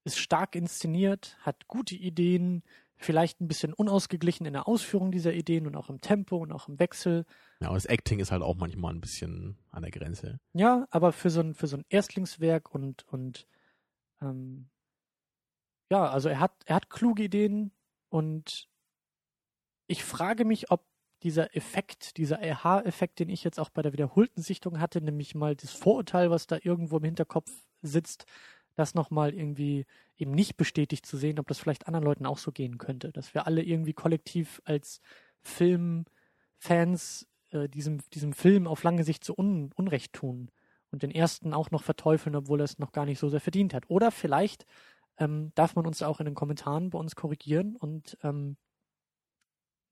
ist 0.05 0.19
stark 0.19 0.55
inszeniert, 0.55 1.37
hat 1.41 1.67
gute 1.69 1.95
Ideen, 1.95 2.63
vielleicht 2.97 3.41
ein 3.41 3.49
bisschen 3.49 3.73
unausgeglichen 3.73 4.47
in 4.47 4.53
der 4.53 4.69
Ausführung 4.69 5.11
dieser 5.11 5.33
Ideen 5.33 5.67
und 5.67 5.77
auch 5.77 5.91
im 5.91 6.01
Tempo 6.01 6.37
und 6.37 6.53
auch 6.53 6.69
im 6.69 6.79
Wechsel. 6.79 7.27
Ja, 7.61 7.69
und 7.69 7.75
das 7.75 7.87
Acting 7.87 8.21
ist 8.21 8.31
halt 8.31 8.43
auch 8.43 8.57
manchmal 8.57 8.95
ein 8.95 9.01
bisschen 9.01 9.59
an 9.71 9.83
der 9.83 9.91
Grenze. 9.91 10.41
Ja, 10.53 10.87
aber 10.91 11.13
für 11.13 11.31
so 11.31 11.41
ein, 11.41 11.55
für 11.55 11.67
so 11.67 11.77
ein 11.77 11.85
Erstlingswerk 11.89 12.73
und, 12.73 13.07
und 13.09 13.47
ähm, 14.21 14.69
ja, 15.91 16.09
also 16.09 16.29
er 16.29 16.41
hat, 16.41 16.55
er 16.65 16.77
hat 16.77 16.91
kluge 16.91 17.25
Ideen 17.25 17.73
und 18.09 18.69
ich 19.89 20.05
frage 20.05 20.45
mich, 20.45 20.71
ob 20.71 20.87
dieser 21.23 21.57
Effekt, 21.57 22.17
dieser 22.17 22.41
RH-Effekt, 22.41 23.19
den 23.19 23.29
ich 23.29 23.45
jetzt 23.45 23.61
auch 23.61 23.71
bei 23.71 23.83
der 23.83 23.93
wiederholten 23.93 24.43
Sichtung 24.43 24.81
hatte, 24.81 25.01
nämlich 25.01 25.35
mal 25.35 25.55
das 25.55 25.71
Vorurteil, 25.71 26.31
was 26.31 26.47
da 26.47 26.59
irgendwo 26.61 26.99
im 26.99 27.05
Hinterkopf 27.05 27.51
sitzt, 27.83 28.27
das 28.75 28.95
nochmal 28.95 29.35
irgendwie 29.35 29.87
eben 30.17 30.33
nicht 30.33 30.57
bestätigt 30.57 31.07
zu 31.07 31.17
sehen, 31.17 31.39
ob 31.39 31.47
das 31.47 31.59
vielleicht 31.59 31.87
anderen 31.87 32.05
Leuten 32.05 32.27
auch 32.27 32.39
so 32.39 32.53
gehen 32.53 32.79
könnte, 32.79 33.13
dass 33.13 33.35
wir 33.35 33.47
alle 33.47 33.63
irgendwie 33.63 33.93
kollektiv 33.93 34.63
als 34.65 35.01
Filmfans 35.41 37.29
äh, 37.51 37.69
diesem, 37.69 37.99
diesem 38.11 38.33
Film 38.33 38.67
auf 38.67 38.83
lange 38.83 39.05
Sicht 39.05 39.25
so 39.25 39.35
un, 39.37 39.73
Unrecht 39.75 40.13
tun 40.13 40.51
und 40.91 41.03
den 41.03 41.11
ersten 41.11 41.55
auch 41.55 41.71
noch 41.71 41.83
verteufeln, 41.83 42.37
obwohl 42.37 42.61
er 42.61 42.65
es 42.65 42.79
noch 42.79 42.93
gar 42.93 43.07
nicht 43.07 43.19
so 43.19 43.29
sehr 43.29 43.41
verdient 43.41 43.75
hat. 43.75 43.85
Oder 43.89 44.11
vielleicht 44.11 44.67
ähm, 45.19 45.53
darf 45.55 45.75
man 45.75 45.87
uns 45.87 46.03
auch 46.03 46.21
in 46.21 46.27
den 46.27 46.35
Kommentaren 46.35 46.91
bei 46.91 46.99
uns 46.99 47.17
korrigieren 47.17 47.77
und 47.77 48.17
ähm, 48.23 48.57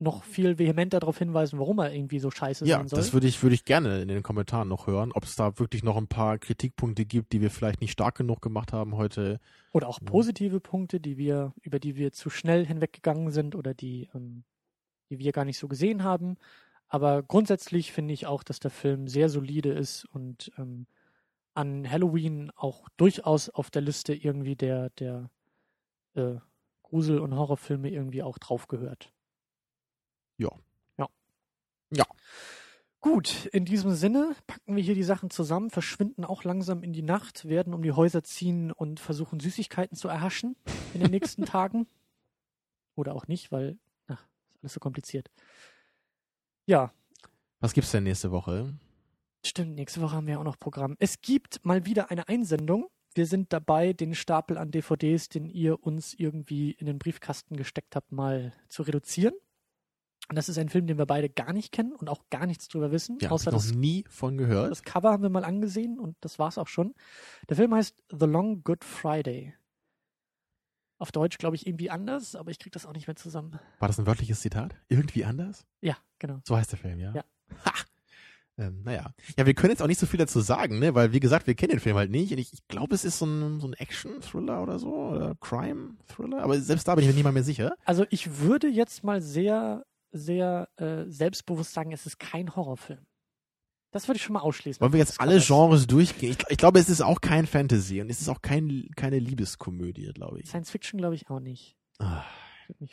noch 0.01 0.25
viel 0.25 0.59
vehementer 0.59 0.99
darauf 0.99 1.19
hinweisen, 1.19 1.59
warum 1.59 1.79
er 1.79 1.93
irgendwie 1.93 2.19
so 2.21 2.31
scheiße 2.31 2.65
Ja, 2.67 2.79
sein 2.79 2.89
soll. 2.89 2.99
das 2.99 3.13
würde 3.13 3.27
ich, 3.27 3.43
würde 3.43 3.55
ich 3.55 3.65
gerne 3.67 4.01
in 4.01 4.09
den 4.09 4.23
Kommentaren 4.23 4.67
noch 4.67 4.87
hören, 4.87 5.13
ob 5.13 5.25
es 5.25 5.37
da 5.37 5.59
wirklich 5.59 5.83
noch 5.83 5.97
ein 5.97 6.09
paar 6.09 6.39
Kritikpunkte 6.39 7.05
gibt, 7.05 7.33
die 7.33 7.41
wir 7.43 7.51
vielleicht 7.51 7.81
nicht 7.83 7.93
stark 7.93 8.17
genug 8.17 8.41
gemacht 8.41 8.73
haben 8.73 8.97
heute. 8.97 9.41
Oder 9.73 9.89
auch 9.89 10.01
Ja. 10.01 10.07
positive 10.07 10.59
Punkte, 10.59 11.01
die 11.01 11.19
wir, 11.19 11.53
über 11.61 11.79
die 11.79 11.97
wir 11.97 12.13
zu 12.13 12.31
schnell 12.31 12.65
hinweggegangen 12.67 13.31
sind 13.31 13.55
oder 13.55 13.75
die, 13.75 14.09
ähm, 14.15 14.45
die 15.11 15.19
wir 15.19 15.33
gar 15.33 15.45
nicht 15.45 15.59
so 15.59 15.69
gesehen 15.69 16.03
haben. 16.03 16.37
Aber 16.89 17.23
grundsätzlich 17.23 17.93
finde 17.93 18.15
ich 18.15 18.27
auch, 18.27 18.43
dass 18.43 18.59
der 18.59 18.71
Film 18.71 19.07
sehr 19.07 19.29
solide 19.29 19.71
ist 19.71 20.07
und 20.07 20.51
ähm, 20.59 20.87
an 21.53 21.89
Halloween 21.91 22.51
auch 22.57 22.89
durchaus 22.97 23.51
auf 23.51 23.71
der 23.71 23.83
Liste 23.83 24.15
irgendwie 24.15 24.57
der, 24.57 24.89
der 24.91 25.29
äh, 26.15 26.37
Grusel- 26.83 27.21
und 27.21 27.35
Horrorfilme 27.37 27.91
irgendwie 27.91 28.23
auch 28.23 28.39
drauf 28.39 28.67
gehört. 28.67 29.13
Ja. 30.41 30.51
Ja. 30.99 31.09
Ja. 31.91 32.05
Gut, 33.01 33.47
in 33.47 33.65
diesem 33.65 33.95
Sinne 33.95 34.35
packen 34.47 34.77
wir 34.77 34.83
hier 34.83 34.95
die 34.95 35.03
Sachen 35.03 35.31
zusammen, 35.31 35.71
verschwinden 35.71 36.25
auch 36.25 36.45
langsam 36.45 36.83
in 36.83 36.93
die 36.93 37.03
Nacht, 37.03 37.47
werden 37.49 37.73
um 37.73 37.83
die 37.83 37.93
Häuser 37.93 38.23
ziehen 38.23 38.73
und 38.73 39.01
versuchen 39.01 39.41
Süßigkeiten 39.41 39.97
zu 39.97 40.09
erhaschen 40.09 40.57
in 40.95 41.01
den 41.01 41.11
nächsten 41.11 41.45
Tagen. 41.47 41.87
Oder 42.97 43.15
auch 43.15 43.27
nicht, 43.27 43.53
weil, 43.53 43.79
ach, 44.07 44.23
ist 44.51 44.59
alles 44.63 44.75
so 44.75 44.81
kompliziert. 44.81 45.31
Ja, 46.67 46.93
Was 47.61 47.73
gibt's 47.73 47.91
denn 47.91 48.05
nächste 48.05 48.31
Woche? 48.31 48.75
stimmt, 49.45 49.75
nächste 49.77 50.03
Woche 50.03 50.17
haben 50.17 50.27
wir 50.27 50.39
auch 50.39 50.45
noch 50.45 50.59
Programm. 50.59 50.97
Es 50.99 51.23
gibt 51.23 51.65
mal 51.65 51.87
wieder 51.87 52.11
eine 52.11 52.29
Einsendung. 52.29 52.89
Wir 53.15 53.25
sind 53.27 53.53
dabei, 53.53 53.95
den 53.95 54.15
Stapel 54.15 54.59
an 54.59 54.71
DVDs, 54.71 55.29
den 55.31 55.47
ihr 55.49 55.83
uns 55.83 56.13
irgendwie 56.15 56.73
in 56.73 56.87
den 56.87 56.99
Briefkasten 56.99 57.57
gesteckt 57.57 57.97
habt, 57.97 58.13
mal 58.13 58.53
zu 58.69 58.83
reduzieren. 58.83 59.35
Und 60.31 60.37
das 60.37 60.49
ist 60.49 60.59
ein 60.59 60.69
Film, 60.69 60.87
den 60.87 60.97
wir 60.97 61.07
beide 61.07 61.29
gar 61.29 61.53
nicht 61.53 61.73
kennen 61.73 61.93
und 61.93 62.09
auch 62.09 62.23
gar 62.31 62.47
nichts 62.47 62.69
drüber 62.69 62.93
wissen, 62.93 63.19
Ja, 63.21 63.33
außer 63.33 63.51
ich 63.51 63.53
noch 63.53 63.65
das 63.65 63.75
nie 63.75 64.05
von 64.09 64.39
gehört. 64.39 64.71
Das 64.71 64.85
Cover 64.85 65.11
haben 65.11 65.25
wir 65.25 65.29
mal 65.29 65.43
angesehen 65.43 65.99
und 65.99 66.17
das 66.21 66.39
war's 66.39 66.57
auch 66.57 66.69
schon. 66.69 66.95
Der 67.49 67.57
Film 67.57 67.75
heißt 67.75 67.97
The 68.17 68.27
Long 68.27 68.63
Good 68.63 68.85
Friday. 68.85 69.55
Auf 70.99 71.11
Deutsch 71.11 71.39
glaube 71.39 71.57
ich 71.57 71.67
irgendwie 71.67 71.91
anders, 71.91 72.37
aber 72.37 72.53
ich 72.53 72.61
kriege 72.61 72.71
das 72.73 72.87
auch 72.87 72.93
nicht 72.93 73.09
mehr 73.09 73.17
zusammen. 73.17 73.59
War 73.81 73.89
das 73.89 73.99
ein 73.99 74.07
wörtliches 74.07 74.41
Zitat? 74.41 74.77
Irgendwie 74.87 75.25
anders? 75.25 75.67
Ja, 75.81 75.97
genau. 76.21 76.41
So 76.47 76.57
heißt 76.57 76.71
der 76.71 76.79
Film, 76.79 77.01
ja? 77.01 77.13
Ja. 77.13 77.25
Ha! 77.65 77.73
Ähm, 78.59 78.83
naja. 78.85 79.13
Ja, 79.37 79.47
wir 79.47 79.55
können 79.55 79.71
jetzt 79.71 79.83
auch 79.83 79.89
nicht 79.89 79.99
so 79.99 80.07
viel 80.07 80.19
dazu 80.19 80.41
sagen, 80.41 80.79
ne? 80.79 80.95
Weil, 80.95 81.13
wie 81.13 81.21
gesagt, 81.21 81.49
wir 81.49 81.55
kennen 81.55 81.71
den 81.71 81.81
Film 81.81 81.97
halt 81.97 82.11
nicht. 82.11 82.31
Und 82.31 82.39
ich, 82.39 82.53
ich 82.53 82.69
glaube, 82.69 82.95
es 82.95 83.05
ist 83.05 83.19
so 83.19 83.27
ein, 83.27 83.59
so 83.59 83.67
ein 83.67 83.73
Action-Thriller 83.73 84.63
oder 84.63 84.79
so. 84.79 84.93
Oder 84.93 85.35
Crime-Thriller. 85.41 86.43
Aber 86.43 86.61
selbst 86.61 86.87
da 86.87 86.95
bin 86.95 87.03
ich 87.03 87.09
mir 87.09 87.15
nicht 87.15 87.25
mal 87.25 87.33
mehr 87.33 87.43
sicher. 87.43 87.75
Also 87.85 88.05
ich 88.11 88.39
würde 88.39 88.69
jetzt 88.69 89.03
mal 89.03 89.23
sehr, 89.23 89.87
sehr 90.13 90.69
äh, 90.77 91.05
selbstbewusst 91.09 91.73
sagen, 91.73 91.93
es 91.93 92.07
ist 92.07 92.19
kein 92.19 92.55
Horrorfilm. 92.57 93.07
Das 93.93 94.07
würde 94.07 94.19
ich 94.19 94.23
schon 94.23 94.35
mal 94.35 94.41
ausschließen. 94.41 94.81
Wollen 94.81 94.93
wir 94.93 95.01
jetzt 95.01 95.21
alle. 95.21 95.41
Genres 95.41 95.87
durchgehen? 95.89 96.31
Ich, 96.31 96.39
ich 96.49 96.59
glaube, 96.59 96.79
es 96.79 96.89
ist 96.89 97.01
auch 97.01 97.21
kein 97.21 97.47
Fantasy 97.47 98.01
und 98.01 98.09
es 98.11 98.21
ist 98.21 98.29
auch 98.29 98.41
kein, 98.41 98.89
keine 98.95 99.19
Liebeskomödie, 99.19 100.13
glaube 100.15 100.41
ich. 100.41 100.49
Science 100.49 100.71
Fiction 100.71 100.99
glaube 100.99 101.17
ich 101.17 101.29
auch 101.29 101.41
nicht. 101.41 101.77
Ah, 101.99 102.23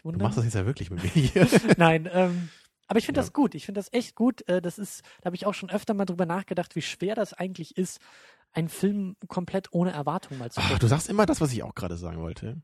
du 0.03 0.11
machst 0.17 0.37
das 0.39 0.45
jetzt 0.45 0.55
ja 0.55 0.65
wirklich 0.65 0.89
mit 0.89 1.03
mir 1.03 1.09
hier. 1.11 1.47
Nein, 1.77 2.09
ähm, 2.11 2.49
aber 2.87 2.97
ich 2.97 3.05
finde 3.05 3.19
Ja. 3.19 3.23
das 3.23 3.33
gut. 3.33 3.53
Ich 3.53 3.65
finde 3.67 3.79
das 3.79 3.93
echt 3.93 4.15
gut. 4.15 4.47
Äh, 4.49 4.59
das 4.61 4.79
ist, 4.79 5.03
da 5.21 5.25
habe 5.27 5.35
ich 5.35 5.45
auch 5.45 5.53
schon 5.53 5.69
öfter 5.69 5.93
mal 5.93 6.05
drüber 6.05 6.25
nachgedacht, 6.25 6.75
wie 6.75 6.81
schwer 6.81 7.13
das 7.13 7.33
eigentlich 7.33 7.77
ist, 7.77 7.99
einen 8.53 8.69
Film 8.69 9.17
komplett 9.27 9.67
ohne 9.73 9.91
Erwartung 9.91 10.39
mal 10.39 10.49
zu 10.49 10.59
Ach, 10.61 10.65
gucken. 10.67 10.79
du 10.79 10.87
sagst 10.87 11.09
immer 11.09 11.27
das, 11.27 11.41
was 11.41 11.53
ich 11.53 11.61
auch 11.61 11.75
gerade 11.75 11.95
sagen 11.97 12.19
wollte. 12.21 12.59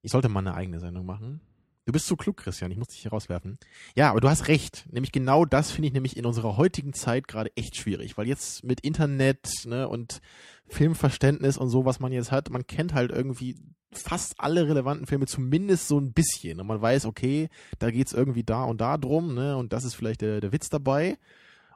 Ich 0.00 0.12
sollte 0.12 0.28
mal 0.30 0.40
eine 0.40 0.54
eigene 0.54 0.80
Sendung 0.80 1.04
machen. 1.04 1.40
Du 1.86 1.92
bist 1.92 2.08
so 2.08 2.16
klug, 2.16 2.36
Christian. 2.36 2.72
Ich 2.72 2.78
muss 2.78 2.88
dich 2.88 2.98
hier 2.98 3.12
rauswerfen. 3.12 3.58
Ja, 3.94 4.10
aber 4.10 4.20
du 4.20 4.28
hast 4.28 4.48
recht. 4.48 4.86
Nämlich 4.90 5.12
genau 5.12 5.44
das 5.44 5.70
finde 5.70 5.86
ich 5.86 5.94
nämlich 5.94 6.16
in 6.16 6.26
unserer 6.26 6.56
heutigen 6.56 6.92
Zeit 6.92 7.28
gerade 7.28 7.56
echt 7.56 7.76
schwierig. 7.76 8.18
Weil 8.18 8.26
jetzt 8.26 8.64
mit 8.64 8.80
Internet 8.80 9.48
ne, 9.66 9.88
und 9.88 10.20
Filmverständnis 10.66 11.56
und 11.56 11.68
so, 11.68 11.84
was 11.84 12.00
man 12.00 12.10
jetzt 12.10 12.32
hat, 12.32 12.50
man 12.50 12.66
kennt 12.66 12.92
halt 12.92 13.12
irgendwie 13.12 13.56
fast 13.92 14.34
alle 14.38 14.68
relevanten 14.68 15.06
Filme 15.06 15.26
zumindest 15.26 15.86
so 15.86 16.00
ein 16.00 16.12
bisschen. 16.12 16.60
Und 16.60 16.66
man 16.66 16.82
weiß, 16.82 17.06
okay, 17.06 17.48
da 17.78 17.92
geht's 17.92 18.12
irgendwie 18.12 18.42
da 18.42 18.64
und 18.64 18.80
da 18.80 18.98
drum, 18.98 19.36
ne? 19.36 19.56
Und 19.56 19.72
das 19.72 19.84
ist 19.84 19.94
vielleicht 19.94 20.22
der, 20.22 20.40
der 20.40 20.50
Witz 20.50 20.68
dabei. 20.68 21.18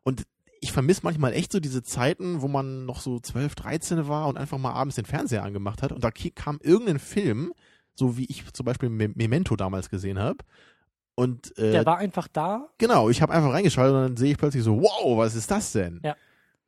Und 0.02 0.26
ich 0.60 0.72
vermisse 0.72 1.02
manchmal 1.04 1.34
echt 1.34 1.52
so 1.52 1.60
diese 1.60 1.84
Zeiten, 1.84 2.42
wo 2.42 2.48
man 2.48 2.84
noch 2.84 3.00
so 3.00 3.20
12, 3.20 3.54
13 3.54 4.08
war 4.08 4.26
und 4.26 4.38
einfach 4.38 4.58
mal 4.58 4.72
abends 4.72 4.96
den 4.96 5.06
Fernseher 5.06 5.44
angemacht 5.44 5.82
hat 5.82 5.92
und 5.92 6.04
da 6.04 6.10
kam 6.10 6.58
irgendein 6.62 6.98
Film, 6.98 7.54
so 8.00 8.16
wie 8.16 8.24
ich 8.24 8.52
zum 8.52 8.66
Beispiel 8.66 8.88
Me- 8.88 9.12
Memento 9.14 9.54
damals 9.54 9.88
gesehen 9.90 10.18
habe. 10.18 10.38
Und 11.14 11.56
äh, 11.58 11.72
Der 11.72 11.86
war 11.86 11.98
einfach 11.98 12.26
da. 12.28 12.68
genau, 12.78 13.10
ich 13.10 13.20
habe 13.22 13.32
einfach 13.32 13.52
reingeschaltet 13.52 13.94
und 13.94 14.02
dann 14.02 14.16
sehe 14.16 14.32
ich 14.32 14.38
plötzlich 14.38 14.62
so, 14.64 14.80
wow, 14.80 15.18
was 15.18 15.34
ist 15.36 15.50
das 15.50 15.70
denn? 15.72 16.00
Ja. 16.04 16.16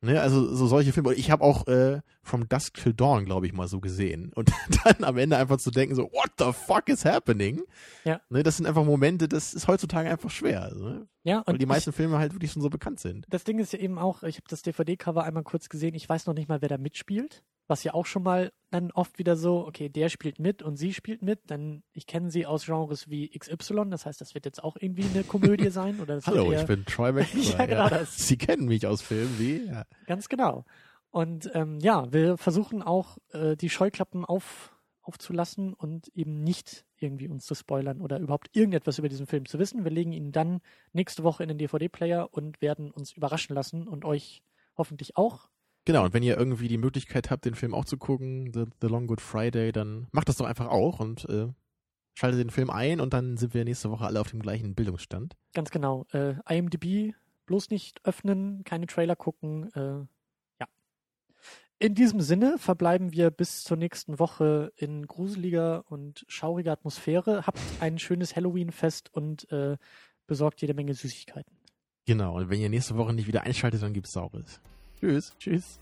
Ne, 0.01 0.19
also 0.21 0.53
so 0.53 0.67
solche 0.67 0.91
Filme. 0.91 1.13
Ich 1.13 1.31
habe 1.31 1.41
auch 1.45 1.65
äh, 1.67 2.01
From 2.23 2.49
Dusk 2.49 2.73
Till 2.73 2.93
Dawn, 2.93 3.23
glaube 3.23 3.47
ich, 3.47 3.53
mal 3.53 3.69
so 3.69 3.79
gesehen. 3.79 4.33
Und 4.35 4.51
dann 4.83 5.01
am 5.05 5.17
Ende 5.17 5.37
einfach 5.37 5.57
zu 5.57 5.71
denken, 5.71 5.95
so, 5.95 6.03
what 6.11 6.29
the 6.37 6.51
fuck 6.51 6.89
is 6.89 7.05
happening? 7.05 7.61
Ja. 8.03 8.19
Ne, 8.29 8.43
das 8.43 8.57
sind 8.57 8.65
einfach 8.65 8.83
Momente, 8.83 9.29
das 9.29 9.53
ist 9.53 9.67
heutzutage 9.69 10.09
einfach 10.09 10.29
schwer. 10.29 10.73
Ne? 10.75 11.07
Ja, 11.23 11.41
Weil 11.45 11.53
und 11.53 11.61
die 11.61 11.65
meisten 11.65 11.91
ich, 11.91 11.95
Filme 11.95 12.17
halt 12.19 12.33
wirklich 12.33 12.51
schon 12.51 12.61
so 12.61 12.69
bekannt 12.69 12.99
sind. 12.99 13.25
das 13.29 13.45
Ding 13.45 13.59
ist 13.59 13.71
ja 13.71 13.79
eben 13.79 13.97
auch, 13.97 14.23
ich 14.23 14.35
habe 14.35 14.45
das 14.49 14.61
DVD-Cover 14.61 15.23
einmal 15.23 15.43
kurz 15.43 15.69
gesehen, 15.69 15.95
ich 15.95 16.07
weiß 16.09 16.25
noch 16.27 16.33
nicht 16.33 16.49
mal, 16.49 16.61
wer 16.61 16.67
da 16.69 16.77
mitspielt. 16.77 17.41
Was 17.67 17.83
ja 17.83 17.93
auch 17.93 18.05
schon 18.05 18.23
mal 18.23 18.51
dann 18.71 18.91
oft 18.91 19.19
wieder 19.19 19.35
so, 19.35 19.65
okay, 19.67 19.87
der 19.87 20.09
spielt 20.09 20.39
mit 20.39 20.63
und 20.63 20.77
sie 20.77 20.93
spielt 20.93 21.21
mit, 21.21 21.39
dann 21.47 21.83
ich 21.93 22.07
kenne 22.07 22.31
sie 22.31 22.45
aus 22.45 22.65
Genres 22.65 23.09
wie 23.09 23.29
XY, 23.29 23.89
das 23.89 24.05
heißt, 24.05 24.19
das 24.19 24.33
wird 24.33 24.45
jetzt 24.45 24.63
auch 24.63 24.75
irgendwie 24.79 25.05
eine 25.05 25.23
Komödie 25.23 25.69
sein 25.69 25.99
oder 25.99 26.15
das 26.15 26.27
Hallo, 26.27 26.51
eher, 26.51 26.61
ich 26.61 26.67
bin 26.67 26.85
Troy 26.85 27.11
McClure. 27.13 27.57
Ja, 27.57 27.65
genau 27.65 27.89
das. 27.89 28.17
Sie 28.27 28.37
kennen 28.37 28.65
mich 28.65 28.87
aus 28.87 29.01
Filmen 29.01 29.37
wie. 29.39 29.67
Ja. 29.67 29.85
Ganz 30.07 30.27
genau. 30.27 30.65
Und 31.11 31.51
ähm, 31.53 31.79
ja, 31.79 32.11
wir 32.11 32.37
versuchen 32.37 32.81
auch 32.81 33.19
äh, 33.33 33.55
die 33.55 33.69
Scheuklappen 33.69 34.25
auf, 34.25 34.75
aufzulassen 35.03 35.73
und 35.73 36.07
eben 36.15 36.43
nicht 36.43 36.85
irgendwie 36.97 37.27
uns 37.27 37.45
zu 37.45 37.53
spoilern 37.53 38.01
oder 38.01 38.17
überhaupt 38.17 38.49
irgendetwas 38.53 38.97
über 38.97 39.09
diesen 39.09 39.27
Film 39.27 39.45
zu 39.45 39.59
wissen. 39.59 39.83
Wir 39.83 39.91
legen 39.91 40.11
ihn 40.11 40.31
dann 40.31 40.61
nächste 40.91 41.23
Woche 41.23 41.43
in 41.43 41.49
den 41.49 41.59
DVD-Player 41.59 42.29
und 42.31 42.61
werden 42.61 42.89
uns 42.89 43.11
überraschen 43.11 43.53
lassen 43.53 43.87
und 43.87 44.05
euch 44.05 44.41
hoffentlich 44.75 45.15
auch. 45.15 45.49
Genau, 45.85 46.05
und 46.05 46.13
wenn 46.13 46.23
ihr 46.23 46.37
irgendwie 46.37 46.69
die 46.69 46.77
Möglichkeit 46.77 47.29
habt, 47.29 47.45
den 47.45 47.55
Film 47.55 47.73
auch 47.73 47.85
zu 47.85 47.97
gucken, 47.97 48.51
The, 48.53 48.65
The 48.81 48.87
Long 48.87 49.07
Good 49.07 49.19
Friday, 49.19 49.71
dann 49.71 50.07
macht 50.11 50.29
das 50.29 50.37
doch 50.37 50.45
einfach 50.45 50.67
auch 50.67 50.99
und 50.99 51.27
äh, 51.29 51.47
schaltet 52.13 52.39
den 52.39 52.51
Film 52.51 52.69
ein 52.69 53.01
und 53.01 53.13
dann 53.13 53.37
sind 53.37 53.53
wir 53.53 53.65
nächste 53.65 53.91
Woche 53.91 54.05
alle 54.05 54.21
auf 54.21 54.29
dem 54.29 54.41
gleichen 54.41 54.75
Bildungsstand. 54.75 55.35
Ganz 55.53 55.71
genau. 55.71 56.05
Äh, 56.13 56.35
IMDb 56.47 57.13
bloß 57.45 57.69
nicht 57.69 57.99
öffnen, 58.05 58.63
keine 58.63 58.87
Trailer 58.87 59.17
gucken. 59.17 59.71
Äh, 59.73 60.05
ja. 60.61 60.67
In 61.79 61.95
diesem 61.95 62.21
Sinne 62.21 62.57
verbleiben 62.57 63.11
wir 63.11 63.29
bis 63.29 63.63
zur 63.63 63.75
nächsten 63.75 64.19
Woche 64.19 64.71
in 64.77 65.05
gruseliger 65.05 65.83
und 65.89 66.23
schauriger 66.29 66.71
Atmosphäre. 66.71 67.45
Habt 67.45 67.59
ein 67.81 67.99
schönes 67.99 68.37
Halloween-Fest 68.37 69.13
und 69.13 69.51
äh, 69.51 69.75
besorgt 70.27 70.61
jede 70.61 70.73
Menge 70.73 70.93
Süßigkeiten. 70.93 71.57
Genau, 72.05 72.37
und 72.37 72.49
wenn 72.49 72.61
ihr 72.61 72.69
nächste 72.69 72.95
Woche 72.95 73.13
nicht 73.13 73.27
wieder 73.27 73.43
einschaltet, 73.43 73.81
dann 73.81 73.93
gibt's 73.93 74.13
Saures. 74.13 74.61
Tschüss. 75.03 75.33
Tschüss. 75.37 75.79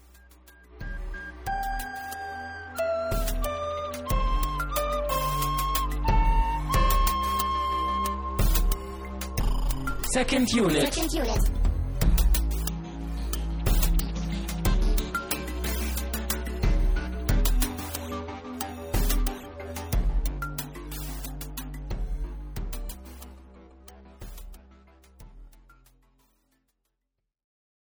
Second 10.11 10.52
unit. 10.56 10.91
Second 10.91 11.14
unit. 11.14 11.61